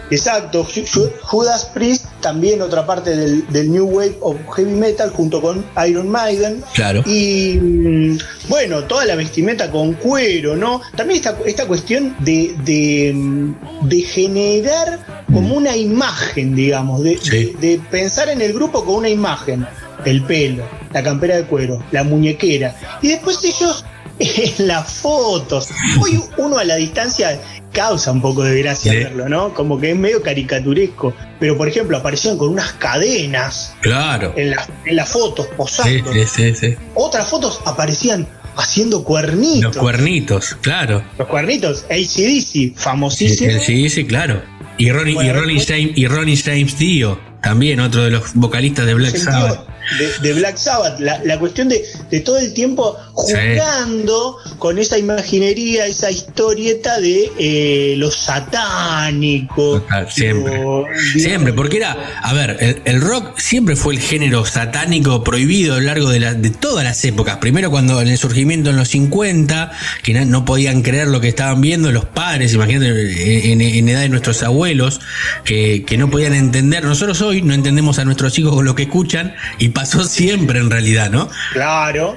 Exacto, 0.09 0.65
Ju- 0.65 0.87
Ju- 0.87 1.11
Judas 1.23 1.65
Priest, 1.75 2.05
también 2.21 2.63
otra 2.63 2.87
parte 2.87 3.17
del, 3.17 3.45
del 3.49 3.73
New 3.73 3.87
Wave 3.87 4.17
of 4.21 4.37
Heavy 4.55 4.71
Metal, 4.71 5.11
junto 5.11 5.41
con 5.43 5.65
Iron 5.89 6.09
Maiden. 6.09 6.63
Claro. 6.75 7.03
Y 7.07 7.59
mm, 7.61 8.19
bueno, 8.49 8.85
toda 8.85 9.05
la 9.05 9.17
vestimenta 9.17 9.69
con 9.69 9.95
cuero, 9.95 10.55
¿no? 10.55 10.81
También 10.95 11.17
esta, 11.17 11.37
esta 11.45 11.67
cuestión 11.67 12.15
de, 12.21 12.55
de, 12.65 13.13
mm, 13.15 13.89
de 13.89 14.01
generar 14.03 15.25
como 15.33 15.57
una 15.57 15.77
imagen, 15.77 16.55
digamos, 16.55 17.03
de, 17.03 17.19
Sí. 17.19 17.57
de- 17.61 17.69
de 17.69 17.81
pensar 17.91 18.29
en 18.29 18.41
el 18.43 18.53
grupo 18.53 18.85
con 18.85 18.95
una 18.97 19.09
imagen. 19.09 19.67
El 20.07 20.23
pelo, 20.23 20.65
la 20.93 21.03
campera 21.03 21.37
de 21.37 21.45
cuero, 21.45 21.83
la 21.91 22.03
muñequera. 22.05 22.75
Y 23.03 23.09
después 23.09 23.39
ellos 23.45 23.85
en 24.19 24.67
las 24.67 24.91
fotos. 24.95 25.69
Hoy 26.01 26.19
uno 26.39 26.59
a 26.59 26.65
la 26.65 26.77
distancia 26.77 27.39
causa 27.73 28.11
un 28.13 28.23
poco 28.23 28.43
de 28.45 28.59
gracia 28.63 28.93
Sí. 28.93 28.99
verlo, 28.99 29.29
¿no? 29.29 29.53
Como 29.53 29.79
que 29.79 29.91
es 29.91 29.97
medio 29.97 30.23
caricaturesco. 30.23 31.13
Pero 31.39 31.57
por 31.59 31.69
ejemplo, 31.69 31.97
aparecieron 31.99 32.39
con 32.39 32.49
unas 32.49 32.73
cadenas 32.73 33.75
Claro. 33.83 34.33
en 34.37 34.51
las, 34.51 34.69
en 34.87 34.97
las 34.97 35.09
fotos, 35.11 35.47
posando. 35.57 36.13
sí, 36.13 36.21
sí, 36.27 36.55
sí. 36.55 36.75
Otras 36.95 37.29
fotos 37.29 37.61
aparecían 37.67 38.27
haciendo 38.57 39.05
cuernitos. 39.05 39.75
Los 39.75 39.77
cuernitos, 39.77 40.57
claro. 40.63 41.03
Los 41.19 41.29
cuernitos, 41.29 41.85
ACDC, 41.91 42.41
Sí, 42.41 42.75
famosísimo. 42.75 43.61
sí, 43.61 43.91
sí, 43.91 44.07
claro. 44.07 44.41
Y 44.79 44.91
Ronnie, 44.91 45.13
y 45.13 45.15
Bueno, 45.17 45.33
Ronnie 45.35 45.57
después- 45.57 45.79
James, 45.79 45.93
y 45.99 46.07
Ronnie 46.07 46.37
James 46.37 46.79
Dio, 46.79 47.19
también 47.43 47.81
otro 47.81 48.03
de 48.05 48.11
los 48.11 48.33
vocalistas 48.35 48.87
de 48.87 48.95
Black 48.95 49.17
Sabbath. 49.17 49.67
De, 49.99 50.29
de 50.29 50.35
Black 50.35 50.57
Sabbath, 50.57 50.99
la, 51.01 51.21
la 51.25 51.39
cuestión 51.39 51.69
de, 51.69 51.85
de 52.11 52.21
todo 52.21 52.39
el 52.39 52.53
tiempo 52.53 52.97
jugando 53.13 54.37
con 54.59 54.79
esa 54.79 54.99
imaginería, 54.99 55.87
esa 55.87 56.11
historieta 56.11 57.01
de 57.01 57.31
eh, 57.39 57.95
lo 57.97 58.11
satánico. 58.11 59.81
Total, 59.81 60.11
siempre. 60.11 60.59
lo- 60.63 60.85
Siempre, 61.17 61.53
porque 61.53 61.79
era, 61.79 61.97
a 62.23 62.33
ver, 62.35 62.57
el, 62.61 62.83
el 62.85 63.01
rock 63.01 63.39
siempre 63.39 63.77
fue 63.77 63.95
el 63.95 64.01
género 64.01 64.45
satánico 64.45 65.23
prohibido 65.25 65.75
a 65.75 65.79
lo 65.79 65.83
largo 65.85 66.11
de, 66.11 66.21
la- 66.21 66.35
de 66.35 66.51
todas 66.51 66.85
las 66.85 67.05
épocas. 67.05 67.37
Primero 67.39 67.71
cuando 67.71 68.01
en 68.01 68.09
el 68.09 68.19
surgimiento 68.19 68.71
en 68.71 68.77
los 68.77 68.89
50, 68.89 69.73
que 70.03 70.13
no 70.25 70.45
podían 70.45 70.83
creer 70.83 71.09
lo 71.09 71.21
que 71.21 71.29
estaban 71.29 71.61
viendo 71.61 71.91
los 71.93 72.05
padres, 72.07 72.53
imagínate, 72.55 73.53
en, 73.53 73.61
en 73.61 73.89
edad 73.89 74.01
de 74.01 74.09
nuestros 74.09 74.43
abuelos, 74.43 75.01
que, 75.45 75.85
que 75.87 75.97
no 75.99 76.11
podían 76.11 76.35
entender. 76.35 76.85
Nosotros 76.85 77.21
hoy 77.23 77.43
no 77.43 77.55
entendemos 77.55 77.99
a 77.99 78.05
nuestros 78.05 78.39
hijos 78.39 78.55
con 78.55 78.65
lo 78.65 78.75
que 78.75 78.85
escuchan 78.85 79.35
y 79.59 79.69
pasó 79.77 80.03
siempre 80.05 80.59
en 80.59 80.71
realidad, 80.71 81.11
¿no? 81.11 81.29
Claro. 81.53 82.17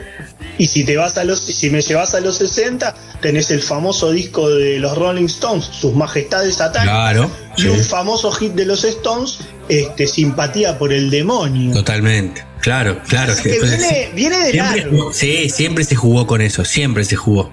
Y 0.57 0.67
si 0.67 0.83
te 0.85 0.95
vas 0.97 1.17
a 1.17 1.23
los, 1.25 1.39
si 1.39 1.69
me 1.69 1.81
llevas 1.81 2.15
a 2.15 2.19
los 2.21 2.37
60, 2.37 2.95
tenés 3.21 3.51
el 3.51 3.61
famoso 3.61 4.11
disco 4.11 4.49
de 4.49 4.79
los 4.79 4.97
Rolling 4.97 5.25
Stones, 5.25 5.65
Sus 5.65 5.93
Majestades 5.93 6.55
Satánicas. 6.55 6.95
Claro, 6.95 7.31
Y 7.57 7.61
sí. 7.63 7.67
un 7.67 7.79
famoso 7.83 8.31
hit 8.31 8.53
de 8.53 8.65
los 8.65 8.83
Stones, 8.83 9.39
este, 9.67 10.07
Simpatía 10.07 10.77
por 10.77 10.91
el 10.93 11.09
Demonio. 11.09 11.73
Totalmente. 11.73 12.43
Claro, 12.61 12.99
claro. 13.07 13.33
Así 13.33 13.43
que 13.43 13.59
viene, 13.59 14.11
viene 14.15 14.37
de 14.39 14.51
Siempre, 14.51 14.81
largo. 14.81 15.13
sí, 15.13 15.49
siempre 15.49 15.83
se 15.83 15.95
jugó 15.95 16.25
con 16.27 16.41
eso, 16.41 16.65
siempre 16.65 17.03
se 17.05 17.15
jugó. 17.15 17.51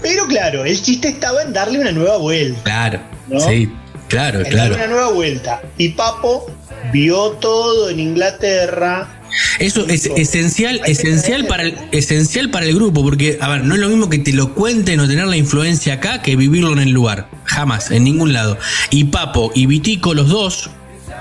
Pero 0.00 0.26
claro, 0.26 0.64
el 0.64 0.80
chiste 0.80 1.08
estaba 1.08 1.42
en 1.42 1.52
darle 1.52 1.80
una 1.80 1.92
nueva 1.92 2.16
vuelta. 2.18 2.60
Claro, 2.64 3.00
¿No? 3.28 3.40
sí, 3.40 3.72
claro, 4.08 4.40
en 4.40 4.46
claro. 4.46 4.70
darle 4.70 4.84
una 4.86 4.94
nueva 4.94 5.10
vuelta. 5.12 5.62
Y 5.76 5.90
Papo 5.90 6.46
vio 6.92 7.30
todo 7.40 7.88
en 7.90 8.00
Inglaterra. 8.00 9.17
Eso 9.58 9.86
es 9.88 10.06
esencial, 10.06 10.80
esencial 10.86 11.46
para 11.46 11.64
el, 11.64 11.76
esencial 11.92 12.50
para 12.50 12.66
el 12.66 12.74
grupo, 12.74 13.02
porque, 13.02 13.38
a 13.40 13.48
ver, 13.48 13.64
no 13.64 13.74
es 13.74 13.80
lo 13.80 13.88
mismo 13.88 14.08
que 14.08 14.18
te 14.18 14.32
lo 14.32 14.54
cuenten 14.54 15.00
o 15.00 15.08
tener 15.08 15.26
la 15.26 15.36
influencia 15.36 15.94
acá 15.94 16.22
que 16.22 16.36
vivirlo 16.36 16.72
en 16.72 16.80
el 16.80 16.90
lugar. 16.90 17.28
Jamás, 17.44 17.90
en 17.90 18.04
ningún 18.04 18.32
lado. 18.32 18.58
Y 18.90 19.04
Papo 19.04 19.52
y 19.54 19.66
Vitico, 19.66 20.14
los 20.14 20.28
dos, 20.28 20.70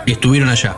estuvieron 0.05 0.49
allá. 0.49 0.75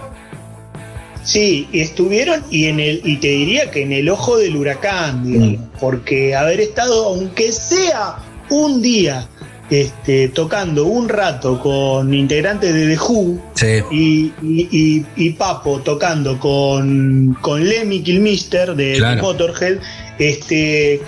Sí, 1.23 1.67
estuvieron 1.73 2.43
y 2.49 2.65
en 2.65 2.79
el 2.79 3.01
y 3.03 3.17
te 3.17 3.27
diría 3.27 3.69
que 3.69 3.83
en 3.83 3.91
el 3.91 4.09
ojo 4.09 4.37
del 4.37 4.55
huracán, 4.55 5.23
digamos, 5.25 5.59
Mm. 5.59 5.79
porque 5.79 6.35
haber 6.35 6.59
estado 6.61 7.05
aunque 7.07 7.51
sea 7.51 8.15
un 8.49 8.81
día 8.81 9.27
este, 9.69 10.29
tocando 10.29 10.85
un 10.85 11.07
rato 11.09 11.59
con 11.61 12.13
integrantes 12.13 12.73
de 12.73 12.87
The 12.95 12.99
Who 13.01 13.39
Sí. 13.55 13.65
y, 13.91 14.33
y- 14.41 14.67
y- 14.71 15.05
y 15.15 15.29
Papo 15.31 15.79
tocando 15.81 16.39
con, 16.39 17.37
con 17.41 17.63
Lemmy 17.67 18.01
Kilmister 18.01 18.75
de, 18.75 18.85
de 18.93 18.97
Claro. 18.97 19.21
Motorhead, 19.21 19.77
este 20.17 21.01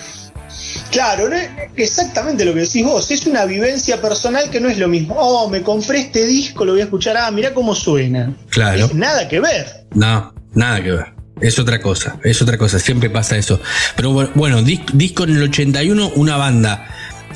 Claro, 0.91 1.30
no 1.30 1.36
exactamente 1.76 2.43
lo 2.45 2.53
que 2.53 2.62
decís 2.62 2.84
vos, 2.84 3.09
es 3.12 3.26
una 3.26 3.45
vivencia 3.45 4.01
personal 4.01 4.49
que 4.49 4.59
no 4.59 4.70
es 4.70 4.78
lo 4.78 4.88
mismo. 4.88 5.16
Oh, 5.18 5.49
me 5.49 5.62
compré 5.62 5.99
este 6.01 6.26
disco, 6.26 6.66
lo 6.66 6.74
voy 6.74 6.82
a 6.82 6.86
escuchar, 6.86 7.16
ah, 7.18 7.32
mirá 7.32 7.53
cómo 7.53 7.74
suena. 7.76 8.34
Claro. 8.49 8.86
Es 8.86 8.93
nada 8.93 9.28
que 9.28 9.39
ver. 9.39 9.86
No, 9.93 10.34
nada 10.53 10.84
que 10.84 10.91
ver. 10.91 11.05
Es 11.41 11.57
otra 11.57 11.82
cosa, 11.82 12.20
es 12.24 12.41
otra 12.41 12.57
cosa, 12.57 12.78
siempre 12.78 13.09
pasa 13.09 13.36
eso. 13.38 13.59
Pero 13.95 14.12
bu- 14.12 14.30
bueno, 14.36 14.62
dis- 14.62 14.86
disco 14.93 15.24
en 15.24 15.32
el 15.38 15.43
81, 15.43 16.12
una 16.16 16.38
banda 16.38 16.88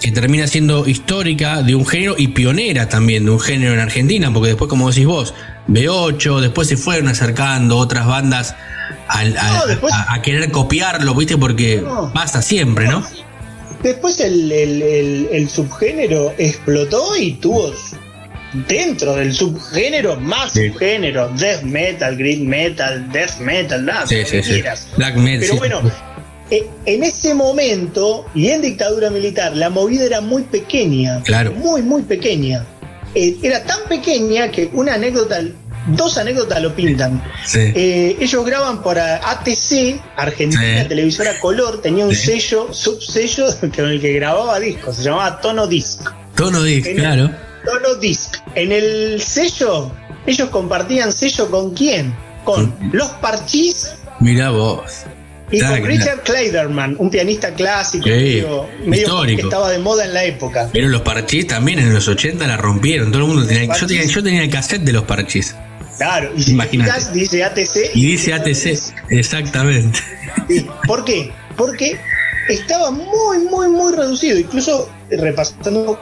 que 0.01 0.11
termina 0.11 0.47
siendo 0.47 0.87
histórica 0.87 1.61
de 1.63 1.75
un 1.75 1.85
género 1.85 2.15
y 2.17 2.27
pionera 2.29 2.89
también 2.89 3.25
de 3.25 3.31
un 3.31 3.39
género 3.39 3.73
en 3.73 3.79
Argentina, 3.79 4.31
porque 4.33 4.49
después, 4.49 4.69
como 4.69 4.89
decís 4.89 5.05
vos, 5.05 5.33
B8, 5.67 6.39
después 6.41 6.67
se 6.67 6.77
fueron 6.77 7.07
acercando 7.07 7.77
otras 7.77 8.05
bandas 8.05 8.55
No, 9.33 9.65
después- 9.67 9.93
a, 9.93 10.13
a 10.13 10.21
querer 10.21 10.51
copiarlo, 10.51 11.13
¿viste? 11.15 11.37
Porque 11.37 11.81
No. 11.83 12.11
pasa 12.13 12.41
siempre, 12.41 12.87
¿no? 12.87 13.03
Después 13.83 14.19
el, 14.19 14.51
el- 14.51 14.81
el- 14.81 15.27
el 15.31 15.49
subgénero 15.49 16.33
explotó 16.37 17.15
y 17.15 17.33
tuvo 17.33 17.71
dentro 18.67 19.15
del 19.15 19.33
subgénero 19.33 20.15
más 20.19 20.53
Sí. 20.53 20.69
subgénero, 20.69 21.29
death 21.37 21.61
metal, 21.63 22.15
green 22.15 22.47
metal, 22.47 23.11
death 23.11 23.37
metal, 23.39 23.85
nada, 23.85 24.07
Sí, 24.07 24.17
sí. 24.25 24.63
Black 24.97 25.15
metal. 25.17 25.39
Pero 25.41 25.57
bueno, 25.57 25.81
en 26.49 27.03
ese 27.03 27.33
momento 27.33 28.25
y 28.35 28.49
en 28.49 28.61
dictadura 28.61 29.09
militar, 29.09 29.55
la 29.55 29.69
movida 29.69 30.03
era 30.05 30.21
muy 30.21 30.43
pequeña. 30.43 31.21
Claro. 31.23 31.51
Muy, 31.53 31.81
muy 31.81 32.03
pequeña. 32.03 32.65
Eh, 33.15 33.37
era 33.41 33.63
tan 33.63 33.79
pequeña 33.89 34.51
que 34.51 34.69
una 34.73 34.93
anécdota, 34.95 35.39
dos 35.87 36.17
anécdotas 36.17 36.61
lo 36.61 36.75
pintan. 36.75 37.23
Sí. 37.45 37.59
Eh, 37.73 38.17
ellos 38.19 38.45
graban 38.45 38.83
para 38.83 39.17
ATC, 39.31 39.99
Argentina 40.17 40.81
Sí. 40.83 40.87
Televisora 40.89 41.39
Color, 41.39 41.81
tenía 41.81 42.05
un 42.05 42.13
Sí. 42.13 42.39
sello, 42.39 42.71
subsello 42.73 43.45
con 43.75 43.89
el 43.89 43.99
que 44.01 44.13
grababa 44.13 44.59
discos, 44.59 44.97
se 44.97 45.03
llamaba 45.03 45.39
Tono 45.41 45.65
Disc. 45.67 46.01
Tono 46.35 46.61
disc, 46.63 46.87
en 46.87 46.95
el- 46.97 47.01
claro. 47.01 47.31
Tono 47.65 47.95
Disc. 47.95 48.35
En 48.53 48.71
el 48.71 49.19
sello, 49.21 49.91
ellos 50.27 50.49
compartían 50.49 51.11
sello 51.11 51.49
con 51.49 51.73
quién? 51.73 52.13
Con 52.43 52.69
Con- 52.71 52.89
los 52.93 53.07
Parchís 53.21 53.89
Mirá 54.19 54.49
vos. 54.51 54.91
Y 55.51 55.59
Claro, 55.59 55.81
con. 55.81 55.85
Richard 55.89 56.23
Kleiderman, 56.23 56.95
un 56.97 57.09
pianista 57.09 57.53
clásico, 57.53 58.03
Sí, 58.05 58.09
medio, 58.09 58.67
medio 58.85 59.03
histórico. 59.03 59.37
que 59.41 59.43
estaba 59.47 59.69
de 59.71 59.79
moda 59.79 60.05
en 60.05 60.13
la 60.13 60.23
época. 60.25 60.69
Pero 60.73 60.87
los 60.89 61.01
parchís 61.01 61.45
también 61.47 61.79
en 61.79 61.93
los 61.93 62.07
80 62.07 62.47
la 62.47 62.57
rompieron. 62.57 63.11
Todo 63.11 63.23
el 63.23 63.27
mundo 63.27 63.45
tenía. 63.47 63.75
Yo 63.77 63.85
tenía, 63.87 64.05
yo 64.05 64.23
tenía 64.23 64.43
el 64.43 64.49
cassette 64.49 64.81
de 64.81 64.93
los 64.93 65.03
parchís. 65.03 65.55
Claro, 65.97 66.31
y 66.35 66.51
Imagínate. 66.51 67.11
dice 67.13 67.43
ATC. 67.43 67.91
Y 67.93 68.05
dice 68.07 68.33
ATC. 68.33 68.93
Exactamente. 69.09 69.99
Sí. 70.49 70.65
¿Por 70.87 71.05
qué? 71.05 71.31
Porque 71.55 71.97
estaba 72.49 72.91
muy, 72.91 73.37
muy, 73.49 73.69
muy 73.69 73.95
reducido. 73.95 74.37
Incluso 74.37 74.89
repasando, 75.09 75.97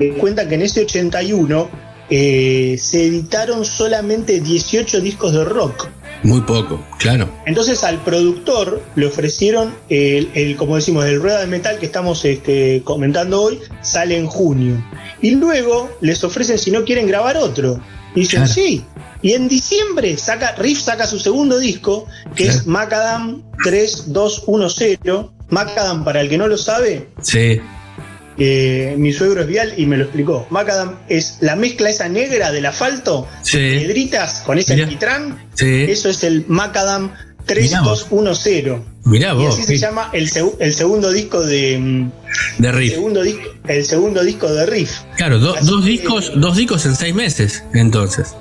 me 0.00 0.08
cuenta 0.14 0.48
que 0.48 0.54
en 0.56 0.62
ese 0.62 0.82
81 0.82 1.70
eh, 2.10 2.76
se 2.80 3.06
editaron 3.06 3.64
solamente 3.64 4.40
18 4.40 5.00
discos 5.00 5.32
de 5.32 5.44
rock. 5.44 5.86
Muy 6.22 6.40
poco, 6.42 6.80
claro. 6.98 7.28
Entonces 7.46 7.82
al 7.84 7.98
productor 8.04 8.82
le 8.94 9.06
ofrecieron 9.06 9.74
el, 9.88 10.30
el, 10.34 10.56
como 10.56 10.76
decimos, 10.76 11.04
el 11.06 11.20
rueda 11.20 11.40
de 11.40 11.46
metal 11.46 11.78
que 11.78 11.86
estamos 11.86 12.24
este, 12.24 12.82
comentando 12.84 13.42
hoy, 13.42 13.60
sale 13.82 14.16
en 14.16 14.26
junio. 14.26 14.82
Y 15.20 15.32
luego 15.32 15.90
les 16.00 16.22
ofrecen 16.24 16.58
si 16.58 16.70
no 16.70 16.84
quieren 16.84 17.06
grabar 17.06 17.36
otro. 17.36 17.80
Y 18.14 18.20
dicen, 18.20 18.40
Claro. 18.40 18.52
sí. 18.54 18.84
Y 19.22 19.32
en 19.34 19.48
diciembre 19.48 20.16
saca, 20.16 20.54
Riff 20.56 20.80
saca 20.80 21.06
su 21.06 21.18
segundo 21.18 21.58
disco, 21.58 22.06
que 22.34 22.44
es 22.48 22.62
Claro. 22.62 22.70
Macadam 22.70 23.42
3210. 23.64 24.98
Macadam, 25.48 26.04
para 26.04 26.20
el 26.20 26.28
que 26.28 26.38
no 26.38 26.46
lo 26.46 26.56
sabe, 26.56 27.08
Sí, 27.20 27.60
eh, 28.38 28.94
mi 28.98 29.12
suegro 29.12 29.42
es 29.42 29.46
vial 29.46 29.74
y 29.76 29.86
me 29.86 29.96
lo 29.96 30.04
explicó. 30.04 30.46
Macadam 30.50 30.98
es 31.08 31.38
la 31.40 31.56
mezcla 31.56 31.90
esa 31.90 32.08
negra 32.08 32.50
del 32.52 32.66
asfalto, 32.66 33.28
Sí. 33.42 33.58
piedritas 33.58 34.40
con 34.46 34.58
ese 34.58 34.74
Mirá. 34.74 34.86
alquitrán. 34.86 35.46
sí. 35.54 35.84
Eso 35.88 36.08
es 36.08 36.24
el 36.24 36.44
Macadam 36.48 37.12
Mirá 37.48 37.82
vos. 37.82 38.06
3210. 38.08 38.80
Mirá 39.04 39.32
Y 39.32 39.36
vos. 39.36 39.54
así 39.54 39.64
se 39.64 39.76
llama 39.78 40.10
el, 40.12 40.30
seg- 40.30 40.54
el 40.60 40.72
segundo 40.72 41.10
disco 41.10 41.42
de 41.42 41.76
mm, 41.78 42.10
De 42.58 42.68
el 42.68 42.74
riff. 42.74 42.92
segundo 42.94 43.22
el 43.68 43.84
segundo 43.84 44.22
disco 44.22 44.52
de 44.52 44.64
Riff. 44.66 45.00
Claro, 45.16 45.38
do- 45.40 45.56
Así 45.56 45.66
dos 45.66 45.82
que- 45.84 45.90
discos, 45.90 46.32
dos 46.36 46.56
discos 46.56 46.86
en 46.86 46.94
seis 46.96 47.14
meses, 47.14 47.64
entonces. 47.74 48.34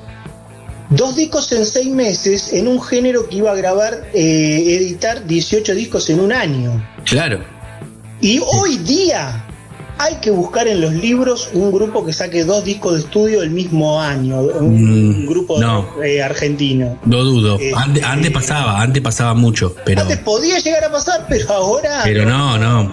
Dos 0.91 1.15
discos 1.15 1.51
en 1.53 1.65
seis 1.65 1.87
meses 1.87 2.51
en 2.53 2.67
un 2.67 2.81
género 2.81 3.27
que 3.27 3.37
iba 3.37 3.51
a 3.51 3.55
grabar, 3.55 4.09
eh, 4.13 4.75
editar 4.77 5.25
18 5.25 5.73
discos 5.73 6.09
en 6.09 6.19
un 6.19 6.31
año. 6.33 6.85
Claro. 7.05 7.43
Y 8.19 8.39
hoy 8.45 8.77
día 8.77 9.45
hay 10.03 10.15
que 10.15 10.31
buscar 10.31 10.67
en 10.67 10.81
los 10.81 10.93
libros 10.93 11.49
un 11.53 11.71
grupo 11.71 12.05
que 12.05 12.13
saque 12.13 12.43
dos 12.43 12.63
discos 12.65 12.93
de 12.95 12.99
estudio 13.01 13.41
el 13.41 13.51
mismo 13.51 14.01
año, 14.01 14.41
un 14.41 15.23
Mm, 15.23 15.27
grupo 15.27 15.59
no. 15.59 15.87
eh, 16.03 16.21
argentino. 16.21 16.97
Lo 17.05 17.23
dudo. 17.23 17.59
Eh, 17.59 17.71
Antes, 17.75 18.03
eh, 18.03 18.05
antes 18.05 18.31
pasaba, 18.31 18.81
antes 18.81 19.01
pasaba 19.01 19.33
mucho, 19.33 19.75
pero, 19.85 20.01
Antes 20.01 20.17
podía 20.19 20.57
llegar 20.59 20.83
a 20.83 20.91
pasar, 20.91 21.25
pero 21.29 21.49
ahora 21.51 22.01
pero 22.03 22.25
no, 22.25 22.57
no. 22.57 22.91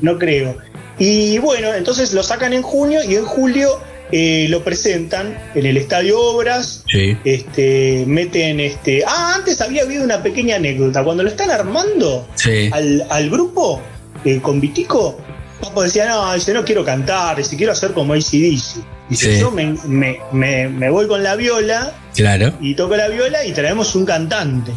no 0.00 0.18
creo. 0.18 0.56
Y 0.98 1.38
bueno, 1.38 1.72
entonces 1.74 2.12
lo 2.12 2.22
sacan 2.22 2.52
en 2.52 2.62
junio 2.62 3.00
y 3.02 3.14
en 3.14 3.24
julio 3.24 3.70
eh, 4.12 4.46
lo 4.50 4.62
presentan 4.64 5.38
en 5.54 5.64
el 5.66 5.76
Estadio 5.76 6.20
Obras. 6.20 6.84
Sí. 6.88 7.16
Este, 7.24 8.04
meten 8.06 8.60
este. 8.60 9.02
Ah, 9.06 9.34
antes 9.36 9.60
había 9.60 9.82
habido 9.82 10.04
una 10.04 10.22
pequeña 10.22 10.56
anécdota. 10.56 11.02
Cuando 11.04 11.22
lo 11.22 11.28
están 11.30 11.50
armando 11.50 12.26
Sí. 12.34 12.68
al, 12.72 13.06
al 13.08 13.30
grupo 13.30 13.80
eh, 14.24 14.40
con 14.42 14.60
Vitico, 14.60 15.16
Papo 15.60 15.82
decía, 15.82 16.06
no, 16.08 16.32
dice, 16.34 16.52
no 16.54 16.64
quiero 16.64 16.84
cantar, 16.84 17.36
dice, 17.36 17.56
quiero 17.56 17.72
hacer 17.72 17.92
como 17.92 18.14
ACDC. 18.14 18.82
Dice, 19.08 19.34
Sí. 19.34 19.40
yo 19.40 19.50
me, 19.50 19.74
me- 19.86 20.20
me- 20.32 20.68
me 20.68 20.88
voy 20.90 21.06
con 21.08 21.22
la 21.22 21.34
viola 21.36 21.92
Claro. 22.14 22.52
y 22.60 22.74
toco 22.74 22.96
la 22.96 23.08
viola 23.08 23.44
y 23.44 23.52
traemos 23.52 23.94
un 23.94 24.06
cantante. 24.06 24.72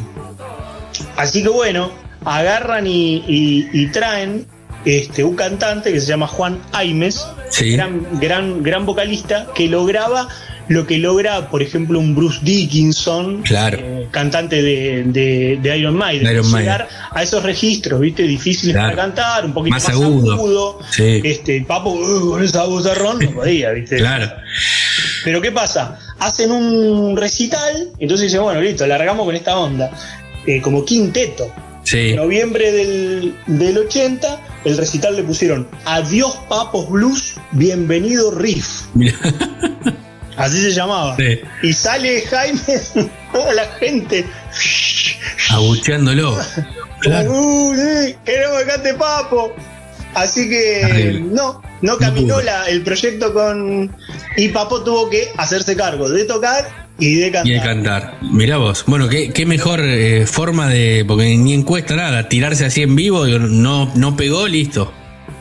Así 1.15 1.43
que 1.43 1.49
bueno, 1.49 1.91
agarran 2.25 2.87
y, 2.87 3.23
y- 3.27 3.69
y 3.73 3.87
traen 3.87 4.45
este, 4.85 5.23
un 5.23 5.35
cantante 5.35 5.93
que 5.93 5.99
se 6.01 6.07
llama 6.07 6.27
Juan 6.27 6.59
Aimes, 6.73 7.25
Sí. 7.49 7.71
gran, 7.71 8.05
gran, 8.19 8.61
gran 8.63 8.85
vocalista, 8.85 9.47
que 9.55 9.67
lograba 9.69 10.27
lo 10.69 10.87
que 10.87 10.97
logra, 10.97 11.49
por 11.49 11.61
ejemplo, 11.61 11.99
un 11.99 12.15
Bruce 12.15 12.39
Dickinson, 12.41 13.41
Claro. 13.43 13.77
eh, 13.81 14.07
cantante 14.11 14.61
de, 14.61 15.03
de- 15.05 15.59
de 15.61 15.77
Iron 15.77 15.95
Maiden. 15.95 16.41
Llegar 16.41 16.87
a 17.11 17.21
esos 17.23 17.43
registros, 17.43 17.99
¿viste? 17.99 18.23
Difíciles 18.23 18.73
Claro. 18.75 18.95
para 18.95 19.07
cantar, 19.07 19.45
un 19.45 19.53
poquito 19.53 19.75
Más 19.75 19.83
más, 19.83 19.93
agudo. 19.93 20.33
agudo. 20.33 20.79
Sí. 20.91 21.21
Este, 21.23 21.61
Papo, 21.61 21.91
uh, 21.91 22.29
con 22.31 22.43
esa 22.43 22.63
voz 22.65 22.83
de 22.85 22.93
ron, 22.95 23.19
no 23.19 23.31
podía, 23.31 23.71
¿viste? 23.71 23.97
Claro. 23.97 24.31
Pero 25.23 25.41
¿qué 25.41 25.51
pasa? 25.51 25.99
Hacen 26.19 26.51
un 26.51 27.15
recital, 27.17 27.89
entonces 27.99 28.27
dicen, 28.27 28.41
bueno, 28.43 28.61
listo, 28.61 28.85
largamos 28.87 29.25
con 29.25 29.35
esta 29.35 29.57
onda. 29.57 29.91
Eh, 30.45 30.61
como 30.61 30.83
quinteto. 30.85 31.51
Sí. 31.83 32.11
En 32.11 32.15
noviembre 32.17 32.71
del, 32.71 33.35
del 33.47 33.77
80, 33.77 34.41
el 34.63 34.77
recital 34.77 35.15
le 35.17 35.23
pusieron 35.23 35.67
Adiós 35.85 36.33
Papos 36.47 36.89
Blues, 36.89 37.35
bienvenido 37.51 38.31
Riff. 38.31 38.83
Así 40.37 40.61
se 40.61 40.71
llamaba. 40.71 41.15
Sí. 41.17 41.39
Y 41.61 41.73
sale 41.73 42.21
Jaime, 42.21 42.59
toda 43.33 43.53
la 43.53 43.65
gente. 43.79 44.25
Abucheándolo. 45.51 46.37
Claro. 47.01 47.31
"Uh, 47.33 47.75
sí, 47.75 48.15
queremos 48.25 48.63
Papo. 48.97 49.53
Así 50.13 50.47
que 50.47 51.21
no, 51.31 51.61
no 51.81 51.97
caminó 51.97 52.39
la- 52.41 52.65
el 52.65 52.81
proyecto 52.83 53.33
con. 53.33 53.91
Y 54.37 54.49
Papo 54.49 54.83
tuvo 54.83 55.09
que 55.09 55.29
hacerse 55.37 55.75
cargo 55.75 56.07
de 56.09 56.25
tocar 56.25 56.67
y 56.99 57.15
de 57.15 57.31
cantar. 57.31 57.47
Y 57.51 57.53
de 57.55 57.61
cantar. 57.61 58.17
Mirá 58.21 58.57
vos. 58.57 58.83
Bueno, 58.85 59.09
qué, 59.09 59.31
qué 59.33 59.45
mejor 59.45 59.81
eh, 59.83 60.25
forma 60.27 60.69
de. 60.69 61.03
Porque 61.07 61.35
ni 61.35 61.53
encuesta 61.53 61.95
nada. 61.95 62.29
Tirarse 62.29 62.65
así 62.65 62.83
en 62.83 62.95
vivo. 62.95 63.25
No, 63.27 63.91
no 63.95 64.15
pegó, 64.15 64.47
listo. 64.47 64.93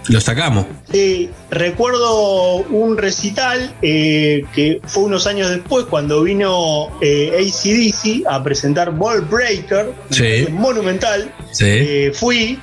Lo 0.08 0.20
sacamos. 0.20 0.66
Sí, 0.90 1.30
recuerdo 1.50 2.56
un 2.56 2.96
recital 2.98 3.72
eh, 3.82 4.44
que 4.54 4.80
fue 4.84 5.04
unos 5.04 5.26
años 5.26 5.50
después 5.50 5.86
cuando 5.86 6.22
vino 6.22 6.88
eh, 7.00 7.30
ACDC 7.38 8.26
a 8.28 8.42
presentar 8.42 8.92
Ball 8.96 9.20
Breaker, 9.22 9.92
Sí. 10.10 10.46
monumental. 10.50 11.32
Sí. 11.52 11.66
Eh, 11.68 12.12
fui 12.14 12.58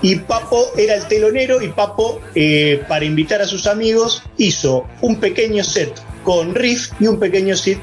y 0.00 0.16
Papo 0.16 0.66
era 0.76 0.94
el 0.94 1.06
telonero 1.08 1.60
y 1.60 1.68
Papo, 1.68 2.20
eh, 2.34 2.82
para 2.88 3.04
invitar 3.04 3.42
a 3.42 3.46
sus 3.46 3.66
amigos, 3.66 4.22
hizo 4.36 4.86
un 5.00 5.16
pequeño 5.16 5.64
set 5.64 5.92
con 6.24 6.54
Riff 6.54 6.90
y 7.00 7.06
un 7.06 7.18
pequeño 7.18 7.56
set, 7.56 7.78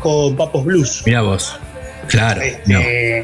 con 0.00 0.36
Papos 0.36 0.64
Blues. 0.64 1.02
Mirá 1.06 1.22
vos. 1.22 1.54
Claro. 2.08 2.40
Este, 2.42 2.72
no. 2.72 2.80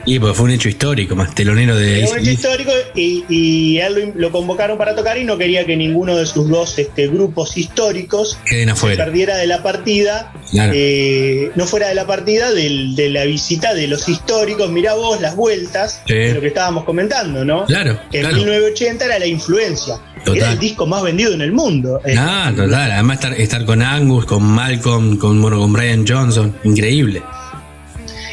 Y 0.07 0.19
pues 0.19 0.37
fue 0.37 0.45
un 0.47 0.51
hecho 0.53 0.69
histórico, 0.69 1.17
más 1.17 1.35
telonero 1.35 1.77
de 1.77 2.01
Era 2.03 2.11
un 2.11 2.19
hecho 2.19 2.31
histórico 2.31 2.71
y, 2.95 3.25
y 3.29 3.79
a 3.81 3.87
él 3.89 4.13
lo, 4.15 4.21
lo 4.21 4.31
convocaron 4.33 4.79
para 4.79 4.95
tocar 4.95 5.19
y 5.19 5.25
no 5.25 5.37
quería 5.39 5.65
que 5.65 5.77
ninguno 5.77 6.17
de 6.17 6.27
sus 6.27 6.49
dos 6.49 6.79
este, 6.79 7.09
grupos 7.09 7.57
históricos 7.57 8.39
Queden 8.47 8.67
se 8.69 8.73
afuera. 8.73 9.05
perdiera 9.05 9.37
de 9.37 9.47
la 9.47 9.63
partida, 9.63 10.33
Claro. 10.51 10.73
eh, 10.75 11.51
no 11.57 11.67
fuera 11.67 11.89
de 11.89 11.95
la 11.95 12.07
partida 12.07 12.53
del- 12.53 12.95
de 12.95 13.11
la 13.11 13.25
visita 13.25 13.75
de 13.75 13.87
los 13.89 14.09
históricos, 14.09 14.71
mirá 14.71 14.95
vos 14.95 15.21
las 15.21 15.35
vueltas, 15.37 16.03
Sí. 16.07 16.15
de 16.15 16.35
lo 16.35 16.41
que 16.41 16.49
estábamos 16.49 16.85
comentando, 16.85 17.45
¿no? 17.45 17.65
Claro, 17.67 17.99
Que 18.11 18.19
en 18.19 18.23
claro. 18.27 18.37
1980 18.37 19.05
era 19.07 19.19
la 19.19 19.27
influencia. 19.27 19.95
Total. 20.25 20.37
Era 20.39 20.53
el 20.53 20.59
disco 20.59 20.87
más 20.87 21.03
vendido 21.03 21.35
en 21.35 21.43
el 21.43 21.53
mundo. 21.53 22.01
Ah, 22.17 22.51
total. 22.57 22.93
Además 22.93 23.17
estar, 23.19 23.33
estar 23.39 23.65
con 23.67 23.83
Angus, 23.83 24.25
con 24.25 24.43
Malcolm, 24.43 25.19
con, 25.19 25.41
bueno, 25.43 25.59
con 25.59 25.73
Brian 25.73 26.07
Johnson. 26.07 26.57
Increíble. 26.65 27.23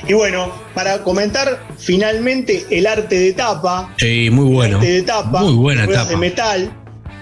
Y 0.07 0.13
bueno, 0.13 0.51
para 0.73 1.03
comentar 1.03 1.63
finalmente 1.77 2.65
el 2.71 2.87
arte 2.87 3.19
de 3.19 3.33
tapa, 3.33 3.93
Sí, 3.97 4.29
muy 4.31 4.53
bueno. 4.53 4.77
arte 4.77 4.91
de 4.91 5.01
tapa, 5.03 5.41
Muy 5.41 5.53
buena 5.53 5.87
tapa. 5.87 6.05
de 6.09 6.17
metal 6.17 6.71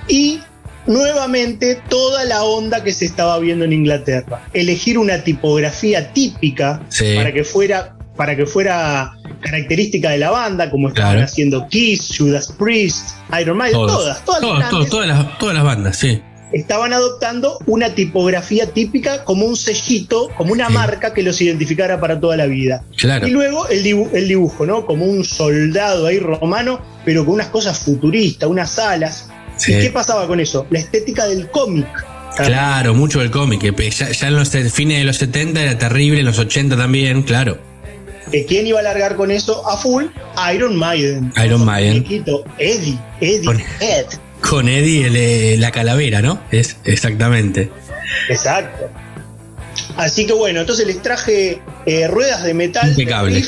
y 0.07 0.39
nuevamente 0.87 1.79
toda 1.89 2.25
la 2.25 2.43
onda 2.43 2.83
que 2.83 2.93
se 2.93 3.05
estaba 3.05 3.37
viendo 3.39 3.65
en 3.65 3.73
Inglaterra. 3.73 4.41
Elegir 4.53 4.97
una 4.97 5.23
tipografía 5.23 6.11
típica 6.13 6.81
Sí. 6.89 7.15
para 7.15 7.31
que 7.33 7.43
fuera 7.43 7.95
para 8.17 8.35
que 8.35 8.45
fuera 8.45 9.13
característica 9.39 10.09
de 10.09 10.17
la 10.17 10.29
banda, 10.29 10.69
como 10.69 10.89
estaban 10.89 11.13
Claro. 11.13 11.25
haciendo 11.25 11.65
Kiss, 11.69 12.15
Judas 12.17 12.53
Priest, 12.59 13.11
Iron 13.39 13.55
Maiden, 13.55 13.75
todas, 13.75 14.25
todas, 14.25 14.41
todos, 14.41 14.59
grandes, 14.59 14.89
todas, 14.89 15.07
las, 15.07 15.37
todas 15.37 15.55
las 15.55 15.63
bandas, 15.63 15.95
sí. 15.97 16.21
Estaban 16.51 16.93
adoptando 16.93 17.59
una 17.65 17.93
tipografía 17.95 18.67
típica 18.67 19.23
como 19.23 19.45
un 19.45 19.55
sellito, 19.55 20.29
como 20.37 20.51
una 20.53 20.67
Sí. 20.67 20.73
marca 20.73 21.13
que 21.13 21.21
los 21.23 21.39
identificara 21.41 21.99
para 21.99 22.19
toda 22.19 22.37
la 22.37 22.45
vida. 22.47 22.83
Claro. 22.97 23.27
Y 23.27 23.31
luego 23.31 23.67
el, 23.67 23.83
dibu- 23.83 24.09
el 24.13 24.27
dibujo, 24.27 24.65
¿no? 24.65 24.85
Como 24.85 25.05
un 25.05 25.23
soldado 25.23 26.07
ahí 26.07 26.19
romano, 26.19 26.81
pero 27.05 27.25
con 27.25 27.35
unas 27.35 27.47
cosas 27.47 27.77
futuristas, 27.79 28.49
unas 28.49 28.77
alas. 28.79 29.29
Sí. 29.57 29.73
¿Y 29.73 29.79
qué 29.81 29.89
pasaba 29.91 30.25
con 30.27 30.39
eso? 30.39 30.65
La 30.69 30.79
estética 30.79 31.25
del 31.27 31.49
cómic. 31.49 31.87
Claro, 32.37 32.93
mucho 32.93 33.19
del 33.19 33.31
cómic. 33.31 33.61
Ya, 33.91 34.09
ya 34.11 34.27
en 34.27 34.35
los 34.35 34.49
fines 34.71 34.99
de 34.99 35.03
los 35.03 35.17
70 35.17 35.61
era 35.61 35.77
terrible, 35.77 36.19
en 36.21 36.25
los 36.25 36.39
80 36.39 36.77
también, 36.77 37.23
claro. 37.23 37.57
¿Quién 38.47 38.67
iba 38.67 38.79
a 38.79 38.83
largar 38.83 39.15
con 39.15 39.31
eso 39.31 39.67
a 39.67 39.75
full? 39.75 40.05
Iron 40.53 40.75
Maiden. 40.75 41.33
Iron 41.43 41.65
Maiden. 41.65 42.05
Eddie, 42.59 42.97
Eddie 43.19 43.65
Head. 43.81 44.05
Con 44.41 44.69
Eddie, 44.69 45.07
el, 45.07 45.15
eh, 45.15 45.57
la 45.57 45.71
calavera, 45.71 46.21
¿no? 46.21 46.41
Es 46.51 46.77
exactamente. 46.85 47.69
Exacto. 48.29 48.89
Así 49.97 50.25
que 50.25 50.33
bueno, 50.33 50.61
entonces 50.61 50.87
les 50.87 51.01
traje 51.01 51.61
eh, 51.85 52.07
ruedas 52.07 52.43
de 52.43 52.53
metal. 52.53 52.89
Impecable. 52.89 53.43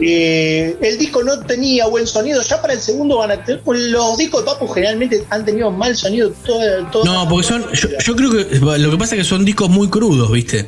Eh, 0.00 0.76
el 0.80 0.96
disco 0.96 1.24
no 1.24 1.40
tenía 1.40 1.86
buen 1.86 2.06
sonido, 2.06 2.40
ya 2.42 2.62
para 2.62 2.74
el 2.74 2.80
segundo 2.80 3.18
van 3.18 3.32
a 3.32 3.44
tener. 3.44 3.62
Los 3.66 4.16
discos 4.16 4.42
de 4.42 4.46
Papo 4.46 4.68
generalmente 4.68 5.24
han 5.28 5.44
tenido 5.44 5.72
mal 5.72 5.96
sonido 5.96 6.30
todo, 6.46 6.60
todo 6.92 7.04
No, 7.04 7.28
porque 7.28 7.48
son. 7.48 7.64
Yo, 7.72 7.88
yo 7.98 8.16
creo 8.16 8.30
que 8.30 8.58
lo 8.58 8.90
que 8.90 8.96
pasa 8.96 9.16
es 9.16 9.22
que 9.22 9.28
son 9.28 9.44
discos 9.44 9.68
muy 9.68 9.88
crudos, 9.88 10.30
¿viste? 10.30 10.66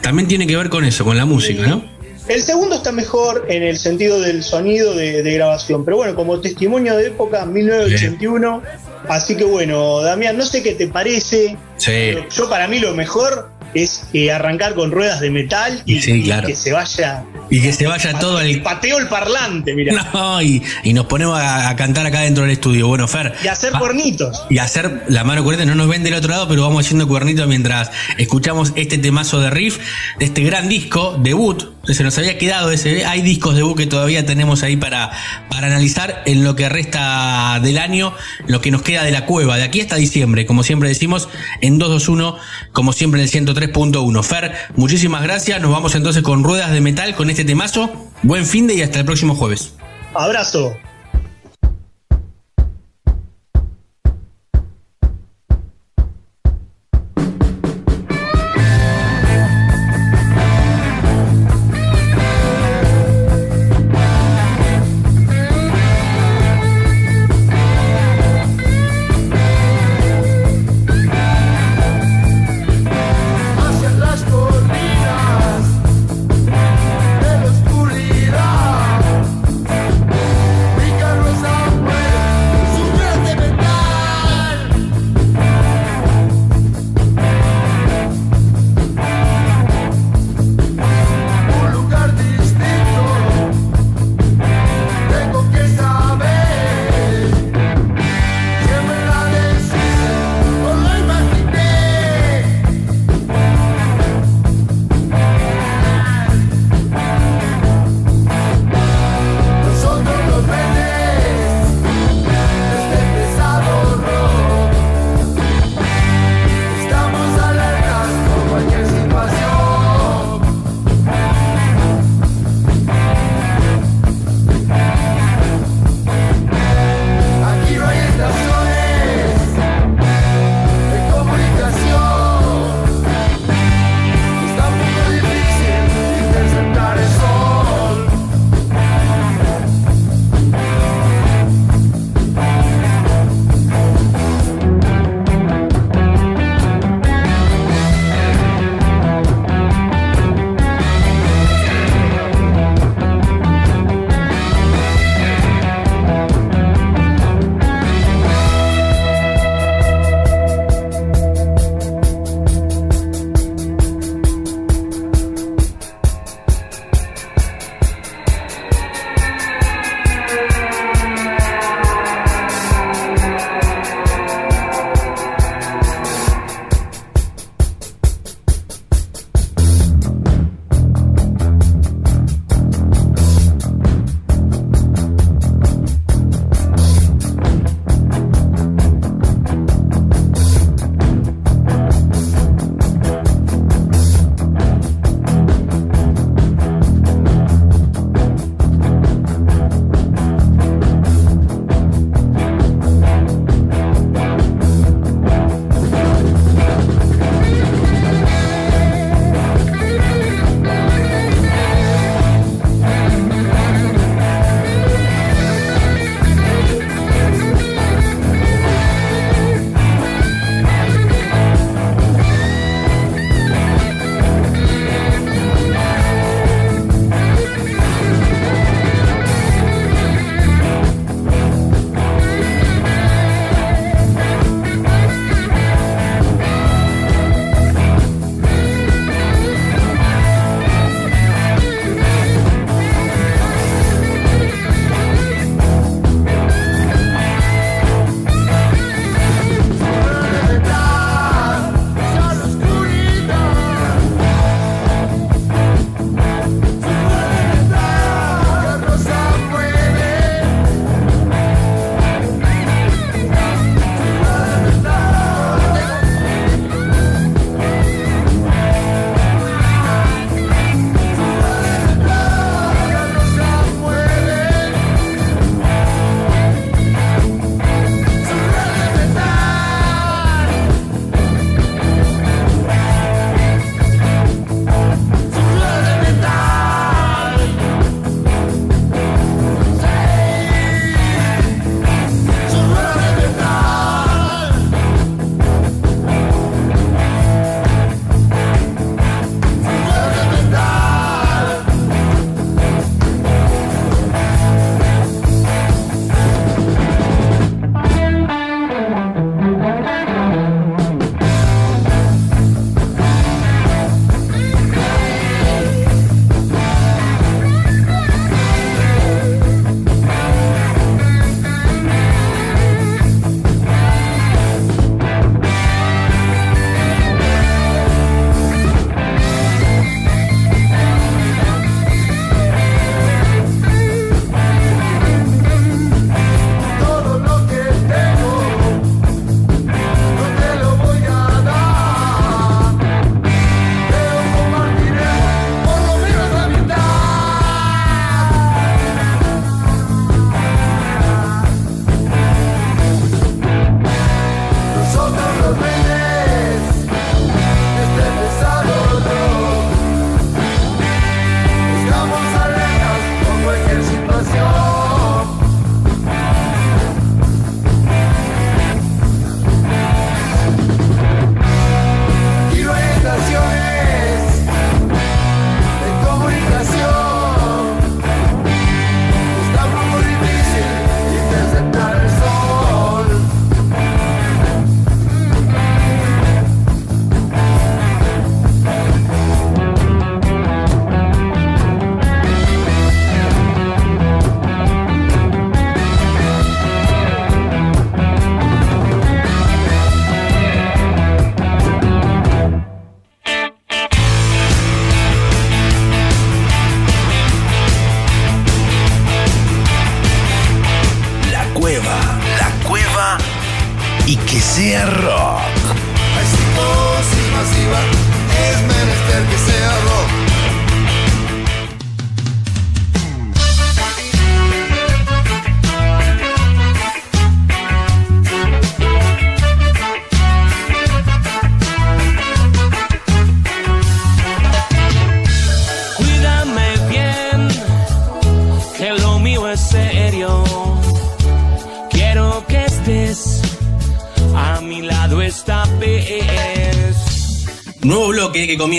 También 0.00 0.28
tiene 0.28 0.46
que 0.46 0.56
ver 0.56 0.68
con 0.68 0.84
eso, 0.84 1.04
con 1.04 1.16
la 1.16 1.24
música, 1.24 1.66
¿no? 1.66 1.82
El 2.28 2.42
segundo 2.42 2.76
está 2.76 2.92
mejor 2.92 3.46
en 3.48 3.62
el 3.62 3.78
sentido 3.78 4.20
del 4.20 4.44
sonido 4.44 4.94
de, 4.94 5.22
de 5.22 5.32
grabación, 5.32 5.84
pero 5.84 5.96
bueno, 5.96 6.14
como 6.14 6.38
testimonio 6.40 6.94
de 6.96 7.06
época, 7.06 7.46
1981. 7.46 8.62
Así 9.08 9.36
que 9.36 9.44
bueno, 9.44 10.00
Damián, 10.02 10.36
no 10.36 10.44
sé 10.44 10.62
qué 10.62 10.72
te 10.72 10.88
parece. 10.88 11.56
Sí. 11.76 11.90
pero 11.92 12.28
Yo 12.28 12.48
para 12.50 12.66
mí 12.68 12.78
lo 12.80 12.94
mejor 12.94 13.50
es 13.74 14.04
eh, 14.14 14.32
arrancar 14.32 14.74
con 14.74 14.90
ruedas 14.90 15.20
de 15.20 15.30
metal 15.30 15.82
y, 15.84 16.00
Sí, 16.00 16.12
y 16.12 16.22
claro. 16.24 16.46
que 16.48 16.56
se 16.56 16.72
vaya. 16.72 17.22
Y 17.50 17.60
que 17.60 17.72
se 17.72 17.86
vaya 17.86 18.18
todo 18.18 18.40
el. 18.40 18.62
Pateo 18.62 18.98
el 18.98 19.08
parlante, 19.08 19.74
mira. 19.74 20.08
No, 20.14 20.40
y, 20.42 20.62
y 20.84 20.92
nos 20.94 21.06
ponemos 21.06 21.38
a, 21.38 21.68
a 21.68 21.76
cantar 21.76 22.06
acá 22.06 22.20
dentro 22.20 22.44
del 22.44 22.52
estudio. 22.52 22.88
Bueno, 22.88 23.06
Fer. 23.08 23.34
Y 23.44 23.48
hacer 23.48 23.74
va- 23.74 23.78
cuernitos. 23.78 24.44
y 24.50 24.58
hacer 24.58 25.02
la 25.08 25.22
mano 25.24 25.44
cuernita. 25.44 25.66
No 25.66 25.74
nos 25.74 25.88
ven 25.88 26.02
del 26.02 26.14
otro 26.14 26.30
lado, 26.30 26.48
pero 26.48 26.62
vamos 26.62 26.84
haciendo 26.86 27.06
cuernitos 27.06 27.46
mientras 27.46 27.90
escuchamos 28.16 28.72
este 28.76 28.98
temazo 28.98 29.40
de 29.40 29.50
riff 29.50 29.78
de 30.18 30.24
este 30.24 30.42
gran 30.42 30.68
disco, 30.68 31.16
debut. 31.22 31.77
Se 31.88 32.04
nos 32.04 32.18
había 32.18 32.36
quedado 32.38 32.70
ese. 32.70 33.06
Hay 33.06 33.22
discos 33.22 33.54
debut 33.54 33.76
que 33.76 33.86
todavía 33.86 34.26
tenemos 34.26 34.62
ahí 34.62 34.76
para, 34.76 35.10
para 35.48 35.68
analizar 35.68 36.22
en 36.26 36.44
lo 36.44 36.54
que 36.54 36.68
resta 36.68 37.58
del 37.62 37.78
año, 37.78 38.14
lo 38.46 38.60
que 38.60 38.70
nos 38.70 38.82
queda 38.82 39.02
de 39.04 39.10
la 39.10 39.24
cueva, 39.26 39.56
de 39.56 39.64
aquí 39.64 39.80
hasta 39.80 39.96
diciembre, 39.96 40.46
como 40.46 40.62
siempre 40.62 40.88
decimos, 40.88 41.28
en 41.60 41.78
221, 41.78 42.36
como 42.72 42.92
siempre 42.92 43.20
en 43.22 43.28
el 43.28 43.46
103.1. 43.46 44.22
Fer, 44.22 44.52
muchísimas 44.76 45.22
gracias. 45.22 45.60
Nos 45.60 45.70
vamos 45.70 45.94
entonces 45.94 46.22
con 46.22 46.44
ruedas 46.44 46.70
de 46.72 46.80
metal 46.80 47.14
con 47.14 47.30
este 47.30 47.44
temazo. 47.44 47.90
Buen 48.22 48.46
fin 48.46 48.66
de 48.66 48.74
y 48.74 48.82
hasta 48.82 48.98
el 48.98 49.04
próximo 49.04 49.34
jueves. 49.34 49.72
Abrazo. 50.14 50.76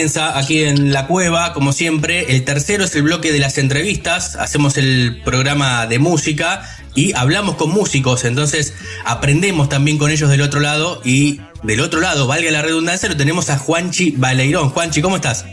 Comienza 0.09 0.39
aquí 0.39 0.63
en 0.63 0.91
la 0.91 1.05
cueva, 1.05 1.53
como 1.53 1.71
siempre. 1.71 2.33
El 2.33 2.43
tercero 2.43 2.83
es 2.83 2.95
el 2.95 3.03
bloque 3.03 3.31
de 3.31 3.37
las 3.37 3.59
entrevistas. 3.59 4.35
Hacemos 4.37 4.75
el 4.77 5.21
programa 5.23 5.85
de 5.85 5.99
música 5.99 6.63
y 6.95 7.13
hablamos 7.15 7.57
con 7.57 7.69
músicos. 7.69 8.25
Entonces 8.25 8.73
aprendemos 9.05 9.69
también 9.69 9.99
con 9.99 10.09
ellos 10.09 10.31
del 10.31 10.41
otro 10.41 10.61
lado. 10.61 10.99
Y 11.05 11.41
del 11.61 11.79
otro 11.81 12.01
lado, 12.01 12.25
valga 12.25 12.49
la 12.49 12.63
redundancia, 12.63 13.07
lo 13.07 13.17
tenemos 13.17 13.51
a 13.51 13.59
Juanchi 13.59 14.15
Baleirón. 14.17 14.69
Juanchi, 14.71 14.99
¿cómo 15.03 15.15
estás? 15.17 15.45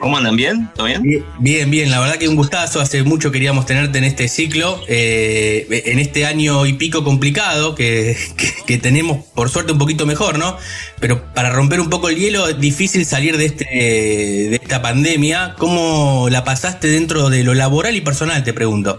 ¿Cómo 0.00 0.16
andan? 0.18 0.36
¿Bien? 0.36 0.68
¿Todo 0.74 0.86
bien? 0.86 1.02
Bien, 1.02 1.24
Bien, 1.38 1.70
bien, 1.70 1.90
la 1.90 1.98
verdad 2.00 2.16
que 2.16 2.28
un 2.28 2.36
gustazo, 2.36 2.80
hace 2.80 3.02
mucho 3.04 3.30
queríamos 3.32 3.64
tenerte 3.64 3.96
en 3.98 4.04
este 4.04 4.28
ciclo, 4.28 4.82
eh, 4.86 5.66
en 5.86 5.98
este 5.98 6.26
año 6.26 6.66
y 6.66 6.74
pico 6.74 7.04
complicado 7.04 7.74
que, 7.74 8.14
que- 8.36 8.52
que 8.66 8.78
tenemos 8.78 9.24
por 9.34 9.48
suerte 9.48 9.72
un 9.72 9.78
poquito 9.78 10.04
mejor, 10.04 10.38
¿no? 10.38 10.58
Pero 11.04 11.22
para 11.34 11.50
romper 11.50 11.82
un 11.82 11.90
poco 11.90 12.08
el 12.08 12.16
hielo 12.16 12.48
es 12.48 12.58
difícil 12.58 13.04
salir 13.04 13.36
de, 13.36 13.44
este, 13.44 13.66
de 13.66 14.54
esta 14.54 14.80
pandemia. 14.80 15.54
¿Cómo 15.58 16.28
la 16.30 16.44
pasaste 16.44 16.88
dentro 16.88 17.28
de 17.28 17.44
lo 17.44 17.52
laboral 17.52 17.94
y 17.94 18.00
personal, 18.00 18.42
te 18.42 18.54
pregunto? 18.54 18.98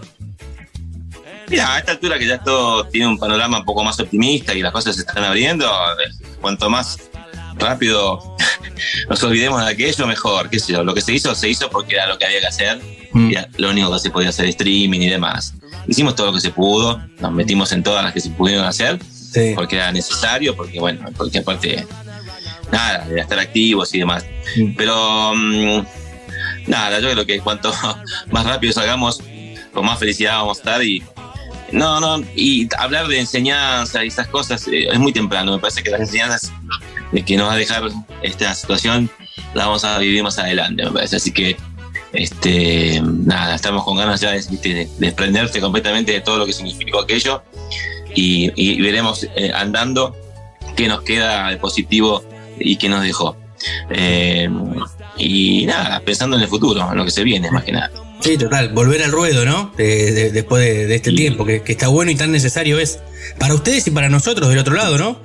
Mira, 1.48 1.74
a 1.74 1.78
esta 1.80 1.90
altura 1.90 2.16
que 2.16 2.28
ya 2.28 2.38
todo 2.38 2.84
tiene 2.86 3.08
un 3.08 3.18
panorama 3.18 3.58
un 3.58 3.64
poco 3.64 3.82
más 3.82 3.98
optimista 3.98 4.54
y 4.54 4.62
las 4.62 4.70
cosas 4.70 4.94
se 4.94 5.00
están 5.00 5.24
abriendo, 5.24 5.66
eh, 5.66 6.36
cuanto 6.40 6.70
más 6.70 6.96
rápido 7.58 8.36
nos 9.10 9.20
olvidemos 9.24 9.64
de 9.64 9.72
aquello, 9.72 10.06
mejor. 10.06 10.48
¿Qué 10.48 10.60
sé 10.60 10.74
yo? 10.74 10.84
Lo 10.84 10.94
que 10.94 11.00
se 11.00 11.12
hizo, 11.12 11.34
se 11.34 11.48
hizo 11.48 11.68
porque 11.70 11.96
era 11.96 12.06
lo 12.06 12.16
que 12.18 12.26
había 12.26 12.38
que 12.38 12.46
hacer. 12.46 12.80
Mm. 13.14 13.30
Era 13.32 13.48
lo 13.56 13.70
único 13.70 13.92
que 13.92 13.98
se 13.98 14.10
podía 14.10 14.28
hacer 14.28 14.46
streaming 14.46 15.00
y 15.00 15.08
demás. 15.08 15.54
Hicimos 15.88 16.14
todo 16.14 16.28
lo 16.28 16.34
que 16.34 16.40
se 16.40 16.50
pudo, 16.50 17.02
nos 17.18 17.32
metimos 17.32 17.72
en 17.72 17.82
todas 17.82 18.04
las 18.04 18.12
que 18.12 18.20
se 18.20 18.30
pudieron 18.30 18.64
hacer, 18.64 19.00
Sí. 19.36 19.52
porque 19.54 19.76
era 19.76 19.92
necesario, 19.92 20.56
porque 20.56 20.80
bueno, 20.80 21.04
porque 21.14 21.38
aparte, 21.38 21.86
nada, 22.72 23.04
de 23.04 23.20
estar 23.20 23.38
activos 23.38 23.94
y 23.94 23.98
demás. 23.98 24.24
Mm. 24.56 24.74
Pero 24.76 25.34
mm, 25.34 25.86
nada, 26.66 27.00
yo 27.00 27.10
creo 27.10 27.26
que 27.26 27.40
cuanto 27.40 27.72
más 28.30 28.46
rápido 28.46 28.72
salgamos, 28.72 29.20
con 29.74 29.84
más 29.84 29.98
felicidad 29.98 30.38
vamos 30.38 30.56
a 30.56 30.60
estar 30.60 30.82
y 30.82 31.02
no, 31.72 32.00
no, 32.00 32.24
y 32.34 32.66
hablar 32.78 33.08
de 33.08 33.20
enseñanza 33.20 34.04
y 34.04 34.08
esas 34.08 34.28
cosas 34.28 34.66
eh, 34.68 34.86
es 34.90 34.98
muy 34.98 35.12
temprano. 35.12 35.52
Me 35.52 35.58
parece 35.58 35.82
que 35.82 35.90
las 35.90 36.00
enseñanzas 36.00 36.52
de 37.12 37.22
que 37.22 37.36
nos 37.36 37.48
va 37.48 37.54
a 37.54 37.56
dejar 37.56 37.82
esta 38.22 38.54
situación 38.54 39.10
las 39.52 39.66
vamos 39.66 39.84
a 39.84 39.98
vivir 39.98 40.22
más 40.22 40.38
adelante, 40.38 40.82
me 40.84 40.92
parece. 40.92 41.16
Así 41.16 41.30
que, 41.30 41.56
este, 42.12 43.02
nada, 43.02 43.54
estamos 43.54 43.84
con 43.84 43.96
ganas 43.96 44.20
ya 44.20 44.30
de, 44.30 44.40
de 44.40 44.88
desprenderte 44.98 45.60
completamente 45.60 46.12
de 46.12 46.20
todo 46.20 46.38
lo 46.38 46.46
que 46.46 46.52
significó 46.54 47.00
aquello 47.00 47.42
y, 48.16 48.50
y 48.56 48.80
veremos 48.82 49.24
eh, 49.36 49.52
andando 49.54 50.16
qué 50.74 50.88
nos 50.88 51.02
queda 51.02 51.50
de 51.50 51.56
positivo 51.58 52.24
y 52.58 52.76
qué 52.76 52.88
nos 52.88 53.02
dejó. 53.02 53.36
Eh, 53.90 54.48
y 55.18 55.64
nada, 55.66 56.00
pensando 56.00 56.36
en 56.36 56.42
el 56.42 56.48
futuro, 56.48 56.88
en 56.90 56.98
lo 56.98 57.04
que 57.04 57.10
se 57.10 57.22
viene, 57.24 57.50
más 57.50 57.62
que 57.64 57.72
nada. 57.72 57.90
Sí, 58.20 58.36
total, 58.36 58.70
volver 58.70 59.02
al 59.02 59.12
ruedo, 59.12 59.44
¿no? 59.44 59.72
De- 59.76 60.12
de- 60.12 60.30
después 60.32 60.62
de, 60.64 60.86
de 60.86 60.94
este 60.96 61.10
Sí. 61.10 61.16
tiempo, 61.16 61.44
que, 61.44 61.62
que 61.62 61.72
está 61.72 61.88
bueno 61.88 62.10
y 62.10 62.16
tan 62.16 62.32
necesario 62.32 62.78
es 62.78 62.98
para 63.38 63.54
ustedes 63.54 63.86
y 63.86 63.90
para 63.90 64.08
nosotros 64.08 64.48
del 64.48 64.58
otro 64.58 64.74
lado, 64.74 64.98
¿no? 64.98 65.20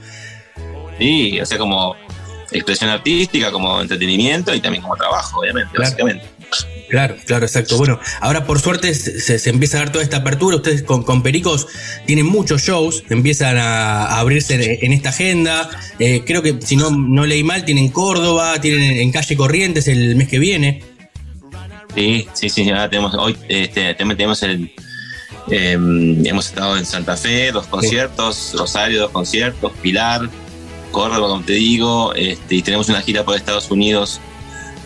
Sí, 0.99 1.39
o 1.39 1.45
sea, 1.45 1.57
como 1.57 1.95
expresión 2.51 2.89
artística, 2.89 3.51
como 3.51 3.81
entretenimiento 3.81 4.53
y 4.53 4.59
también 4.59 4.81
como 4.83 4.95
trabajo, 4.97 5.39
obviamente, 5.39 5.69
Claro. 5.71 5.83
básicamente. 5.89 6.25
Claro, 6.89 7.15
claro, 7.25 7.45
exacto. 7.45 7.77
Bueno, 7.77 7.99
ahora 8.19 8.45
por 8.45 8.59
suerte 8.59 8.93
se, 8.93 9.39
se 9.39 9.49
empieza 9.49 9.77
a 9.77 9.79
dar 9.81 9.91
toda 9.91 10.03
esta 10.03 10.17
apertura. 10.17 10.57
Ustedes 10.57 10.83
con, 10.83 11.03
con 11.03 11.23
Pericos 11.23 11.67
tienen 12.05 12.25
muchos 12.25 12.63
shows, 12.63 13.03
empiezan 13.09 13.57
a, 13.57 14.07
a 14.07 14.19
abrirse 14.19 14.55
en, 14.55 14.85
en 14.85 14.93
esta 14.93 15.09
agenda. 15.09 15.69
Eh, 15.99 16.23
creo 16.25 16.41
que, 16.41 16.57
si 16.61 16.75
no, 16.75 16.91
no 16.91 17.25
leí 17.25 17.43
mal, 17.43 17.63
tienen 17.63 17.89
Córdoba, 17.89 18.59
tienen 18.59 18.97
en, 18.97 19.11
calle 19.11 19.37
Corrientes 19.37 19.87
el 19.87 20.15
mes 20.15 20.27
que 20.27 20.39
viene. 20.39 20.83
Sí, 21.95 22.27
sí, 22.33 22.49
sí, 22.49 22.69
ahora 22.69 22.89
tenemos, 22.89 23.13
hoy 23.15 23.37
este, 23.47 23.93
tenemos 23.95 24.43
el, 24.43 24.71
eh, 25.49 25.73
hemos 25.73 26.47
estado 26.47 26.77
en 26.77 26.85
Santa 26.85 27.17
Fe, 27.17 27.51
dos 27.51 27.67
conciertos, 27.67 28.53
Rosario, 28.57 29.01
dos 29.01 29.11
conciertos, 29.11 29.71
Pilar, 29.81 30.29
Córdoba, 30.91 31.27
como 31.27 31.43
te 31.43 31.53
digo, 31.53 32.13
este, 32.15 32.55
y 32.55 32.61
tenemos 32.61 32.89
una 32.89 33.01
gira 33.01 33.23
por 33.23 33.35
Estados 33.35 33.69
Unidos 33.71 34.19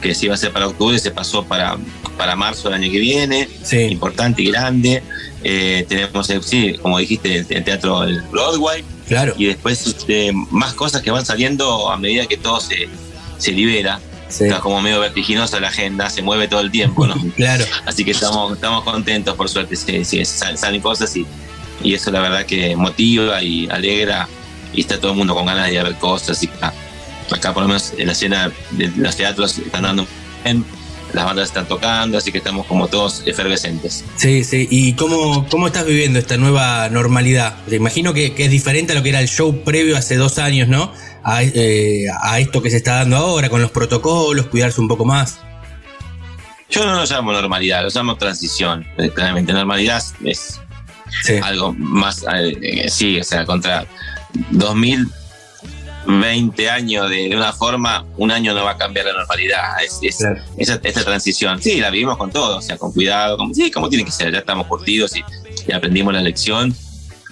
que 0.02 0.14
se 0.16 0.26
iba 0.26 0.34
a 0.34 0.36
hacer 0.36 0.52
para 0.52 0.68
octubre, 0.68 0.98
se 1.00 1.12
pasó 1.12 1.44
para, 1.46 1.78
para 2.18 2.36
marzo 2.36 2.70
del 2.70 2.82
año 2.82 2.92
que 2.92 3.00
viene, 3.00 3.50
Sí, 3.64 3.78
importante 3.82 4.42
y 4.42 4.52
grande. 4.52 5.02
Eh, 5.44 5.86
tenemos, 5.88 6.28
sí, 6.42 6.74
como 6.82 6.98
dijiste, 6.98 7.38
el, 7.38 7.46
el 7.50 7.64
teatro 7.64 8.04
el 8.04 8.22
Broadway, 8.24 8.84
claro. 9.08 9.34
y 9.38 9.46
después 9.46 9.86
este, 9.86 10.32
más 10.52 10.74
cosas 10.74 11.02
que 11.04 11.12
van 11.12 11.24
saliendo 11.26 11.92
a 11.92 11.98
medida 11.98 12.26
que 12.26 12.38
todo 12.38 12.60
se, 12.60 12.88
se 13.38 13.52
libera. 13.52 14.00
Sí, 14.28 14.46
Está 14.46 14.60
como 14.60 14.82
medio 14.82 15.00
vertiginosa 15.00 15.60
la 15.60 15.68
agenda, 15.68 16.10
se 16.10 16.24
mueve 16.24 16.48
todo 16.48 16.62
el 16.62 16.72
tiempo, 16.72 17.06
¿no? 17.06 17.16
claro. 17.36 17.64
Así 17.86 18.04
que 18.04 18.12
estamos, 18.12 18.54
estamos 18.54 18.84
contentos, 18.84 19.36
por 19.36 19.48
suerte, 19.48 19.76
sí, 19.76 20.04
sí, 20.04 20.26
sal- 20.26 20.58
salen 20.58 20.82
cosas 20.82 21.16
y, 21.16 21.28
y 21.84 21.94
eso 21.94 22.10
la 22.10 22.22
verdad 22.22 22.44
que 22.46 22.76
motiva 22.76 23.44
y 23.44 23.70
alegra 23.70 24.28
y 24.74 24.82
está 24.82 25.00
todo 25.00 25.12
el 25.12 25.18
mundo 25.18 25.36
con 25.36 25.46
ganas 25.46 25.68
de 25.68 25.74
ir 25.74 25.80
a 25.80 25.84
ver 25.84 25.96
cosas 26.00 26.42
y 26.42 26.48
acá, 27.32 27.54
por 27.54 27.64
lo 27.64 27.68
menos 27.70 27.94
en 27.98 28.08
la 28.08 28.14
escena 28.14 28.52
de 28.72 28.88
los 28.96 29.16
teatros 29.16 29.58
están 29.58 29.84
dando 29.84 30.08
bien, 30.44 30.66
las 31.14 31.26
bandas 31.26 31.48
están 31.48 31.68
tocando, 31.68 32.18
así 32.18 32.32
que 32.32 32.40
estamos 32.40 32.66
como 32.66 32.88
todos 32.88 33.24
efervescentes. 33.26 34.04
Sí, 34.18 34.44
sí. 34.44 34.68
¿Y 34.70 34.94
cómo, 34.94 35.48
cómo 35.50 35.68
estás 35.68 35.86
viviendo 35.86 36.20
esta 36.20 36.38
nueva 36.38 36.90
normalidad? 36.90 37.56
Te 37.70 37.76
imagino 37.78 38.14
que, 38.14 38.34
que 38.34 38.46
es 38.46 38.52
diferente 38.52 38.92
a 38.92 38.96
lo 38.96 39.04
que 39.04 39.10
era 39.10 39.22
el 39.22 39.28
show 39.28 39.64
previo 39.64 39.98
hace 39.98 40.18
dos 40.18 40.40
años, 40.40 40.68
¿no? 40.68 40.92
A, 41.24 41.42
eh, 41.44 42.06
a 42.22 42.40
esto 42.40 42.62
que 42.62 42.70
se 42.70 42.78
está 42.78 42.96
dando 42.96 43.16
ahora, 43.18 43.50
con 43.50 43.62
los 43.62 43.72
protocolos, 43.72 44.48
cuidarse 44.48 44.82
un 44.82 44.88
poco 44.88 45.06
más. 45.06 45.40
Yo 46.70 46.86
no 46.86 46.96
lo 46.96 47.06
llamo 47.06 47.32
normalidad, 47.32 47.84
lo 47.84 47.90
llamo 47.90 48.18
transición. 48.18 48.86
Eh, 48.98 49.10
Claramente, 49.10 49.54
normalidad 49.54 50.04
es 50.24 50.60
Sí, 51.24 51.36
algo 51.42 51.74
más, 51.74 52.26
eh, 52.34 52.88
sí, 52.90 53.20
o 53.20 53.24
sea, 53.24 53.46
contra 53.46 53.86
2020 56.06 56.70
años 56.70 57.10
de, 57.10 57.30
de 57.30 57.36
una 57.36 57.52
forma, 57.54 58.06
un 58.18 58.32
año 58.32 58.54
no 58.54 58.64
va 58.64 58.72
a 58.72 58.78
cambiar 58.78 59.06
la 59.08 59.14
normalidad. 59.14 59.62
Es, 59.84 60.00
es- 60.02 60.18
Claro. 60.18 60.42
esa, 60.58 60.80
transición, 61.04 61.62
sí, 61.62 61.80
la 61.82 61.90
vivimos 61.90 62.18
con 62.18 62.32
todo, 62.32 62.58
o 62.58 62.62
sea, 62.62 62.78
con 62.78 62.92
cuidado, 62.94 63.38
como, 63.38 63.54
sí, 63.54 63.72
como 63.72 63.90
tiene 63.90 64.06
que 64.06 64.12
ser, 64.12 64.32
ya 64.32 64.40
estamos 64.40 64.68
curtidos 64.68 65.16
y, 65.16 65.24
y 65.68 65.72
aprendimos 65.74 66.14
la 66.14 66.22
lección 66.22 66.76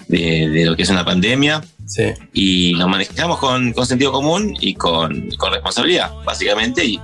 de, 0.08 0.48
de 0.50 0.64
lo 0.66 0.76
que 0.76 0.82
es 0.82 0.90
una 0.90 1.04
pandemia 1.04 1.62
sí. 1.86 2.04
y 2.32 2.74
nos 2.74 2.88
manejamos 2.88 3.38
con, 3.38 3.72
con 3.72 3.86
sentido 3.86 4.12
común 4.12 4.54
y 4.60 4.74
con, 4.74 5.30
con 5.36 5.52
responsabilidad, 5.52 6.12
básicamente, 6.24 6.84
y, 6.84 7.00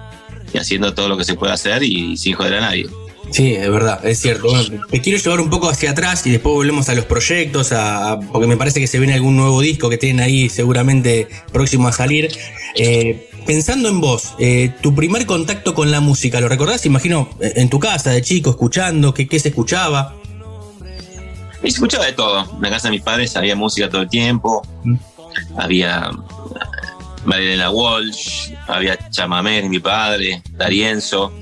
y 0.53 0.59
haciendo 0.59 0.93
todo 0.93 1.09
lo 1.09 1.17
que 1.17 1.25
se 1.25 1.35
puede 1.35 1.53
hacer 1.53 1.83
y 1.83 2.17
sin 2.17 2.35
joder 2.35 2.55
a 2.57 2.61
nadie. 2.61 2.87
Sí, 3.31 3.55
es 3.55 3.71
verdad, 3.71 4.05
es 4.05 4.19
cierto. 4.21 4.49
Bueno, 4.49 4.85
te 4.91 5.01
quiero 5.01 5.19
llevar 5.19 5.41
un 5.41 5.51
poco 5.51 5.69
hacia 5.69 5.93
atrás 5.93 6.27
y 6.27 6.31
después 6.31 6.53
volvemos 6.53 6.89
a 6.89 6.95
los 6.95 7.05
proyectos, 7.05 7.71
a, 7.73 8.13
a- 8.13 8.21
porque 8.21 8.47
me 8.49 8.57
parece 8.57 8.81
que 8.81 8.87
se 8.87 8.99
viene 8.99 9.15
algún 9.15 9.37
nuevo 9.37 9.61
disco 9.61 9.89
que 9.89 9.99
tienen 9.99 10.21
ahí 10.25 10.49
seguramente 10.49 11.29
próximo 11.53 11.87
a 11.89 11.93
salir. 11.93 12.29
Eh, 12.75 13.29
pensando 13.47 13.89
en 13.89 14.01
vos, 14.01 14.35
eh, 14.39 14.73
tu 14.83 14.95
primer 14.95 15.27
contacto 15.27 15.75
con 15.75 15.91
la 15.91 16.01
música, 16.01 16.41
¿lo 16.41 16.49
recordás? 16.49 16.87
Imagino 16.87 17.31
eh, 17.41 17.53
en 17.57 17.69
tu 17.71 17.79
casa 17.79 18.11
de 18.11 18.21
chico, 18.23 18.51
escuchando, 18.51 19.15
¿qué, 19.15 19.29
qué 19.29 19.39
se 19.39 19.49
escuchaba? 19.51 20.17
Y 21.63 21.71
se 21.71 21.77
escuchaba 21.77 22.07
de 22.07 22.13
todo. 22.15 22.51
En 22.57 22.63
la 22.63 22.71
casa 22.71 22.89
de 22.89 22.93
mis 22.93 23.03
padres 23.03 23.37
había 23.37 23.55
música 23.55 23.89
todo 23.89 24.03
el 24.03 24.09
tiempo. 24.09 24.63
Mm. 24.83 24.97
Había 25.57 26.11
Marilena 27.25 27.71
Walsh, 27.71 28.53
había 28.67 28.99
chamamé 29.11 29.63
mi 29.69 29.79
padre, 29.79 30.43
Darienzo, 30.53 31.33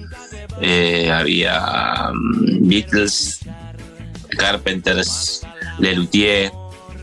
eh, 0.60 1.10
había 1.10 2.10
mm, 2.12 2.68
Beatles, 2.68 3.40
Carpenters, 4.36 5.42
Lelutier, 5.78 6.52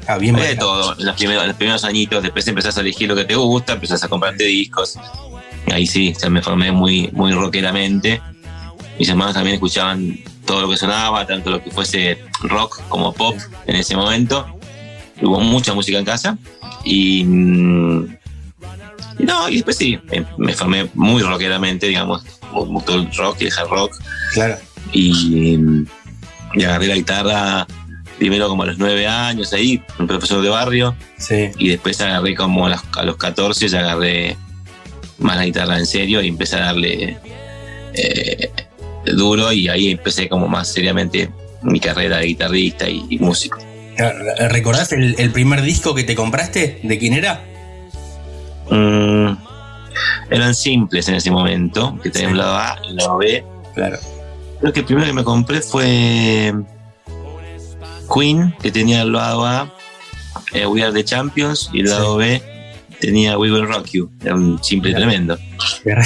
Ah, 0.07 0.17
bien 0.17 0.35
había 0.35 0.49
de 0.49 0.55
todo. 0.55 0.95
En 0.99 1.05
los 1.05 1.15
primeros, 1.15 1.43
en 1.43 1.47
los 1.49 1.57
primeros 1.57 1.83
añitos, 1.83 2.21
después 2.21 2.47
empezás 2.47 2.77
a 2.77 2.81
elegir 2.81 3.09
lo 3.09 3.15
que 3.15 3.25
te 3.25 3.35
gusta, 3.35 3.73
empezás 3.73 4.03
a 4.03 4.07
comprarte 4.07 4.43
discos. 4.43 4.97
Y 5.67 5.73
ahí 5.73 5.87
sí, 5.87 6.13
se 6.15 6.29
me 6.29 6.41
formé 6.41 6.71
muy, 6.71 7.09
muy 7.11 7.31
rockeramente. 7.31 8.21
Mis 8.99 9.09
hermanos 9.09 9.33
también 9.33 9.55
escuchaban 9.55 10.17
todo 10.45 10.61
lo 10.61 10.69
que 10.69 10.77
sonaba, 10.77 11.25
tanto 11.25 11.49
lo 11.49 11.63
que 11.63 11.71
fuese 11.71 12.19
rock 12.41 12.81
como 12.87 13.13
pop 13.13 13.35
en 13.65 13.75
ese 13.77 13.95
momento. 13.95 14.45
Hubo 15.21 15.39
mucha 15.39 15.73
música 15.73 15.97
en 15.97 16.05
casa. 16.05 16.37
Y. 16.83 17.23
mm, 17.23 18.03
y 18.03 18.24
no, 19.19 19.49
y 19.49 19.55
después 19.55 19.77
sí, 19.77 19.99
me, 20.05 20.25
me 20.37 20.53
formé 20.53 20.89
muy 20.93 21.21
rockeramente, 21.23 21.87
digamos. 21.87 22.23
Gustó 22.51 22.95
el 22.95 23.11
rock 23.15 23.41
y 23.41 23.45
el 23.45 23.53
hard 23.53 23.69
rock. 23.69 23.95
Claro. 24.33 24.57
Y, 24.91 25.57
y 26.53 26.63
agarré 26.63 26.87
la 26.87 26.95
guitarra 26.95 27.67
primero 28.17 28.47
como 28.47 28.63
a 28.63 28.67
los 28.67 28.77
nueve 28.77 29.07
años 29.07 29.51
ahí, 29.53 29.81
un 29.99 30.07
profesor 30.07 30.41
de 30.41 30.49
barrio. 30.49 30.95
Sí. 31.17 31.51
Y 31.57 31.69
después 31.69 31.99
agarré 32.01 32.35
como 32.35 32.65
a 32.65 32.69
los, 32.69 32.81
a 32.97 33.03
los 33.03 33.17
14, 33.17 33.67
ya 33.67 33.79
agarré 33.79 34.37
más 35.17 35.37
la 35.37 35.45
guitarra 35.45 35.77
en 35.77 35.85
serio 35.85 36.21
y 36.21 36.27
empecé 36.27 36.57
a 36.57 36.65
darle 36.65 37.17
eh, 37.93 38.51
duro 39.05 39.51
y 39.51 39.67
ahí 39.67 39.91
empecé 39.91 40.27
como 40.29 40.47
más 40.47 40.71
seriamente 40.71 41.29
mi 41.61 41.79
carrera 41.79 42.17
de 42.17 42.27
guitarrista 42.27 42.89
y, 42.89 43.05
y 43.09 43.19
músico. 43.19 43.59
¿Recordás 44.49 44.91
el, 44.91 45.15
el 45.17 45.31
primer 45.31 45.61
disco 45.61 45.95
que 45.95 46.03
te 46.03 46.15
compraste? 46.15 46.79
¿De 46.83 46.99
quién 46.99 47.13
era? 47.13 47.43
Mm, 48.69 49.35
eran 50.29 50.55
simples 50.55 51.07
en 51.07 51.15
ese 51.15 51.31
momento, 51.31 51.97
que 52.01 52.09
tenía 52.09 52.29
un 52.29 52.37
lado 52.37 52.55
A 52.57 52.77
y 52.87 52.91
un 52.91 52.95
lado 52.97 53.17
B. 53.17 53.45
Claro. 53.73 53.97
Creo 54.61 54.73
que 54.73 54.79
el 54.81 54.85
primero 54.85 55.07
que 55.07 55.13
me 55.13 55.23
compré 55.23 55.61
fue 55.61 56.53
Queen, 58.13 58.55
que 58.61 58.71
tenía 58.71 59.01
el 59.01 59.11
lado 59.11 59.45
A, 59.45 59.73
eh, 60.53 60.65
We 60.65 60.83
Are 60.83 60.93
the 60.93 61.03
Champions, 61.03 61.69
y 61.73 61.81
el 61.81 61.89
lado 61.89 62.17
B 62.17 62.41
tenía 62.99 63.37
We 63.37 63.51
Will 63.51 63.67
Rock 63.67 63.87
You. 63.91 64.09
Era 64.23 64.35
un 64.35 64.63
simple 64.63 64.93
tremendo. 64.93 65.37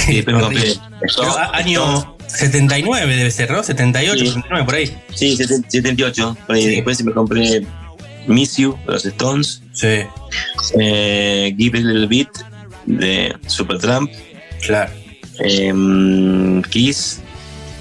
Y 0.08 0.14
después 0.16 0.36
me 0.36 0.42
compré 0.42 0.74
Pero 1.00 1.38
año 1.52 2.16
79 2.26 3.16
debe 3.16 3.30
ser, 3.30 3.50
¿no? 3.50 3.62
78, 3.62 4.18
Sí. 4.18 4.26
79, 4.26 4.64
por 4.64 4.74
ahí. 4.74 4.96
Sí, 5.14 5.36
seten- 5.36 5.64
78. 5.68 6.36
por 6.46 6.56
ahí. 6.56 6.62
Sí. 6.64 6.70
Después 6.76 7.04
me 7.04 7.12
compré 7.12 7.66
Miss 8.26 8.56
You 8.56 8.76
los 8.86 9.04
Stones, 9.06 9.62
Sí, 9.72 10.00
eh, 10.78 11.54
Give 11.56 11.78
It 11.78 11.84
a 11.86 11.88
Little 11.88 12.06
Bit 12.06 12.28
de 12.86 13.34
Supertramp, 13.46 14.10
claro. 14.66 14.90
eh, 15.44 16.62
Kiss, 16.70 17.20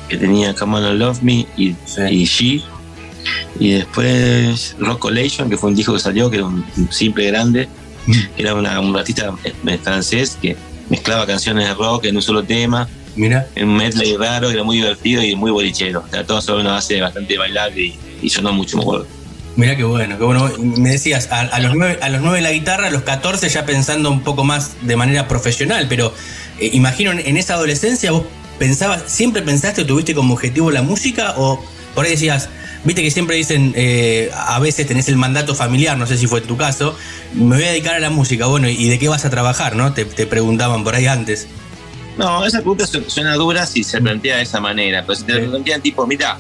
que 0.08 0.18
tenía 0.18 0.54
Come 0.56 0.78
On 0.78 0.84
and 0.86 1.00
Love 1.00 1.22
Me 1.22 1.46
y, 1.58 1.76
Sí. 1.86 2.02
y 2.10 2.26
She. 2.26 2.62
Y 3.60 3.72
después 3.72 4.76
Rock 4.80 5.00
Collation, 5.00 5.50
que 5.50 5.58
fue 5.58 5.70
un 5.70 5.76
disco 5.76 5.94
que 5.94 6.00
salió, 6.00 6.30
que 6.30 6.38
era 6.38 6.46
un, 6.46 6.66
simple 6.92 7.28
grande, 7.28 7.68
que 8.36 8.42
era 8.42 8.56
una- 8.56 8.80
un 8.80 8.96
artista 8.96 9.34
eh, 9.44 9.78
francés 9.84 10.38
que 10.42 10.56
mezclaba 10.90 11.26
canciones 11.28 11.68
de 11.68 11.74
rock 11.74 12.06
en 12.06 12.16
un 12.16 12.22
solo 12.22 12.44
tema, 12.44 12.88
Mira, 13.16 13.48
en 13.56 13.68
un 13.68 13.76
medley 13.76 14.16
raro, 14.16 14.50
era 14.50 14.64
muy 14.64 14.78
divertido 14.78 15.22
y 15.22 15.36
muy 15.36 15.52
bolichero. 15.52 16.04
O 16.08 16.10
sea, 16.10 16.24
todo 16.26 16.42
sobre 16.42 16.62
una 16.62 16.72
base 16.74 17.02
bastante 17.02 17.38
bailable 17.38 17.82
y, 17.82 18.00
y 18.22 18.30
sonó 18.30 18.54
mucho, 18.54 18.78
me 18.78 18.84
acuerdo. 18.84 19.08
Mira 19.60 19.76
qué 19.76 19.84
bueno, 19.84 20.18
qué 20.18 20.24
bueno. 20.24 20.50
Me 20.58 20.92
decías, 20.92 21.30
a, 21.32 21.42
a 21.42 21.60
los 21.60 21.76
9, 21.76 22.00
a 22.02 22.10
los 22.10 22.22
9 22.22 22.42
la 22.42 22.52
guitarra, 22.52 22.88
a 22.88 22.92
los 22.92 23.04
14 23.04 23.48
ya 23.50 23.66
pensando 23.66 24.10
un 24.10 24.22
poco 24.22 24.44
más 24.44 24.72
de 24.82 24.96
manera 24.96 25.28
profesional, 25.28 25.86
pero 25.90 26.14
eh, 26.60 26.70
imagino 26.74 27.12
en, 27.12 27.38
esa 27.38 27.54
adolescencia 27.56 28.12
vos 28.12 28.24
pensabas, 28.58 29.04
siempre 29.08 29.42
pensaste 29.42 29.82
o 29.82 29.86
tuviste 29.86 30.16
como 30.16 30.34
objetivo 30.34 30.72
la 30.72 30.82
música 30.82 31.34
o 31.38 31.64
por 31.96 32.06
ahí 32.06 32.12
decías, 32.12 32.50
viste 32.84 33.02
que 33.04 33.12
siempre 33.12 33.36
dicen, 33.36 33.74
eh, 33.76 34.30
a 34.34 34.60
veces 34.60 34.88
tenés 34.88 35.08
el 35.10 35.18
mandato 35.18 35.56
familiar, 35.56 35.98
no 35.98 36.06
sé 36.08 36.18
si 36.18 36.28
fue 36.28 36.42
tu 36.42 36.56
caso, 36.58 36.96
me 37.34 37.56
voy 37.58 37.66
a 37.66 37.70
dedicar 37.72 37.96
a 37.96 38.00
la 38.00 38.10
música, 38.10 38.46
bueno, 38.48 38.70
¿y 38.70 38.88
de 38.90 38.98
qué 39.00 39.10
vas 39.10 39.26
a 39.26 39.30
trabajar, 39.30 39.76
no? 39.76 39.94
Te, 39.94 40.06
te 40.06 40.26
preguntaban 40.26 40.84
por 40.84 40.96
ahí 40.96 41.08
antes. 41.08 41.48
No, 42.18 42.46
esa 42.46 42.58
pregunta 42.60 42.86
su- 42.86 43.04
suena 43.10 43.34
dura 43.36 43.66
si 43.66 43.84
se 43.84 44.00
plantea 44.02 44.38
de 44.38 44.44
esa 44.44 44.60
manera, 44.60 45.04
pero 45.06 45.16
si 45.16 45.24
te 45.24 45.40
plantean 45.40 45.82
tipo, 45.82 46.06
mira, 46.06 46.38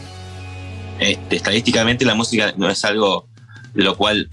este, 1.00 1.36
estadísticamente 1.38 2.06
la 2.06 2.16
música 2.16 2.54
no 2.58 2.70
es 2.70 2.84
algo 2.86 3.28
lo 3.74 3.96
cual 3.96 4.30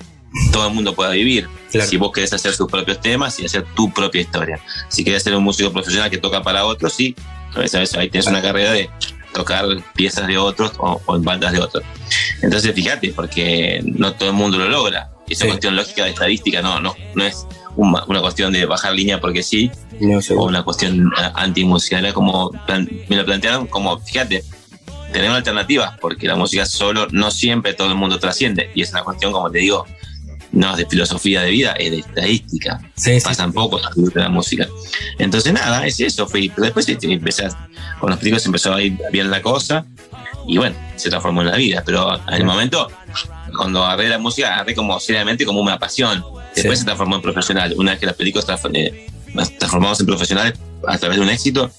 todo 0.52 0.68
el 0.68 0.74
mundo 0.74 0.94
pueda 0.94 1.10
vivir. 1.10 1.48
Claro. 1.70 1.88
Si 1.88 1.96
vos 1.96 2.12
querés 2.12 2.32
hacer 2.32 2.56
tus 2.56 2.70
propios 2.70 3.00
temas 3.00 3.38
y 3.40 3.44
hacer 3.46 3.64
tu 3.74 3.92
propia 3.92 4.20
historia. 4.22 4.60
Si 4.88 5.04
querés 5.04 5.22
ser 5.22 5.34
un 5.34 5.44
músico 5.44 5.70
profesional 5.72 6.10
que 6.10 6.18
toca 6.18 6.42
para 6.42 6.64
otros, 6.64 6.92
sí, 6.94 7.14
sabes, 7.52 7.70
sabes, 7.70 7.94
ahí 7.94 8.08
tienes 8.10 8.26
una 8.28 8.40
carrera 8.42 8.72
de 8.72 8.88
tocar 9.32 9.66
piezas 9.94 10.26
de 10.26 10.38
otros 10.38 10.72
o, 10.78 11.00
o 11.04 11.16
en 11.16 11.22
bandas 11.22 11.52
de 11.52 11.60
otros. 11.60 11.84
Entonces, 12.42 12.74
fíjate, 12.74 13.12
porque 13.12 13.80
no 13.84 14.12
todo 14.14 14.30
el 14.30 14.34
mundo 14.34 14.58
lo 14.58 14.68
logra. 14.68 15.10
Y 15.28 15.32
es 15.34 15.38
Sí. 15.40 15.46
cuestión 15.46 15.76
lógica 15.76 16.04
de 16.04 16.10
estadística, 16.10 16.62
no, 16.62 16.80
no, 16.80 16.94
no 17.14 17.24
es 17.24 17.46
una, 17.76 18.04
una 18.06 18.20
cuestión 18.20 18.52
de 18.52 18.64
bajar 18.64 18.94
línea 18.94 19.20
porque 19.20 19.42
sí, 19.42 19.70
No 20.00 20.22
sé. 20.22 20.34
o 20.34 20.44
una 20.44 20.62
cuestión 20.62 21.12
eh, 21.18 21.30
anti-musical. 21.34 22.12
Como, 22.14 22.50
plan- 22.66 22.88
me 23.08 23.16
lo 23.16 23.24
plantearon 23.24 23.66
como, 23.66 23.98
fíjate, 24.00 24.44
tenemos 25.12 25.36
alternativas, 25.36 25.98
porque 26.00 26.26
la 26.26 26.36
música 26.36 26.66
solo 26.66 27.06
no 27.10 27.30
siempre 27.30 27.74
todo 27.74 27.88
el 27.88 27.94
mundo 27.94 28.18
trasciende. 28.18 28.70
Y 28.74 28.82
es 28.82 28.90
una 28.90 29.02
cuestión, 29.02 29.32
como 29.32 29.50
te 29.50 29.58
digo, 29.58 29.86
no 30.52 30.70
es 30.70 30.76
de 30.78 30.86
filosofía 30.86 31.42
de 31.42 31.50
vida, 31.50 31.72
es 31.72 31.90
de 31.90 31.98
estadística. 31.98 32.80
Sí, 32.96 33.18
sí. 33.20 33.24
Pasan 33.26 33.52
poco 33.52 33.78
de 33.96 34.20
la 34.20 34.28
música. 34.28 34.66
Entonces, 35.18 35.52
nada, 35.52 35.86
es 35.86 36.00
eso. 36.00 36.26
Fui, 36.26 36.48
pero 36.48 36.64
después 36.64 36.88
este, 36.88 37.12
empecé, 37.12 37.46
a- 37.46 37.68
con 38.00 38.10
los 38.10 38.18
películas 38.18 38.44
empezó 38.46 38.74
a 38.74 38.82
ir 38.82 38.98
bien 39.12 39.30
la 39.30 39.42
cosa. 39.42 39.84
Y 40.48 40.58
bueno, 40.58 40.76
se 40.96 41.10
transformó 41.10 41.42
en 41.42 41.48
la 41.48 41.56
vida. 41.56 41.82
Pero 41.84 42.14
en 42.28 42.34
el 42.34 42.44
momento, 42.44 42.88
cuando 43.56 43.84
agarré 43.84 44.08
la 44.08 44.18
música, 44.18 44.54
agarré 44.54 44.74
como 44.74 44.98
seriamente 45.00 45.44
como 45.44 45.60
una 45.60 45.78
pasión. 45.78 46.22
Después 46.54 46.78
Sí. 46.78 46.82
se 46.82 46.84
transformó 46.86 47.16
en 47.16 47.22
profesional. 47.22 47.74
Una 47.76 47.92
vez 47.92 48.00
que 48.00 48.06
películas 48.12 48.46
transform- 48.46 48.76
eh, 48.76 49.06
nos 49.34 49.56
transformamos 49.58 50.00
en 50.00 50.06
profesionales 50.06 50.54
a 50.86 50.96
través 50.98 51.18
de 51.18 51.24
un 51.24 51.30
éxito, 51.30 51.70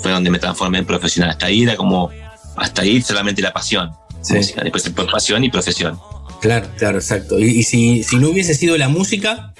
fue 0.00 0.10
donde 0.10 0.30
me 0.30 0.38
transformé 0.38 0.78
en 0.78 0.86
profesional. 0.86 1.30
Hasta 1.30 1.46
ahí 1.46 1.62
era 1.62 1.76
como, 1.76 2.10
hasta 2.56 2.82
ahí 2.82 3.00
solamente 3.02 3.42
la 3.42 3.52
pasión. 3.52 3.90
Sí. 4.22 4.34
Música. 4.34 4.62
Después 4.62 4.90
pasión 5.10 5.44
y 5.44 5.50
profesión. 5.50 5.98
Claro, 6.40 6.68
claro, 6.76 6.98
exacto. 6.98 7.38
Y, 7.38 7.44
y 7.44 7.62
si, 7.62 8.02
si 8.02 8.16
no 8.16 8.30
hubiese 8.30 8.54
sido 8.54 8.76
la 8.76 8.88
música, 8.88 9.54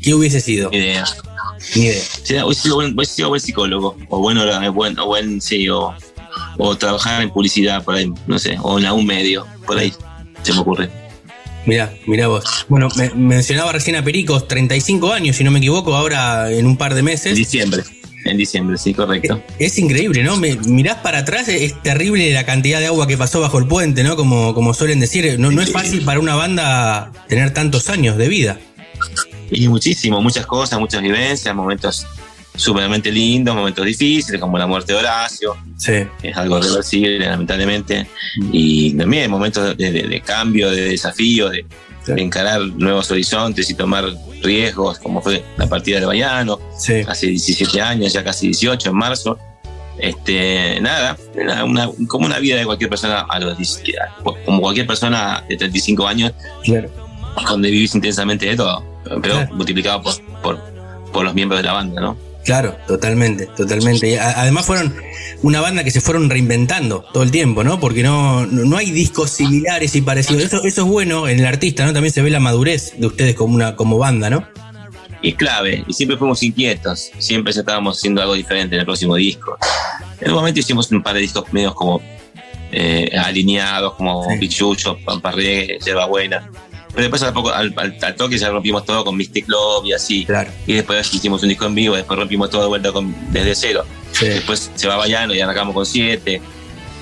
¿qué 0.00 0.14
hubiese 0.14 0.40
sido? 0.40 0.70
Ni 0.70 0.78
idea. 0.78 1.04
Ni 1.74 1.82
idea. 1.82 2.02
Sí, 2.22 2.34
hubiese 2.42 2.62
sido 2.62 2.74
buen, 2.76 2.94
hubiese 2.94 3.14
sido 3.14 3.28
buen 3.28 3.40
psicólogo, 3.40 3.96
o 4.08 4.18
bueno, 4.18 4.72
buen, 4.72 4.98
o 4.98 5.06
buen, 5.06 5.40
sí, 5.40 5.68
o, 5.68 5.94
o 6.58 6.76
trabajar 6.76 7.22
en 7.22 7.30
publicidad 7.30 7.84
por 7.84 7.94
ahí, 7.94 8.10
no 8.26 8.38
sé, 8.38 8.56
o 8.62 8.78
en 8.78 8.86
algún 8.86 9.06
medio, 9.06 9.46
por 9.66 9.78
ahí, 9.78 9.92
se 10.42 10.52
me 10.52 10.60
ocurre. 10.60 10.90
Mirá, 11.64 11.92
mirá 12.06 12.26
vos. 12.26 12.66
Bueno, 12.68 12.88
me, 12.96 13.10
mencionaba 13.10 13.72
recién 13.72 13.96
a 13.96 14.02
Pericos, 14.02 14.48
35 14.48 15.12
años, 15.12 15.36
si 15.36 15.44
no 15.44 15.50
me 15.50 15.58
equivoco, 15.58 15.94
ahora 15.94 16.50
en 16.50 16.66
un 16.66 16.76
par 16.76 16.94
de 16.94 17.02
meses. 17.02 17.36
diciembre, 17.36 17.84
en 18.24 18.36
diciembre, 18.36 18.78
sí, 18.78 18.94
correcto. 18.94 19.42
Es 19.58 19.78
increíble, 19.78 20.22
¿no? 20.22 20.36
Me, 20.36 20.56
mirás 20.56 20.96
para 20.98 21.18
atrás, 21.18 21.48
es 21.48 21.80
terrible 21.82 22.32
la 22.32 22.44
cantidad 22.46 22.78
de 22.80 22.86
agua 22.86 23.06
que 23.06 23.16
pasó 23.16 23.40
bajo 23.40 23.58
el 23.58 23.66
puente, 23.66 24.02
¿no? 24.04 24.16
Como, 24.16 24.54
como 24.54 24.74
suelen 24.74 25.00
decir, 25.00 25.38
no, 25.38 25.50
no 25.50 25.60
es 25.62 25.70
fácil 25.72 26.02
para 26.04 26.20
una 26.20 26.34
banda 26.34 27.12
tener 27.28 27.52
tantos 27.52 27.88
años 27.88 28.16
de 28.16 28.28
vida. 28.28 28.58
Y 29.50 29.68
muchísimo, 29.68 30.20
muchas 30.22 30.46
cosas, 30.46 30.78
muchas 30.78 31.02
vivencias, 31.02 31.54
momentos 31.54 32.06
sumamente 32.54 33.10
lindos, 33.10 33.54
momentos 33.56 33.84
difíciles, 33.84 34.40
como 34.40 34.58
la 34.58 34.66
muerte 34.66 34.92
de 34.92 34.98
Horacio, 34.98 35.56
Sí. 35.78 35.92
es 36.22 36.36
algo 36.36 36.60
reversible, 36.60 37.18
lamentablemente, 37.18 38.06
y 38.52 38.92
también 38.94 39.30
momentos 39.30 39.76
de, 39.76 39.90
de- 39.90 40.02
de 40.06 40.20
cambio, 40.20 40.70
de 40.70 40.82
desafío, 40.90 41.48
de 41.48 41.64
encarar 42.08 42.60
nuevos 42.62 43.10
horizontes 43.10 43.70
y 43.70 43.74
tomar 43.74 44.04
riesgos, 44.42 44.98
como 44.98 45.20
fue 45.22 45.44
la 45.56 45.66
partida 45.68 46.00
de 46.00 46.06
Bayano, 46.06 46.58
Sí. 46.78 47.02
hace 47.06 47.26
17 47.28 47.80
años, 47.80 48.12
ya 48.12 48.24
casi 48.24 48.46
18 48.48 48.90
en 48.90 48.96
marzo. 48.96 49.38
Este, 49.98 50.80
nada, 50.80 51.16
una- 51.34 51.64
una- 51.64 51.88
como 52.08 52.26
una 52.26 52.38
vida 52.38 52.56
de 52.56 52.64
cualquier 52.64 52.88
persona 52.90 53.20
a 53.28 53.38
los 53.38 53.56
10 53.58 53.82
como 54.44 54.60
cualquier 54.60 54.86
persona 54.86 55.44
de 55.48 55.56
35 55.56 56.06
años, 56.06 56.32
Claro. 56.64 56.90
donde 57.48 57.70
vivís 57.70 57.94
intensamente 57.94 58.46
de 58.46 58.56
todo, 58.56 58.82
pero 59.04 59.20
Claro. 59.20 59.54
multiplicado 59.54 60.02
por, 60.02 60.14
por, 60.42 60.60
por 61.12 61.24
los 61.24 61.34
miembros 61.34 61.60
de 61.60 61.64
la 61.66 61.72
banda, 61.74 62.00
¿no? 62.00 62.16
Claro, 62.44 62.76
totalmente, 62.88 63.46
totalmente. 63.46 64.18
Además 64.18 64.66
fueron 64.66 64.94
una 65.42 65.60
banda 65.60 65.84
que 65.84 65.90
se 65.90 66.00
fueron 66.00 66.28
reinventando 66.28 67.04
todo 67.12 67.22
el 67.22 67.30
tiempo, 67.30 67.62
¿no? 67.62 67.78
Porque 67.78 68.02
no, 68.02 68.46
no 68.46 68.64
no 68.64 68.76
hay 68.76 68.90
discos 68.90 69.30
similares 69.30 69.94
y 69.94 70.02
parecidos. 70.02 70.42
Eso, 70.44 70.64
eso 70.64 70.82
es 70.82 70.88
bueno 70.88 71.28
en 71.28 71.38
el 71.38 71.46
artista, 71.46 71.84
¿no? 71.86 71.92
También 71.92 72.12
se 72.12 72.20
ve 72.22 72.30
la 72.30 72.40
madurez 72.40 72.94
de 72.98 73.06
ustedes 73.06 73.34
como 73.36 73.54
una 73.54 73.76
como 73.76 73.98
banda, 73.98 74.28
¿no? 74.28 74.46
Y 75.24 75.34
clave, 75.34 75.84
y 75.86 75.92
siempre 75.92 76.16
fuimos 76.16 76.42
inquietos, 76.42 77.12
siempre 77.18 77.52
estábamos 77.52 77.96
haciendo 77.98 78.20
algo 78.20 78.34
diferente 78.34 78.74
en 78.74 78.80
el 78.80 78.86
próximo 78.86 79.14
disco. 79.14 79.56
En 80.20 80.30
un 80.30 80.34
momento 80.34 80.58
hicimos 80.58 80.90
un 80.90 81.00
par 81.00 81.14
de 81.14 81.20
discos 81.20 81.52
medios 81.52 81.74
como 81.74 82.02
eh, 82.72 83.08
alineados, 83.16 83.94
como 83.94 84.28
Sí. 84.28 84.38
Pichucho, 84.40 84.98
Pamparré, 85.04 85.78
Lleva 85.84 86.06
Buena. 86.06 86.50
Pero 86.94 87.02
después 87.02 87.22
al, 87.22 87.32
poco, 87.32 87.50
al, 87.50 87.72
al- 87.76 87.96
al 88.00 88.14
toque 88.16 88.36
ya 88.38 88.50
rompimos 88.50 88.84
todo 88.84 89.04
con 89.04 89.16
Mystic 89.16 89.48
Love 89.48 89.86
y 89.86 89.92
así. 89.94 90.24
Claro. 90.26 90.50
Y 90.66 90.74
después 90.74 91.12
hicimos 91.14 91.42
un 91.42 91.48
disco 91.48 91.64
en 91.66 91.74
vivo, 91.74 91.96
después 91.96 92.18
rompimos 92.18 92.50
todo 92.50 92.62
de 92.62 92.68
vuelta 92.68 92.92
con- 92.92 93.14
desde 93.32 93.54
cero. 93.54 93.84
Sí. 94.12 94.26
Después 94.26 94.70
se 94.74 94.88
va 94.88 94.96
Bayano 94.96 95.34
y 95.34 95.40
arrancamos 95.40 95.74
con 95.74 95.86
siete. 95.86 96.40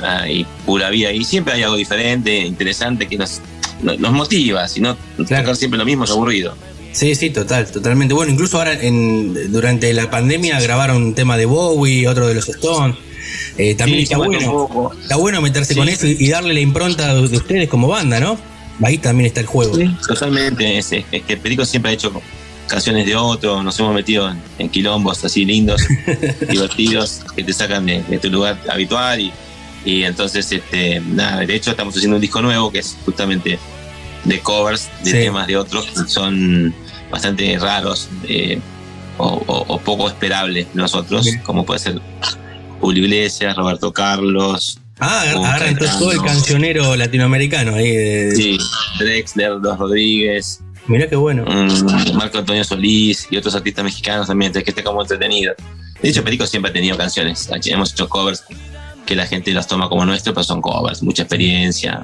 ah, 0.03 0.27
y 0.29 0.47
pura 0.65 0.89
vida. 0.91 1.13
Y 1.13 1.25
siempre 1.25 1.53
hay 1.55 1.63
algo 1.63 1.77
diferente, 1.77 2.39
interesante, 2.39 3.07
que 3.07 3.19
nos, 3.19 3.41
nos, 3.83 3.99
nos 3.99 4.13
motiva. 4.13 4.67
Si 4.69 4.81
no, 4.81 4.97
Claro. 5.27 5.43
tocar 5.43 5.57
siempre 5.57 5.77
lo 5.79 5.85
mismo 5.85 6.05
es 6.05 6.11
aburrido. 6.11 6.55
Sí, 6.93 7.15
sí, 7.15 7.31
total, 7.31 7.71
totalmente. 7.71 8.15
Bueno, 8.15 8.33
incluso 8.33 8.59
ahora 8.59 8.73
en, 8.81 9.53
durante 9.53 9.93
la 9.93 10.11
pandemia 10.11 10.59
grabaron 10.61 10.97
un 11.03 11.15
tema 11.15 11.37
de 11.37 11.45
Bowie, 11.47 12.09
otro 12.09 12.27
de 12.29 12.35
los 12.35 12.49
Stones. 12.49 12.97
Eh, 13.59 13.75
también 13.75 13.99
Sí, 13.99 14.03
está 14.05 14.17
bueno. 14.17 14.91
Está 15.03 15.17
bueno 15.17 15.41
meterse 15.43 15.75
Sí. 15.75 15.79
con 15.79 15.89
eso 15.89 16.07
y, 16.07 16.17
y 16.19 16.29
darle 16.31 16.55
la 16.55 16.61
impronta 16.61 17.15
de, 17.15 17.29
de 17.29 17.37
ustedes 17.37 17.69
como 17.69 17.87
banda, 17.89 18.19
¿no? 18.21 18.39
Ahí 18.83 18.99
también 18.99 19.27
está 19.27 19.41
el 19.41 19.47
juego. 19.47 19.75
Sí, 19.77 19.95
totalmente. 20.07 20.79
Es, 20.79 20.93
es 20.93 21.05
que 21.27 21.37
Perico 21.37 21.65
siempre 21.65 21.91
ha 21.91 21.95
hecho 21.95 22.13
canciones 22.69 23.05
de 23.07 23.17
otro, 23.17 23.63
nos 23.63 23.79
hemos 23.81 23.95
metido 23.95 24.31
en, 24.31 24.41
en 24.59 24.69
quilombos 24.69 25.25
así 25.25 25.45
lindos, 25.45 25.83
divertidos, 26.49 27.21
que 27.35 27.43
te 27.45 27.53
sacan 27.53 27.87
de, 27.87 28.03
de 28.03 28.19
tu 28.19 28.31
lugar 28.31 28.59
habitual 28.71 29.21
y, 29.21 29.33
y 29.85 30.05
entonces, 30.05 30.51
este, 30.53 31.01
nada, 31.01 31.41
de 31.45 31.55
hecho 31.55 31.71
estamos 31.73 31.97
haciendo 31.97 32.17
un 32.17 32.21
disco 32.21 32.41
nuevo 32.43 32.71
que 32.71 32.79
es 32.81 32.97
justamente 33.05 33.59
de 34.25 34.41
covers 34.41 34.89
de 35.03 35.11
Sí. 35.11 35.17
temas 35.19 35.47
de 35.47 35.57
otros 35.57 35.87
que 35.87 36.09
son 36.09 36.75
bastante 37.11 37.59
raros 37.59 38.09
eh, 38.29 38.61
o, 39.19 39.43
o- 39.47 39.65
o 39.75 39.79
poco 39.81 40.09
esperables 40.09 40.67
nosotros, 40.75 41.27
como 41.43 41.65
puede 41.67 41.81
ser 41.81 42.01
Julio 42.81 43.05
Iglesias, 43.05 43.57
Roberto 43.57 43.93
Carlos, 43.93 44.79
Ah, 45.01 45.25
Oh, 45.35 45.45
agarra 45.45 45.69
entonces 45.69 45.99
todo 45.99 46.13
el 46.13 46.21
cancionero 46.23 46.95
latinoamericano 46.97 47.75
ahí. 47.75 47.91
de- 47.91 48.37
sí, 48.37 48.59
Drexler, 48.99 49.53
Los 49.53 49.79
Rodríguez, 49.79 50.61
Mirá 50.87 51.09
qué 51.09 51.17
bueno. 51.17 51.45
mm, 51.47 52.15
Marco 52.17 52.39
Antonio 52.39 52.65
Solís 52.65 53.27
y 53.31 53.37
otros 53.37 53.55
artistas 53.55 53.85
mexicanos 53.85 54.27
también, 54.27 54.53
que 54.53 54.59
esté 54.67 54.83
como 54.83 55.03
entretenido. 55.03 55.55
De 56.03 56.09
hecho, 56.09 56.25
Perico 56.25 56.47
siempre 56.47 56.71
ha 56.71 56.73
tenido 56.73 56.97
canciones, 56.97 57.49
hemos 57.67 57.93
hecho 57.93 58.09
covers 58.09 58.45
que 59.07 59.15
la 59.15 59.27
gente 59.27 59.53
las 59.53 59.67
toma 59.67 59.89
como 59.89 60.05
nuestro, 60.07 60.33
pero 60.35 60.45
son 60.45 60.61
covers, 60.63 61.03
mucha 61.03 61.23
experiencia, 61.23 62.03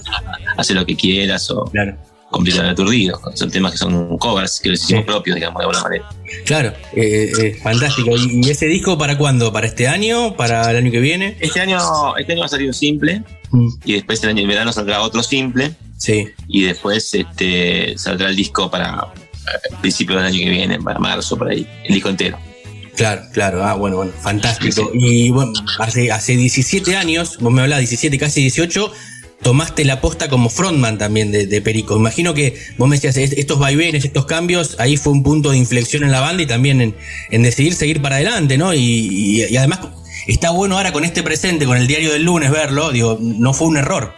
hace 0.57 0.75
lo 0.75 0.85
que 0.87 0.95
quieras 0.97 1.51
o 1.51 1.65
Claro, 1.65 1.97
completamente 2.31 2.73
aturdido. 2.73 3.21
Son 3.35 3.51
temas 3.51 3.73
que 3.73 3.79
son 3.79 4.19
covers, 4.19 4.61
que 4.61 4.71
los 4.71 4.83
hicimos 4.83 5.03
Sí. 5.03 5.07
propios, 5.07 5.35
digamos, 5.37 5.59
de 5.59 5.65
alguna 5.65 5.83
manera. 5.83 6.09
claro. 6.45 6.73
eh, 6.95 7.33
eh, 7.41 7.59
fantástico. 7.63 8.11
¿Y, 8.17 8.49
ese 8.51 8.67
disco 8.67 8.99
para 8.99 9.17
cuándo? 9.17 9.53
¿Para 9.53 9.67
este 9.67 9.89
año? 9.89 10.37
¿Para 10.37 10.71
el 10.71 10.77
año 10.77 10.91
que 10.91 11.01
viene? 11.01 11.37
Este 11.41 11.61
año, 11.61 11.79
este 12.19 12.33
año 12.33 12.41
va 12.41 12.47
a 12.47 12.51
salir 12.51 12.67
un 12.69 12.75
simple 12.75 13.23
Mm, 13.53 13.69
y 13.85 13.93
después 13.93 14.21
el 14.25 14.31
año 14.31 14.43
en 14.43 14.49
verano 14.49 14.73
saldrá 14.73 15.01
otro 15.03 15.23
simple 15.23 15.73
Sí. 15.99 16.27
y 16.49 16.63
después 16.65 17.15
este, 17.15 17.97
saldrá 17.97 18.29
el 18.29 18.35
disco 18.35 18.69
para 18.69 19.07
eh, 19.15 19.75
principios 19.81 20.19
del 20.19 20.27
año 20.27 20.39
que 20.45 20.51
viene, 20.51 20.81
para 20.81 20.99
marzo, 20.99 21.39
por 21.39 21.49
ahí, 21.49 21.65
el 21.85 21.95
disco 21.95 22.09
entero. 22.09 22.37
Claro, 22.97 23.23
claro. 23.33 23.63
Ah, 23.65 23.75
bueno, 23.75 23.99
bueno, 23.99 24.11
fantástico. 24.21 24.91
Sí, 24.93 24.99
Y 24.99 25.31
bueno, 25.31 25.53
hace, 25.79 26.11
hace 26.11 26.37
17 26.37 26.97
años, 26.97 27.37
vos 27.39 27.53
me 27.53 27.63
hablás, 27.63 27.79
17, 27.79 28.19
casi 28.19 28.41
18, 28.41 28.91
tomaste 29.43 29.85
la 29.85 30.01
posta 30.01 30.29
como 30.29 30.49
frontman 30.51 30.99
también 30.99 31.31
de, 31.31 31.47
de 31.47 31.61
Perico. 31.61 31.97
Imagino 31.97 32.35
que 32.35 32.57
vos 32.79 32.89
me 32.89 32.97
decías, 32.97 33.17
est- 33.17 33.35
estos 33.39 33.59
vaivenes, 33.59 34.05
estos 34.05 34.27
cambios, 34.27 34.77
ahí 34.79 34.97
fue 34.97 35.13
un 35.13 35.23
punto 35.23 35.51
de 35.51 35.59
inflexión 35.59 36.03
en 36.05 36.11
la 36.11 36.21
banda 36.21 36.43
y 36.43 36.47
también 36.47 36.81
en, 36.81 36.97
en 37.31 37.43
decidir 37.43 37.75
seguir 37.75 38.03
para 38.03 38.17
adelante, 38.17 38.59
¿no? 38.59 38.75
Y, 38.75 38.79
y- 38.81 39.45
y 39.45 39.57
además 39.57 39.81
está 40.27 40.51
bueno 40.51 40.77
ahora 40.77 40.93
con 40.93 41.05
este 41.05 41.23
presente, 41.23 41.67
con 41.67 41.77
el 41.77 41.87
diario 41.87 42.13
del 42.13 42.25
lunes 42.25 42.51
verlo, 42.51 42.91
digo, 42.91 43.19
no 43.21 43.53
fue 43.53 43.69
un 43.69 43.77
error. 43.77 44.15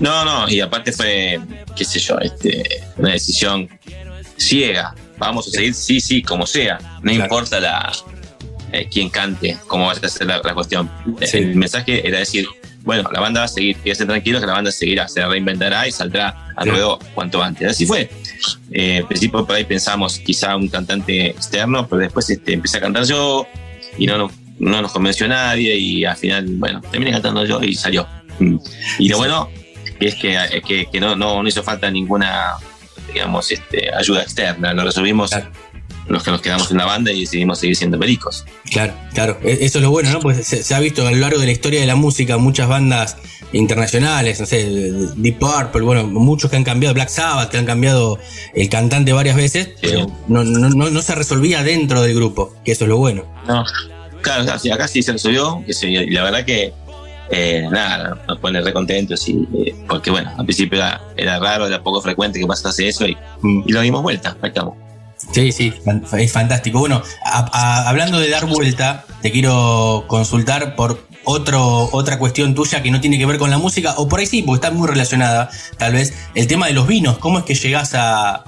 No, 0.00 0.24
no, 0.24 0.48
y 0.48 0.60
aparte 0.60 0.92
fue, 0.92 1.38
qué 1.76 1.84
sé 1.84 1.98
yo, 2.00 2.18
este, 2.18 2.62
una 2.96 3.12
decisión 3.12 3.68
ciega. 4.36 4.94
Vamos 5.18 5.48
a 5.48 5.50
seguir, 5.50 5.74
sí, 5.74 6.00
sí, 6.00 6.22
como 6.22 6.46
sea. 6.46 6.78
No 7.02 7.12
Claro. 7.12 7.22
importa 7.24 7.60
la 7.60 7.92
eh, 8.72 8.88
quién 8.90 9.08
cante, 9.10 9.56
cómo 9.66 9.86
vaya 9.86 10.00
a 10.02 10.08
ser 10.08 10.26
la, 10.26 10.40
la 10.42 10.54
cuestión. 10.54 10.90
Sí. 11.22 11.36
El 11.38 11.54
mensaje 11.56 12.06
era 12.06 12.18
decir, 12.18 12.46
bueno, 12.84 13.08
la 13.12 13.20
banda 13.20 13.40
va 13.40 13.46
a 13.46 13.48
seguir, 13.48 13.76
quédese 13.78 14.04
tranquilo 14.06 14.40
que 14.40 14.46
la 14.46 14.52
banda 14.52 14.70
seguirá, 14.70 15.08
se 15.08 15.24
reinventará 15.26 15.88
y 15.88 15.92
saldrá 15.92 16.48
al 16.54 16.68
ruedo 16.68 16.98
cuanto 17.14 17.42
antes. 17.42 17.68
Así 17.70 17.86
fue. 17.86 18.10
Eh, 18.70 18.98
al 18.98 19.06
principio 19.08 19.44
por 19.46 19.56
ahí 19.56 19.64
pensamos 19.64 20.18
quizá 20.18 20.54
un 20.56 20.68
cantante 20.68 21.26
externo, 21.30 21.86
pero 21.88 22.00
después 22.02 22.28
este, 22.30 22.52
empecé 22.52 22.76
a 22.78 22.80
cantar 22.82 23.04
yo 23.04 23.46
y 23.98 24.06
no, 24.06 24.18
nos- 24.18 24.32
no 24.58 24.80
nos 24.82 24.92
convenció 24.92 25.26
nadie 25.26 25.74
y 25.76 26.04
al 26.04 26.16
final, 26.16 26.46
bueno, 26.48 26.80
terminé 26.90 27.10
cantando 27.12 27.44
yo 27.44 27.60
y 27.62 27.74
salió. 27.74 28.06
Mm. 28.38 28.56
Y 28.98 29.08
lo 29.08 29.16
bueno 29.18 29.48
es 30.00 30.14
que, 30.16 30.34
es 30.34 30.62
que, 30.62 30.86
que 30.86 31.00
no, 31.00 31.16
no, 31.16 31.42
no 31.42 31.48
hizo 31.48 31.62
falta 31.62 31.90
ninguna, 31.90 32.52
digamos, 33.12 33.50
este, 33.50 33.92
ayuda 33.94 34.22
externa. 34.22 34.72
Lo 34.74 34.84
resolvimos 34.84 35.30
Claro. 35.30 35.50
Los 36.08 36.22
que 36.22 36.30
nos 36.30 36.40
quedamos 36.42 36.70
en 36.70 36.76
la 36.78 36.84
banda 36.86 37.10
y 37.12 37.20
decidimos 37.20 37.58
seguir 37.58 37.76
siendo 37.76 37.98
pericos. 37.98 38.44
Claro, 38.70 38.92
claro. 39.14 39.38
E- 39.42 39.58
Eso 39.62 39.78
es 39.78 39.82
lo 39.82 39.90
bueno, 39.90 40.10
¿no? 40.10 40.20
Pues 40.20 40.46
se, 40.46 40.62
se 40.62 40.74
ha 40.74 40.80
visto 40.80 41.06
a 41.06 41.10
lo 41.10 41.16
largo 41.18 41.38
de 41.40 41.46
la 41.46 41.52
historia 41.52 41.80
de 41.80 41.86
la 41.86 41.96
música 41.96 42.36
muchas 42.36 42.68
bandas 42.68 43.16
internacionales, 43.52 44.40
no 44.40 44.46
sé, 44.46 44.64
Deep 45.16 45.38
Purple, 45.38 45.82
bueno, 45.82 46.04
muchos 46.06 46.50
que 46.50 46.56
han 46.56 46.64
cambiado, 46.64 46.94
Black 46.94 47.08
Sabbath, 47.08 47.50
que 47.50 47.58
han 47.58 47.66
cambiado 47.66 48.18
el 48.54 48.68
cantante 48.68 49.12
varias 49.12 49.36
veces, 49.36 49.70
pero 49.80 50.06
no, 50.28 50.42
no, 50.44 50.70
no, 50.70 50.90
no 50.90 51.02
se 51.02 51.14
resolvía 51.14 51.62
dentro 51.62 52.02
del 52.02 52.14
grupo, 52.14 52.52
que 52.64 52.72
eso 52.72 52.84
es 52.84 52.88
lo 52.88 52.98
bueno. 52.98 53.24
No. 53.46 53.64
Claro, 54.22 54.44
acá 54.50 54.88
sí 54.88 55.02
se 55.02 55.12
resolvió, 55.12 55.62
y 55.66 56.10
la 56.10 56.24
verdad 56.24 56.44
que 56.44 56.72
eh, 57.30 57.66
nada, 57.70 58.22
nos 58.26 58.38
pone 58.38 58.60
re 58.60 58.72
contentos 58.72 59.28
y, 59.28 59.46
eh, 59.66 59.74
porque 59.88 60.10
bueno, 60.10 60.32
al 60.36 60.44
principio 60.44 60.78
era, 60.78 61.00
era 61.16 61.38
raro, 61.38 61.66
era 61.66 61.82
poco 61.82 62.00
frecuente 62.00 62.38
que 62.40 62.46
pasase 62.46 62.88
eso 62.88 63.06
y, 63.06 63.16
y 63.66 63.72
lo 63.72 63.80
dimos 63.82 64.02
vuelta, 64.02 64.36
ahí 64.42 64.48
estamos. 64.48 64.74
Sí, 65.32 65.50
sí, 65.52 65.72
es 66.18 66.32
fantástico. 66.32 66.78
Bueno, 66.78 67.02
a- 67.24 67.88
hablando 67.88 68.20
de 68.20 68.30
dar 68.30 68.46
vuelta, 68.46 69.04
te 69.22 69.32
quiero 69.32 70.04
consultar 70.06 70.76
por 70.76 71.06
otro, 71.24 71.88
otra 71.92 72.18
cuestión 72.18 72.54
tuya 72.54 72.82
que 72.82 72.90
no 72.90 73.00
tiene 73.00 73.18
que 73.18 73.26
ver 73.26 73.38
con 73.38 73.50
la 73.50 73.58
música, 73.58 73.94
o 73.96 74.08
por 74.08 74.20
ahí 74.20 74.26
sí, 74.26 74.42
porque 74.42 74.64
está 74.66 74.70
muy 74.76 74.86
relacionada, 74.86 75.50
tal 75.78 75.94
vez, 75.94 76.12
el 76.34 76.46
tema 76.46 76.66
de 76.66 76.74
los 76.74 76.86
vinos. 76.86 77.18
¿Cómo 77.18 77.38
es 77.38 77.44
que 77.44 77.54
llegás 77.54 77.94
a, 77.94 78.44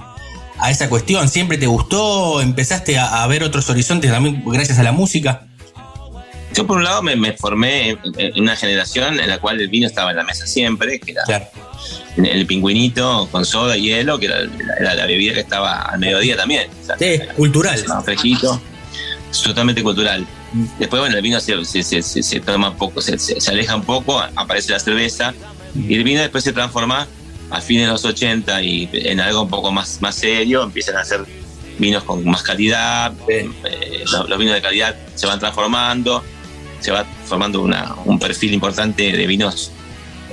a 0.59 0.71
esa 0.71 0.87
cuestión? 0.87 1.27
¿Siempre 1.27 1.57
te 1.57 1.67
gustó? 1.67 2.39
¿Empezaste 2.41 2.97
a, 2.99 3.23
a 3.23 3.27
ver 3.27 3.43
otros 3.43 3.69
horizontes 3.69 4.11
también 4.11 4.43
gracias 4.45 4.77
a 4.79 4.83
la 4.83 4.91
música? 4.91 5.46
Yo 6.57 6.67
por 6.67 6.77
un 6.77 6.83
lado 6.83 7.01
me, 7.03 7.15
me 7.15 7.33
formé 7.33 7.97
en, 8.17 8.41
una 8.41 8.55
generación 8.55 9.19
en 9.19 9.29
la 9.29 9.37
cual 9.39 9.61
el 9.61 9.67
vino 9.67 9.87
estaba 9.87 10.11
en 10.11 10.17
la 10.17 10.23
mesa 10.23 10.45
siempre, 10.47 10.99
que 10.99 11.11
era 11.11 11.23
Claro. 11.23 11.45
el 12.17 12.45
pingüinito 12.45 13.27
con 13.31 13.45
soda 13.45 13.77
y 13.77 13.83
hielo, 13.83 14.19
que 14.19 14.25
era, 14.25 14.39
era 14.79 14.93
la 14.95 15.05
bebida 15.05 15.33
que 15.33 15.41
estaba 15.41 15.81
al 15.83 15.99
mediodía 15.99 16.35
también. 16.35 16.67
O 16.81 16.85
sea, 16.85 16.97
Sí, 16.97 17.19
cultural. 17.35 17.83
fresquito, 18.03 18.59
es 19.31 19.41
totalmente 19.41 19.83
cultural. 19.83 20.25
Después, 20.79 20.99
bueno, 21.01 21.15
el 21.15 21.21
vino 21.21 21.39
se, 21.39 21.63
se, 21.65 21.83
se, 21.83 22.01
se- 22.01 22.23
se 22.23 22.39
toma 22.39 22.69
un 22.71 22.77
poco, 22.77 23.01
se, 23.01 23.17
aleja 23.51 23.75
un 23.75 23.83
poco, 23.83 24.19
aparece 24.35 24.71
la 24.71 24.79
cerveza, 24.79 25.33
y 25.75 25.93
el 25.95 26.03
vino 26.03 26.21
después 26.21 26.43
se 26.43 26.53
transforma 26.53 27.07
a 27.51 27.61
fines 27.61 27.85
de 27.85 27.91
los 27.91 28.03
80 28.03 28.61
y 28.63 28.89
en 28.93 29.19
algo 29.19 29.43
un 29.43 29.49
poco 29.49 29.71
más, 29.71 30.01
más 30.01 30.15
serio, 30.15 30.63
empiezan 30.63 30.95
a 30.97 31.01
hacer 31.01 31.23
vinos 31.77 32.03
con 32.03 32.25
más 32.25 32.41
calidad, 32.41 33.13
eh, 33.29 33.47
los, 34.11 34.27
los 34.27 34.39
vinos 34.39 34.55
de 34.55 34.61
calidad 34.61 34.95
se 35.15 35.27
van 35.27 35.37
transformando, 35.39 36.23
se 36.79 36.91
va 36.91 37.05
formando 37.25 37.61
una- 37.61 37.95
un 38.05 38.19
perfil 38.19 38.53
importante 38.53 39.11
de 39.11 39.27
vinos, 39.27 39.71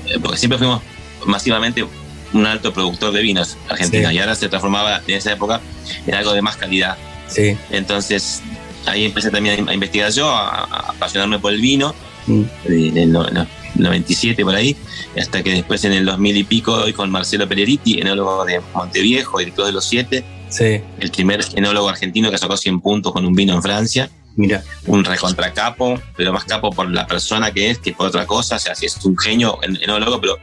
eh, 0.09 0.19
porque 0.23 0.37
siempre 0.39 0.59
fuimos 0.59 0.83
masivamente 1.27 1.85
un 2.33 2.47
alto 2.47 2.73
productor 2.73 3.13
de 3.13 3.23
vinos 3.23 3.57
Argentina, 3.69 4.11
Sí. 4.11 4.17
y 4.17 4.19
ahora 4.19 4.35
se 4.35 4.49
transformaba 4.49 5.01
en 5.07 5.15
esa 5.15 5.33
época 5.33 5.61
en 6.07 6.15
algo 6.15 6.33
de 6.33 6.43
más 6.43 6.57
calidad. 6.57 6.97
Sí. 7.29 7.57
Entonces 7.71 8.43
ahí 8.87 9.05
empecé 9.05 9.31
también 9.31 9.69
a 9.69 9.73
investigar 9.75 10.11
yo, 10.13 10.29
a, 10.29 10.49
a 10.65 10.91
apasionarme 10.91 11.39
por 11.39 11.53
el 11.53 11.61
vino, 11.61 11.95
Mm. 12.27 12.43
en 12.67 12.97
el 12.99 13.13
no- 13.13 13.29
no- 13.31 13.47
97 13.77 14.45
por 14.45 14.55
ahí, 14.55 14.77
hasta 15.21 15.43
que 15.43 15.51
después 15.51 15.85
en 15.85 15.93
el 15.93 16.05
2000 16.07 16.37
y 16.37 16.45
pico 16.45 16.77
doy 16.77 16.93
con 16.93 17.11
Marcelo 17.11 17.49
Peleriti, 17.49 18.01
enólogo 18.01 18.45
de 18.45 18.61
Monteviejo, 18.73 19.39
director 19.39 19.67
de 19.67 19.73
los 19.73 19.85
siete, 19.85 20.25
Sí, 20.49 20.81
el 21.01 21.11
primer 21.11 21.45
enólogo 21.57 21.89
argentino 21.89 22.31
que 22.31 22.39
sacó 22.39 22.57
100 22.57 22.81
puntos 22.81 23.13
con 23.13 23.27
un 23.27 23.35
vino 23.35 23.53
en 23.55 23.63
Francia, 23.63 24.09
mira. 24.37 24.63
un 24.87 25.05
recontracapo, 25.05 26.01
pero 26.17 26.33
más 26.33 26.45
capo 26.45 26.71
por 26.71 26.91
la 26.91 27.07
persona 27.07 27.53
que 27.53 27.71
es 27.71 27.79
que 27.79 27.93
por 27.93 28.07
otra 28.09 28.27
cosa, 28.27 28.57
o 28.57 28.59
sea, 28.59 28.75
si 28.75 28.87
es 28.87 28.97
un 29.05 29.17
genio 29.17 29.59
en- 29.63 29.79
enólogo, 29.83 30.21
pero 30.21 30.39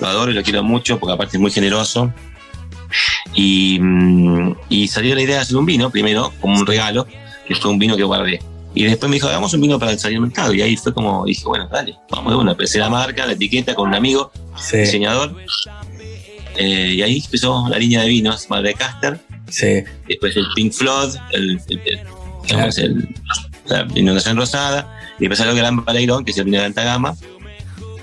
lo 0.00 0.06
adoro 0.06 0.30
y 0.30 0.34
lo 0.34 0.42
quiero 0.42 0.62
mucho 0.62 0.98
porque 0.98 1.12
aparte 1.14 1.36
es 1.36 1.40
muy 1.40 1.50
generoso. 1.50 2.12
Y, 3.34 3.78
mm, 3.80 4.56
y 4.68 4.88
salió 4.88 5.14
la 5.14 5.22
idea 5.22 5.36
de 5.36 5.42
hacer 5.42 5.56
un 5.56 5.66
vino, 5.66 5.90
primero 5.90 6.32
como 6.40 6.58
un 6.58 6.66
regalo, 6.66 7.06
que 7.46 7.54
fue 7.56 7.70
un 7.70 7.78
vino 7.78 7.96
que 7.96 8.04
guardé. 8.04 8.40
Y 8.76 8.84
después 8.84 9.08
me 9.08 9.16
dijo, 9.16 9.28
hagamos 9.28 9.52
un 9.54 9.60
vino 9.60 9.78
para 9.78 9.96
salir 9.98 10.16
al 10.18 10.22
mercado. 10.24 10.52
Y 10.52 10.60
ahí 10.62 10.76
fue 10.76 10.92
como 10.92 11.24
dije, 11.24 11.44
bueno, 11.44 11.68
dale, 11.70 11.96
vamos 12.10 12.32
de 12.32 12.38
una. 12.38 12.52
Empecé 12.52 12.78
la 12.78 12.88
marca, 12.90 13.24
la 13.26 13.32
etiqueta 13.32 13.74
con 13.74 13.88
un 13.88 13.94
amigo, 13.94 14.32
Sí, 14.56 14.78
diseñador. 14.78 15.34
Eh, 16.56 16.94
y 16.96 17.02
ahí 17.02 17.20
empezó 17.24 17.68
la 17.68 17.78
línea 17.78 18.02
de 18.02 18.08
vinos, 18.08 18.48
Madre 18.48 18.74
Caster. 18.74 19.18
sí. 19.48 19.82
Después 20.08 20.36
el 20.36 20.46
Pink 20.54 20.72
el, 21.32 21.60
el, 21.68 21.80
el- 21.84 22.00
digamos, 22.46 22.78
el- 22.78 23.08
la 23.66 23.86
inundación 23.94 24.36
rosada. 24.36 24.98
Y 25.18 25.22
después 25.22 25.38
salió 25.38 25.52
el 25.52 25.58
Gran 25.58 25.84
Baleirón, 25.84 26.24
que 26.24 26.32
es 26.32 26.38
el 26.38 26.44
vino 26.44 26.58
de 26.58 26.64
alta 26.64 26.82
gama. 26.84 27.14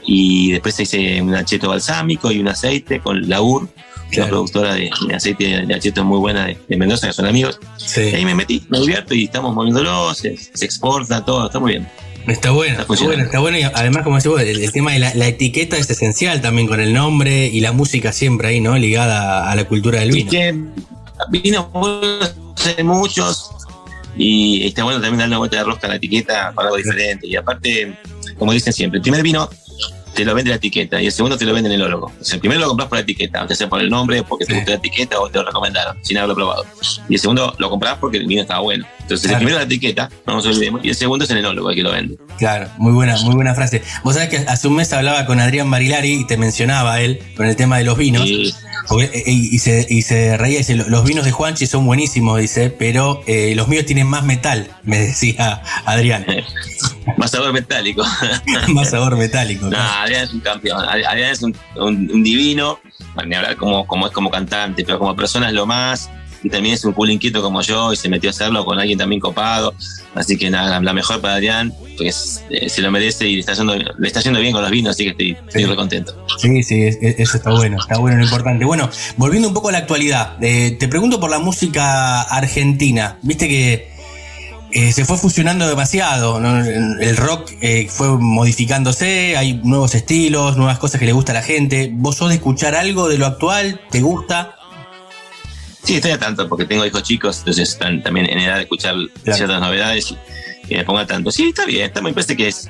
Y 0.05 0.51
después 0.53 0.75
se 0.75 0.83
hice 0.83 1.21
un 1.21 1.35
acheto 1.35 1.69
balsámico 1.69 2.31
y 2.31 2.39
un 2.39 2.47
aceite 2.47 2.99
con 2.99 3.29
Laur, 3.29 3.63
una 3.63 3.69
Claro. 4.11 4.29
productora 4.29 4.73
de, 4.73 4.89
de 5.07 5.15
aceite 5.15 5.65
de 5.65 5.73
acheto 5.73 6.03
muy 6.03 6.17
buena 6.19 6.47
de, 6.47 6.57
de 6.67 6.75
Mendoza, 6.77 7.07
que 7.07 7.13
son 7.13 7.25
amigos. 7.27 7.59
Sí. 7.77 8.01
Y 8.01 8.15
ahí 8.15 8.25
me 8.25 8.35
metí, 8.35 8.63
me 8.69 8.79
divierto 8.79 9.13
y 9.13 9.25
estamos 9.25 9.53
moviéndolo, 9.53 10.13
se, 10.13 10.35
se 10.37 10.65
exporta 10.65 11.23
todo, 11.23 11.45
está 11.45 11.59
muy 11.59 11.73
bien. 11.73 11.87
Está 12.27 12.51
bueno, 12.51 12.79
Está 12.79 12.93
está 12.93 13.05
bueno, 13.05 13.23
está 13.23 13.39
bueno 13.39 13.57
y 13.57 13.63
además 13.63 14.03
como 14.03 14.17
decís 14.17 14.29
vos, 14.31 14.41
el, 14.41 14.61
el 14.61 14.71
tema 14.71 14.91
de 14.91 14.99
la, 14.99 15.13
la 15.15 15.27
etiqueta 15.27 15.75
es 15.77 15.89
esencial 15.89 16.39
también 16.41 16.67
con 16.67 16.79
el 16.79 16.93
nombre 16.93 17.47
y 17.47 17.61
la 17.61 17.71
música 17.71 18.11
siempre 18.11 18.49
ahí, 18.49 18.59
¿no? 18.61 18.77
Ligada 18.77 19.49
a 19.49 19.55
la 19.55 19.63
cultura 19.63 20.01
del 20.01 20.11
Y 20.15 20.23
vino. 20.23 20.29
que 20.29 20.53
buenos 21.73 22.35
hay 22.77 22.83
muchos 22.83 23.49
y 24.17 24.65
está 24.65 24.83
bueno 24.83 24.99
también 24.99 25.19
darle 25.19 25.33
una 25.33 25.39
vuelta 25.39 25.57
de 25.57 25.63
rosca 25.63 25.87
a 25.87 25.91
la 25.91 25.95
etiqueta 25.95 26.51
para 26.53 26.67
algo 26.67 26.77
diferente. 26.77 27.27
Y 27.27 27.35
aparte, 27.35 27.97
como 28.37 28.51
dicen 28.53 28.73
siempre, 28.73 28.97
el 28.97 29.01
primer 29.01 29.23
vino 29.23 29.49
te 30.13 30.25
lo 30.25 30.33
vende 30.35 30.49
la 30.49 30.55
etiqueta 30.57 31.01
y 31.01 31.05
el 31.07 31.11
segundo 31.11 31.37
te 31.37 31.45
lo 31.45 31.53
vende 31.53 31.69
el 31.69 31.75
enólogo. 31.75 32.11
O 32.19 32.23
sea, 32.23 32.35
el 32.35 32.39
primero 32.41 32.61
lo 32.61 32.67
compras 32.67 32.89
por 32.89 32.97
la 32.97 33.01
etiqueta, 33.03 33.39
aunque 33.39 33.55
sea 33.55 33.69
por 33.69 33.81
el 33.81 33.89
nombre, 33.89 34.23
porque 34.23 34.45
te 34.45 34.51
Sí. 34.53 34.57
gustó 34.57 34.71
la 34.71 34.77
etiqueta 34.77 35.19
o 35.19 35.29
te 35.29 35.39
lo 35.39 35.45
recomendaron, 35.45 35.97
sin 36.01 36.17
haberlo 36.17 36.35
probado. 36.35 36.65
Y 37.09 37.15
el 37.15 37.19
segundo 37.19 37.55
lo 37.57 37.69
compras 37.69 37.97
porque 37.99 38.17
el 38.17 38.27
vino 38.27 38.41
estaba 38.41 38.59
bueno. 38.61 38.85
Entonces, 39.01 39.27
Claro. 39.27 39.37
el 39.37 39.45
primero 39.45 39.57
es 39.57 39.67
la 39.67 39.73
etiqueta, 39.75 40.09
no 40.27 40.35
nos 40.35 40.45
olvidemos, 40.45 40.81
y 40.85 40.89
el 40.89 40.95
segundo 40.95 41.25
es 41.25 41.31
el 41.31 41.37
enólogo 41.37 41.69
el 41.69 41.75
que 41.75 41.83
lo 41.83 41.91
vende. 41.91 42.17
Claro, 42.37 42.69
muy 42.77 42.93
buena, 42.93 43.17
muy 43.21 43.35
buena 43.35 43.53
frase. 43.55 43.81
Vos 44.03 44.13
sabés 44.15 44.29
que 44.29 44.37
hace 44.37 44.67
un 44.67 44.75
mes 44.75 44.91
hablaba 44.93 45.25
con 45.25 45.39
Adrián 45.39 45.67
Marilari 45.67 46.13
y 46.13 46.25
te 46.27 46.37
mencionaba 46.37 47.01
él 47.01 47.19
con 47.35 47.45
el 47.45 47.55
tema 47.55 47.77
de 47.77 47.83
los 47.83 47.97
vinos. 47.97 48.25
Y 48.25 48.53
Porque- 48.87 49.05
eh, 49.13 49.23
y, 49.27 49.55
y 49.55 49.59
se, 49.59 49.85
y 49.89 50.01
se 50.01 50.37
reía 50.37 50.55
y 50.55 50.57
dice, 50.59 50.75
los 50.75 51.03
vinos 51.03 51.23
de 51.25 51.31
Juanchi 51.31 51.67
son 51.67 51.85
buenísimos, 51.85 52.39
dice, 52.39 52.69
pero 52.71 53.21
eh, 53.27 53.53
los 53.55 53.67
míos 53.67 53.85
tienen 53.85 54.07
más 54.07 54.23
metal, 54.23 54.67
me 54.83 54.97
decía 54.99 55.61
Adrián. 55.85 56.25
más 57.17 57.31
sabor 57.31 57.53
metálico. 57.53 58.03
más 58.69 58.89
sabor 58.89 59.17
metálico. 59.17 59.65
No, 59.71 59.77
Adrián 60.03 60.23
es 60.23 60.33
un 60.33 60.39
campeón. 60.41 60.79
Ad- 60.83 61.03
Adrián 61.05 61.31
es 61.31 61.41
un, 61.41 61.55
un- 61.77 62.09
un 62.13 62.23
divino. 62.23 62.79
Ni 63.25 63.35
hablar 63.35 63.55
como, 63.57 63.85
como 63.87 64.07
es 64.07 64.13
como 64.13 64.29
cantante, 64.29 64.83
pero 64.85 64.97
como 64.99 65.15
persona 65.15 65.47
es 65.47 65.53
lo 65.53 65.65
más. 65.65 66.09
Y 66.43 66.49
también 66.49 66.73
es 66.73 66.83
un 66.85 66.93
culo 66.93 67.11
inquieto 67.11 67.39
como 67.43 67.61
yo 67.61 67.93
y 67.93 67.95
se 67.95 68.09
metió 68.09 68.29
a 68.29 68.31
hacerlo 68.31 68.65
con 68.65 68.79
alguien 68.79 68.97
también 68.97 69.19
copado. 69.21 69.75
Así 70.15 70.37
que 70.37 70.49
nada, 70.49 70.79
la 70.81 70.91
mejor 70.93 71.21
para 71.21 71.35
Adrián, 71.35 71.71
porque 71.79 72.07
es- 72.07 72.43
eh, 72.49 72.67
se 72.67 72.81
lo 72.81 72.89
merece 72.89 73.27
y 73.27 73.35
le 73.35 73.39
está, 73.41 73.53
yendo, 73.53 73.75
le 73.75 74.07
está 74.07 74.21
yendo 74.21 74.39
bien 74.39 74.51
con 74.51 74.63
los 74.63 74.71
vinos, 74.71 74.91
así 74.95 75.03
que 75.03 75.09
estoy, 75.11 75.31
estoy 75.33 75.61
Sí. 75.63 75.67
re 75.67 75.75
contento. 75.75 76.25
Sí, 76.39 76.63
sí, 76.63 76.81
es- 76.81 76.97
es- 76.99 77.19
eso 77.19 77.37
está 77.37 77.51
bueno, 77.51 77.77
está 77.79 77.99
bueno, 77.99 78.17
lo 78.17 78.23
importante. 78.23 78.65
Bueno, 78.65 78.89
volviendo 79.17 79.49
un 79.49 79.53
poco 79.53 79.69
a 79.69 79.71
la 79.71 79.77
actualidad, 79.79 80.43
eh, 80.43 80.75
te 80.79 80.87
pregunto 80.87 81.19
por 81.19 81.29
la 81.29 81.37
música 81.37 82.23
argentina. 82.23 83.17
Viste 83.21 83.47
que 83.47 83.90
eh, 84.73 84.91
se 84.93 85.05
fue 85.05 85.17
fusionando 85.17 85.67
demasiado, 85.67 86.39
¿no? 86.39 86.63
el 86.63 87.17
rock 87.17 87.51
eh, 87.61 87.87
fue 87.89 88.17
modificándose, 88.17 89.35
hay 89.35 89.53
nuevos 89.63 89.95
estilos, 89.95 90.57
nuevas 90.57 90.79
cosas 90.79 90.99
que 90.99 91.05
le 91.05 91.11
gusta 91.11 91.33
a 91.33 91.35
la 91.35 91.41
gente. 91.41 91.89
¿Vos 91.93 92.17
sos 92.17 92.29
de 92.29 92.35
escuchar 92.35 92.75
algo 92.75 93.09
de 93.09 93.17
lo 93.17 93.25
actual? 93.25 93.81
¿Te 93.89 94.01
gusta? 94.01 94.55
Sí, 95.83 95.95
estoy 95.95 96.11
a 96.11 96.19
tanto 96.19 96.47
porque 96.47 96.65
tengo 96.65 96.85
hijos 96.85 97.03
chicos, 97.03 97.39
entonces 97.39 97.69
están 97.69 98.01
también 98.03 98.29
en 98.29 98.39
edad 98.39 98.55
de 98.55 98.61
escuchar 98.61 98.95
ciertas 99.23 99.59
novedades 99.59 100.13
y, 100.69 100.75
me 100.75 100.85
pongo 100.85 100.99
a 100.99 101.07
tanto. 101.07 101.31
Sí, 101.31 101.49
está 101.49 101.65
bien, 101.65 101.85
está, 101.85 102.01
me 102.01 102.13
parece 102.13 102.37
que 102.37 102.47
es, 102.47 102.69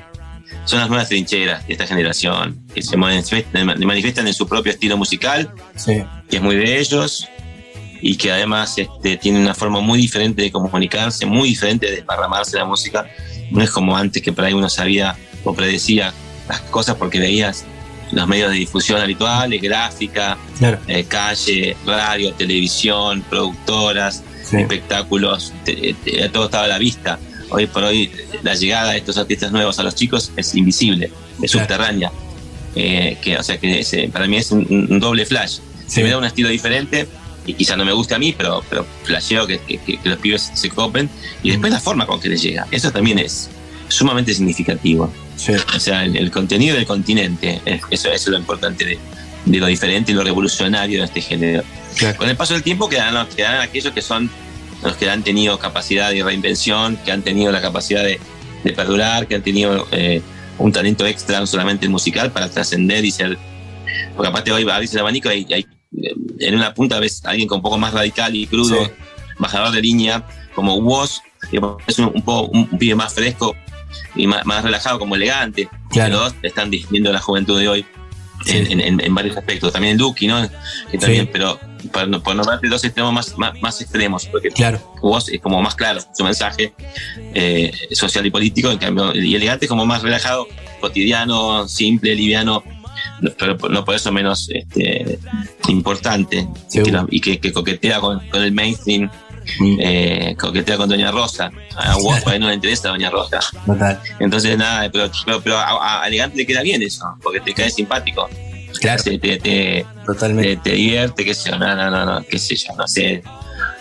son 0.64 0.80
las 0.80 0.88
nuevas 0.88 1.08
trincheras 1.08 1.66
de 1.66 1.74
esta 1.74 1.86
generación, 1.86 2.60
que 2.74 2.82
se 2.82 2.96
manifiestan, 2.96 3.66
manifiestan 3.66 4.26
en 4.26 4.34
su 4.34 4.48
propio 4.48 4.72
estilo 4.72 4.96
musical, 4.96 5.52
Sí. 5.76 6.02
que 6.28 6.36
es 6.36 6.42
muy 6.42 6.56
de 6.56 6.80
ellos 6.80 7.28
y 8.02 8.16
que 8.16 8.32
además 8.32 8.74
este, 8.76 9.16
tiene 9.16 9.40
una 9.40 9.54
forma 9.54 9.80
muy 9.80 9.98
diferente 9.98 10.42
de 10.42 10.50
comunicarse, 10.50 11.24
muy 11.24 11.48
diferente 11.50 11.86
de 11.86 11.92
desparramarse 11.96 12.56
la 12.58 12.64
música. 12.64 13.06
No 13.50 13.62
es 13.62 13.70
como 13.70 13.96
antes 13.96 14.20
que 14.22 14.32
por 14.32 14.44
ahí 14.44 14.52
uno 14.52 14.68
sabía 14.68 15.16
o 15.44 15.54
predecía 15.54 16.12
las 16.48 16.60
cosas 16.62 16.96
porque 16.96 17.18
veías 17.20 17.64
los 18.10 18.26
medios 18.28 18.50
de 18.50 18.56
difusión 18.58 19.00
habituales, 19.00 19.62
gráfica, 19.62 20.36
Claro. 20.58 20.78
eh, 20.88 21.04
calle, 21.04 21.76
radio, 21.86 22.32
televisión, 22.34 23.22
productoras, 23.30 24.22
Sí. 24.44 24.56
espectáculos, 24.56 25.52
te- 25.64 25.94
te- 26.04 26.28
todo 26.28 26.46
estaba 26.46 26.64
a 26.64 26.68
la 26.68 26.78
vista. 26.78 27.18
Hoy 27.50 27.66
por 27.68 27.84
hoy 27.84 28.10
la 28.42 28.54
llegada 28.54 28.92
de 28.92 28.98
estos 28.98 29.16
artistas 29.16 29.52
nuevos 29.52 29.78
a 29.78 29.82
los 29.82 29.94
chicos 29.94 30.32
es 30.36 30.54
invisible, 30.54 31.10
es 31.40 31.52
Claro. 31.52 31.66
subterránea. 31.68 32.10
Eh, 32.74 33.18
que, 33.22 33.36
o 33.36 33.42
sea 33.42 33.58
que 33.58 33.80
es, 33.80 33.92
eh, 33.92 34.08
para 34.12 34.26
mí 34.26 34.36
es 34.38 34.50
un, 34.50 34.66
un 34.90 34.98
doble 34.98 35.24
flash. 35.26 35.58
Sí. 35.86 35.96
Se 35.96 36.02
me 36.02 36.08
da 36.10 36.18
un 36.18 36.24
estilo 36.24 36.48
diferente 36.48 37.06
y 37.46 37.54
quizá 37.54 37.76
no 37.76 37.84
me 37.84 37.92
guste 37.92 38.14
a 38.14 38.18
mí, 38.18 38.34
pero, 38.36 38.62
pero 38.68 38.86
flasheo 39.04 39.46
que, 39.46 39.58
que- 39.60 39.78
que- 39.78 39.98
los 40.04 40.18
pibes 40.18 40.50
se 40.54 40.68
copen 40.70 41.08
y 41.42 41.50
después 41.50 41.72
la 41.72 41.80
forma 41.80 42.06
con 42.06 42.20
que 42.20 42.28
les 42.28 42.42
llega. 42.42 42.66
Eso 42.70 42.90
también 42.90 43.18
es 43.18 43.50
sumamente 43.88 44.32
significativo. 44.34 45.12
Sí. 45.36 45.52
O 45.74 45.80
sea, 45.80 46.04
el, 46.04 46.16
el 46.16 46.30
contenido 46.30 46.76
del 46.76 46.86
continente, 46.86 47.60
eso, 47.64 47.82
eso 47.90 48.10
es 48.12 48.26
lo 48.28 48.38
importante 48.38 48.84
de, 48.84 48.98
de 49.46 49.58
lo 49.58 49.66
diferente 49.66 50.12
y 50.12 50.14
lo 50.14 50.22
revolucionario 50.22 51.00
de 51.00 51.04
este 51.06 51.20
género. 51.20 51.62
Claro. 51.96 52.16
Con 52.18 52.28
el 52.28 52.36
paso 52.36 52.54
del 52.54 52.62
tiempo 52.62 52.88
quedarán, 52.88 53.26
quedarán 53.28 53.60
aquellos 53.60 53.92
que 53.92 54.02
son 54.02 54.30
los 54.82 54.96
que 54.96 55.10
han 55.10 55.22
tenido 55.22 55.58
capacidad 55.58 56.10
de 56.10 56.22
reinvención, 56.22 56.96
que 57.04 57.12
han 57.12 57.22
tenido 57.22 57.50
la 57.52 57.60
capacidad 57.60 58.02
de, 58.04 58.18
de 58.64 58.72
perdurar, 58.72 59.26
que 59.26 59.34
han 59.36 59.42
tenido 59.42 59.86
eh, 59.92 60.22
un 60.58 60.72
talento 60.72 61.06
extra, 61.06 61.40
no 61.40 61.46
solamente 61.46 61.88
musical, 61.88 62.30
para 62.32 62.48
trascender 62.48 63.04
y 63.04 63.10
ser. 63.10 63.36
Porque 64.16 64.28
aparte 64.28 64.52
hoy 64.52 64.68
abrís 64.68 64.92
el 64.94 65.00
abanico 65.00 65.28
y 65.32 65.46
hay, 65.52 65.60
eh, 65.60 65.66
en 66.38 66.54
una 66.54 66.74
punta 66.74 66.98
ves 67.00 67.24
a 67.24 67.30
alguien 67.30 67.48
con 67.48 67.56
un 67.58 67.62
poco 67.62 67.78
más 67.78 67.92
radical 67.92 68.34
y 68.34 68.46
crudo, 68.46 68.84
Sí. 68.84 68.90
bajador 69.38 69.72
de 69.72 69.80
línea, 69.82 70.26
como 70.54 70.76
Woz, 70.76 71.20
que 71.50 71.60
es 71.86 71.98
un, 71.98 72.10
un 72.14 72.22
poco 72.22 72.48
un, 72.52 72.68
un 72.70 72.78
pibe 72.78 72.94
más 72.94 73.14
fresco 73.14 73.54
y 74.14 74.26
más, 74.26 74.44
más 74.46 74.62
relajado, 74.64 74.98
como 74.98 75.16
elegante. 75.16 75.68
Claro. 75.90 76.14
Los 76.14 76.24
dos 76.32 76.34
están 76.42 76.70
distinguiendo 76.70 77.12
la 77.12 77.20
juventud 77.20 77.58
de 77.58 77.68
hoy 77.68 77.86
Sí. 78.44 78.56
en, 78.56 78.80
en- 78.80 79.00
en 79.00 79.14
varios 79.14 79.36
aspectos. 79.36 79.72
También 79.72 79.96
Duki, 79.96 80.26
¿no? 80.26 80.42
Que 80.90 80.98
también, 80.98 81.26
Sí. 81.26 81.30
pero 81.32 81.60
por, 81.92 82.08
no- 82.08 82.20
por 82.20 82.34
nombrarte 82.34 82.68
dos 82.68 82.82
extremos 82.82 83.12
más, 83.12 83.38
más, 83.38 83.52
más 83.62 83.80
extremos, 83.80 84.26
porque 84.26 84.48
Claro. 84.48 84.80
vos 85.00 85.28
es 85.28 85.40
como 85.40 85.62
más 85.62 85.76
claro 85.76 86.00
su 86.12 86.24
mensaje 86.24 86.72
eh, 87.34 87.70
social 87.92 88.26
y 88.26 88.30
político, 88.32 88.68
en 88.72 88.78
cambio, 88.78 89.14
y 89.14 89.36
elegante 89.36 89.66
es 89.66 89.68
como 89.68 89.86
más 89.86 90.02
relajado, 90.02 90.48
cotidiano, 90.80 91.68
simple, 91.68 92.16
liviano, 92.16 92.64
no- 92.81 92.81
pero 93.38 93.56
no 93.68 93.84
por 93.84 93.94
eso 93.94 94.10
menos 94.12 94.48
este, 94.50 95.18
importante, 95.68 96.36
y 96.38 96.44
que, 96.44 96.70
Seguro. 96.84 97.02
lo- 97.02 97.08
y 97.10 97.20
que, 97.20 97.38
que 97.38 97.52
coquetea 97.52 98.00
con, 98.00 98.20
con 98.28 98.42
el 98.42 98.52
mainstream, 98.52 99.10
Mm, 99.58 99.76
eh, 99.80 100.36
coquetea 100.38 100.76
con 100.76 100.88
Doña 100.88 101.10
Rosa. 101.10 101.50
A 101.76 101.96
vos 101.96 102.20
por 102.22 102.32
ahí 102.32 102.38
no 102.38 102.46
le 102.46 102.54
interesa 102.54 102.90
Doña 102.90 103.10
Rosa. 103.10 103.40
Total. 103.66 103.98
Entonces, 104.20 104.56
nada, 104.56 104.88
pero, 104.92 105.10
pero, 105.26 105.40
pero 105.40 105.58
a, 105.58 106.04
a 106.04 106.06
elegante 106.06 106.36
le 106.36 106.46
queda 106.46 106.62
bien 106.62 106.80
eso, 106.80 107.04
porque 107.20 107.40
te 107.40 107.52
cae 107.52 107.68
simpático. 107.68 108.28
Claro. 108.80 109.02
Te, 109.02 109.18
te, 109.18 109.38
te, 109.38 109.84
Totalmente. 110.06 110.56
te, 110.58 110.70
te 110.70 110.76
divierte, 110.76 111.24
qué 111.24 111.34
sé 111.34 111.50
yo, 111.50 111.58
no, 111.58 111.74
no, 111.74 111.90
no, 111.90 112.04
no, 112.06 112.24
qué 112.24 112.38
sé 112.38 112.54
yo, 112.54 112.72
no 112.78 112.86
sé. 112.86 113.24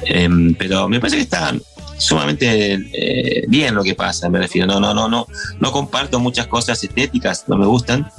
Em, 0.03 0.55
pero 0.55 0.89
me 0.89 0.99
parece 0.99 1.17
que 1.17 1.21
está 1.23 1.53
sumamente 2.02 2.73
eh, 2.94 3.45
bien 3.48 3.76
lo 3.76 3.84
que 3.84 3.95
pasa, 3.95 4.30
me 4.30 4.40
refiero. 4.40 4.68
No, 4.68 4.80
no, 4.80 4.94
no, 4.94 5.07
no, 5.07 5.28
no 5.60 5.72
comparto 5.72 6.19
muchas 6.19 6.48
cosas 6.48 6.84
estéticas, 6.84 7.45
no 7.48 7.57
me 7.57 7.65
gustan, 7.65 8.10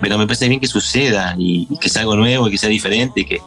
pero 0.00 0.16
me 0.18 0.26
parece 0.26 0.48
bien 0.48 0.60
que 0.60 0.66
suceda 0.66 1.34
y, 1.38 1.66
y 1.68 1.78
que 1.78 1.88
sea 1.88 2.02
algo 2.02 2.16
nuevo 2.16 2.48
y 2.48 2.52
que 2.52 2.58
sea 2.58 2.68
diferente 2.68 3.20
y 3.20 3.24
que 3.24 3.40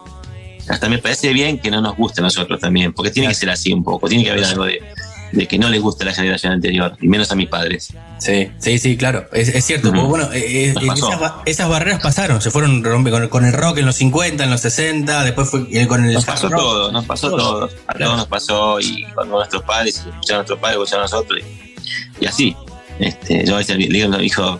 hasta 0.68 0.90
me 0.90 0.98
parece 0.98 1.32
bien 1.32 1.60
que 1.60 1.72
no 1.72 1.82
nos 1.82 1.96
guste 1.96 2.22
a 2.22 2.24
nosotros 2.24 2.60
también, 2.60 2.94
porque 2.94 3.12
tiene 3.12 3.30
que 3.30 3.36
ser 3.36 3.50
así 3.50 3.72
un 3.72 3.84
poco, 3.84 4.10
tiene 4.10 4.24
que 4.24 4.32
haber 4.32 4.44
algo 4.44 4.66
de, 4.66 4.82
de 5.32 5.48
que 5.48 5.58
no 5.60 5.70
le 5.70 5.80
gusta 5.80 6.06
la 6.06 6.14
generación 6.14 6.54
anterior, 6.54 6.98
y 7.02 7.08
menos 7.08 7.32
a 7.32 7.36
mis 7.36 7.48
padres. 7.50 7.94
Sí, 8.20 8.50
sí, 8.60 8.80
sí, 8.80 8.98
claro. 8.98 9.28
Es, 9.34 9.50
es 9.50 9.66
cierto. 9.66 9.90
Ujú. 9.90 9.98
porque, 9.98 10.10
bueno, 10.10 10.34
eh, 10.34 10.68
eh, 10.70 10.74
esas, 10.94 11.10
esas 11.46 11.70
barreras 11.70 12.02
pasaron. 12.02 12.42
Se 12.42 12.50
fueron 12.52 12.84
rompe 12.84 13.12
con, 13.12 13.28
con 13.28 13.46
el 13.46 13.54
rock 13.54 13.78
en 13.80 13.86
los 13.86 13.96
50, 13.98 14.44
en 14.44 14.50
los 14.50 14.62
60, 14.62 15.24
después 15.24 15.50
fue 15.50 15.66
eh, 15.72 15.88
con 15.88 16.04
el 16.06 16.14
Nos 16.14 16.26
pasó 16.26 16.50
rock. 16.50 16.60
todo, 16.60 16.92
nos 16.92 17.06
pasó 17.06 17.30
Todo. 17.30 17.38
todo. 17.38 17.70
A 17.88 17.94
Claro. 17.94 18.06
todos 18.06 18.18
nos 18.18 18.28
pasó 18.28 18.80
y 18.80 19.04
cuando 19.14 19.36
nuestros 19.38 19.64
padres, 19.64 19.98
escucharon 19.98 20.32
a 20.32 20.36
nuestros 20.38 20.60
padres, 20.60 20.78
escucharon 20.78 21.02
a 21.02 21.06
nosotros 21.06 21.40
y, 22.20 22.24
y 22.24 22.28
así. 22.28 22.56
Este, 23.00 23.46
yo 23.46 23.56
a 23.56 23.58
veces 23.60 23.78
le 23.78 23.88
digo 23.88 24.14
a 24.14 24.18
mi 24.18 24.26
hijo, 24.26 24.60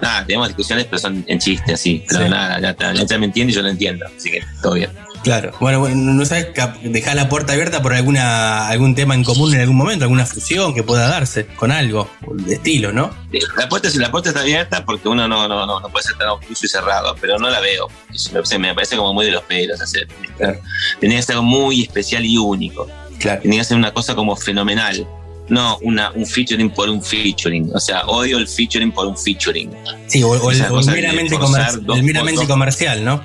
nada, 0.00 0.26
tenemos 0.26 0.48
discusiones, 0.48 0.86
pero 0.86 0.98
son 0.98 1.24
en 1.28 1.38
chiste 1.38 1.74
así. 1.74 2.04
Pero 2.08 2.24
Sí. 2.24 2.28
nada, 2.30 2.58
ya, 2.60 2.70
está, 2.70 2.92
ya 2.92 3.18
me 3.18 3.26
entiende 3.26 3.52
y 3.52 3.54
yo 3.56 3.62
lo 3.62 3.68
entiendo. 3.68 4.04
Así 4.16 4.30
que 4.30 4.42
todo 4.62 4.74
bien. 4.74 4.90
Claro. 5.22 5.52
Bueno, 5.60 5.80
bueno, 5.80 5.96
no 5.96 6.24
sabes, 6.24 6.48
dejás 6.82 7.14
la 7.14 7.28
puerta 7.28 7.52
abierta 7.52 7.80
por 7.82 7.92
alguna 7.94 8.68
algún 8.68 8.94
tema 8.94 9.14
en 9.14 9.24
común 9.24 9.54
en 9.54 9.60
algún 9.60 9.76
momento, 9.76 10.04
alguna 10.04 10.26
fusión 10.26 10.74
que 10.74 10.82
pueda 10.82 11.08
darse 11.08 11.46
con 11.46 11.70
algo 11.70 12.10
de 12.32 12.54
estilo, 12.54 12.92
¿no? 12.92 13.10
La 13.56 13.68
puerta, 13.68 13.88
la 13.94 14.10
puerta 14.10 14.30
está 14.30 14.40
abierta 14.40 14.84
porque 14.84 15.08
uno 15.08 15.28
no, 15.28 15.48
no, 15.48 15.66
no, 15.66 15.80
no 15.80 15.88
puede 15.88 16.04
ser 16.04 16.16
tan 16.18 16.28
obtuso 16.28 16.66
y 16.66 16.68
cerrado, 16.68 17.14
pero 17.20 17.38
no 17.38 17.48
la 17.50 17.60
veo. 17.60 17.88
Me 18.08 18.32
parece, 18.32 18.58
me 18.58 18.74
parece 18.74 18.96
como 18.96 19.14
muy 19.14 19.26
de 19.26 19.32
los 19.32 19.42
pelos 19.44 19.80
hacer. 19.80 20.08
Claro. 20.36 20.60
Tenía 21.00 21.18
que 21.18 21.22
ser 21.22 21.34
algo 21.34 21.44
muy 21.46 21.82
especial 21.82 22.24
y 22.24 22.36
único. 22.36 22.88
Claro. 23.18 23.40
tenía 23.42 23.60
que 23.60 23.64
ser 23.64 23.76
una 23.76 23.92
cosa 23.92 24.14
como 24.14 24.34
fenomenal. 24.36 25.06
No 25.48 25.78
una, 25.82 26.10
un 26.12 26.26
featuring 26.26 26.70
por 26.70 26.88
un 26.88 27.02
featuring. 27.02 27.70
O 27.74 27.80
sea, 27.80 28.02
odio 28.06 28.38
el 28.38 28.48
featuring 28.48 28.90
por 28.90 29.06
un 29.06 29.16
featuring. 29.16 29.70
Sí, 30.06 30.22
o, 30.22 30.30
o 30.30 30.50
el, 30.50 30.58
meramente, 30.86 31.36
el 31.36 32.02
meramente 32.02 32.46
comercial, 32.46 33.04
¿no? 33.04 33.22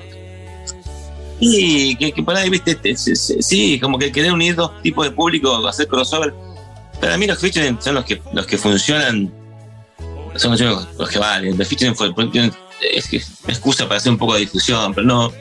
Y 1.40 1.94
que, 1.96 2.12
que 2.12 2.22
por 2.22 2.34
ahí, 2.36 2.50
viste, 2.50 2.74
te- 2.74 2.96
se- 2.96 3.14
se- 3.14 3.42
sí, 3.42 3.78
como 3.80 3.98
que 3.98 4.10
querer 4.10 4.32
unir 4.32 4.54
dos 4.56 4.70
tipos 4.82 5.04
de 5.04 5.12
público, 5.12 5.66
hacer 5.68 5.86
crossover. 5.86 6.34
Para 7.00 7.16
mí 7.16 7.26
los 7.26 7.38
featuring 7.38 7.78
son 7.80 7.94
los 7.94 8.04
que, 8.04 8.20
los 8.32 8.44
que 8.46 8.58
funcionan, 8.58 9.32
son 10.36 10.50
los, 10.58 11.08
que 11.08 11.18
valen. 11.18 11.56
Los 11.56 11.68
featuring 11.68 11.94
fue- 11.94 12.12
es 12.92 13.06
que 13.08 13.16
excusa 13.48 13.84
para 13.86 13.98
hacer 13.98 14.10
un 14.12 14.18
poco 14.18 14.34
de 14.34 14.40
difusión, 14.40 14.92
pero 14.94 15.06
no. 15.06 15.32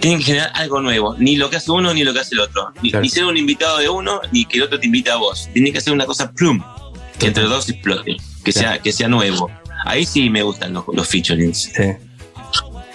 Tienen 0.00 0.18
que 0.20 0.24
generar 0.24 0.50
algo 0.54 0.80
nuevo, 0.80 1.14
ni 1.18 1.36
lo 1.36 1.50
que 1.50 1.56
hace 1.56 1.70
uno 1.70 1.92
ni 1.92 2.02
lo 2.04 2.14
que 2.14 2.20
hace 2.20 2.34
el 2.34 2.40
otro. 2.40 2.72
Ni, 2.82 2.90
Claro. 2.90 3.02
ni 3.02 3.10
ser 3.10 3.26
un 3.26 3.36
invitado 3.36 3.76
de 3.78 3.90
uno, 3.90 4.20
ni 4.32 4.46
que 4.46 4.56
el 4.56 4.64
otro 4.64 4.80
te 4.80 4.86
invite 4.86 5.10
a 5.10 5.16
vos. 5.16 5.50
Tiene 5.52 5.72
que 5.72 5.78
hacer 5.78 5.92
una 5.92 6.06
cosa 6.06 6.32
plum, 6.32 6.62
que 7.18 7.26
entre 7.26 7.42
los 7.42 7.52
dos 7.52 7.68
explote, 7.68 8.16
que, 8.42 8.52
sea, 8.52 8.78
que 8.78 8.92
sea 8.92 9.08
nuevo. 9.08 9.50
Ahí 9.84 10.06
sí 10.06 10.30
me 10.30 10.42
gustan 10.42 10.72
los, 10.72 10.84
los 10.94 11.06
featurings. 11.06 11.70
Sí. 11.76 11.82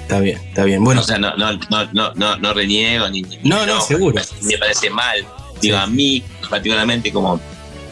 Está 0.06 0.20
bien, 0.20 0.38
está 0.38 0.64
bien. 0.66 0.84
Bueno, 0.84 1.02
o 1.02 1.04
sea, 1.04 1.18
no, 1.18 1.36
no, 1.36 1.54
no, 1.70 2.14
no, 2.14 2.38
no, 2.38 2.54
reniego 2.54 3.10
ni, 3.10 3.24
ni- 3.24 3.40
No, 3.44 3.66
no, 3.66 3.82
seguro. 3.82 4.22
Me 4.44 4.58
parece 4.58 4.90
mal. 4.92 5.26
Digo, 5.62 5.78
a 5.78 5.88
mí, 5.88 6.22
particularmente 6.48 7.12
como 7.12 7.40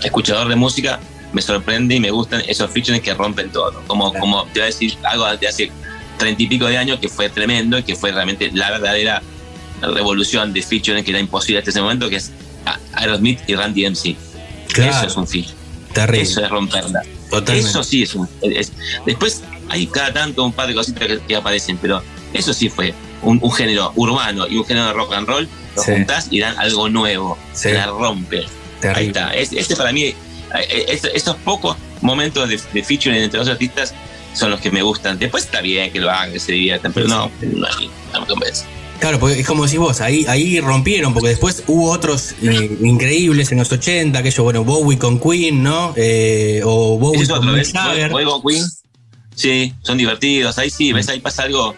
escuchador 0.03 0.48
de 0.48 0.56
música, 0.56 0.99
me 1.31 1.41
sorprende 1.41 1.95
y 1.95 1.99
me 1.99 2.11
gustan 2.11 2.44
esos 2.48 2.69
featuring 2.69 3.02
que 3.02 3.14
rompen 3.15 3.49
todo. 3.49 3.81
Como, 3.88 4.14
como 4.14 4.44
te 4.45 4.60
voy 4.60 4.61
a 4.61 4.65
decir 4.65 4.95
algo 5.03 5.26
de 5.38 5.48
hace 5.48 5.72
treinta 6.19 6.44
y 6.44 6.48
pico 6.48 6.65
de 6.68 6.77
años 6.77 6.99
que 6.99 7.10
fue 7.10 7.30
tremendo 7.30 7.80
y 7.80 7.84
que 7.84 7.95
fue 7.95 8.11
realmente 8.11 8.52
la 8.53 8.69
verdadera 8.69 9.22
revolución 9.81 10.53
de 10.53 10.61
featuring 10.61 11.03
que 11.03 11.10
era 11.11 11.19
imposible 11.19 11.57
hasta 11.60 11.72
ese 11.72 11.81
momento, 11.81 12.10
que 12.10 12.18
es 12.18 12.31
Aerosmith 12.94 13.40
y 13.48 13.56
Randy 13.56 13.85
MC. 13.88 14.15
Claro. 14.72 14.91
Eso 14.98 15.07
es 15.07 15.15
un 15.18 15.27
feature. 15.27 15.56
Terrible. 15.94 16.22
Eso 16.22 16.44
es 16.44 16.49
romperla. 16.49 17.02
Totalmente. 17.31 17.69
Eso 17.69 17.84
sí 17.84 18.03
es 18.03 18.14
un. 18.14 18.30
es- 18.44 18.72
después 19.06 19.41
hay 19.69 19.88
cada 19.88 20.14
tanto 20.14 20.44
un 20.44 20.53
par 20.53 20.68
de 20.68 20.76
cositas 20.76 21.07
que, 21.07 21.19
que 21.19 21.35
aparecen, 21.35 21.77
pero 21.77 22.02
eso 22.34 22.53
sí 22.53 22.69
fue 22.69 22.94
un, 23.22 23.40
un 23.41 23.52
género 23.52 23.91
urbano 23.95 24.48
y 24.48 24.57
un 24.57 24.65
género 24.65 24.88
de 24.88 24.94
rock 24.94 25.14
and 25.14 25.27
roll. 25.27 25.49
Lo 25.76 25.81
Sí. 25.84 25.91
juntás 25.91 26.27
y 26.30 26.40
dan 26.40 26.57
algo 26.60 26.88
nuevo. 26.90 27.38
Sí. 27.53 27.72
La 27.72 27.88
rompe. 27.88 28.45
Ahí 28.95 29.07
está. 29.07 29.34
Es- 29.34 29.53
este 29.53 29.76
para 29.76 29.91
mí, 29.91 30.03
eh, 30.03 30.15
es- 30.88 31.03
estos 31.14 31.35
pocos 31.38 31.76
momentos 32.02 32.48
de, 32.49 32.60
de 32.73 32.84
featuring 32.84 33.22
entre 33.22 33.40
los 33.40 33.48
artistas 33.49 33.94
son 34.34 34.52
los 34.52 34.60
que 34.60 34.69
me 34.72 34.81
gustan. 34.84 35.18
Después 35.18 35.45
está 35.45 35.61
bien 35.61 35.91
que 35.91 35.99
lo 35.99 36.10
hagan, 36.11 36.31
que 36.34 36.40
se 36.40 36.52
diviertan, 36.52 36.91
pero 36.94 37.07
no, 37.07 37.31
no, 37.41 37.68
no 38.14 38.22
me 38.22 38.27
convence. 38.27 38.65
Claro, 38.99 39.19
porque 39.19 39.40
es 39.40 39.48
como 39.48 39.65
decís 39.65 39.80
vos, 39.80 39.99
ahí, 40.02 40.26
ahí 40.30 40.60
rompieron, 40.61 41.14
porque 41.14 41.30
después 41.30 41.64
hubo 41.68 41.91
otros 41.91 42.35
eh, 42.41 42.77
increíbles 42.81 43.52
en 43.52 43.57
los 43.60 43.72
80, 43.72 44.19
aquello, 44.19 44.44
bueno, 44.44 44.64
Bowie 44.64 44.98
con 44.98 45.19
Queen, 45.19 45.61
¿no? 45.64 45.94
Eh, 45.98 46.61
o 46.64 46.98
Bowie 46.98 47.27
con. 47.27 47.44
Jagger. 47.64 48.11
Fuego 48.11 48.41
Queen. 48.45 48.64
Sí, 49.36 49.74
son 49.82 49.98
divertidos. 49.98 50.58
Ahí 50.58 50.70
sí, 50.70 50.94
ves, 50.94 51.10
ahí 51.10 51.20
pasa 51.20 51.44
algo 51.44 51.76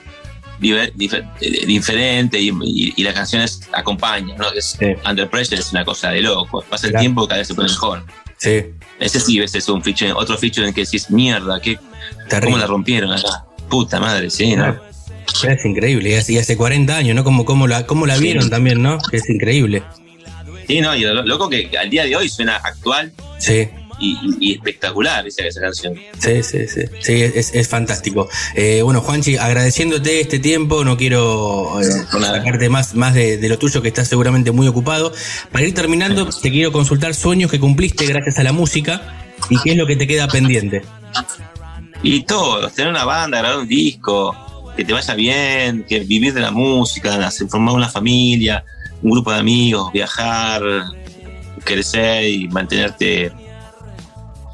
diver- 0.59 0.93
difer- 0.93 1.29
eh, 1.41 1.65
diferente 1.65 2.39
y, 2.39 2.49
y- 2.63 2.93
y 2.95 3.03
las 3.03 3.13
canciones 3.13 3.61
acompañan, 3.73 4.37
¿no? 4.37 4.51
Es, 4.51 4.75
Sí. 4.79 4.87
Under 5.09 5.29
Pressure 5.29 5.59
es 5.59 5.71
una 5.71 5.83
cosa 5.85 6.09
de 6.11 6.21
loco. 6.21 6.63
Pasa 6.69 6.87
el 6.87 6.93
tiempo, 6.95 7.27
cada 7.27 7.39
vez 7.39 7.47
se 7.47 7.53
pone 7.55 7.69
mejor. 7.69 8.03
Sí, 8.37 8.65
Ese 8.99 9.19
sí, 9.19 9.39
ves, 9.39 9.55
es 9.55 9.67
un 9.69 9.81
feature, 9.81 10.11
otro 10.13 10.37
feature 10.37 10.67
en 10.67 10.73
que 10.73 10.81
decís, 10.85 11.09
mierda, 11.09 11.59
¿qué, 11.61 11.77
¿cómo 12.41 12.57
la 12.57 12.67
rompieron 12.67 13.11
acá? 13.11 13.45
Puta 13.69 13.99
madre, 13.99 14.29
sí, 14.29 14.55
¿no? 14.55 14.77
Es 15.47 15.65
increíble, 15.65 16.11
y 16.11 16.13
hace, 16.15 16.39
hace 16.39 16.55
40 16.55 16.95
años, 16.95 17.15
¿no? 17.15 17.23
Como, 17.23 17.43
como, 17.45 17.65
la, 17.67 17.85
como 17.87 18.05
la 18.05 18.15
Sí. 18.17 18.23
vieron 18.23 18.49
también, 18.49 18.81
¿no? 18.81 18.97
Es 19.11 19.29
increíble. 19.29 19.83
Sí, 20.67 20.81
no, 20.81 20.95
y 20.95 21.01
lo 21.01 21.23
loco 21.23 21.49
que 21.49 21.69
al 21.77 21.89
día 21.89 22.03
de 22.05 22.15
hoy 22.15 22.27
suena 22.29 22.55
actual 22.57 23.11
Sí. 23.37 23.67
Y, 23.99 24.17
y- 24.39 24.53
espectacular 24.53 25.25
esa, 25.27 25.43
esa 25.45 25.61
canción. 25.61 25.95
Sí, 26.19 26.43
sí, 26.43 26.67
sí, 26.67 26.81
sí, 27.01 27.13
es, 27.21 27.53
es 27.53 27.67
fantástico. 27.67 28.27
Eh, 28.55 28.81
bueno, 28.81 29.01
Juanchi, 29.01 29.37
agradeciéndote 29.37 30.21
este 30.21 30.39
tiempo, 30.39 30.83
no 30.83 30.97
quiero 30.97 31.79
eh, 31.81 31.85
sacarte 31.85 32.69
más, 32.69 32.95
más 32.95 33.13
de, 33.13 33.37
de 33.37 33.49
lo 33.49 33.57
tuyo, 33.57 33.81
que 33.81 33.87
estás 33.89 34.07
seguramente 34.07 34.51
muy 34.51 34.67
ocupado. 34.67 35.13
Para 35.51 35.65
ir 35.65 35.73
terminando, 35.73 36.27
te 36.29 36.51
quiero 36.51 36.71
consultar 36.71 37.13
sueños 37.15 37.51
que 37.51 37.59
cumpliste 37.59 38.05
gracias 38.05 38.39
a 38.39 38.43
la 38.43 38.51
música 38.51 39.01
y 39.49 39.59
qué 39.61 39.71
es 39.71 39.77
lo 39.77 39.85
que 39.87 39.95
te 39.95 40.07
queda 40.07 40.27
pendiente. 40.27 40.81
Y 42.03 42.23
todos, 42.23 42.73
tener 42.73 42.91
una 42.91 43.05
banda, 43.05 43.39
grabar 43.39 43.59
un 43.59 43.67
disco, 43.67 44.35
que 44.75 44.83
te 44.83 44.93
vaya 44.93 45.13
bien, 45.15 45.85
que 45.87 45.99
vivir 46.01 46.33
de 46.33 46.41
la 46.41 46.51
música, 46.51 47.31
formar 47.49 47.73
una 47.73 47.89
familia, 47.89 48.63
un 49.01 49.11
grupo 49.11 49.31
de 49.31 49.39
amigos, 49.39 49.91
viajar, 49.91 50.61
crecer 51.63 52.25
y 52.29 52.47
mantenerte 52.49 53.31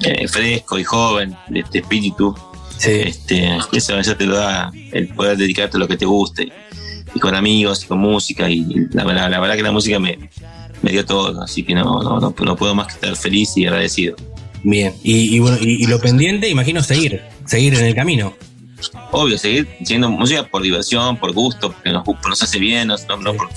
eh, 0.03 0.28
fresco 0.28 0.78
y 0.80 0.84
joven 0.84 1.36
de 1.49 1.60
este 1.61 1.80
espíritu. 1.80 2.36
Sí, 2.78 2.90
Este, 3.06 3.57
eso, 3.73 3.98
eso 3.99 4.15
te 4.15 4.26
lo 4.26 4.36
da 4.38 4.72
el 4.91 5.10
poder 5.10 5.38
dedicarte 5.38 5.78
a 5.78 5.80
lo 5.80 5.88
que 5.88 5.98
te 5.98 6.06
guste. 6.06 6.52
Y 7.14 7.19
con 7.19 7.36
amigos 7.36 7.84
y 7.84 7.88
con 7.88 7.99
música. 7.99 8.49
Y 8.49 8.65
la, 8.91 9.03
verdad- 9.03 9.30
la 9.30 9.40
verdad 9.40 9.56
que 9.56 9.64
la 9.64 9.72
música 9.72 9.99
me, 9.99 10.18
me 10.82 10.91
dio 10.91 11.06
todo. 11.06 11.41
Así 11.44 11.64
que 11.64 11.76
no, 11.76 11.84
no, 12.02 12.19
no, 12.19 12.34
no 12.38 12.56
puedo 12.56 12.73
más 12.73 12.88
que 12.88 12.94
estar 12.94 13.15
feliz 13.15 13.56
y 13.57 13.65
agradecido. 13.65 14.15
bien. 14.64 14.94
Y, 15.03 15.36
y 15.36 15.40
bueno, 15.40 15.57
y, 15.60 15.84
y 15.84 15.88
lo 15.88 15.99
pendiente, 15.99 16.49
imagino 16.49 16.82
seguir, 16.82 17.22
seguir 17.45 17.73
en 17.76 17.86
el 17.86 17.94
camino. 17.95 18.34
obvio, 19.11 19.38
seguir 19.38 19.68
siendo 19.84 20.10
música 20.10 20.48
por 20.48 20.61
diversión, 20.64 21.18
por 21.18 21.34
gusto, 21.34 21.72
porque 21.72 21.91
nos, 21.91 22.03
nos 22.28 22.41
hace 22.41 22.57
bien, 22.60 22.88
no, 22.88 22.95
no- 23.19 23.34
por, 23.36 23.49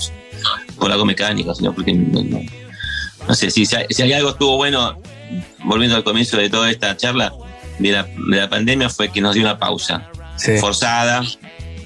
por 0.77 0.91
algo 0.91 1.05
mecánico, 1.05 1.55
sino 1.55 1.73
porque 1.73 1.93
no, 1.93 2.21
no- 2.23 3.33
sé, 3.33 3.49
si, 3.49 3.65
si 3.65 4.01
hay 4.03 4.13
algo 4.13 4.29
estuvo 4.31 4.57
bueno, 4.57 4.99
volviendo 5.63 5.95
al 5.95 6.03
comienzo 6.03 6.37
de 6.37 6.49
toda 6.49 6.69
esta 6.71 6.95
charla 6.97 7.33
de 7.79 7.91
la, 7.91 8.03
de 8.03 8.37
la 8.37 8.49
pandemia, 8.49 8.89
fue 8.89 9.09
que 9.11 9.21
nos 9.21 9.33
dio 9.35 9.43
una 9.43 9.57
pausa 9.59 10.09
Sí. 10.37 10.57
forzada 10.57 11.23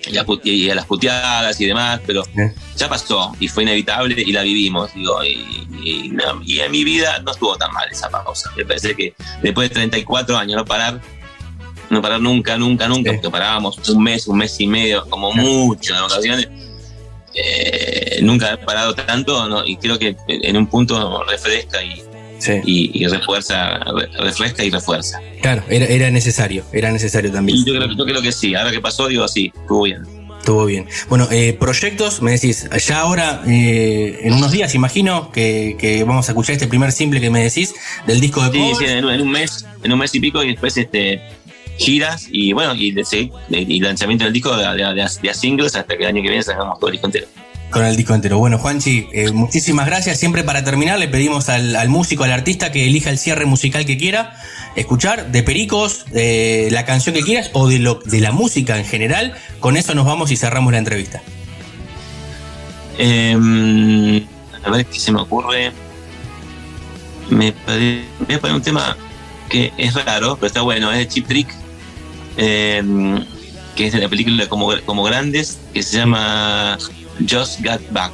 y 0.07 0.17
a, 0.17 0.25
put- 0.25 0.41
y 0.45 0.69
a 0.69 0.75
las 0.75 0.85
puteadas 0.85 1.59
y 1.61 1.65
demás, 1.65 1.99
pero 2.05 2.23
Sí. 2.25 2.31
ya 2.75 2.89
pasó 2.89 3.35
y 3.39 3.47
fue 3.47 3.63
inevitable 3.63 4.15
y 4.25 4.31
la 4.31 4.41
vivimos, 4.41 4.91
digo, 4.95 5.23
y, 5.23 5.67
y 5.83 6.09
no- 6.09 6.41
y 6.43 6.59
en 6.59 6.71
mi 6.71 6.83
vida 6.83 7.19
no 7.19 7.31
estuvo 7.31 7.55
tan 7.57 7.71
mal 7.73 7.87
esa 7.91 8.09
pausa. 8.09 8.51
Me 8.57 8.65
parece 8.65 8.95
que 8.95 9.13
después 9.43 9.69
de 9.69 9.75
34 9.75 10.35
años 10.37 10.57
no 10.57 10.65
parar, 10.65 10.99
no 11.91 12.01
parar 12.01 12.21
nunca, 12.21 12.57
nunca, 12.57 12.87
nunca, 12.87 13.11
Sí. 13.11 13.17
porque 13.17 13.29
parábamos 13.31 13.77
un 13.89 14.01
mes, 14.03 14.27
un 14.27 14.37
mes 14.37 14.59
y 14.59 14.67
medio, 14.67 15.05
como 15.09 15.31
mucho 15.33 15.95
en 15.95 16.01
ocasiones. 16.01 16.47
eh, 17.35 18.19
nunca 18.23 18.53
he 18.53 18.57
parado 18.57 18.95
tanto 18.95 19.47
¿no? 19.47 19.63
y 19.65 19.77
creo 19.77 19.99
que 19.99 20.15
en 20.27 20.57
un 20.57 20.65
punto 20.67 21.23
refresca 21.25 21.81
y, 21.83 22.03
Sí. 22.39 22.53
y, 22.65 23.03
y 23.03 23.05
refuerza, 23.07 23.79
re- 23.79 24.07
refresca 24.23 24.63
y 24.63 24.69
refuerza. 24.69 25.19
Claro, 25.41 25.63
era, 25.69 25.85
era 25.85 26.09
necesario, 26.09 26.63
era 26.73 26.91
necesario 26.91 27.31
también. 27.31 27.57
Y 27.59 27.65
yo 27.65 27.73
creo, 27.75 27.89
yo 27.95 28.05
creo 28.05 28.21
que 28.21 28.31
sí, 28.31 28.55
ahora 28.55 28.71
que 28.71 28.79
pasó, 28.81 29.07
digo, 29.07 29.27
sí, 29.27 29.51
estuvo 29.55 29.83
bien. 29.83 30.03
Estuvo 30.39 30.65
bien. 30.65 30.87
Bueno, 31.09 31.27
eh, 31.31 31.55
proyectos, 31.59 32.21
me 32.21 32.31
decís, 32.31 32.67
ya 32.87 33.01
ahora, 33.01 33.43
eh, 33.45 34.19
en 34.23 34.33
unos 34.33 34.51
días, 34.53 34.73
imagino 34.73 35.31
que, 35.33 35.75
que 35.77 36.03
vamos 36.05 36.29
a 36.29 36.31
escuchar 36.31 36.53
este 36.53 36.67
primer 36.67 36.93
simple 36.93 37.19
que 37.19 37.29
me 37.29 37.43
decís 37.43 37.75
del 38.07 38.21
disco 38.21 38.41
de 38.41 38.51
Sí, 38.57 38.71
sí, 38.79 38.85
en, 38.85 39.03
un- 39.05 39.11
en 39.13 39.21
un 39.21 39.31
mes, 39.31 39.65
en 39.83 39.91
un 39.91 39.99
mes 39.99 40.15
y 40.15 40.19
pico, 40.21 40.41
y 40.41 40.47
después 40.51 40.77
este 40.77 41.21
giras 41.77 42.27
y 42.31 42.51
bueno, 42.53 42.73
y, 42.75 42.93
y 43.49 43.79
lanzamiento 43.79 44.23
del 44.25 44.33
disco 44.33 44.55
de, 44.55 44.63
de- 44.65 44.93
de- 44.93 45.09
de 45.21 45.29
a 45.29 45.33
singles 45.33 45.75
hasta 45.75 45.95
que 45.95 46.03
el 46.03 46.09
año 46.09 46.21
que 46.21 46.29
viene 46.29 46.43
sacamos 46.43 46.77
todo 46.79 46.87
el 46.89 46.93
disco 46.93 47.07
entero. 47.07 47.27
Con 47.69 47.85
el 47.85 47.95
disco 47.95 48.15
entero. 48.15 48.39
Bueno, 48.39 48.57
Juanchi, 48.57 49.07
eh, 49.13 49.31
muchísimas 49.31 49.85
gracias. 49.85 50.17
Siempre 50.17 50.43
para 50.43 50.63
terminar 50.63 50.97
le 50.97 51.07
pedimos 51.07 51.49
al, 51.49 51.87
músico, 51.87 52.23
al 52.23 52.31
artista 52.31 52.71
que 52.71 52.87
elija 52.87 53.11
el 53.11 53.19
cierre 53.19 53.45
musical 53.45 53.85
que 53.85 53.95
quiera 53.95 54.35
escuchar, 54.75 55.31
de 55.31 55.43
Pericos, 55.43 56.05
eh, 56.13 56.69
la 56.71 56.85
canción 56.85 57.13
que 57.13 57.21
quieras 57.21 57.51
o 57.53 57.67
de, 57.67 57.79
la 57.79 58.31
música 58.31 58.77
en 58.79 58.85
general. 58.85 59.35
Con 59.59 59.77
eso 59.77 59.93
nos 59.93 60.05
vamos 60.05 60.31
y 60.31 60.37
cerramos 60.37 60.71
la 60.71 60.79
entrevista. 60.79 61.21
Eh, 62.97 64.25
a 64.63 64.69
ver 64.71 64.85
qué 64.87 64.99
se 64.99 65.11
me 65.11 65.21
ocurre. 65.21 65.71
Me 67.29 67.53
voy 67.67 68.35
a 68.35 68.39
poner 68.39 68.55
un 68.55 68.63
tema 68.63 68.97
que 69.47 69.71
es 69.77 69.93
raro, 69.93 70.35
pero 70.37 70.47
está 70.47 70.61
bueno, 70.61 70.91
es 70.91 70.97
de 70.97 71.07
Chip 71.07 71.27
Trick, 71.27 71.53
eh, 72.37 72.81
que 73.75 73.87
es 73.87 73.93
de 73.93 73.99
la 73.99 74.09
película 74.09 74.47
como 74.47 75.03
Grandes, 75.03 75.59
que 75.71 75.83
se 75.83 75.97
llama 75.97 76.77
Just 77.27 77.61
Got 77.63 77.81
Back. 77.91 78.11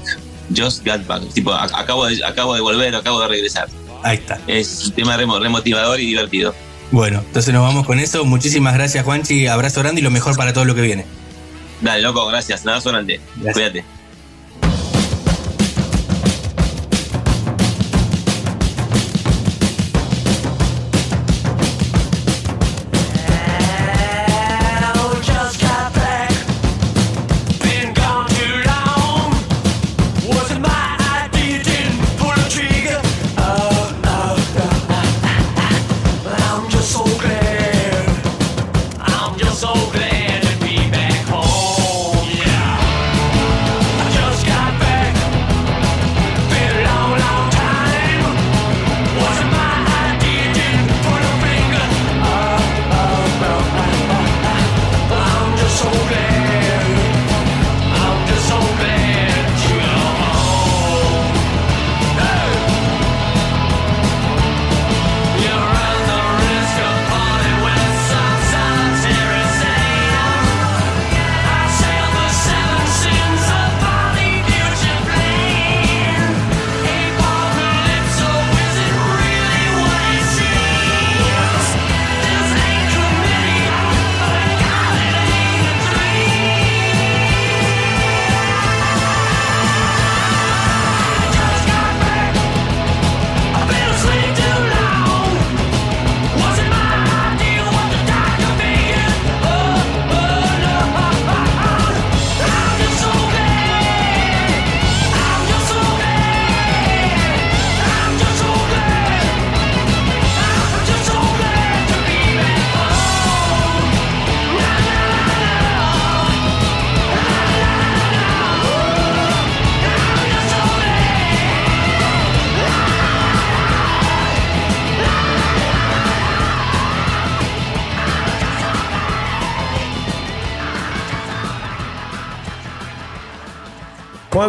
Just 0.55 0.85
Got 0.85 1.05
Back. 1.07 1.21
Tipo, 1.33 1.53
acabo 1.53 2.05
de, 2.05 2.23
acabo 2.23 2.53
de 2.55 2.61
volver, 2.61 2.95
acabo 2.95 3.19
de 3.21 3.27
regresar. 3.27 3.67
Ahí 4.03 4.17
está. 4.17 4.39
Es 4.47 4.85
un 4.85 4.91
tema 4.91 5.17
remo- 5.17 5.39
remotivador 5.39 5.99
y 5.99 6.05
divertido. 6.05 6.53
Bueno, 6.91 7.19
entonces 7.25 7.53
nos 7.53 7.63
vamos 7.63 7.85
con 7.85 7.99
eso. 7.99 8.23
Muchísimas 8.25 8.75
gracias, 8.75 9.03
Juanchi. 9.03 9.47
Abrazo 9.47 9.81
grande 9.81 10.01
y 10.01 10.03
lo 10.03 10.11
mejor 10.11 10.35
para 10.37 10.53
todo 10.53 10.65
lo 10.65 10.75
que 10.75 10.81
viene. 10.81 11.05
Dale, 11.81 12.01
loco, 12.03 12.25
gracias. 12.27 12.63
Nada 12.65 12.79
grande. 12.83 13.19
Cuídate. 13.53 13.83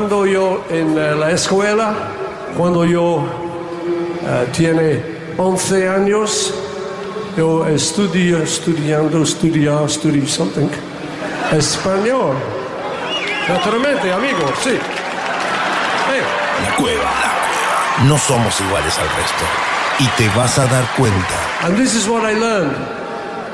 Cuando 0.09 0.25
yo 0.25 0.65
en 0.71 0.97
eh, 0.97 1.17
la 1.17 1.33
escuela, 1.33 1.93
cuando 2.57 2.85
yo 2.85 3.25
eh, 4.23 4.47
tiene 4.53 5.03
11 5.37 5.89
años, 5.89 6.55
yo 7.37 7.67
estudio, 7.67 8.41
estudiando, 8.41 9.25
estudiar, 9.25 9.83
estudio 9.83 10.25
something, 10.29 10.69
español. 11.51 12.37
Naturalmente, 13.49 14.13
amigo, 14.13 14.47
sí. 14.63 14.79
Hey. 16.09 16.23
La 16.63 16.77
cueva. 16.77 17.03
La 17.03 17.11
cueva. 17.11 18.05
No 18.05 18.17
somos 18.17 18.61
iguales 18.61 18.97
al 19.01 19.09
resto. 19.09 19.45
Y 19.99 20.07
te 20.17 20.29
vas 20.39 20.57
a 20.57 20.67
dar 20.67 20.85
cuenta. 20.97 21.65
And 21.65 21.77
this 21.77 21.97
is 21.97 22.07
what 22.07 22.23
I 22.23 22.39
learned. 22.39 22.77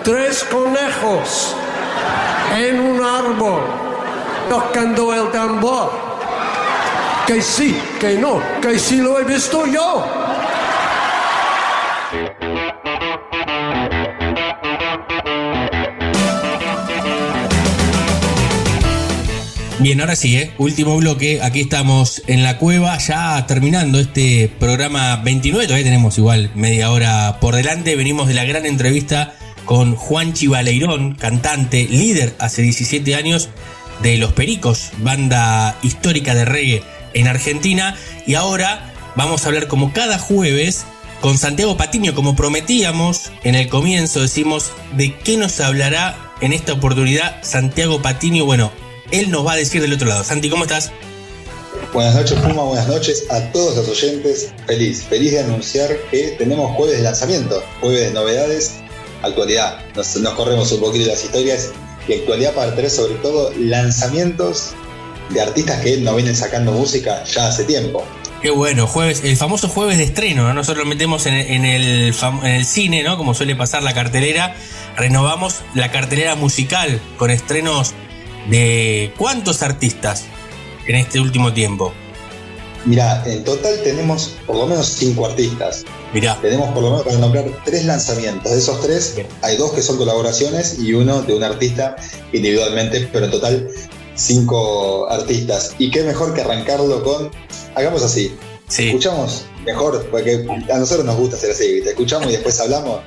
Tres 0.05 0.45
conejos 0.45 1.57
en 2.55 2.79
un 2.79 3.03
árbol 3.03 3.63
tocando 4.51 5.15
el 5.15 5.31
tambor. 5.31 5.92
Que 7.33 7.41
sí, 7.41 7.75
que 7.99 8.19
no, 8.19 8.43
que 8.61 8.79
sí 8.79 8.99
lo 8.99 9.19
he 9.19 9.25
visto 9.25 9.65
yo. 9.67 10.05
Bien, 19.79 19.99
ahora 20.03 20.15
sí, 20.15 20.37
¿eh? 20.37 20.51
último 20.59 20.99
bloque. 20.99 21.41
Aquí 21.41 21.63
estamos 21.63 22.23
en 22.27 22.43
la 22.43 22.59
cueva, 22.59 22.99
ya 22.99 23.47
terminando 23.47 23.99
este 23.99 24.53
programa 24.61 25.17
29. 25.17 25.65
Todavía 25.65 25.87
tenemos 25.87 26.19
igual 26.19 26.51
media 26.55 26.91
hora 26.91 27.39
por 27.41 27.55
delante. 27.55 27.97
Venimos 27.97 28.29
de 28.29 28.35
la 28.35 28.45
gran 28.45 28.67
entrevista 28.67 29.33
con 29.65 29.97
Juan 29.97 30.35
Chivaleirón, 30.35 31.15
cantante, 31.15 31.89
líder 31.89 32.35
hace 32.39 32.61
17 32.61 33.15
años 33.15 33.49
de 34.03 34.19
Los 34.19 34.35
Pericos, 34.35 34.91
banda 34.99 35.79
histórica 35.83 36.35
de 36.35 36.45
reggae 36.45 36.92
en 37.15 37.29
Argentina. 37.29 37.97
Y 38.27 38.35
ahora 38.35 38.93
vamos 39.17 39.45
a 39.45 39.49
hablar 39.49 39.69
como 39.69 39.93
cada 39.93 40.19
jueves 40.19 40.85
con 41.23 41.39
Santiago 41.39 41.77
Patiño, 41.77 42.17
como 42.17 42.35
prometíamos 42.35 43.31
en 43.45 43.55
el 43.55 43.69
comienzo, 43.69 44.21
decimos 44.21 44.73
de 44.97 45.17
qué 45.17 45.37
nos 45.37 45.61
hablará 45.61 46.33
en 46.41 46.53
esta 46.53 46.73
oportunidad 46.73 47.37
Santiago 47.45 48.03
Patiño. 48.03 48.45
Bueno, 48.45 48.73
él 49.13 49.31
nos 49.31 49.47
va 49.47 49.53
a 49.53 49.57
decir 49.57 49.81
del 49.81 49.93
otro 49.93 50.09
lado. 50.09 50.25
Santi, 50.25 50.51
¿cómo 50.51 50.65
estás? 50.65 50.91
Buenas 51.93 52.17
noches, 52.17 52.41
Puma, 52.41 52.65
buenas 52.65 52.89
noches 52.89 53.25
a 53.31 53.41
todos 53.53 53.77
los 53.77 53.89
oyentes. 53.89 54.53
Feliz, 54.67 55.05
feliz 55.05 55.31
de 55.31 55.41
anunciar 55.41 55.97
que 56.11 56.35
tenemos 56.39 56.75
jueves 56.75 56.97
de 56.97 57.05
lanzamiento, 57.05 57.63
jueves 57.81 58.09
de 58.09 58.11
novedades, 58.13 58.73
actualidad. 59.23 59.79
Nos, 59.95 60.17
nos 60.17 60.35
corremos 60.35 60.73
un 60.73 60.81
poquito 60.81 61.07
las 61.07 61.23
historias 61.23 61.71
y 62.09 62.15
actualidad 62.15 62.53
para 62.55 62.75
traer 62.75 62.91
sobre 62.91 63.15
todo 63.17 63.53
lanzamientos 63.57 64.75
de 65.33 65.41
artistas 65.41 65.81
que 65.81 65.99
no 65.99 66.15
vienen 66.15 66.37
sacando 66.37 66.73
música 66.73 67.25
ya 67.25 67.49
hace 67.49 67.65
tiempo. 67.65 68.05
Qué 68.41 68.51
bueno, 68.51 68.89
jueves, 68.89 69.23
el 69.23 69.37
famoso 69.37 69.69
jueves 69.69 69.99
de 69.99 70.05
estreno, 70.05 70.43
¿no? 70.43 70.55
Nosotros 70.55 70.85
lo 70.85 70.91
metemos 70.91 71.27
en, 71.27 71.35
en 71.35 71.65
el, 71.65 72.13
en 72.43 72.47
el 72.47 72.65
cine, 72.65 73.05
¿no? 73.05 73.17
Como 73.17 73.35
suele 73.35 73.55
pasar 73.55 73.85
la 73.85 73.95
cartelera. 73.95 74.57
Renovamos 74.97 75.61
la 75.75 75.93
cartelera 75.93 76.35
musical 76.35 77.01
con 77.19 77.31
estrenos 77.31 77.93
de 78.51 79.13
cuántos 79.17 79.63
artistas 79.63 80.25
en 80.89 80.97
este 80.97 81.21
último 81.21 81.53
tiempo. 81.53 81.95
Mira, 82.85 83.23
en 83.27 83.45
total 83.45 83.81
tenemos 83.85 84.35
por 84.45 84.57
lo 84.57 84.67
menos 84.67 84.89
cinco 84.89 85.27
artistas. 85.27 85.85
Mirá. 86.13 86.37
Tenemos 86.43 86.73
por 86.73 86.83
lo 86.83 86.91
menos 86.91 87.05
para 87.05 87.19
nombrar 87.19 87.45
tres 87.65 87.85
lanzamientos. 87.85 88.51
De 88.51 88.59
esos 88.59 88.81
tres, 88.81 89.21
hay 89.41 89.57
dos 89.57 89.73
que 89.73 89.83
son 89.83 89.97
colaboraciones 89.99 90.81
y 90.81 90.93
uno 90.93 91.23
de 91.23 91.33
un 91.33 91.45
artista 91.45 91.95
individualmente, 92.33 93.09
pero 93.13 93.27
en 93.27 93.31
total 93.31 93.69
cinco 94.15 95.09
artistas. 95.11 95.75
Y 95.79 95.91
qué 95.91 96.03
mejor 96.03 96.35
que 96.35 96.43
arrancarlo 96.43 97.03
con. 97.03 97.31
Hagamos 97.75 98.03
así. 98.03 98.37
Escuchamos 98.69 99.45
mejor, 99.67 100.07
porque 100.11 100.47
a 100.73 100.79
nosotros 100.79 101.05
nos 101.05 101.17
gusta 101.17 101.37
hacer 101.37 101.51
así. 101.51 101.81
Te 101.83 101.91
escuchamos 101.91 102.29
y 102.29 102.33
después 102.33 102.59
hablamos. 102.61 103.01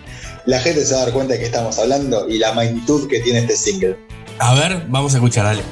La 0.45 0.59
gente 0.59 0.85
se 0.85 0.93
va 0.93 1.01
a 1.01 1.05
dar 1.05 1.13
cuenta 1.13 1.33
de 1.33 1.39
que 1.39 1.45
estamos 1.45 1.79
hablando 1.79 2.29
y 2.29 2.37
la 2.37 2.53
magnitud 2.53 3.07
que 3.07 3.19
tiene 3.21 3.39
este 3.39 3.55
single. 3.55 3.97
A 4.37 4.53
ver, 4.53 4.85
vamos 4.89 5.13
a 5.13 5.17
escuchar, 5.17 5.45
dale. 5.45 5.63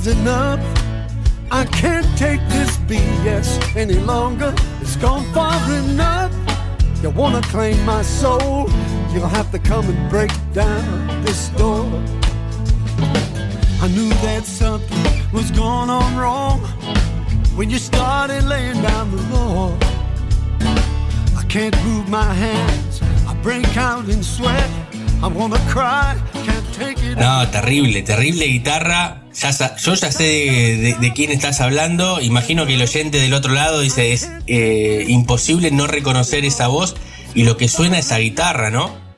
Is 0.00 0.18
enough. 0.18 0.60
I 1.50 1.64
can't 1.64 2.06
take 2.16 2.40
this 2.48 2.78
BS 2.88 3.76
any 3.76 3.98
longer. 4.12 4.54
It's 4.80 4.96
gone 4.96 5.24
far 5.34 5.58
enough. 5.72 6.32
You 7.02 7.10
wanna 7.10 7.42
claim 7.42 7.78
my 7.84 8.02
soul? 8.02 8.68
You'll 9.12 9.34
have 9.38 9.50
to 9.52 9.58
come 9.58 9.86
and 9.92 10.10
break 10.10 10.32
down 10.52 11.24
this 11.24 11.48
door. 11.50 11.86
I 13.84 13.88
knew 13.88 14.10
that 14.26 14.44
something 14.44 15.04
was 15.32 15.50
going 15.50 15.90
on 15.90 16.16
wrong 16.16 16.60
when 17.56 17.68
you 17.70 17.78
started 17.78 18.44
laying 18.44 18.80
down 18.82 19.10
the 19.10 19.22
law. 19.34 19.76
I 21.40 21.42
can't 21.48 21.76
move 21.84 22.08
my 22.08 22.32
hands. 22.32 23.02
I 23.28 23.34
break 23.42 23.76
out 23.76 24.08
in 24.08 24.22
sweat. 24.22 24.70
I 25.22 25.28
wanna 25.28 25.60
cry. 25.74 26.16
Can't 26.46 26.68
take 26.72 26.98
it. 27.02 27.16
No, 27.18 27.44
terrible, 27.50 28.00
terrible 28.06 28.48
guitarra. 28.54 29.19
Yo 29.32 29.94
ya 29.94 30.12
sé 30.12 30.24
de, 31.00 31.12
quién 31.14 31.30
estás 31.30 31.60
hablando. 31.60 32.20
Imagino 32.20 32.66
que 32.66 32.74
el 32.74 32.82
oyente 32.82 33.18
del 33.18 33.34
otro 33.34 33.52
lado 33.52 33.80
dice 33.80 34.12
es 34.12 34.28
eh, 34.46 35.04
imposible 35.08 35.70
no 35.70 35.86
reconocer 35.86 36.44
esa 36.44 36.68
voz 36.68 36.94
y 37.34 37.44
lo 37.44 37.56
que 37.56 37.68
suena 37.68 37.98
esa 37.98 38.18
guitarra, 38.18 38.70
¿no? 38.70 39.10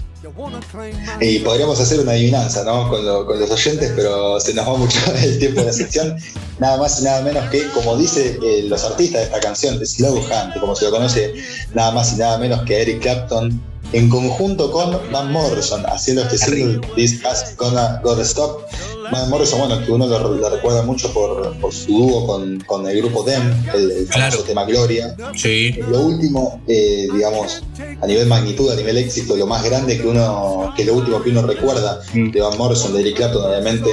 Y 1.20 1.40
podríamos 1.40 1.80
hacer 1.80 2.00
una 2.00 2.12
adivinanza, 2.12 2.64
¿no? 2.64 2.88
Con 2.88 3.04
los 3.04 3.50
oyentes, 3.50 3.92
pero 3.96 4.38
se 4.38 4.54
nos 4.54 4.68
va 4.68 4.76
mucho 4.76 4.98
el 5.16 5.38
tiempo 5.38 5.60
de 5.60 5.66
la 5.66 5.72
sección. 5.72 6.16
Nada 6.58 6.76
más 6.76 7.00
y 7.00 7.04
nada 7.04 7.22
menos 7.22 7.50
que, 7.50 7.66
como 7.70 7.96
dice 7.96 8.38
eh, 8.42 8.62
los 8.68 8.84
artistas 8.84 9.20
de 9.20 9.26
esta 9.26 9.40
canción, 9.40 9.78
de 9.78 9.86
Slow 9.86 10.18
Hunt, 10.18 10.58
como 10.60 10.76
se 10.76 10.84
lo 10.84 10.90
conoce, 10.92 11.34
nada 11.74 11.90
más 11.90 12.12
y 12.12 12.16
nada 12.16 12.38
menos 12.38 12.62
que 12.62 12.82
Eric 12.82 13.00
Clapton, 13.00 13.60
en 13.92 14.08
conjunto 14.08 14.70
con 14.70 14.96
Van 15.10 15.32
Morrison, 15.32 15.84
haciendo 15.86 16.22
este 16.22 16.38
single 16.38 16.80
This 16.94 17.24
Has 17.24 17.56
Gonna 17.56 18.00
Gotta 18.02 18.22
Stop. 18.22 18.62
Van 19.10 19.30
Morrison, 19.30 19.58
bueno, 19.58 19.84
que 19.84 19.90
uno 19.90 20.06
lo, 20.06 20.34
lo 20.34 20.50
recuerda 20.50 20.82
mucho 20.82 21.12
por, 21.12 21.56
por 21.58 21.72
su 21.72 21.92
dúo 21.92 22.26
con, 22.26 22.60
con 22.60 22.88
el 22.88 22.96
grupo 22.98 23.24
Them, 23.24 23.64
el, 23.74 23.90
el 23.90 24.06
famoso 24.06 24.42
tema 24.42 24.64
Gloria. 24.64 25.16
Sí. 25.36 25.72
Lo 25.88 26.00
último, 26.00 26.60
eh, 26.68 27.08
digamos, 27.12 27.62
a 28.00 28.06
nivel 28.06 28.26
magnitud, 28.26 28.70
a 28.70 28.76
nivel 28.76 28.98
éxito, 28.98 29.36
lo 29.36 29.46
más 29.46 29.64
grande 29.64 29.98
que 29.98 30.06
uno, 30.06 30.72
que 30.76 30.84
lo 30.84 30.94
último 30.94 31.22
que 31.22 31.30
uno 31.30 31.42
recuerda 31.42 32.00
de 32.12 32.40
Van 32.40 32.56
Morrison, 32.58 32.92
de 32.92 33.00
Eric 33.00 33.16
Clapton, 33.16 33.44
obviamente, 33.44 33.90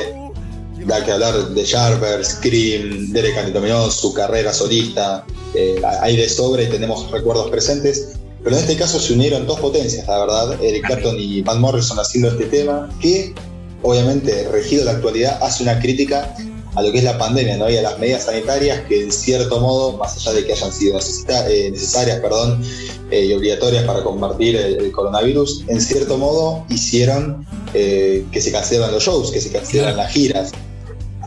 da 0.86 1.04
que 1.04 1.12
hablar 1.12 1.50
de 1.50 1.64
Sharper, 1.64 2.24
Scream, 2.26 3.12
Derek 3.12 3.54
Dominos, 3.54 3.96
su 3.96 4.14
carrera 4.14 4.54
solista, 4.54 5.26
eh, 5.54 5.82
hay 6.02 6.18
de 6.18 6.30
sobra 6.30 6.64
y 6.64 6.68
tenemos 6.68 7.10
recuerdos 7.12 7.50
presentes. 7.50 8.10
Pero 8.42 8.56
en 8.56 8.62
este 8.62 8.78
caso 8.78 9.02
se 9.02 9.12
unieron 9.12 9.46
dos 9.46 9.60
potencias, 9.60 10.08
la 10.08 10.20
verdad, 10.20 10.64
Eric 10.64 10.86
Clapton 10.86 11.18
y 11.20 11.42
Van 11.42 11.60
Morrison 11.60 12.00
haciendo 12.00 12.30
este 12.30 12.46
tema, 12.46 12.90
que 13.02 13.34
obviamente, 13.82 14.48
regido 14.52 14.86
la 14.86 14.92
actualidad, 14.92 15.40
hace 15.42 15.64
una 15.64 15.80
crítica 15.80 16.36
a 16.76 16.82
lo 16.84 16.92
que 16.92 17.00
es 17.00 17.04
la 17.04 17.18
pandemia 17.18 17.58
¿no? 17.58 17.70
y 17.70 17.78
a 17.78 17.82
las 17.82 17.98
medidas 17.98 18.26
sanitarias 18.26 18.82
que 18.88 19.04
en 19.04 19.12
cierto 19.12 19.60
modo, 19.60 19.98
más 19.98 20.16
allá 20.18 20.34
de 20.34 20.46
que 20.46 20.54
hayan 20.54 20.72
sido 20.72 20.96
necesita- 20.98 21.50
eh, 21.50 21.72
necesarias 21.72 22.20
perdón, 22.20 22.64
eh, 23.10 23.26
y 23.26 23.34
obligatorias 23.34 23.84
para 23.86 24.04
combatir 24.04 24.56
el, 24.56 24.80
el 24.80 24.92
coronavirus, 24.92 25.64
en 25.68 25.82
cierto 25.82 26.18
modo 26.18 26.66
hicieron 26.70 27.46
eh, 27.74 28.24
que 28.32 28.40
se 28.40 28.52
cancelaran 28.52 28.94
los 28.94 29.04
shows, 29.04 29.32
que 29.32 29.42
se 29.42 29.52
cancelaran 29.52 29.98
las 29.98 30.12
giras, 30.12 30.52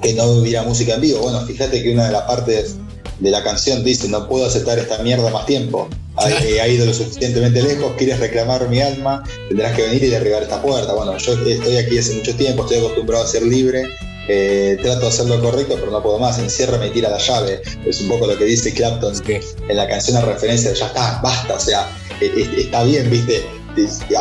que 0.01 0.15
no 0.15 0.25
hubiera 0.27 0.63
música 0.63 0.95
en 0.95 1.01
vivo. 1.01 1.21
Bueno, 1.21 1.41
fíjate 1.45 1.83
que 1.83 1.93
una 1.93 2.07
de 2.07 2.13
las 2.13 2.23
partes 2.23 2.77
de 3.23 3.31
la 3.31 3.43
canción 3.45 3.85
dice, 3.85 4.09
no 4.09 4.29
puedo 4.29 4.47
aceptar 4.47 4.79
esta 4.79 4.99
mierda 4.99 5.31
más 5.31 5.47
tiempo. 5.47 5.89
Ha, 6.17 6.29
eh, 6.29 6.61
ha 6.61 6.69
ido 6.69 6.85
lo 6.85 6.93
suficientemente 6.93 7.63
lejos, 7.63 7.93
quieres 7.97 8.19
reclamar 8.19 8.69
mi 8.69 8.81
alma, 8.81 9.23
tendrás 9.49 9.75
que 9.75 9.83
venir 9.83 10.03
y 10.05 10.09
derribar 10.09 10.43
esta 10.43 10.61
puerta. 10.61 10.93
Bueno, 10.93 11.17
yo 11.17 11.33
estoy 11.35 11.77
aquí 11.77 11.99
hace 11.99 12.15
mucho 12.15 12.35
tiempo, 12.35 12.65
estoy 12.65 12.79
acostumbrado 12.79 13.25
a 13.25 13.27
ser 13.27 13.45
libre, 13.45 13.87
eh, 14.29 14.77
trato 14.83 15.03
de 15.03 15.07
hacer 15.09 15.27
lo 15.27 15.41
correcto, 15.41 15.77
pero 15.79 15.93
no 15.93 16.03
puedo 16.03 16.19
más, 16.19 16.39
enciérrame 16.39 16.89
y 16.89 16.91
tira 16.91 17.11
la 17.11 17.19
llave. 17.19 17.63
Es 17.87 18.01
un 18.01 18.09
poco 18.09 18.27
lo 18.27 18.37
que 18.37 18.45
dice 18.45 18.75
Clapton 18.75 19.15
en 19.27 19.77
la 19.77 19.89
canción 19.89 20.17
a 20.17 20.21
referencia 20.21 20.71
de 20.71 20.77
ya 20.77 20.87
está, 20.87 21.21
basta, 21.23 21.55
o 21.55 21.61
sea, 21.61 21.89
eh, 22.21 22.31
eh, 22.37 22.51
está 22.59 22.83
bien, 22.83 23.09
viste, 23.09 23.45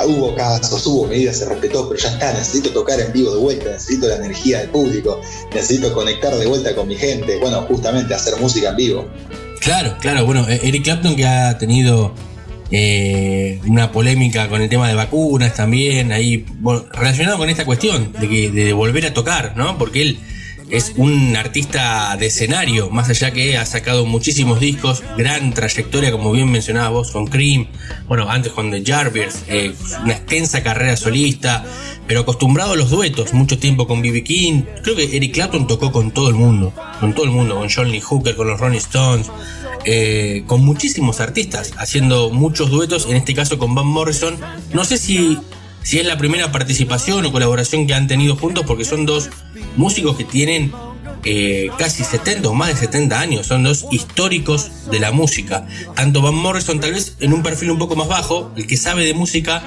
hubo 0.07 0.35
casos, 0.35 0.85
hubo 0.87 1.07
medidas, 1.07 1.37
se 1.37 1.45
respetó, 1.45 1.87
pero 1.87 1.99
ya 1.99 2.09
está, 2.09 2.33
necesito 2.33 2.71
tocar 2.71 2.99
en 2.99 3.11
vivo 3.11 3.33
de 3.33 3.39
vuelta, 3.39 3.71
necesito 3.71 4.07
la 4.07 4.15
energía 4.15 4.59
del 4.59 4.69
público, 4.69 5.21
necesito 5.53 5.93
conectar 5.93 6.35
de 6.35 6.45
vuelta 6.45 6.75
con 6.75 6.87
mi 6.87 6.95
gente, 6.95 7.37
bueno, 7.39 7.61
justamente 7.63 8.13
hacer 8.13 8.39
música 8.39 8.69
en 8.69 8.75
vivo. 8.75 9.07
Claro, 9.59 9.95
claro, 9.99 10.25
bueno, 10.25 10.47
eh, 10.49 10.59
Eric 10.63 10.83
Clapton 10.83 11.15
que 11.15 11.25
ha 11.25 11.57
tenido 11.57 12.13
eh, 12.71 13.59
una 13.67 13.91
polémica 13.91 14.47
con 14.49 14.61
el 14.61 14.69
tema 14.69 14.87
de 14.87 14.95
vacunas 14.95 15.53
también, 15.53 16.11
ahí 16.11 16.45
relacionado 16.93 17.37
con 17.37 17.49
esta 17.49 17.65
cuestión 17.65 18.13
de 18.13 18.73
volver 18.73 19.05
a 19.05 19.13
tocar, 19.13 19.55
¿no? 19.55 19.77
Porque 19.77 20.01
él 20.01 20.19
es 20.71 20.93
un 20.95 21.35
artista 21.35 22.15
de 22.17 22.27
escenario, 22.27 22.89
más 22.89 23.09
allá 23.09 23.31
que 23.31 23.57
ha 23.57 23.65
sacado 23.65 24.05
muchísimos 24.05 24.59
discos, 24.59 25.03
gran 25.17 25.53
trayectoria, 25.53 26.11
como 26.11 26.31
bien 26.31 26.49
mencionabas 26.49 26.91
vos, 26.91 27.11
con 27.11 27.27
Cream, 27.27 27.67
bueno, 28.07 28.29
antes 28.29 28.53
con 28.53 28.71
The 28.71 28.83
Jarvis, 28.83 29.43
eh, 29.47 29.73
una 30.03 30.13
extensa 30.13 30.63
carrera 30.63 30.95
solista, 30.95 31.65
pero 32.07 32.21
acostumbrado 32.21 32.73
a 32.73 32.75
los 32.75 32.89
duetos, 32.89 33.33
mucho 33.33 33.57
tiempo 33.59 33.87
con 33.87 34.01
B.B. 34.01 34.23
King. 34.23 34.63
Creo 34.83 34.95
que 34.95 35.15
Eric 35.15 35.33
Clapton 35.33 35.67
tocó 35.67 35.91
con 35.91 36.11
todo 36.11 36.29
el 36.29 36.35
mundo, 36.35 36.73
con 36.99 37.13
todo 37.13 37.25
el 37.25 37.31
mundo, 37.31 37.55
con 37.55 37.69
John 37.69 37.91
Lee 37.91 38.01
Hooker, 38.01 38.35
con 38.35 38.47
los 38.47 38.59
Rolling 38.59 38.77
Stones, 38.77 39.27
eh, 39.85 40.43
con 40.47 40.63
muchísimos 40.63 41.19
artistas, 41.19 41.73
haciendo 41.77 42.29
muchos 42.29 42.69
duetos, 42.69 43.07
en 43.09 43.17
este 43.17 43.33
caso 43.33 43.57
con 43.57 43.75
Van 43.75 43.87
Morrison. 43.87 44.37
No 44.73 44.83
sé 44.83 44.97
si, 44.97 45.37
si 45.83 45.99
es 45.99 46.05
la 46.05 46.17
primera 46.17 46.51
participación 46.51 47.25
o 47.25 47.31
colaboración 47.31 47.87
que 47.87 47.93
han 47.93 48.07
tenido 48.07 48.35
juntos, 48.35 48.65
porque 48.65 48.85
son 48.85 49.05
dos 49.05 49.29
músicos 49.75 50.15
que 50.15 50.23
tienen 50.23 50.71
eh, 51.23 51.69
casi 51.77 52.03
70 52.03 52.49
o 52.49 52.53
más 52.53 52.69
de 52.69 52.75
70 52.75 53.19
años, 53.19 53.47
son 53.47 53.63
dos 53.63 53.85
históricos 53.91 54.89
de 54.89 54.99
la 54.99 55.11
música. 55.11 55.67
Tanto 55.95 56.21
Van 56.21 56.35
Morrison 56.35 56.79
tal 56.79 56.93
vez 56.93 57.15
en 57.19 57.33
un 57.33 57.43
perfil 57.43 57.71
un 57.71 57.79
poco 57.79 57.95
más 57.95 58.07
bajo, 58.07 58.51
el 58.55 58.67
que 58.67 58.77
sabe 58.77 59.05
de 59.05 59.13
música 59.13 59.61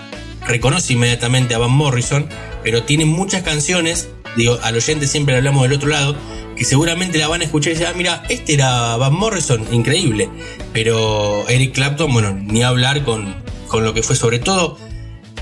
reconoce 0.47 0.93
inmediatamente 0.93 1.55
a 1.55 1.59
Van 1.59 1.70
Morrison, 1.70 2.28
pero 2.62 2.82
tiene 2.82 3.05
muchas 3.05 3.43
canciones, 3.43 4.09
digo, 4.36 4.59
al 4.62 4.77
oyente 4.77 5.07
siempre 5.07 5.32
le 5.32 5.39
hablamos 5.39 5.62
del 5.62 5.73
otro 5.73 5.89
lado, 5.89 6.16
que 6.57 6.65
seguramente 6.65 7.19
la 7.19 7.28
van 7.28 7.41
a 7.41 7.45
escuchar 7.45 7.73
y 7.73 7.74
decir, 7.74 7.89
ah, 7.89 7.97
mira, 7.97 8.23
este 8.28 8.55
era 8.55 8.97
Van 8.97 9.15
Morrison, 9.15 9.65
increíble. 9.73 10.28
Pero 10.73 11.49
Eric 11.49 11.74
Clapton, 11.74 12.12
bueno, 12.12 12.32
ni 12.32 12.62
hablar 12.62 13.05
con, 13.05 13.35
con 13.66 13.85
lo 13.85 13.93
que 13.95 14.03
fue 14.03 14.15
sobre 14.15 14.39
todo 14.39 14.78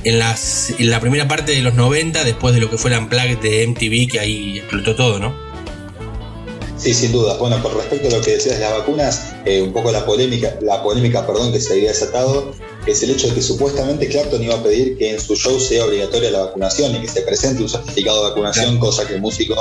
en, 0.05 0.19
las, 0.19 0.75
la 0.79 1.01
primera 1.01 1.29
parte 1.29 1.53
de 1.53 1.63
los 1.63 1.75
90, 1.75 2.25
después 2.25 2.55
de 2.55 2.61
lo 2.61 2.71
que 2.71 2.79
fue 2.79 2.91
la 2.91 2.99
Unplugged 2.99 3.39
de 3.39 3.67
MTV, 3.67 4.11
que 4.11 4.21
ahí 4.21 4.59
explotó 4.59 4.95
todo, 4.97 5.19
¿no? 5.19 5.35
Sí, 6.77 6.93
sin 6.95 7.13
duda. 7.13 7.37
Bueno, 7.37 7.63
con 7.63 7.75
respecto 7.77 8.09
a 8.09 8.11
lo 8.11 8.21
que 8.21 8.33
decías 8.33 8.57
de 8.57 8.63
las 8.63 8.73
vacunas, 8.73 9.35
eh, 9.45 9.63
un 9.63 9.73
poco 9.73 9.93
la 9.93 10.05
polémica, 10.05 10.57
la 10.61 10.83
polémica 10.83 11.25
perdón, 11.27 11.53
que 11.53 11.61
se 11.61 11.75
había 11.75 11.91
desatado 11.91 12.53
es 12.87 13.03
el 13.03 13.11
hecho 13.11 13.29
de 13.29 13.35
que 13.35 13.43
supuestamente 13.43 14.09
Clapton 14.09 14.43
iba 14.43 14.55
a 14.57 14.63
pedir 14.63 14.97
que 14.99 15.11
en 15.15 15.21
su 15.21 15.37
show 15.37 15.59
sea 15.61 15.85
obligatoria 15.85 16.31
la 16.31 16.41
vacunación 16.45 16.95
y 16.97 17.01
que 17.01 17.09
se 17.09 17.23
presente 17.23 17.63
un 17.63 17.69
certificado 17.69 18.25
de 18.25 18.31
vacunación, 18.31 18.79
cosa 18.79 19.07
que 19.07 19.15
el 19.15 19.21
músico 19.21 19.55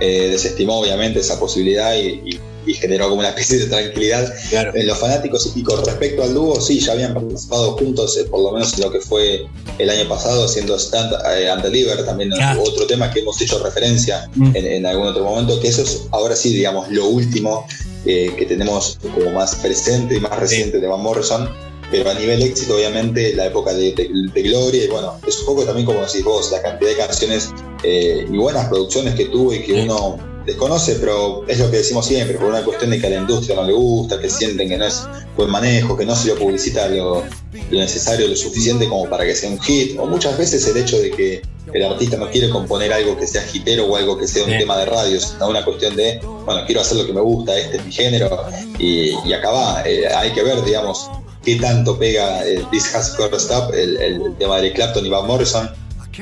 eh, 0.00 0.28
desestimó 0.30 0.80
obviamente 0.80 1.20
esa 1.20 1.38
posibilidad 1.40 1.94
y, 1.96 2.20
y- 2.24 2.40
y 2.66 2.74
generó 2.74 3.08
como 3.08 3.20
una 3.20 3.28
especie 3.28 3.58
de 3.60 3.66
tranquilidad 3.66 4.28
en 4.74 4.88
los 4.88 4.98
fanáticos. 4.98 5.52
Y 5.54 5.62
con 5.62 5.84
respecto 5.86 6.24
al 6.24 6.34
dúo, 6.34 6.60
sí, 6.60 6.80
ya 6.80 6.94
habían 6.94 7.14
participado 7.14 7.76
juntos, 7.76 8.16
eh, 8.18 8.24
por 8.24 8.40
lo 8.40 8.50
menos 8.50 8.74
en 8.74 8.80
lo 8.80 8.90
que 8.90 8.98
fue 8.98 9.46
el 9.78 9.88
año 9.88 10.08
pasado, 10.08 10.44
haciendo 10.46 10.76
Stand 10.76 11.12
eh, 11.38 11.48
and 11.48 11.62
Deliver, 11.62 12.04
también 12.04 12.30
Claro. 12.30 12.64
otro 12.64 12.84
tema 12.88 13.12
que 13.12 13.20
hemos 13.20 13.40
hecho 13.40 13.62
referencia 13.62 14.28
Mm. 14.34 14.56
en, 14.56 14.66
en 14.66 14.84
algún 14.86 15.06
otro 15.06 15.22
momento, 15.22 15.60
que 15.60 15.68
eso 15.68 15.82
es 15.82 16.02
ahora 16.10 16.34
sí, 16.34 16.52
digamos, 16.54 16.88
lo 16.90 17.06
último 17.06 17.68
eh, 18.04 18.34
que 18.36 18.46
tenemos 18.46 18.98
como 19.14 19.30
más 19.30 19.54
presente 19.54 20.16
y 20.16 20.20
más 20.20 20.36
reciente 20.36 20.80
de 20.80 20.88
Van 20.88 21.00
Morrison. 21.00 21.48
Pero 21.90 22.10
a 22.10 22.14
nivel 22.14 22.42
éxito, 22.42 22.74
obviamente, 22.74 23.34
la 23.34 23.46
época 23.46 23.72
de, 23.72 23.92
de- 23.92 24.10
de 24.32 24.42
Gloria, 24.42 24.84
y 24.84 24.88
bueno, 24.88 25.18
es 25.26 25.38
un 25.40 25.46
poco 25.46 25.64
también 25.64 25.86
como 25.86 26.00
decís 26.00 26.24
vos, 26.24 26.50
la 26.50 26.60
cantidad 26.62 26.90
de 26.90 26.96
canciones 26.96 27.50
eh, 27.84 28.26
y 28.30 28.36
buenas 28.36 28.68
producciones 28.68 29.14
que 29.14 29.26
tuvo 29.26 29.52
y 29.54 29.62
que 29.62 29.72
uno 29.82 30.18
desconoce, 30.44 30.94
pero 30.96 31.44
es 31.48 31.58
lo 31.58 31.70
que 31.70 31.78
decimos 31.78 32.06
siempre, 32.06 32.36
por 32.38 32.46
una 32.48 32.64
cuestión 32.64 32.90
de 32.90 33.00
que 33.00 33.06
a 33.06 33.10
la 33.10 33.16
industria 33.16 33.56
no 33.56 33.64
le 33.64 33.72
gusta, 33.72 34.20
que 34.20 34.30
sienten 34.30 34.68
que 34.68 34.76
no 34.76 34.84
es 34.86 35.02
buen 35.36 35.50
manejo, 35.50 35.96
que 35.96 36.06
no 36.06 36.14
se 36.14 36.28
lo 36.28 36.36
publicita 36.36 36.88
lo, 36.88 37.24
lo 37.70 37.78
necesario, 37.80 38.28
lo 38.28 38.36
suficiente 38.36 38.88
como 38.88 39.08
para 39.10 39.24
que 39.24 39.34
sea 39.34 39.50
un 39.50 39.60
hit, 39.60 39.98
o 39.98 40.06
muchas 40.06 40.38
veces 40.38 40.66
el 40.68 40.76
hecho 40.76 40.98
de 41.00 41.10
que 41.10 41.42
el 41.72 41.82
artista 41.84 42.16
no 42.16 42.30
quiere 42.30 42.48
componer 42.48 42.92
algo 42.92 43.16
que 43.16 43.26
sea 43.26 43.44
hitero 43.52 43.86
o 43.86 43.96
algo 43.96 44.16
que 44.16 44.28
sea 44.28 44.44
un 44.44 44.50
Sí. 44.50 44.58
tema 44.58 44.78
de 44.78 44.86
radio, 44.86 45.20
sino 45.20 45.48
una 45.48 45.64
cuestión 45.64 45.96
de, 45.96 46.20
bueno, 46.44 46.62
quiero 46.64 46.80
hacer 46.80 46.96
lo 46.98 47.06
que 47.06 47.12
me 47.12 47.20
gusta, 47.20 47.58
este 47.58 47.78
es 47.78 47.84
mi 47.84 47.90
género, 47.92 48.44
y, 48.78 49.14
y 49.28 49.32
acá 49.32 49.50
va, 49.50 49.82
Eh, 49.84 50.06
hay 50.06 50.30
que 50.32 50.44
ver, 50.44 50.64
digamos, 50.64 51.10
qué 51.46 51.54
tanto 51.60 51.96
pega 51.96 52.44
el 52.44 52.68
This 52.70 52.92
Has 52.92 53.16
Got 53.16 53.30
to 53.30 53.36
Stop, 53.36 53.72
el, 53.72 53.96
el 53.98 54.36
tema 54.36 54.60
de 54.60 54.72
Clapton 54.72 55.06
y 55.06 55.08
Van 55.08 55.28
Morrison, 55.28 55.70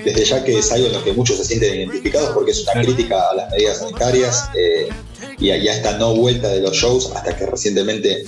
desde 0.04 0.22
ya 0.22 0.44
que 0.44 0.58
es 0.58 0.70
algo 0.70 0.88
en 0.88 0.92
lo 0.92 1.02
que 1.02 1.14
muchos 1.14 1.38
se 1.38 1.46
sienten 1.46 1.74
identificados 1.76 2.30
porque 2.34 2.50
es 2.50 2.62
una 2.62 2.82
crítica 2.82 3.30
a 3.30 3.34
las 3.34 3.50
medidas 3.50 3.78
sanitarias 3.78 4.50
eh, 4.54 4.88
y 5.38 5.50
a, 5.50 5.56
y 5.56 5.66
a 5.66 5.76
esta 5.76 5.96
no 5.96 6.14
vuelta 6.14 6.48
de 6.48 6.60
los 6.60 6.76
shows 6.76 7.10
hasta 7.14 7.34
que 7.34 7.46
recientemente 7.46 8.24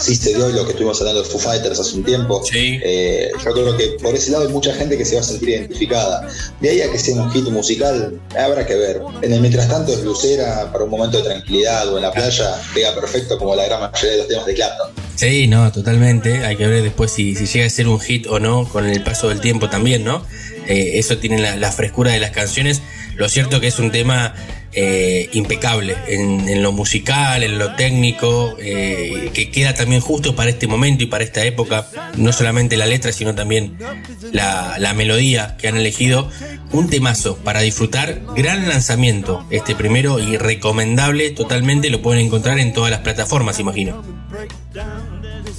sí 0.00 0.16
se 0.16 0.34
dio 0.34 0.48
lo 0.48 0.64
que 0.64 0.70
estuvimos 0.70 0.98
hablando 1.00 1.22
de 1.22 1.28
Foo 1.28 1.38
Fighters 1.38 1.78
hace 1.78 1.96
un 1.96 2.02
tiempo. 2.02 2.42
Eh, 2.52 3.30
yo 3.44 3.52
creo 3.52 3.76
que 3.76 3.96
por 4.02 4.12
ese 4.12 4.32
lado 4.32 4.46
hay 4.46 4.52
mucha 4.52 4.74
gente 4.74 4.98
que 4.98 5.04
se 5.04 5.14
va 5.14 5.20
a 5.20 5.24
sentir 5.24 5.50
identificada. 5.50 6.28
De 6.60 6.70
ahí 6.70 6.80
a 6.80 6.90
que 6.90 6.98
sea 6.98 7.22
un 7.22 7.30
hit 7.30 7.44
musical, 7.50 8.20
habrá 8.36 8.66
que 8.66 8.74
ver. 8.74 9.00
En 9.22 9.32
el 9.32 9.40
mientras 9.40 9.68
tanto 9.68 9.92
es 9.92 10.02
lucera 10.02 10.72
para 10.72 10.82
un 10.82 10.90
momento 10.90 11.18
de 11.18 11.22
tranquilidad 11.22 11.92
o 11.92 11.98
en 11.98 12.02
la 12.02 12.10
playa, 12.10 12.60
pega 12.74 12.92
perfecto 12.96 13.38
como 13.38 13.54
la 13.54 13.66
gran 13.66 13.80
mayoría 13.80 14.10
de 14.12 14.18
los 14.18 14.28
temas 14.28 14.46
de 14.46 14.54
Clapton. 14.54 15.05
Sí, 15.16 15.48
no, 15.48 15.72
totalmente. 15.72 16.44
Hay 16.44 16.56
que 16.56 16.66
ver 16.66 16.82
después 16.82 17.10
si, 17.10 17.34
si 17.34 17.46
llega 17.46 17.66
a 17.66 17.70
ser 17.70 17.88
un 17.88 17.98
hit 17.98 18.26
o 18.26 18.38
no 18.38 18.68
con 18.68 18.86
el 18.86 19.02
paso 19.02 19.28
del 19.30 19.40
tiempo 19.40 19.68
también, 19.70 20.04
¿no? 20.04 20.24
Eh, 20.66 20.98
eso 20.98 21.18
tiene 21.18 21.38
la, 21.38 21.56
la 21.56 21.72
frescura 21.72 22.12
de 22.12 22.20
las 22.20 22.30
canciones. 22.30 22.82
Lo 23.16 23.28
cierto 23.28 23.60
que 23.60 23.68
es 23.68 23.78
un 23.78 23.90
tema 23.90 24.34
eh, 24.76 25.30
impecable 25.32 25.96
en, 26.06 26.48
en 26.48 26.62
lo 26.62 26.70
musical, 26.70 27.42
en 27.42 27.58
lo 27.58 27.74
técnico, 27.74 28.54
eh, 28.60 29.30
que 29.32 29.50
queda 29.50 29.74
también 29.74 30.00
justo 30.00 30.36
para 30.36 30.50
este 30.50 30.66
momento 30.66 31.02
y 31.02 31.06
para 31.06 31.24
esta 31.24 31.44
época. 31.44 31.88
No 32.16 32.32
solamente 32.32 32.76
la 32.76 32.86
letra, 32.86 33.12
sino 33.12 33.34
también 33.34 33.78
la, 34.32 34.76
la 34.78 34.94
melodía 34.94 35.56
que 35.58 35.68
han 35.68 35.76
elegido. 35.76 36.30
Un 36.72 36.90
temazo 36.90 37.36
para 37.38 37.60
disfrutar. 37.60 38.20
Gran 38.36 38.68
lanzamiento 38.68 39.46
este 39.50 39.74
primero 39.74 40.18
y 40.18 40.36
recomendable 40.36 41.30
totalmente. 41.30 41.90
Lo 41.90 42.02
pueden 42.02 42.26
encontrar 42.26 42.58
en 42.58 42.72
todas 42.72 42.90
las 42.90 43.00
plataformas, 43.00 43.58
imagino. 43.58 44.04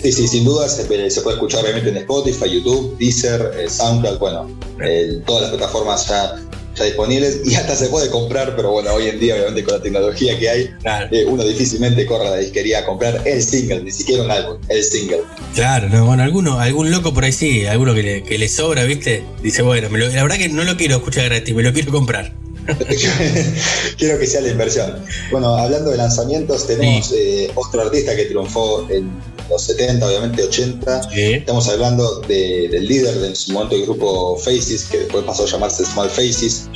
Sí, 0.01 0.11
sí, 0.11 0.27
sin 0.27 0.45
duda 0.45 0.69
se, 0.69 0.83
se 1.09 1.21
puede 1.21 1.35
escuchar 1.35 1.63
obviamente 1.63 1.89
en 1.89 1.97
Spotify, 1.97 2.51
YouTube, 2.51 2.97
Deezer, 2.99 3.51
eh, 3.57 3.67
SoundCloud, 3.67 4.19
bueno, 4.19 4.47
eh, 4.79 5.21
todas 5.25 5.41
las 5.43 5.51
plataformas 5.51 6.07
ya, 6.07 6.35
ya 6.77 6.85
disponibles 6.85 7.41
y 7.45 7.55
hasta 7.55 7.75
se 7.75 7.87
puede 7.87 8.09
comprar, 8.09 8.55
pero 8.55 8.71
bueno, 8.71 8.93
hoy 8.93 9.07
en 9.07 9.19
día 9.19 9.35
obviamente 9.35 9.63
con 9.63 9.75
la 9.75 9.81
tecnología 9.81 10.37
que 10.37 10.49
hay, 10.49 10.69
eh, 11.11 11.25
uno 11.27 11.43
difícilmente 11.43 12.05
corre 12.05 12.27
a 12.27 12.31
la 12.31 12.37
disquería 12.37 12.79
a 12.79 12.85
comprar 12.85 13.21
el 13.25 13.41
single, 13.41 13.83
ni 13.83 13.91
siquiera 13.91 14.23
un 14.23 14.31
álbum, 14.31 14.57
el 14.69 14.83
single. 14.83 15.21
Claro, 15.55 15.89
no, 15.89 16.05
bueno, 16.05 16.23
alguno, 16.23 16.59
algún 16.59 16.91
loco 16.91 17.13
por 17.13 17.23
ahí 17.23 17.31
sí, 17.31 17.65
alguno 17.65 17.93
que 17.93 18.03
le, 18.03 18.23
que 18.23 18.37
le 18.37 18.47
sobra, 18.49 18.83
¿viste? 18.83 19.23
Dice, 19.41 19.61
bueno, 19.61 19.89
me 19.89 19.97
lo- 19.99 20.07
la 20.09 20.21
verdad 20.23 20.37
que 20.37 20.49
no 20.49 20.63
lo 20.63 20.77
quiero 20.77 20.97
escuchar 20.97 21.25
gratis, 21.29 21.53
me 21.55 21.63
lo 21.63 21.73
quiero 21.73 21.91
comprar. 21.91 22.33
Quiero 23.97 24.19
que 24.19 24.27
sea 24.27 24.41
la 24.41 24.49
inversión. 24.49 25.03
Bueno, 25.31 25.55
hablando 25.55 25.91
de 25.91 25.97
lanzamientos, 25.97 26.67
tenemos 26.67 27.11
eh, 27.15 27.49
otro 27.55 27.81
artista 27.81 28.15
que 28.15 28.25
triunfó 28.25 28.87
en 28.89 29.09
los 29.49 29.61
70, 29.63 30.05
obviamente 30.07 30.43
80. 30.43 31.09
Estamos 31.35 31.67
hablando 31.69 32.19
de- 32.21 32.67
del 32.69 32.85
líder 32.87 33.15
de 33.15 33.27
en 33.27 33.35
su 33.35 33.51
momento 33.53 33.75
del 33.75 33.85
grupo 33.85 34.37
Faces, 34.37 34.85
que 34.85 34.99
después 34.99 35.23
pasó 35.23 35.43
a 35.43 35.47
llamarse 35.47 35.85
Small 35.85 36.09
Faces, 36.09 36.69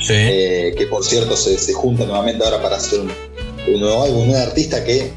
eh, 0.68 0.74
que 0.76 0.86
por 0.86 1.04
cierto 1.04 1.36
se, 1.36 1.58
se 1.58 1.72
junta 1.72 2.04
nuevamente 2.04 2.44
ahora 2.44 2.62
para 2.62 2.76
hacer 2.76 3.00
un, 3.00 3.12
un 3.74 3.80
nuevo 3.80 4.02
álbum. 4.02 4.28
Un 4.30 4.36
artista 4.36 4.82
que 4.84 5.12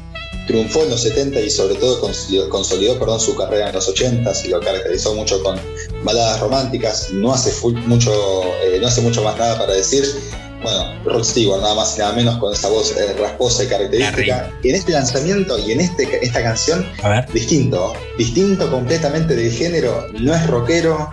triunfó 0.46 0.84
en 0.84 0.90
los 0.90 1.00
70 1.02 1.40
y 1.40 1.50
sobre 1.50 1.74
todo 1.74 1.98
consolidó, 2.00 2.48
consolidó, 2.50 2.98
perdón, 2.98 3.18
su 3.18 3.34
carrera 3.34 3.68
en 3.70 3.74
los 3.74 3.88
80 3.88 4.30
y 4.44 4.48
lo 4.48 4.60
caracterizó 4.60 5.14
mucho 5.14 5.42
con 5.42 5.58
baladas 6.04 6.38
románticas. 6.40 7.08
No 7.12 7.32
hace, 7.32 7.50
full- 7.50 7.74
mucho, 7.86 8.12
eh, 8.64 8.78
no 8.80 8.86
hace 8.86 9.00
mucho 9.00 9.22
más 9.22 9.36
nada 9.38 9.58
para 9.58 9.72
decir. 9.72 10.04
Bueno, 10.62 11.04
Rod 11.04 11.24
Stewart, 11.24 11.60
nada 11.60 11.74
más 11.74 11.96
y 11.96 12.00
nada 12.00 12.12
menos 12.12 12.38
con 12.38 12.52
esa 12.52 12.68
voz 12.68 12.96
eh, 12.96 13.14
rasposa 13.18 13.64
y 13.64 13.66
característica. 13.66 14.50
Y 14.62 14.70
en 14.70 14.74
este 14.74 14.92
lanzamiento 14.92 15.58
y 15.58 15.72
en 15.72 15.80
este, 15.80 16.24
esta 16.24 16.42
canción, 16.42 16.86
distinto, 17.32 17.92
distinto 18.18 18.70
completamente 18.70 19.36
del 19.36 19.52
género, 19.52 20.06
no 20.18 20.34
es 20.34 20.46
rockero, 20.46 21.10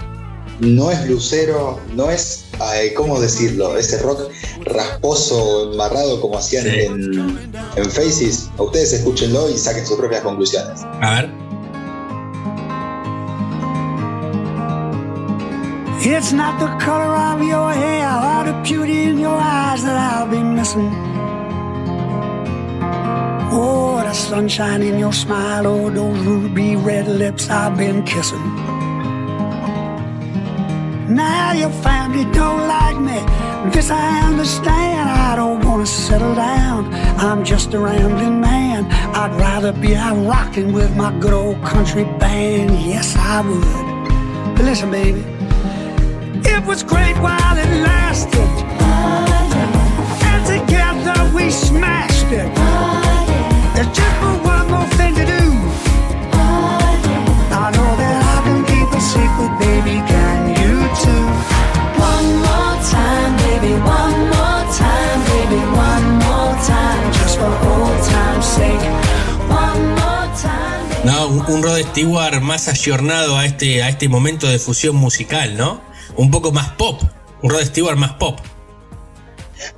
no 0.59 0.91
es 0.91 1.03
blusero, 1.05 1.79
no 1.93 2.09
es, 2.09 2.45
eh, 2.75 2.93
¿cómo 2.93 3.19
decirlo? 3.19 3.77
Ese 3.77 3.97
rock 3.99 4.31
rasposo, 4.65 5.71
embarrado 5.71 6.21
como 6.21 6.37
hacían 6.37 6.67
en, 6.67 7.53
en 7.75 7.91
Faces. 7.91 8.49
Ustedes 8.57 8.93
escúchenlo 8.93 9.49
y 9.49 9.57
saquen 9.57 9.85
sus 9.85 9.97
propias 9.97 10.21
conclusiones. 10.21 10.81
A 11.01 11.21
ver. 11.21 11.42
It's 16.05 16.34
not 16.34 16.59
the 16.59 16.67
color 16.84 17.15
of 17.15 17.41
your 17.41 17.71
hair 17.71 18.09
or 18.09 18.43
the 18.43 18.61
beauty 18.61 19.03
in 19.03 19.19
your 19.19 19.38
eyes 19.38 19.84
that 19.85 19.95
I'll 19.95 20.27
be 20.27 20.43
missing. 20.43 20.91
Oh, 23.53 24.01
the 24.03 24.11
sunshine 24.11 24.81
in 24.81 24.99
your 24.99 25.13
smile, 25.13 25.65
oh, 25.65 25.89
those 25.89 26.19
ruby 26.25 26.75
red 26.75 27.07
lips 27.07 27.49
I've 27.49 27.77
been 27.77 28.03
kissing. 28.03 28.43
Now 31.07 31.53
your 31.53 31.69
family 31.69 32.25
don't 32.34 32.67
like 32.67 32.99
me. 32.99 33.19
This 33.71 33.89
I 33.89 34.27
understand. 34.27 35.09
I 35.09 35.38
don't 35.38 35.63
wanna 35.65 35.85
settle 35.85 36.35
down. 36.35 36.93
I'm 37.17 37.45
just 37.45 37.73
a 37.73 37.80
rambling 37.80 38.41
man. 38.41 38.91
I'd 39.15 39.34
rather 39.39 39.71
be 39.71 39.95
out 39.95 40.17
rocking 40.27 40.73
with 40.73 40.97
my 40.97 41.17
good 41.19 41.34
old 41.34 41.63
country 41.63 42.03
band. 42.03 42.71
Yes, 42.81 43.15
I 43.15 43.39
would. 43.39 44.57
But 44.57 44.65
listen, 44.65 44.91
baby. 44.91 45.32
It 46.45 46.65
was 46.65 46.83
great 46.83 47.17
while 47.17 47.57
it 47.57 47.69
lasted. 47.81 48.49
And 50.29 50.45
together 50.45 51.17
we 51.35 51.49
smashed 51.49 52.31
it. 52.31 52.49
There's 53.75 53.91
just 53.95 54.15
one 54.43 54.67
more 54.71 54.87
thing 54.97 55.15
to 55.15 55.25
do. 55.25 55.43
I 57.55 57.71
know 57.75 57.91
that 58.01 58.19
I 58.35 58.37
can 58.45 58.61
keep 58.65 58.89
a 58.91 59.01
secret, 59.01 59.51
baby. 59.59 59.95
Can 60.07 60.39
you 60.59 60.73
too? 61.03 61.25
One 61.99 62.29
more 62.47 62.75
time, 62.91 63.31
baby. 63.45 63.73
One 63.79 64.17
more 64.33 64.63
time, 64.73 65.19
baby. 65.31 65.61
One 65.89 66.07
more 66.25 66.53
time, 66.65 67.13
just 67.13 67.37
for 67.39 67.51
old 67.71 67.99
time's 68.03 68.45
sake. 68.45 68.85
One 69.49 69.83
more 70.01 70.27
time. 70.37 71.05
No, 71.05 71.27
un, 71.27 71.45
un 71.53 71.63
Rod 71.63 71.81
Stewart 71.91 72.41
más 72.41 72.67
ayornado 72.67 73.37
a 73.37 73.45
este, 73.45 73.83
a 73.83 73.89
este 73.89 74.09
momento 74.09 74.47
de 74.47 74.59
fusión 74.59 74.95
musical, 74.95 75.55
¿no? 75.57 75.92
Un 76.18 76.31
poco 76.31 76.52
más 76.52 76.72
pop. 76.73 77.02
Un 77.41 77.49
Rod 77.49 77.64
Stewart 77.65 77.98
más 77.98 78.14
pop. 78.14 78.38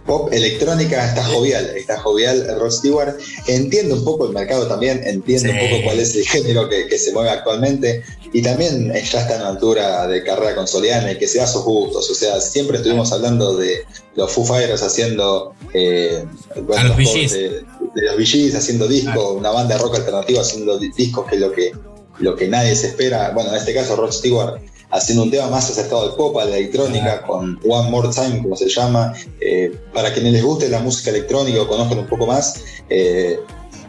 Pop 0.06 0.34
electrónica 0.34 1.06
está 1.08 1.24
jovial, 1.24 1.66
está 1.76 2.00
jovial 2.00 2.48
Rod 2.60 2.72
Stewart. 2.72 3.16
Entiendo 3.48 3.96
un 3.96 4.04
poco 4.04 4.26
el 4.28 4.34
mercado 4.34 4.68
también, 4.68 5.02
entiendo 5.06 5.50
Sí. 5.52 5.56
un 5.60 5.70
poco 5.70 5.84
cuál 5.84 6.00
es 6.00 6.16
el 6.16 6.26
género 6.28 6.68
que, 6.70 6.88
que 6.88 6.98
se 6.98 7.12
mueve 7.12 7.30
actualmente 7.30 8.04
y 8.34 8.42
también 8.42 8.92
ya 8.94 9.22
está 9.22 9.36
en 9.36 9.42
una 9.42 9.50
altura 9.50 10.08
de 10.08 10.24
carrera 10.24 10.56
consolidada 10.56 11.12
y 11.12 11.18
que 11.18 11.28
se 11.28 11.38
da 11.40 11.48
sus 11.48 11.64
gustos. 11.64 12.10
O 12.10 12.16
sea, 12.16 12.40
siempre 12.42 12.78
estuvimos 12.78 13.12
hablando 13.12 13.56
de 13.58 13.84
los 14.16 14.32
Foo 14.32 14.44
Fighters 14.46 14.82
haciendo 14.82 15.54
eh, 15.74 16.26
A 16.78 16.84
los 16.84 16.98
Gees. 16.98 17.34
de, 17.34 17.50
de 17.96 18.02
los 18.02 18.56
haciendo 18.56 18.88
discos, 18.88 19.36
una 19.38 19.52
banda 19.52 19.76
de 19.76 19.82
rock 19.82 19.96
alternativo 19.98 20.40
haciendo 20.42 20.78
di- 20.80 20.92
discos 20.98 21.28
que 21.30 21.36
es 21.36 21.42
lo 21.42 21.52
que, 21.52 21.72
lo 22.20 22.36
que 22.36 22.48
nadie 22.48 22.76
se 22.76 22.88
espera. 22.88 23.32
Bueno, 23.32 23.52
en 23.52 23.58
este 23.58 23.74
caso 23.74 23.96
Rod 23.96 24.12
Stewart 24.12 24.60
haciendo 24.92 25.24
un 25.24 25.32
tema 25.32 25.48
más 25.50 25.70
acercado 25.70 26.04
al 26.10 26.16
pop, 26.16 26.38
a 26.38 26.46
la 26.46 26.58
electrónica, 26.58 27.22
con 27.24 27.60
One 27.68 27.90
More 27.90 28.10
Time, 28.14 28.42
como 28.42 28.56
se 28.56 28.70
llama. 28.70 29.14
Eh, 29.42 29.76
para 29.94 30.14
quienes 30.14 30.34
les 30.34 30.44
guste 30.44 30.70
la 30.70 30.80
música 30.80 31.10
electrónica 31.10 31.62
o 31.62 31.68
conozcan 31.68 32.00
un 32.00 32.08
poco 32.08 32.26
más, 32.28 32.62
eh, 32.90 33.40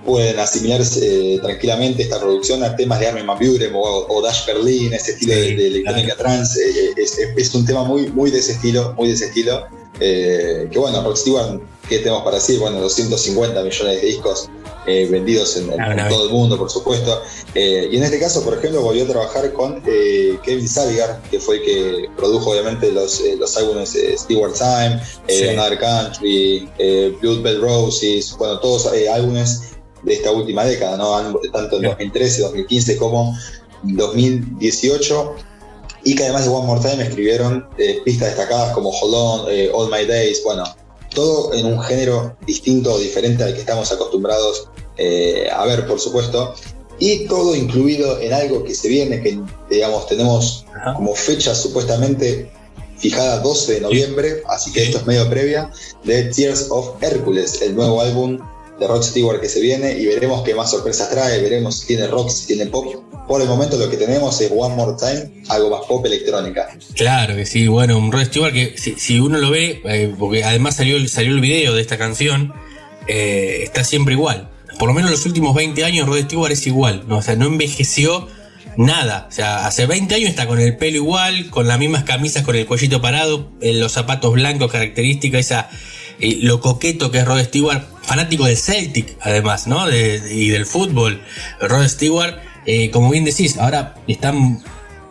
pueden 0.04 0.38
asimilarse 0.38 1.34
eh, 1.34 1.38
tranquilamente 1.40 2.02
esta 2.02 2.20
producción 2.20 2.62
a 2.62 2.76
temas 2.76 3.00
de 3.00 3.08
Armin 3.08 3.26
Van 3.26 3.38
Buuren 3.38 3.72
o, 3.74 3.80
o 4.08 4.22
Dash 4.22 4.46
Berlin, 4.46 4.92
ese 4.92 5.12
estilo 5.12 5.34
de, 5.34 5.56
de 5.56 5.66
electrónica 5.66 6.16
trans. 6.16 6.56
eh, 6.56 6.90
es, 6.96 7.18
es- 7.18 7.28
es 7.36 7.54
un 7.54 7.64
tema 7.66 7.82
muy, 7.84 8.08
muy 8.08 8.30
de 8.30 8.38
ese 8.38 8.52
estilo, 8.52 8.94
muy 8.96 9.08
de 9.08 9.14
ese 9.14 9.26
estilo. 9.26 9.66
que 9.98 10.70
bueno, 10.78 11.02
Rod 11.02 11.16
Stewart, 11.16 11.60
¿qué 11.88 11.98
tenemos 11.98 12.22
para 12.22 12.36
decir? 12.36 12.58
Bueno, 12.60 12.80
250 12.80 13.62
millones 13.62 14.00
de 14.00 14.06
discos 14.06 14.48
eh, 14.86 15.06
vendidos 15.10 15.56
en, 15.56 15.72
en- 15.72 15.80
Ah, 15.80 16.08
todo 16.08 16.26
el 16.26 16.32
mundo, 16.32 16.56
por 16.58 16.70
supuesto. 16.70 17.22
Eh, 17.54 17.88
y 17.90 17.96
en 17.96 18.02
este 18.04 18.18
caso, 18.18 18.42
por 18.44 18.56
ejemplo, 18.58 18.82
volvió 18.82 19.04
a 19.04 19.08
trabajar 19.08 19.52
con 19.52 19.82
eh, 19.86 20.38
Kevin 20.44 20.68
Savigar, 20.68 21.20
que 21.30 21.40
fue 21.40 21.56
el 21.56 21.62
que 21.64 22.08
produjo 22.16 22.50
obviamente 22.52 22.92
los, 22.92 23.20
eh, 23.20 23.36
los 23.38 23.56
álbumes 23.56 23.96
Stewart 24.16 24.54
Time, 24.54 25.00
Sí. 25.28 25.48
Another 25.48 25.78
Country, 25.78 26.68
Blood 27.20 27.42
Bell 27.42 27.60
Roses, 27.60 28.34
bueno, 28.38 28.58
todos 28.60 28.86
álbumes 29.12 29.72
de 30.02 30.14
esta 30.14 30.30
última 30.30 30.64
década, 30.64 30.96
¿no? 30.96 31.40
Tanto 31.52 31.76
en 31.78 31.82
2013, 31.82 32.42
2015 32.42 32.96
como 32.96 33.36
2018. 33.82 35.34
Y 36.04 36.14
que 36.14 36.22
además 36.22 36.44
de 36.44 36.50
One 36.50 36.66
More 36.66 36.80
Time 36.88 37.02
escribieron 37.02 37.66
eh, 37.78 38.00
pistas 38.04 38.28
destacadas 38.28 38.72
como 38.72 38.90
Hold 38.90 39.14
On, 39.14 39.46
eh, 39.50 39.70
All 39.74 39.90
My 39.90 40.04
Days, 40.06 40.40
bueno, 40.44 40.62
todo 41.16 41.54
en 41.54 41.64
un 41.64 41.80
género 41.82 42.36
distinto 42.46 42.92
o 42.92 42.98
diferente 42.98 43.42
al 43.42 43.54
que 43.54 43.60
estamos 43.60 43.90
acostumbrados 43.90 44.68
eh, 44.98 45.48
a 45.50 45.64
ver, 45.64 45.86
por 45.86 45.98
supuesto, 45.98 46.54
y 46.98 47.26
todo 47.26 47.54
incluido 47.54 48.20
en 48.20 48.32
algo 48.32 48.62
que 48.64 48.74
se 48.74 48.88
viene, 48.88 49.22
que 49.22 49.40
digamos 49.70 50.06
tenemos 50.06 50.66
como 50.94 51.14
fecha 51.14 51.54
supuestamente 51.54 52.50
fijada 52.98 53.40
12 53.40 53.74
de 53.74 53.80
noviembre, 53.80 54.42
así 54.48 54.72
que 54.72 54.84
esto 54.84 54.98
es 54.98 55.06
medio 55.06 55.28
previa, 55.28 55.70
de 56.04 56.24
Tears 56.24 56.66
of 56.70 57.02
Hercules, 57.02 57.60
el 57.62 57.74
nuevo 57.74 58.00
álbum 58.00 58.38
de 58.78 58.86
Rod 58.86 59.02
Stewart 59.02 59.40
que 59.40 59.48
se 59.48 59.60
viene 59.60 59.92
y 59.92 60.06
veremos 60.06 60.42
qué 60.42 60.54
más 60.54 60.70
sorpresas 60.70 61.10
trae, 61.10 61.40
veremos 61.40 61.80
si 61.80 61.86
tiene 61.86 62.06
rock, 62.06 62.30
si 62.30 62.46
tiene 62.46 62.66
pop. 62.66 62.86
Por 63.26 63.40
el 63.40 63.48
momento 63.48 63.76
lo 63.76 63.90
que 63.90 63.96
tenemos 63.96 64.40
es 64.40 64.50
One 64.54 64.74
More 64.74 64.92
Time, 64.98 65.42
algo 65.48 65.70
más 65.70 65.86
pop 65.86 66.04
electrónica. 66.04 66.68
Claro 66.94 67.34
que 67.36 67.46
sí, 67.46 67.66
bueno, 67.66 67.98
un 67.98 68.12
Rod 68.12 68.24
Stewart 68.24 68.52
que 68.52 68.74
si, 68.76 68.94
si 68.96 69.18
uno 69.18 69.38
lo 69.38 69.50
ve, 69.50 69.80
eh, 69.84 70.14
porque 70.18 70.44
además 70.44 70.76
salió, 70.76 70.96
salió 71.08 71.32
el 71.32 71.40
video 71.40 71.74
de 71.74 71.80
esta 71.80 71.98
canción, 71.98 72.52
eh, 73.08 73.60
está 73.62 73.84
siempre 73.84 74.14
igual. 74.14 74.50
Por 74.78 74.88
lo 74.88 74.94
menos 74.94 75.10
los 75.10 75.24
últimos 75.24 75.54
20 75.54 75.84
años 75.84 76.06
Rod 76.06 76.20
Stewart 76.22 76.52
es 76.52 76.66
igual, 76.66 77.04
¿no? 77.08 77.18
o 77.18 77.22
sea, 77.22 77.34
no 77.34 77.46
envejeció 77.46 78.28
nada. 78.76 79.26
O 79.28 79.32
sea, 79.32 79.66
hace 79.66 79.86
20 79.86 80.14
años 80.14 80.28
está 80.28 80.46
con 80.46 80.60
el 80.60 80.76
pelo 80.76 80.96
igual, 80.96 81.50
con 81.50 81.66
las 81.66 81.78
mismas 81.78 82.04
camisas, 82.04 82.42
con 82.42 82.56
el 82.56 82.66
cuellito 82.66 83.00
parado, 83.00 83.50
los 83.60 83.92
zapatos 83.92 84.34
blancos, 84.34 84.70
característica, 84.70 85.38
esa, 85.38 85.70
eh, 86.20 86.38
lo 86.42 86.60
coqueto 86.60 87.10
que 87.10 87.18
es 87.18 87.24
Rod 87.24 87.40
Stewart, 87.44 87.82
fanático 88.02 88.44
del 88.44 88.56
Celtic, 88.56 89.16
además, 89.20 89.66
¿no? 89.66 89.88
Y 89.90 90.48
del 90.48 90.66
fútbol. 90.66 91.20
Rod 91.60 91.86
Stewart, 91.88 92.36
eh, 92.66 92.90
como 92.90 93.10
bien 93.10 93.24
decís, 93.24 93.58
ahora 93.58 93.94
están 94.06 94.62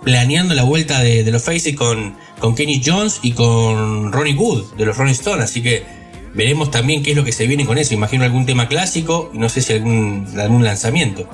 planeando 0.03 0.53
la 0.53 0.63
vuelta 0.63 1.01
de, 1.01 1.29
los 1.31 1.43
Faces 1.43 1.75
con, 1.75 2.15
con 2.39 2.55
Kenny 2.55 2.81
Jones 2.85 3.19
y 3.23 3.31
con 3.31 4.11
Ronnie 4.11 4.35
Wood 4.35 4.75
de 4.75 4.85
los 4.85 4.97
Rolling 4.97 5.13
Stones, 5.13 5.43
así 5.43 5.61
que 5.63 5.83
veremos 6.35 6.69
también 6.69 7.01
qué 7.01 7.11
es 7.11 7.17
lo 7.17 7.23
que 7.23 7.31
se 7.31 7.47
viene 7.47 7.65
con 7.65 7.77
eso. 7.77 7.93
Imagino 7.93 8.23
algún 8.23 8.45
tema 8.45 8.67
clásico 8.67 9.31
y 9.33 9.39
no 9.39 9.49
sé 9.49 9.61
si 9.61 9.73
algún 9.73 10.63
lanzamiento. 10.63 11.27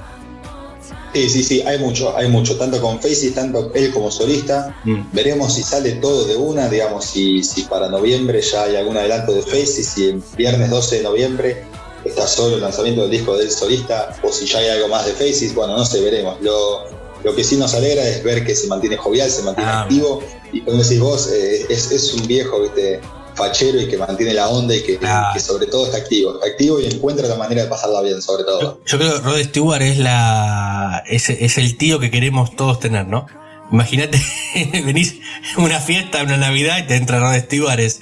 Sí, 1.14 1.30
sí, 1.30 1.44
sí, 1.44 1.62
hay 1.62 1.78
mucho, 1.78 2.16
hay 2.16 2.30
mucho, 2.30 2.58
tanto 2.58 2.80
con 2.82 3.02
Faces, 3.02 3.34
tanto 3.34 3.72
él 3.74 3.92
como 3.92 4.10
solista. 4.10 4.76
Veremos 5.12 5.54
si 5.54 5.64
sale 5.64 5.94
todo 5.94 6.26
de 6.26 6.38
una, 6.38 6.70
digamos, 6.70 7.06
si, 7.06 7.44
si 7.44 7.64
para 7.64 7.90
noviembre 7.90 8.42
ya 8.42 8.64
hay 8.64 8.78
algún 8.78 8.98
adelanto 8.98 9.34
de 9.34 9.42
Faces, 9.42 9.88
si 9.88 10.10
el 10.10 10.24
viernes 10.38 10.70
12 10.70 10.98
de 10.98 11.04
noviembre 11.04 11.64
está 12.06 12.26
solo 12.28 12.56
el 12.56 12.62
lanzamiento 12.62 13.02
del 13.02 13.12
disco 13.12 13.38
del 13.38 13.52
solista, 13.52 14.18
o 14.24 14.32
si 14.32 14.46
ya 14.46 14.60
hay 14.60 14.70
algo 14.70 14.88
más 14.88 15.06
de 15.06 15.12
Faces, 15.12 15.54
bueno, 15.54 15.76
no 15.76 15.86
sé, 15.86 16.02
veremos. 16.02 16.40
Lo, 16.42 16.86
lo 17.24 17.36
que 17.36 17.44
sí 17.44 17.58
nos 17.58 17.74
alegra 17.74 18.08
es 18.08 18.24
ver 18.24 18.46
que 18.46 18.56
se 18.56 18.68
mantiene 18.68 18.96
jovial, 18.96 19.30
se 19.30 19.44
mantiene 19.44 19.70
activo, 19.70 20.24
y 20.54 20.62
como 20.62 20.82
decís 20.82 21.00
vos, 21.00 21.30
eh, 21.32 21.66
es, 21.70 21.92
es 21.92 22.14
un 22.14 22.26
viejo, 22.26 22.62
viste, 22.62 23.02
fachero 23.42 23.82
y 23.82 23.88
que 23.88 23.98
mantiene 23.98 24.34
la 24.34 24.50
onda 24.50 24.76
y 24.76 24.84
que, 24.84 25.00
que 25.34 25.40
sobre 25.40 25.66
todo 25.68 25.86
está 25.86 25.98
activo, 25.98 26.36
está 26.36 26.48
activo 26.48 26.80
y 26.80 26.86
encuentra 26.86 27.28
la 27.28 27.36
manera 27.36 27.64
de 27.64 27.68
pasarla 27.70 28.02
bien, 28.02 28.22
sobre 28.22 28.44
todo. 28.44 28.82
Yo 28.86 28.98
creo 28.98 29.14
que 29.14 29.20
Rod 29.22 29.44
Stewart 29.44 29.82
es 29.82 29.98
la 29.98 31.04
es, 31.08 31.30
es 31.30 31.58
el 31.58 31.78
tío 31.78 32.00
que 32.00 32.12
queremos 32.12 32.56
todos 32.56 32.80
tener, 32.80 33.08
¿no? 33.08 33.26
Imagínate, 33.72 34.22
venís 34.86 35.16
a 35.58 35.62
una 35.62 35.80
fiesta, 35.80 36.22
una 36.24 36.38
Navidad 36.38 36.78
y 36.80 36.84
te 36.88 36.96
entra 36.96 37.20
Rod 37.20 37.40
Stewart, 37.46 37.80
es, 37.80 38.02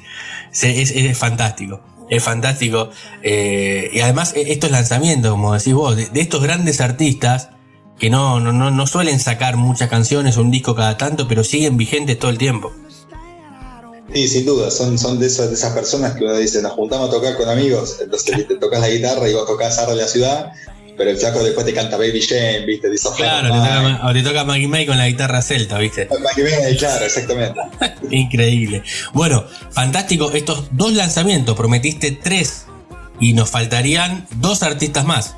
es, 0.61 0.91
es 0.91 1.18
fantástico. 1.18 1.82
Es 2.10 2.24
fantástico. 2.24 2.90
Eh, 3.22 3.91
y 3.94 3.99
además, 3.99 4.34
e- 4.36 4.52
estos 4.52 4.72
lanzamientos, 4.72 5.30
como 5.32 5.53
decís 5.53 5.74
vos, 5.74 5.95
de, 5.95 6.07
de 6.07 6.22
estos 6.22 6.41
grandes 6.41 6.82
artistas 6.82 7.49
que 7.99 8.10
no, 8.10 8.40
no, 8.40 8.52
no, 8.52 8.72
no 8.72 8.88
suelen 8.88 9.20
sacar 9.20 9.57
muchas 9.57 9.90
canciones 9.90 10.38
o 10.38 10.41
un 10.41 10.49
disco 10.52 10.74
cada 10.74 10.98
tanto, 10.98 11.28
pero 11.28 11.44
siguen 11.44 11.78
vigentes 11.78 12.18
todo 12.18 12.32
el 12.32 12.38
tiempo. 12.40 12.72
Sí, 14.14 14.27
sin 14.27 14.45
duda, 14.45 14.72
son, 14.72 14.98
son 14.98 15.19
de, 15.19 15.27
esas, 15.27 15.49
de 15.49 15.56
esas 15.56 15.73
personas 15.73 16.15
que 16.15 16.23
uno 16.23 16.36
dice, 16.38 16.61
nos 16.61 16.73
juntamos 16.73 17.10
a 17.10 17.11
tocar 17.11 17.38
con 17.38 17.48
amigos, 17.48 17.98
entonces 18.02 18.48
te 18.48 18.56
tocas 18.56 18.81
la 18.81 18.90
guitarra 18.90 19.30
y 19.30 19.34
vos 19.34 19.45
tocas 19.45 19.77
Arde 19.77 19.94
de 19.94 20.02
la 20.02 20.07
ciudad, 20.07 20.52
pero 20.99 21.11
el 21.11 21.18
flaco 21.18 21.41
después 21.41 21.65
te 21.65 21.73
canta 21.73 21.95
Baby 21.95 22.22
Jane, 22.22 22.65
¿viste? 22.65 22.90
Dice, 22.90 23.07
Claro, 23.15 23.48
te 23.48 23.57
toca, 23.57 24.02
o 24.06 24.14
te 24.14 24.22
toca 24.22 24.44
Maggie 24.44 24.68
May 24.68 24.86
con 24.86 24.98
la 24.98 25.07
guitarra 25.07 25.41
celta, 25.41 25.77
¿viste? 25.77 26.07
claro, 26.77 27.06
exactamente. 27.06 27.60
Increíble. 28.11 28.84
Bueno, 29.14 29.45
fantástico. 29.72 30.30
Estos 30.31 30.65
dos 30.72 30.91
lanzamientos, 30.91 31.56
prometiste 31.56 32.11
tres. 32.11 32.65
Y 33.22 33.31
nos 33.31 33.49
faltarían 33.49 34.27
dos 34.38 34.61
artistas 34.61 35.06
más. 35.06 35.36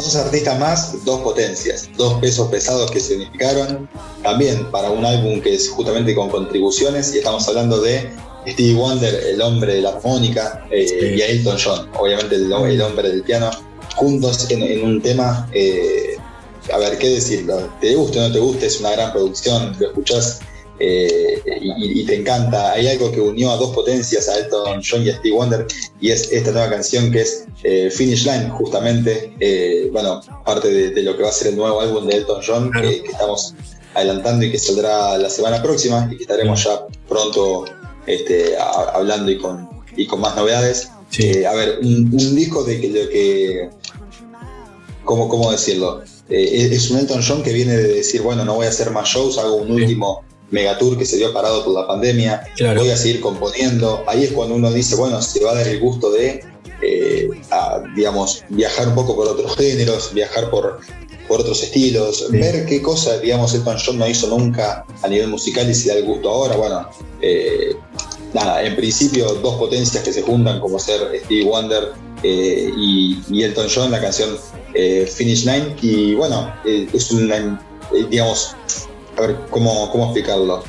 Dos 0.00 0.16
artistas 0.16 0.58
más, 0.58 1.04
dos 1.04 1.20
potencias, 1.20 1.90
dos 1.98 2.14
pesos 2.20 2.48
pesados 2.48 2.90
que 2.90 3.00
se 3.00 3.16
unificaron, 3.16 3.86
también 4.22 4.70
para 4.70 4.90
un 4.90 5.04
álbum 5.04 5.42
que 5.42 5.54
es 5.54 5.68
justamente 5.68 6.14
con 6.14 6.30
contribuciones, 6.30 7.14
y 7.14 7.18
estamos 7.18 7.46
hablando 7.48 7.82
de 7.82 8.10
Stevie 8.48 8.76
Wonder, 8.76 9.14
el 9.14 9.42
hombre 9.42 9.74
de 9.74 9.82
la 9.82 9.90
armónica, 9.90 10.66
eh, 10.70 11.14
y 11.16 11.20
a 11.20 11.26
Elton 11.26 11.58
John, 11.62 11.90
obviamente 11.98 12.34
el, 12.36 12.50
el 12.50 12.80
hombre 12.80 13.10
del 13.10 13.22
piano, 13.24 13.50
juntos 13.94 14.50
en, 14.50 14.62
en 14.62 14.82
un 14.84 15.02
tema, 15.02 15.46
eh, 15.52 16.16
a 16.72 16.78
ver, 16.78 16.96
¿qué 16.96 17.10
decirlo? 17.10 17.70
Te 17.82 17.94
guste 17.94 18.20
o 18.20 18.22
no 18.26 18.32
te 18.32 18.38
guste, 18.40 18.66
es 18.66 18.80
una 18.80 18.92
gran 18.92 19.12
producción, 19.12 19.76
lo 19.78 19.88
escuchás 19.88 20.40
eh, 20.80 21.40
y, 21.60 22.00
y 22.00 22.04
te 22.06 22.16
encanta. 22.16 22.72
Hay 22.72 22.88
algo 22.88 23.12
que 23.12 23.20
unió 23.20 23.50
a 23.52 23.56
dos 23.56 23.74
potencias, 23.74 24.28
a 24.28 24.38
Elton 24.38 24.80
John 24.82 25.02
y 25.04 25.10
a 25.10 25.16
Stevie 25.18 25.32
Wonder, 25.36 25.66
y 26.00 26.10
es 26.10 26.32
esta 26.32 26.50
nueva 26.50 26.70
canción 26.70 27.12
que 27.12 27.20
es 27.20 27.44
eh, 27.62 27.90
Finish 27.90 28.24
Line, 28.24 28.48
justamente, 28.50 29.32
eh, 29.38 29.88
bueno, 29.92 30.20
parte 30.44 30.68
de, 30.72 30.90
de 30.90 31.02
lo 31.02 31.16
que 31.16 31.22
va 31.22 31.28
a 31.28 31.32
ser 31.32 31.48
el 31.48 31.56
nuevo 31.56 31.80
álbum 31.80 32.06
de 32.06 32.16
Elton 32.16 32.40
John, 32.46 32.72
que, 32.72 33.02
que 33.02 33.10
estamos 33.12 33.54
adelantando 33.94 34.44
y 34.46 34.50
que 34.50 34.58
saldrá 34.58 35.18
la 35.18 35.28
semana 35.28 35.62
próxima 35.62 36.08
y 36.10 36.16
que 36.16 36.22
estaremos 36.22 36.64
ya 36.64 36.86
pronto 37.08 37.64
este, 38.06 38.56
a- 38.56 38.92
hablando 38.94 39.30
y 39.30 39.38
con, 39.38 39.68
y 39.96 40.06
con 40.06 40.20
más 40.20 40.34
novedades. 40.36 40.88
Eh, 41.18 41.44
a 41.44 41.52
ver, 41.54 41.80
un, 41.82 42.08
un 42.12 42.34
disco 42.36 42.62
de 42.64 42.80
que 42.80 42.88
lo 42.88 43.08
que. 43.10 43.70
¿Cómo, 45.04 45.28
cómo 45.28 45.50
decirlo? 45.50 46.02
Eh, 46.28 46.68
es 46.72 46.88
un 46.90 46.98
Elton 46.98 47.20
John 47.26 47.42
que 47.42 47.52
viene 47.52 47.76
de 47.76 47.94
decir, 47.94 48.22
bueno, 48.22 48.44
no 48.44 48.54
voy 48.54 48.66
a 48.66 48.68
hacer 48.68 48.90
más 48.92 49.08
shows, 49.08 49.38
hago 49.38 49.56
un 49.56 49.72
último 49.72 50.22
megatour 50.50 50.98
que 50.98 51.04
se 51.06 51.16
dio 51.16 51.32
parado 51.32 51.64
por 51.64 51.74
la 51.74 51.86
pandemia, 51.86 52.42
Claro. 52.56 52.80
voy 52.80 52.90
a 52.90 52.96
seguir 52.96 53.20
componiendo. 53.20 54.04
Ahí 54.06 54.24
es 54.24 54.32
cuando 54.32 54.54
uno 54.54 54.72
dice, 54.72 54.96
bueno, 54.96 55.20
se 55.22 55.42
va 55.44 55.52
a 55.52 55.54
dar 55.56 55.68
el 55.68 55.78
gusto 55.80 56.10
de, 56.10 56.44
eh, 56.82 57.28
a, 57.50 57.82
digamos, 57.94 58.42
viajar 58.48 58.88
un 58.88 58.94
poco 58.94 59.14
por 59.16 59.28
otros 59.28 59.56
géneros, 59.56 60.12
viajar 60.14 60.50
por, 60.50 60.80
por 61.28 61.40
otros 61.40 61.62
estilos, 61.62 62.26
ver 62.30 62.66
qué 62.66 62.82
cosa, 62.82 63.18
digamos, 63.18 63.54
Elton 63.54 63.76
John 63.84 63.98
no 63.98 64.08
hizo 64.08 64.26
nunca 64.28 64.84
a 65.02 65.08
nivel 65.08 65.28
musical 65.28 65.70
y 65.70 65.74
se 65.74 65.88
da 65.90 65.94
el 65.94 66.04
gusto 66.04 66.28
ahora. 66.30 66.56
Bueno, 66.56 66.88
eh, 67.22 67.76
nada, 68.34 68.64
en 68.64 68.74
principio 68.76 69.26
dos 69.34 69.56
potencias 69.56 70.02
que 70.02 70.12
se 70.12 70.22
juntan 70.22 70.58
como 70.60 70.78
ser 70.78 71.00
Stevie 71.24 71.44
Wonder 71.44 71.92
eh, 72.22 72.72
y, 72.76 73.18
y 73.30 73.42
Elton 73.44 73.68
John, 73.72 73.90
la 73.90 74.00
canción 74.00 74.36
eh, 74.74 75.06
Finish 75.12 75.44
Line. 75.44 75.76
Y 75.82 76.14
bueno, 76.14 76.52
eh, 76.64 76.88
es 76.92 77.10
una, 77.12 77.62
digamos, 78.10 78.56
a 79.22 79.26
ver, 79.26 79.36
¿cómo, 79.50 79.90
cómo 79.92 80.04
explicarlo? 80.06 80.62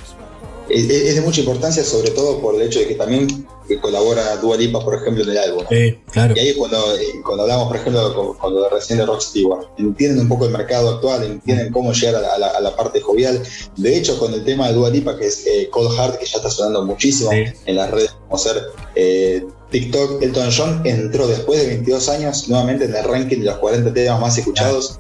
Es, 0.69 0.89
es 0.89 1.15
de 1.15 1.21
mucha 1.21 1.41
importancia, 1.41 1.83
sobre 1.83 2.11
todo 2.11 2.39
por 2.39 2.55
el 2.55 2.61
hecho 2.61 2.79
de 2.79 2.87
que 2.87 2.95
también 2.95 3.45
colabora 3.81 4.35
Dua 4.37 4.57
Lipa, 4.57 4.83
por 4.83 4.95
ejemplo, 4.95 5.23
en 5.23 5.29
el 5.29 5.37
álbum. 5.37 5.63
claro. 6.11 6.33
Y 6.35 6.39
ahí 6.39 6.49
es 6.49 6.57
cuando, 6.57 6.77
eh, 6.97 7.05
cuando 7.25 7.43
hablamos, 7.43 7.67
por 7.67 7.77
ejemplo, 7.77 8.13
con- 8.13 8.37
cuando 8.37 8.67
recién 8.69 8.99
de 8.99 9.05
Rock 9.05 9.21
Stewart, 9.21 9.67
entienden 9.77 10.21
un 10.23 10.27
poco 10.29 10.45
el 10.45 10.51
mercado 10.51 10.89
actual, 10.89 11.23
entienden 11.23 11.71
cómo 11.71 11.93
llegar 11.93 12.15
a 12.15 12.21
la, 12.21 12.33
a 12.33 12.37
la- 12.37 12.47
a 12.49 12.59
la 12.61 12.75
parte 12.75 12.99
jovial. 12.99 13.41
De 13.77 13.95
hecho, 13.97 14.19
con 14.19 14.33
el 14.33 14.43
tema 14.43 14.67
de 14.67 14.73
Dua 14.73 14.89
Lipa, 14.89 15.17
que 15.17 15.27
es 15.27 15.45
eh, 15.47 15.69
Cold 15.71 15.91
Heart, 15.97 16.19
que 16.19 16.25
ya 16.25 16.37
está 16.37 16.49
sonando 16.49 16.83
muchísimo 16.85 17.31
en 17.65 17.75
las 17.75 17.89
redes, 17.91 18.11
como 18.27 18.37
ser 18.37 18.61
eh, 18.95 19.45
TikTok, 19.71 20.21
Elton 20.21 20.49
John 20.55 20.81
entró 20.85 21.27
después 21.27 21.61
de 21.61 21.67
22 21.67 22.09
años 22.09 22.49
nuevamente 22.49 22.85
en 22.85 22.95
el 22.95 23.03
ranking 23.05 23.37
de 23.39 23.45
los 23.45 23.57
40 23.59 23.93
temas 23.93 24.19
más 24.19 24.37
escuchados 24.37 24.99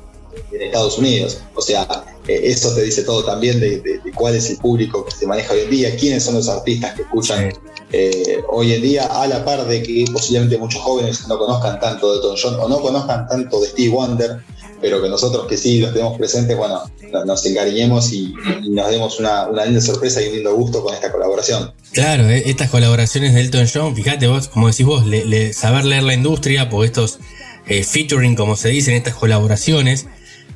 en 0.51 0.61
Estados 0.61 0.97
Unidos. 0.97 1.39
O 1.55 1.61
sea, 1.61 1.87
eh, 2.27 2.41
eso 2.43 2.73
te 2.75 2.83
dice 2.83 3.03
todo 3.03 3.23
también 3.23 3.59
de, 3.59 3.81
cuál 4.15 4.35
es 4.35 4.49
el 4.49 4.57
público 4.57 5.03
que 5.05 5.11
se 5.11 5.25
maneja 5.27 5.53
hoy 5.53 5.61
en 5.61 5.69
día, 5.69 5.95
quiénes 5.95 6.23
son 6.23 6.35
los 6.35 6.47
artistas 6.49 6.93
que 6.95 7.01
escuchan 7.03 7.51
eh, 7.93 8.39
hoy 8.49 8.73
en 8.73 8.81
día, 8.81 9.05
a 9.05 9.27
la 9.27 9.43
par 9.43 9.65
de 9.67 9.83
que 9.83 10.05
posiblemente 10.11 10.57
muchos 10.57 10.81
jóvenes 10.81 11.27
no 11.27 11.37
conozcan 11.37 11.79
tanto 11.79 12.11
de 12.11 12.17
Elton 12.17 12.35
John 12.41 12.57
o 12.61 12.69
no 12.69 12.79
conozcan 12.79 13.27
tanto 13.27 13.59
de 13.59 13.67
Steve 13.67 13.89
Wonder, 13.89 14.37
pero 14.79 15.01
que 15.01 15.09
nosotros 15.09 15.45
que 15.47 15.57
sí 15.57 15.79
los 15.79 15.91
tenemos 15.93 16.17
presentes, 16.17 16.55
bueno, 16.57 16.81
no- 17.11 17.25
nos 17.25 17.45
encariñemos 17.45 18.13
y, 18.13 18.33
nos 18.69 18.89
demos 18.89 19.19
una, 19.19 19.47
una 19.47 19.65
linda 19.65 19.81
sorpresa 19.81 20.21
y 20.21 20.27
un 20.29 20.33
lindo 20.35 20.55
gusto 20.55 20.81
con 20.83 20.93
esta 20.93 21.11
colaboración. 21.11 21.73
Claro, 21.91 22.29
eh, 22.29 22.43
estas 22.45 22.69
colaboraciones 22.69 23.33
de 23.33 23.41
Elton 23.41 23.67
John, 23.71 23.95
fíjate 23.95 24.27
vos, 24.27 24.47
como 24.47 24.67
decís 24.69 24.85
vos, 24.85 25.05
le- 25.05 25.53
saber 25.53 25.83
leer 25.85 26.03
la 26.03 26.13
industria, 26.13 26.69
porque 26.69 26.87
estos 26.87 27.19
eh, 27.67 27.83
featuring, 27.83 28.35
como 28.35 28.55
se 28.55 28.69
dicen, 28.69 28.95
estas 28.95 29.13
colaboraciones, 29.15 30.07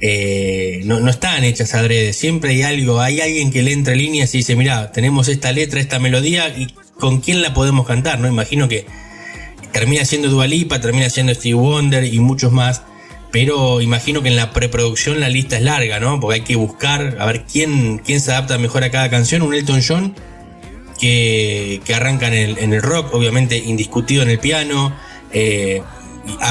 eh, 0.08 0.82
no, 0.84 1.10
están 1.10 1.44
hechas 1.44 1.74
adrede. 1.74 2.14
Siempre 2.14 2.52
hay 2.52 2.62
algo, 2.62 3.02
hay 3.02 3.22
alguien 3.22 3.52
que 3.52 3.64
le 3.64 3.74
entre 3.74 3.96
líneas 3.96 4.36
y 4.36 4.40
dice, 4.40 4.56
mira, 4.56 4.92
tenemos 4.92 5.28
esta 5.28 5.52
letra, 5.52 5.80
esta 5.80 5.98
melodía, 5.98 6.50
y 6.50 6.68
con 7.00 7.22
quién 7.22 7.42
la 7.42 7.56
podemos 7.56 7.88
cantar, 7.88 8.20
¿no? 8.20 8.28
Imagino 8.28 8.68
que 8.68 8.86
termina 9.72 10.06
siendo 10.06 10.30
Dua 10.30 10.46
Lipa, 10.46 10.80
termina 10.80 11.10
siendo 11.10 11.34
Steve 11.34 11.56
Wonder 11.56 12.04
y 12.06 12.20
muchos 12.20 12.52
más. 12.52 12.84
Pero 13.32 13.82
imagino 13.82 14.22
que 14.22 14.30
en 14.30 14.36
la 14.36 14.54
preproducción 14.54 15.20
la 15.20 15.28
lista 15.28 15.58
es 15.58 15.64
larga, 15.64 16.00
¿no? 16.00 16.20
Porque 16.20 16.36
hay 16.36 16.46
que 16.46 16.56
buscar 16.56 17.18
a 17.20 17.26
ver 17.26 17.44
quién, 17.52 17.98
quién 17.98 18.22
se 18.22 18.32
adapta 18.32 18.60
mejor 18.60 18.84
a 18.84 18.92
cada 18.92 19.10
canción. 19.10 19.42
Un 19.42 19.56
Elton 19.56 19.82
John 19.86 20.14
que, 21.00 21.82
que 21.84 21.96
arranca 21.96 22.28
en 22.28 22.34
el, 22.36 22.58
en 22.60 22.74
el 22.74 22.84
rock, 22.84 23.12
obviamente 23.12 23.58
indiscutido 23.58 24.22
en 24.22 24.30
el 24.30 24.38
piano. 24.38 24.96
eh, 25.34 25.82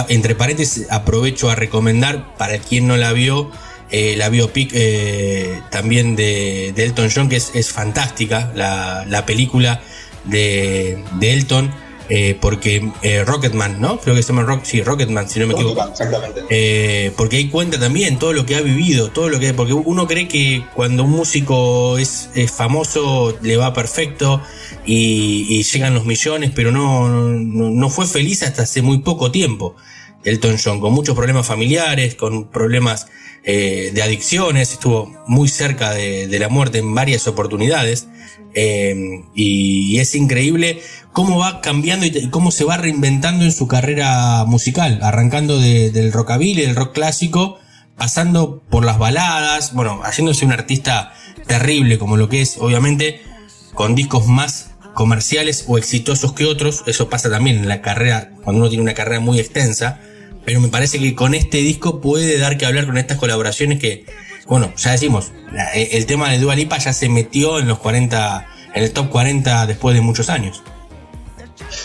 entre 0.09 0.35
paréntesis, 0.35 0.87
aprovecho 0.91 1.51
a 1.51 1.55
recomendar 1.55 2.37
para 2.37 2.59
quien 2.59 2.87
no 2.87 2.97
la 2.97 3.13
vio, 3.13 3.51
eh, 3.91 4.15
la 4.17 4.29
biopic 4.29 4.71
eh, 4.75 5.61
también 5.71 6.17
de, 6.17 6.73
de 6.75 6.85
Elton 6.85 7.11
John, 7.15 7.29
que 7.29 7.37
es, 7.37 7.53
es 7.55 7.71
fantástica, 7.71 8.51
la, 8.55 9.05
la 9.09 9.27
película 9.27 9.83
de, 10.25 11.03
de 11.19 11.33
Elton, 11.33 11.71
eh, 12.09 12.37
porque 12.41 12.91
eh, 13.03 13.25
Rocketman, 13.25 13.81
¿no? 13.81 13.99
Creo 13.99 14.15
que 14.15 14.23
se 14.23 14.29
llama 14.29 14.43
Rock, 14.43 14.65
sí, 14.65 14.83
Rocketman, 14.83 15.29
si 15.29 15.41
no 15.41 15.47
me 15.47 15.55
equivoco. 15.55 15.89
Exactamente. 15.89 17.13
Porque 17.17 17.37
ahí 17.37 17.49
cuenta 17.49 17.79
también 17.79 18.19
todo 18.19 18.33
lo 18.33 18.45
que 18.45 18.57
ha 18.57 18.61
vivido, 18.61 19.11
todo 19.11 19.29
lo 19.29 19.39
que. 19.39 19.55
Porque 19.55 19.73
uno 19.73 20.07
cree 20.07 20.29
que 20.29 20.65
cuando 20.75 21.05
un 21.05 21.11
músico 21.11 21.97
es, 21.97 22.31
es 22.35 22.51
famoso 22.51 23.37
le 23.41 23.57
va 23.57 23.73
perfecto 23.73 24.43
y, 24.87 25.47
y 25.49 25.63
llegan 25.63 25.95
los 25.95 26.05
millones, 26.05 26.53
pero 26.55 26.71
no, 26.73 27.09
no, 27.09 27.71
no 27.71 27.91
fue 27.91 28.07
feliz 28.07 28.43
hasta 28.43 28.63
hace 28.63 28.83
muy 28.83 28.99
poco 28.99 29.31
tiempo. 29.31 29.77
Elton 30.25 30.57
John, 30.63 30.81
con 30.81 30.93
muchos 30.93 31.15
problemas 31.15 31.47
familiares, 31.47 32.15
con 32.15 32.49
problemas 32.51 33.07
eh, 33.45 33.91
de 33.95 34.03
adicciones, 34.03 34.73
estuvo 34.73 35.13
muy 35.27 35.49
cerca 35.49 35.93
de, 35.93 36.29
de 36.29 36.39
la 36.39 36.49
muerte 36.49 36.79
en 36.79 36.95
varias 36.95 37.27
oportunidades. 37.27 38.09
eh, 38.55 38.95
y, 39.35 39.99
es 39.99 40.15
increíble 40.15 40.81
cómo 41.13 41.39
va 41.39 41.61
cambiando 41.61 42.07
y 42.07 42.29
cómo 42.31 42.51
se 42.51 42.65
va 42.65 42.77
reinventando 42.77 43.45
en 43.45 43.53
su 43.53 43.67
carrera 43.69 44.45
musical, 44.47 44.99
arrancando 45.03 45.59
de- 45.61 45.91
del 45.91 46.13
rockabilly, 46.13 46.63
del 46.63 46.75
rock 46.77 46.93
clásico, 46.95 47.59
pasando 47.97 48.63
por 48.71 48.85
las 48.85 48.99
baladas, 48.99 49.73
bueno, 49.75 50.01
haciéndose 50.05 50.45
un 50.45 50.53
artista 50.53 51.13
terrible 51.47 51.99
como 51.99 52.17
lo 52.17 52.29
que 52.29 52.41
es, 52.43 52.57
obviamente, 52.59 53.21
con 53.75 53.95
discos 53.95 54.27
más 54.27 54.71
comerciales 54.95 55.65
o 55.69 55.77
exitosos 55.79 56.33
que 56.33 56.47
otros, 56.47 56.83
eso 56.87 57.09
pasa 57.09 57.29
también 57.31 57.59
en 57.59 57.69
la 57.69 57.83
carrera, 57.83 58.31
cuando 58.43 58.61
uno 58.61 58.69
tiene 58.69 58.83
una 58.83 58.95
carrera 58.95 59.21
muy 59.21 59.39
extensa, 59.41 60.01
pero 60.45 60.61
me 60.61 60.69
parece 60.69 60.99
que 60.99 61.15
con 61.15 61.35
este 61.35 61.59
disco 61.59 62.01
puede 62.01 62.39
dar 62.39 62.57
que 62.59 62.67
hablar 62.67 62.87
con 62.87 62.97
estas 62.99 63.19
colaboraciones 63.19 63.81
que, 63.81 64.05
bueno, 64.47 64.73
ya 64.77 64.93
decimos, 64.93 65.33
la- 65.53 65.73
el 65.73 66.07
tema 66.07 66.31
de 66.31 66.39
Dua 66.39 66.55
Lipa 66.55 66.79
ya 66.79 66.93
se 66.93 67.09
metió 67.09 67.59
en 67.59 67.69
los 67.69 67.79
40, 67.79 68.47
en 68.75 68.83
el 68.85 68.93
top 68.93 69.09
40 69.11 69.67
después 69.67 69.95
de 69.95 70.01
muchos 70.01 70.29
años. 70.29 70.63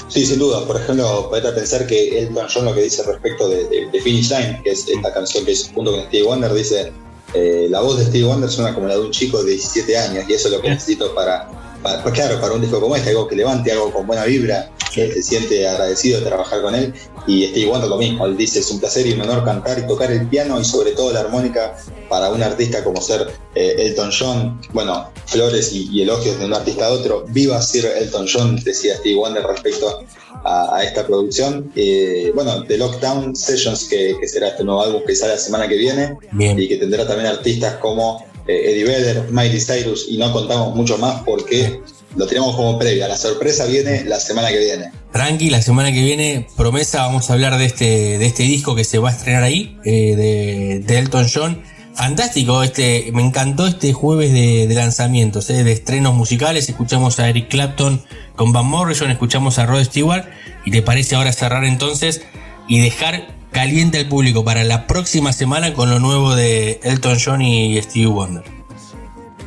Sí, 0.07 0.25
sin 0.25 0.39
duda. 0.39 0.65
Por 0.65 0.81
ejemplo, 0.81 1.29
podés 1.29 1.51
pensar 1.53 1.85
que 1.87 2.19
Elton 2.19 2.47
John 2.53 2.65
lo 2.65 2.73
que 2.73 2.81
dice 2.81 3.03
respecto 3.03 3.47
de, 3.47 3.67
Finish 4.03 4.29
Line, 4.31 4.61
que 4.63 4.71
es 4.71 4.87
esta 4.87 5.13
canción 5.13 5.45
que 5.45 5.51
hizo 5.51 5.71
junto 5.73 5.91
con 5.91 6.01
Stevie 6.05 6.23
Wonder, 6.23 6.53
dice, 6.53 6.91
eh, 7.33 7.67
la 7.69 7.79
voz 7.81 7.97
de 7.99 8.05
Stevie 8.05 8.25
Wonder 8.25 8.49
suena 8.49 8.73
como 8.73 8.87
la 8.87 8.95
de 8.95 9.01
un 9.01 9.11
chico 9.11 9.43
de 9.43 9.51
17 9.51 9.97
años 9.97 10.25
y 10.27 10.33
eso 10.33 10.47
es 10.47 10.53
lo 10.55 10.61
que 10.61 10.69
necesito 10.69 11.13
para, 11.13 11.47
para- 11.83 12.01
pues 12.03 12.13
claro, 12.15 12.39
para 12.41 12.53
un 12.53 12.61
disco 12.61 12.79
como 12.79 12.95
este, 12.95 13.09
algo 13.09 13.27
que 13.27 13.35
levante, 13.35 13.71
algo 13.71 13.91
con 13.91 14.05
buena 14.07 14.25
vibra, 14.25 14.69
que 14.93 15.11
se 15.11 15.21
siente 15.23 15.67
agradecido 15.67 16.19
de 16.19 16.25
trabajar 16.25 16.61
con 16.61 16.73
él. 16.75 16.93
Y 17.27 17.45
Stevie 17.47 17.67
Wonder 17.67 17.89
lo 17.89 17.97
mismo, 17.97 18.25
él 18.25 18.35
dice, 18.37 18.59
es 18.59 18.71
un 18.71 18.79
placer 18.79 19.05
y 19.05 19.11
un 19.13 19.21
honor 19.21 19.45
cantar 19.45 19.77
y 19.77 19.85
tocar 19.87 20.11
el 20.11 20.25
piano 20.27 20.59
y 20.59 20.65
sobre 20.65 20.91
todo 20.93 21.13
la 21.13 21.19
armónica 21.19 21.77
para 22.09 22.29
un 22.31 22.41
artista 22.41 22.83
como 22.83 22.99
ser 23.01 23.27
eh, 23.53 23.75
Elton 23.77 24.09
John. 24.17 24.59
Bueno, 24.73 25.11
flores 25.27 25.71
y, 25.73 25.89
y 25.91 26.01
elogios 26.01 26.39
de 26.39 26.45
un 26.45 26.53
artista 26.55 26.87
a 26.87 26.89
otro. 26.89 27.25
Viva 27.29 27.61
Sir 27.61 27.85
Elton 27.85 28.25
John, 28.31 28.55
decía 28.63 28.95
Stevie 28.97 29.15
Wonder 29.15 29.43
respecto 29.43 30.01
a, 30.43 30.75
a 30.75 30.83
esta 30.83 31.05
producción. 31.05 31.71
Eh, 31.75 32.31
bueno, 32.33 32.63
The 32.63 32.77
Lockdown 32.79 33.35
Sessions, 33.35 33.87
que, 33.87 34.15
que 34.19 34.27
será 34.27 34.47
este 34.49 34.63
nuevo 34.63 34.81
álbum 34.81 35.03
que 35.05 35.15
sale 35.15 35.33
la 35.33 35.39
semana 35.39 35.67
que 35.67 35.75
viene 35.75 36.17
y 36.59 36.67
que 36.67 36.77
tendrá 36.77 37.05
también 37.05 37.27
artistas 37.27 37.75
como 37.75 38.25
eh, 38.49 38.71
Eddie 38.71 38.83
Vedder, 38.83 39.31
Miley 39.31 39.61
Cyrus 39.61 40.07
y 40.09 40.17
no 40.17 40.33
contamos 40.33 40.75
mucho 40.75 40.97
más 40.97 41.21
porque 41.23 41.81
lo 42.15 42.25
tenemos 42.25 42.55
como 42.55 42.79
previa. 42.79 43.07
La 43.07 43.15
sorpresa 43.15 43.65
viene 43.67 44.03
la 44.05 44.19
semana 44.19 44.49
que 44.49 44.57
viene. 44.57 44.91
Tranqui, 45.11 45.51
la 45.51 45.61
semana 45.61 45.91
que 45.91 46.01
viene, 46.01 46.47
promesa, 46.57 47.05
vamos 47.05 47.29
a 47.29 47.33
hablar 47.33 47.59
de 47.59 47.65
este, 47.65 48.17
de 48.17 48.25
este 48.25 48.43
disco 48.43 48.75
que 48.75 48.83
se 48.83 48.97
va 48.97 49.09
a 49.09 49.11
estrenar 49.11 49.43
ahí, 49.43 49.77
eh, 49.85 50.81
de, 50.83 50.97
Elton 50.97 51.27
John. 51.31 51.61
Fantástico, 51.93 52.63
este, 52.63 53.11
me 53.13 53.21
encantó 53.21 53.67
este 53.67 53.93
jueves 53.93 54.33
de, 54.33 54.65
de 54.67 54.73
lanzamientos, 54.73 55.49
eh, 55.51 55.63
de 55.63 55.71
estrenos 55.71 56.15
musicales. 56.15 56.69
Escuchamos 56.69 57.19
a 57.19 57.29
Eric 57.29 57.49
Clapton 57.49 58.01
con 58.35 58.51
Van 58.51 58.65
Morrison, 58.65 59.11
escuchamos 59.11 59.59
a 59.59 59.67
Rod 59.67 59.83
Stewart. 59.83 60.25
¿Y 60.65 60.71
te 60.71 60.81
parece 60.81 61.15
ahora 61.15 61.31
cerrar 61.33 61.65
entonces 61.65 62.21
y 62.67 62.79
dejar 62.79 63.38
caliente 63.51 63.99
al 63.99 64.07
público 64.07 64.43
para 64.43 64.63
la 64.63 64.87
próxima 64.87 65.33
semana 65.33 65.73
con 65.73 65.89
lo 65.89 65.99
nuevo 65.99 66.35
de 66.35 66.79
Elton 66.83 67.17
John 67.23 67.41
y 67.41 67.81
Stevie 67.81 68.07
Wonder? 68.07 68.43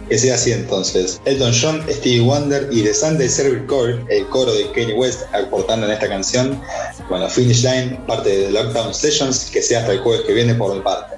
Que 0.08 0.18
sea 0.18 0.34
así 0.34 0.52
entonces. 0.52 1.20
Elton 1.24 1.52
John, 1.58 1.82
Stevie 1.88 2.20
Wonder 2.20 2.68
y 2.70 2.82
The 2.82 2.92
Sunday 2.92 3.28
Service 3.28 3.66
Choir, 3.66 4.04
el 4.10 4.26
coro 4.28 4.52
de 4.52 4.70
Kanye 4.72 4.94
West 4.94 5.22
aportando 5.32 5.86
en 5.86 5.92
esta 5.92 6.08
canción. 6.08 6.60
Bueno, 7.08 7.28
Finish 7.30 7.64
Line, 7.64 7.98
parte 8.06 8.28
de 8.28 8.50
Lockdown 8.50 8.92
Sessions, 8.92 9.50
que 9.50 9.62
sea 9.62 9.80
hasta 9.80 9.92
el 9.92 10.00
jueves 10.00 10.22
que 10.26 10.34
viene 10.34 10.54
por 10.54 10.74
mi 10.74 10.82
parte. 10.82 11.16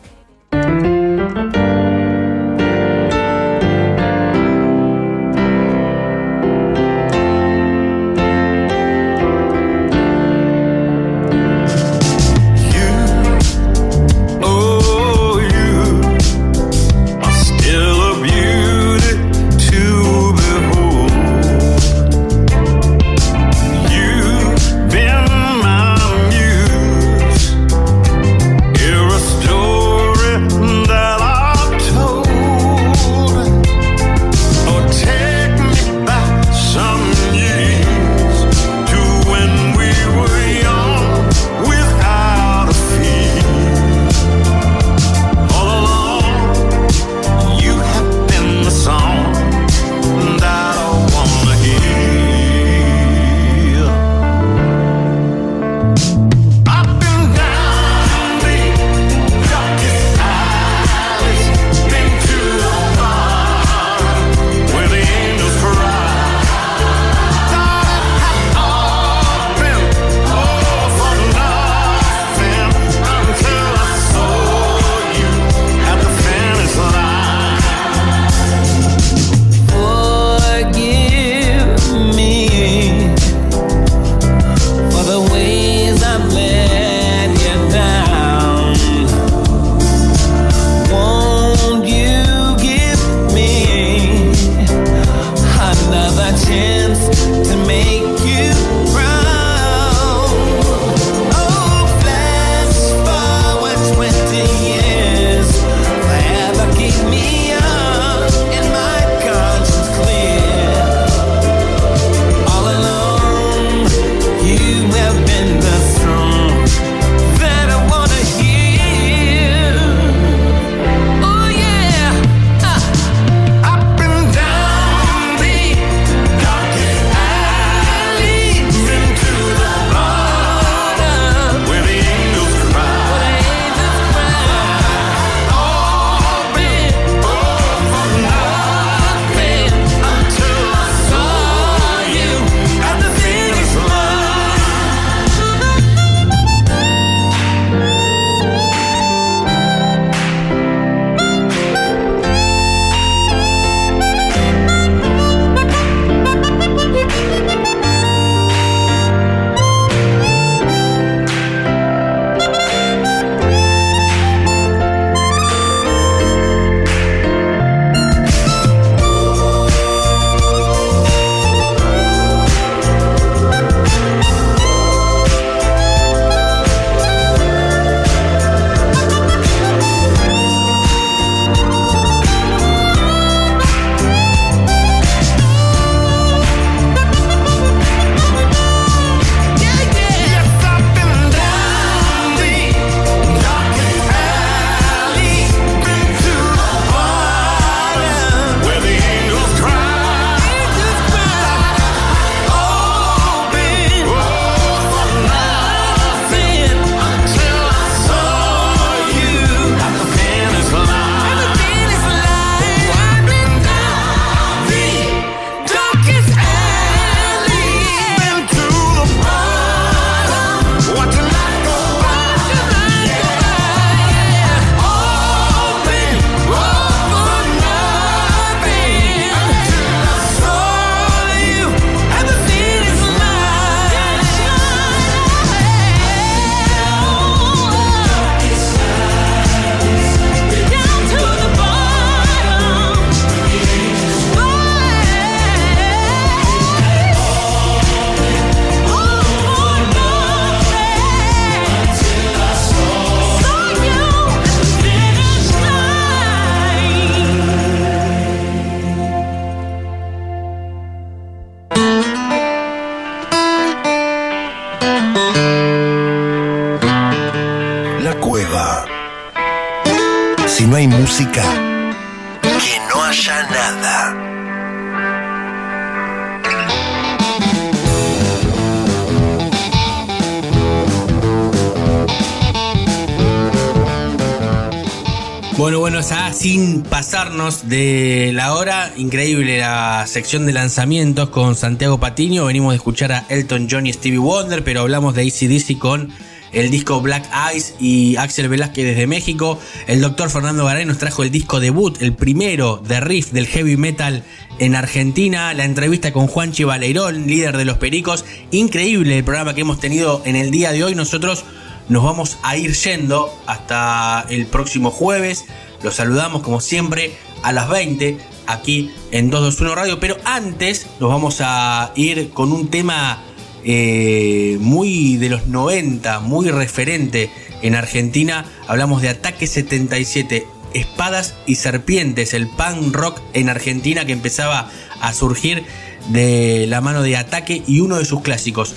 De 287.45 288.31
la 288.33 288.55
hora, 288.55 288.91
increíble 288.97 289.59
la 289.59 290.07
sección 290.07 290.47
de 290.47 290.55
lanzamientos 290.55 291.29
con 291.29 291.57
Santiago 291.57 292.01
Patiño. 292.01 292.47
Venimos 292.47 292.73
de 292.73 292.77
escuchar 292.77 293.13
a 293.13 293.27
Elton 293.29 293.69
John 293.71 293.87
y 293.87 293.93
Stevie 293.93 294.19
Wonder, 294.19 294.65
pero 294.65 294.81
hablamos 294.81 295.15
de 295.15 295.23
ACDC 295.23 295.79
con 295.79 296.11
el 296.53 296.71
disco 296.71 297.03
Black 297.03 297.29
Eyes 297.53 297.75
y 297.79 298.17
Axel 298.17 298.49
Velázquez 298.49 298.87
desde 298.87 299.07
México. 299.07 299.59
El 299.87 300.01
doctor 300.01 300.31
Fernando 300.31 300.65
Garay 300.65 300.87
nos 300.87 300.97
trajo 300.97 301.23
el 301.23 301.31
disco 301.31 301.61
debut, 301.61 302.01
el 302.01 302.15
primero 302.15 302.79
de 302.79 303.01
riff 303.01 303.33
del 303.33 303.47
heavy 303.47 303.77
metal 303.77 304.25
en 304.59 304.75
Argentina. 304.75 305.53
La 305.53 305.67
entrevista 305.67 306.15
con 306.15 306.27
Juanchi 306.27 306.65
Baleirón, 306.65 307.27
líder 307.27 307.59
de 307.59 307.67
Los 307.67 307.77
Pericos. 307.77 308.25
Increíble 308.53 309.19
el 309.19 309.25
programa 309.25 309.55
que 309.55 309.61
hemos 309.61 309.81
tenido 309.81 310.23
en 310.25 310.37
el 310.37 310.51
día 310.51 310.73
de 310.73 310.83
hoy. 310.83 310.95
Nosotros 310.95 311.45
nos 311.91 312.03
vamos 312.03 312.39
a 312.43 312.57
ir 312.57 312.73
yendo 312.73 313.31
hasta 313.47 314.25
el 314.31 314.47
próximo 314.47 314.91
jueves. 314.91 315.45
Los 315.83 315.97
saludamos 315.97 316.43
como 316.43 316.63
siempre 316.63 317.13
a 317.45 317.53
las 317.53 317.69
20 317.69 318.19
aquí 318.47 318.91
en 319.13 319.31
221 319.31 319.75
Radio. 319.75 320.01
Pero 320.01 320.17
antes 320.25 320.87
nos 320.99 321.11
vamos 321.11 321.41
a 321.41 321.93
ir 321.95 322.31
con 322.31 322.53
un 322.53 322.69
tema 322.69 323.23
eh, 323.63 324.57
muy 324.61 325.19
de 325.19 325.29
los 325.29 325.47
90, 325.47 326.21
muy 326.21 326.51
referente 326.51 327.31
en 327.63 327.77
Argentina. 327.77 328.47
Hablamos 328.67 329.03
de 329.03 329.11
Ataque 329.11 329.47
77. 329.47 330.49
Espadas 330.73 331.35
y 331.47 331.55
Serpientes, 331.55 332.35
el 332.35 332.49
punk 332.49 332.93
rock 332.93 333.21
en 333.33 333.49
Argentina 333.49 334.05
que 334.07 334.13
empezaba 334.13 334.69
a 335.01 335.13
surgir 335.13 335.63
de 336.09 336.67
la 336.69 336.81
mano 336.81 337.03
de 337.03 337.17
Ataque 337.17 337.63
y 337.67 337.79
uno 337.79 337.99
de 337.99 338.05
sus 338.05 338.23
clásicos. 338.23 338.75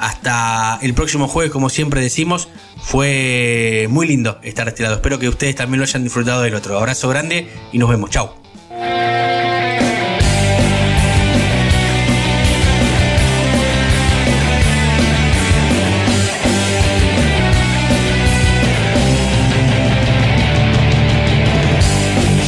Hasta 0.00 0.78
el 0.80 0.94
próximo 0.94 1.28
jueves, 1.28 1.52
como 1.52 1.68
siempre 1.68 2.00
decimos, 2.00 2.48
fue 2.78 3.86
muy 3.90 4.06
lindo 4.06 4.38
estar 4.42 4.66
este 4.66 4.82
lado. 4.82 4.94
Espero 4.94 5.18
que 5.18 5.28
ustedes 5.28 5.54
también 5.54 5.78
lo 5.78 5.84
hayan 5.84 6.02
disfrutado 6.02 6.40
del 6.40 6.54
otro. 6.54 6.78
Abrazo 6.78 7.10
grande 7.10 7.50
y 7.70 7.76
nos 7.76 7.90
vemos. 7.90 8.08
Chao. 8.08 8.34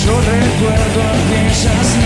Yo 0.07 0.20
recuerdo 0.20 1.03
aquellas 1.03 2.02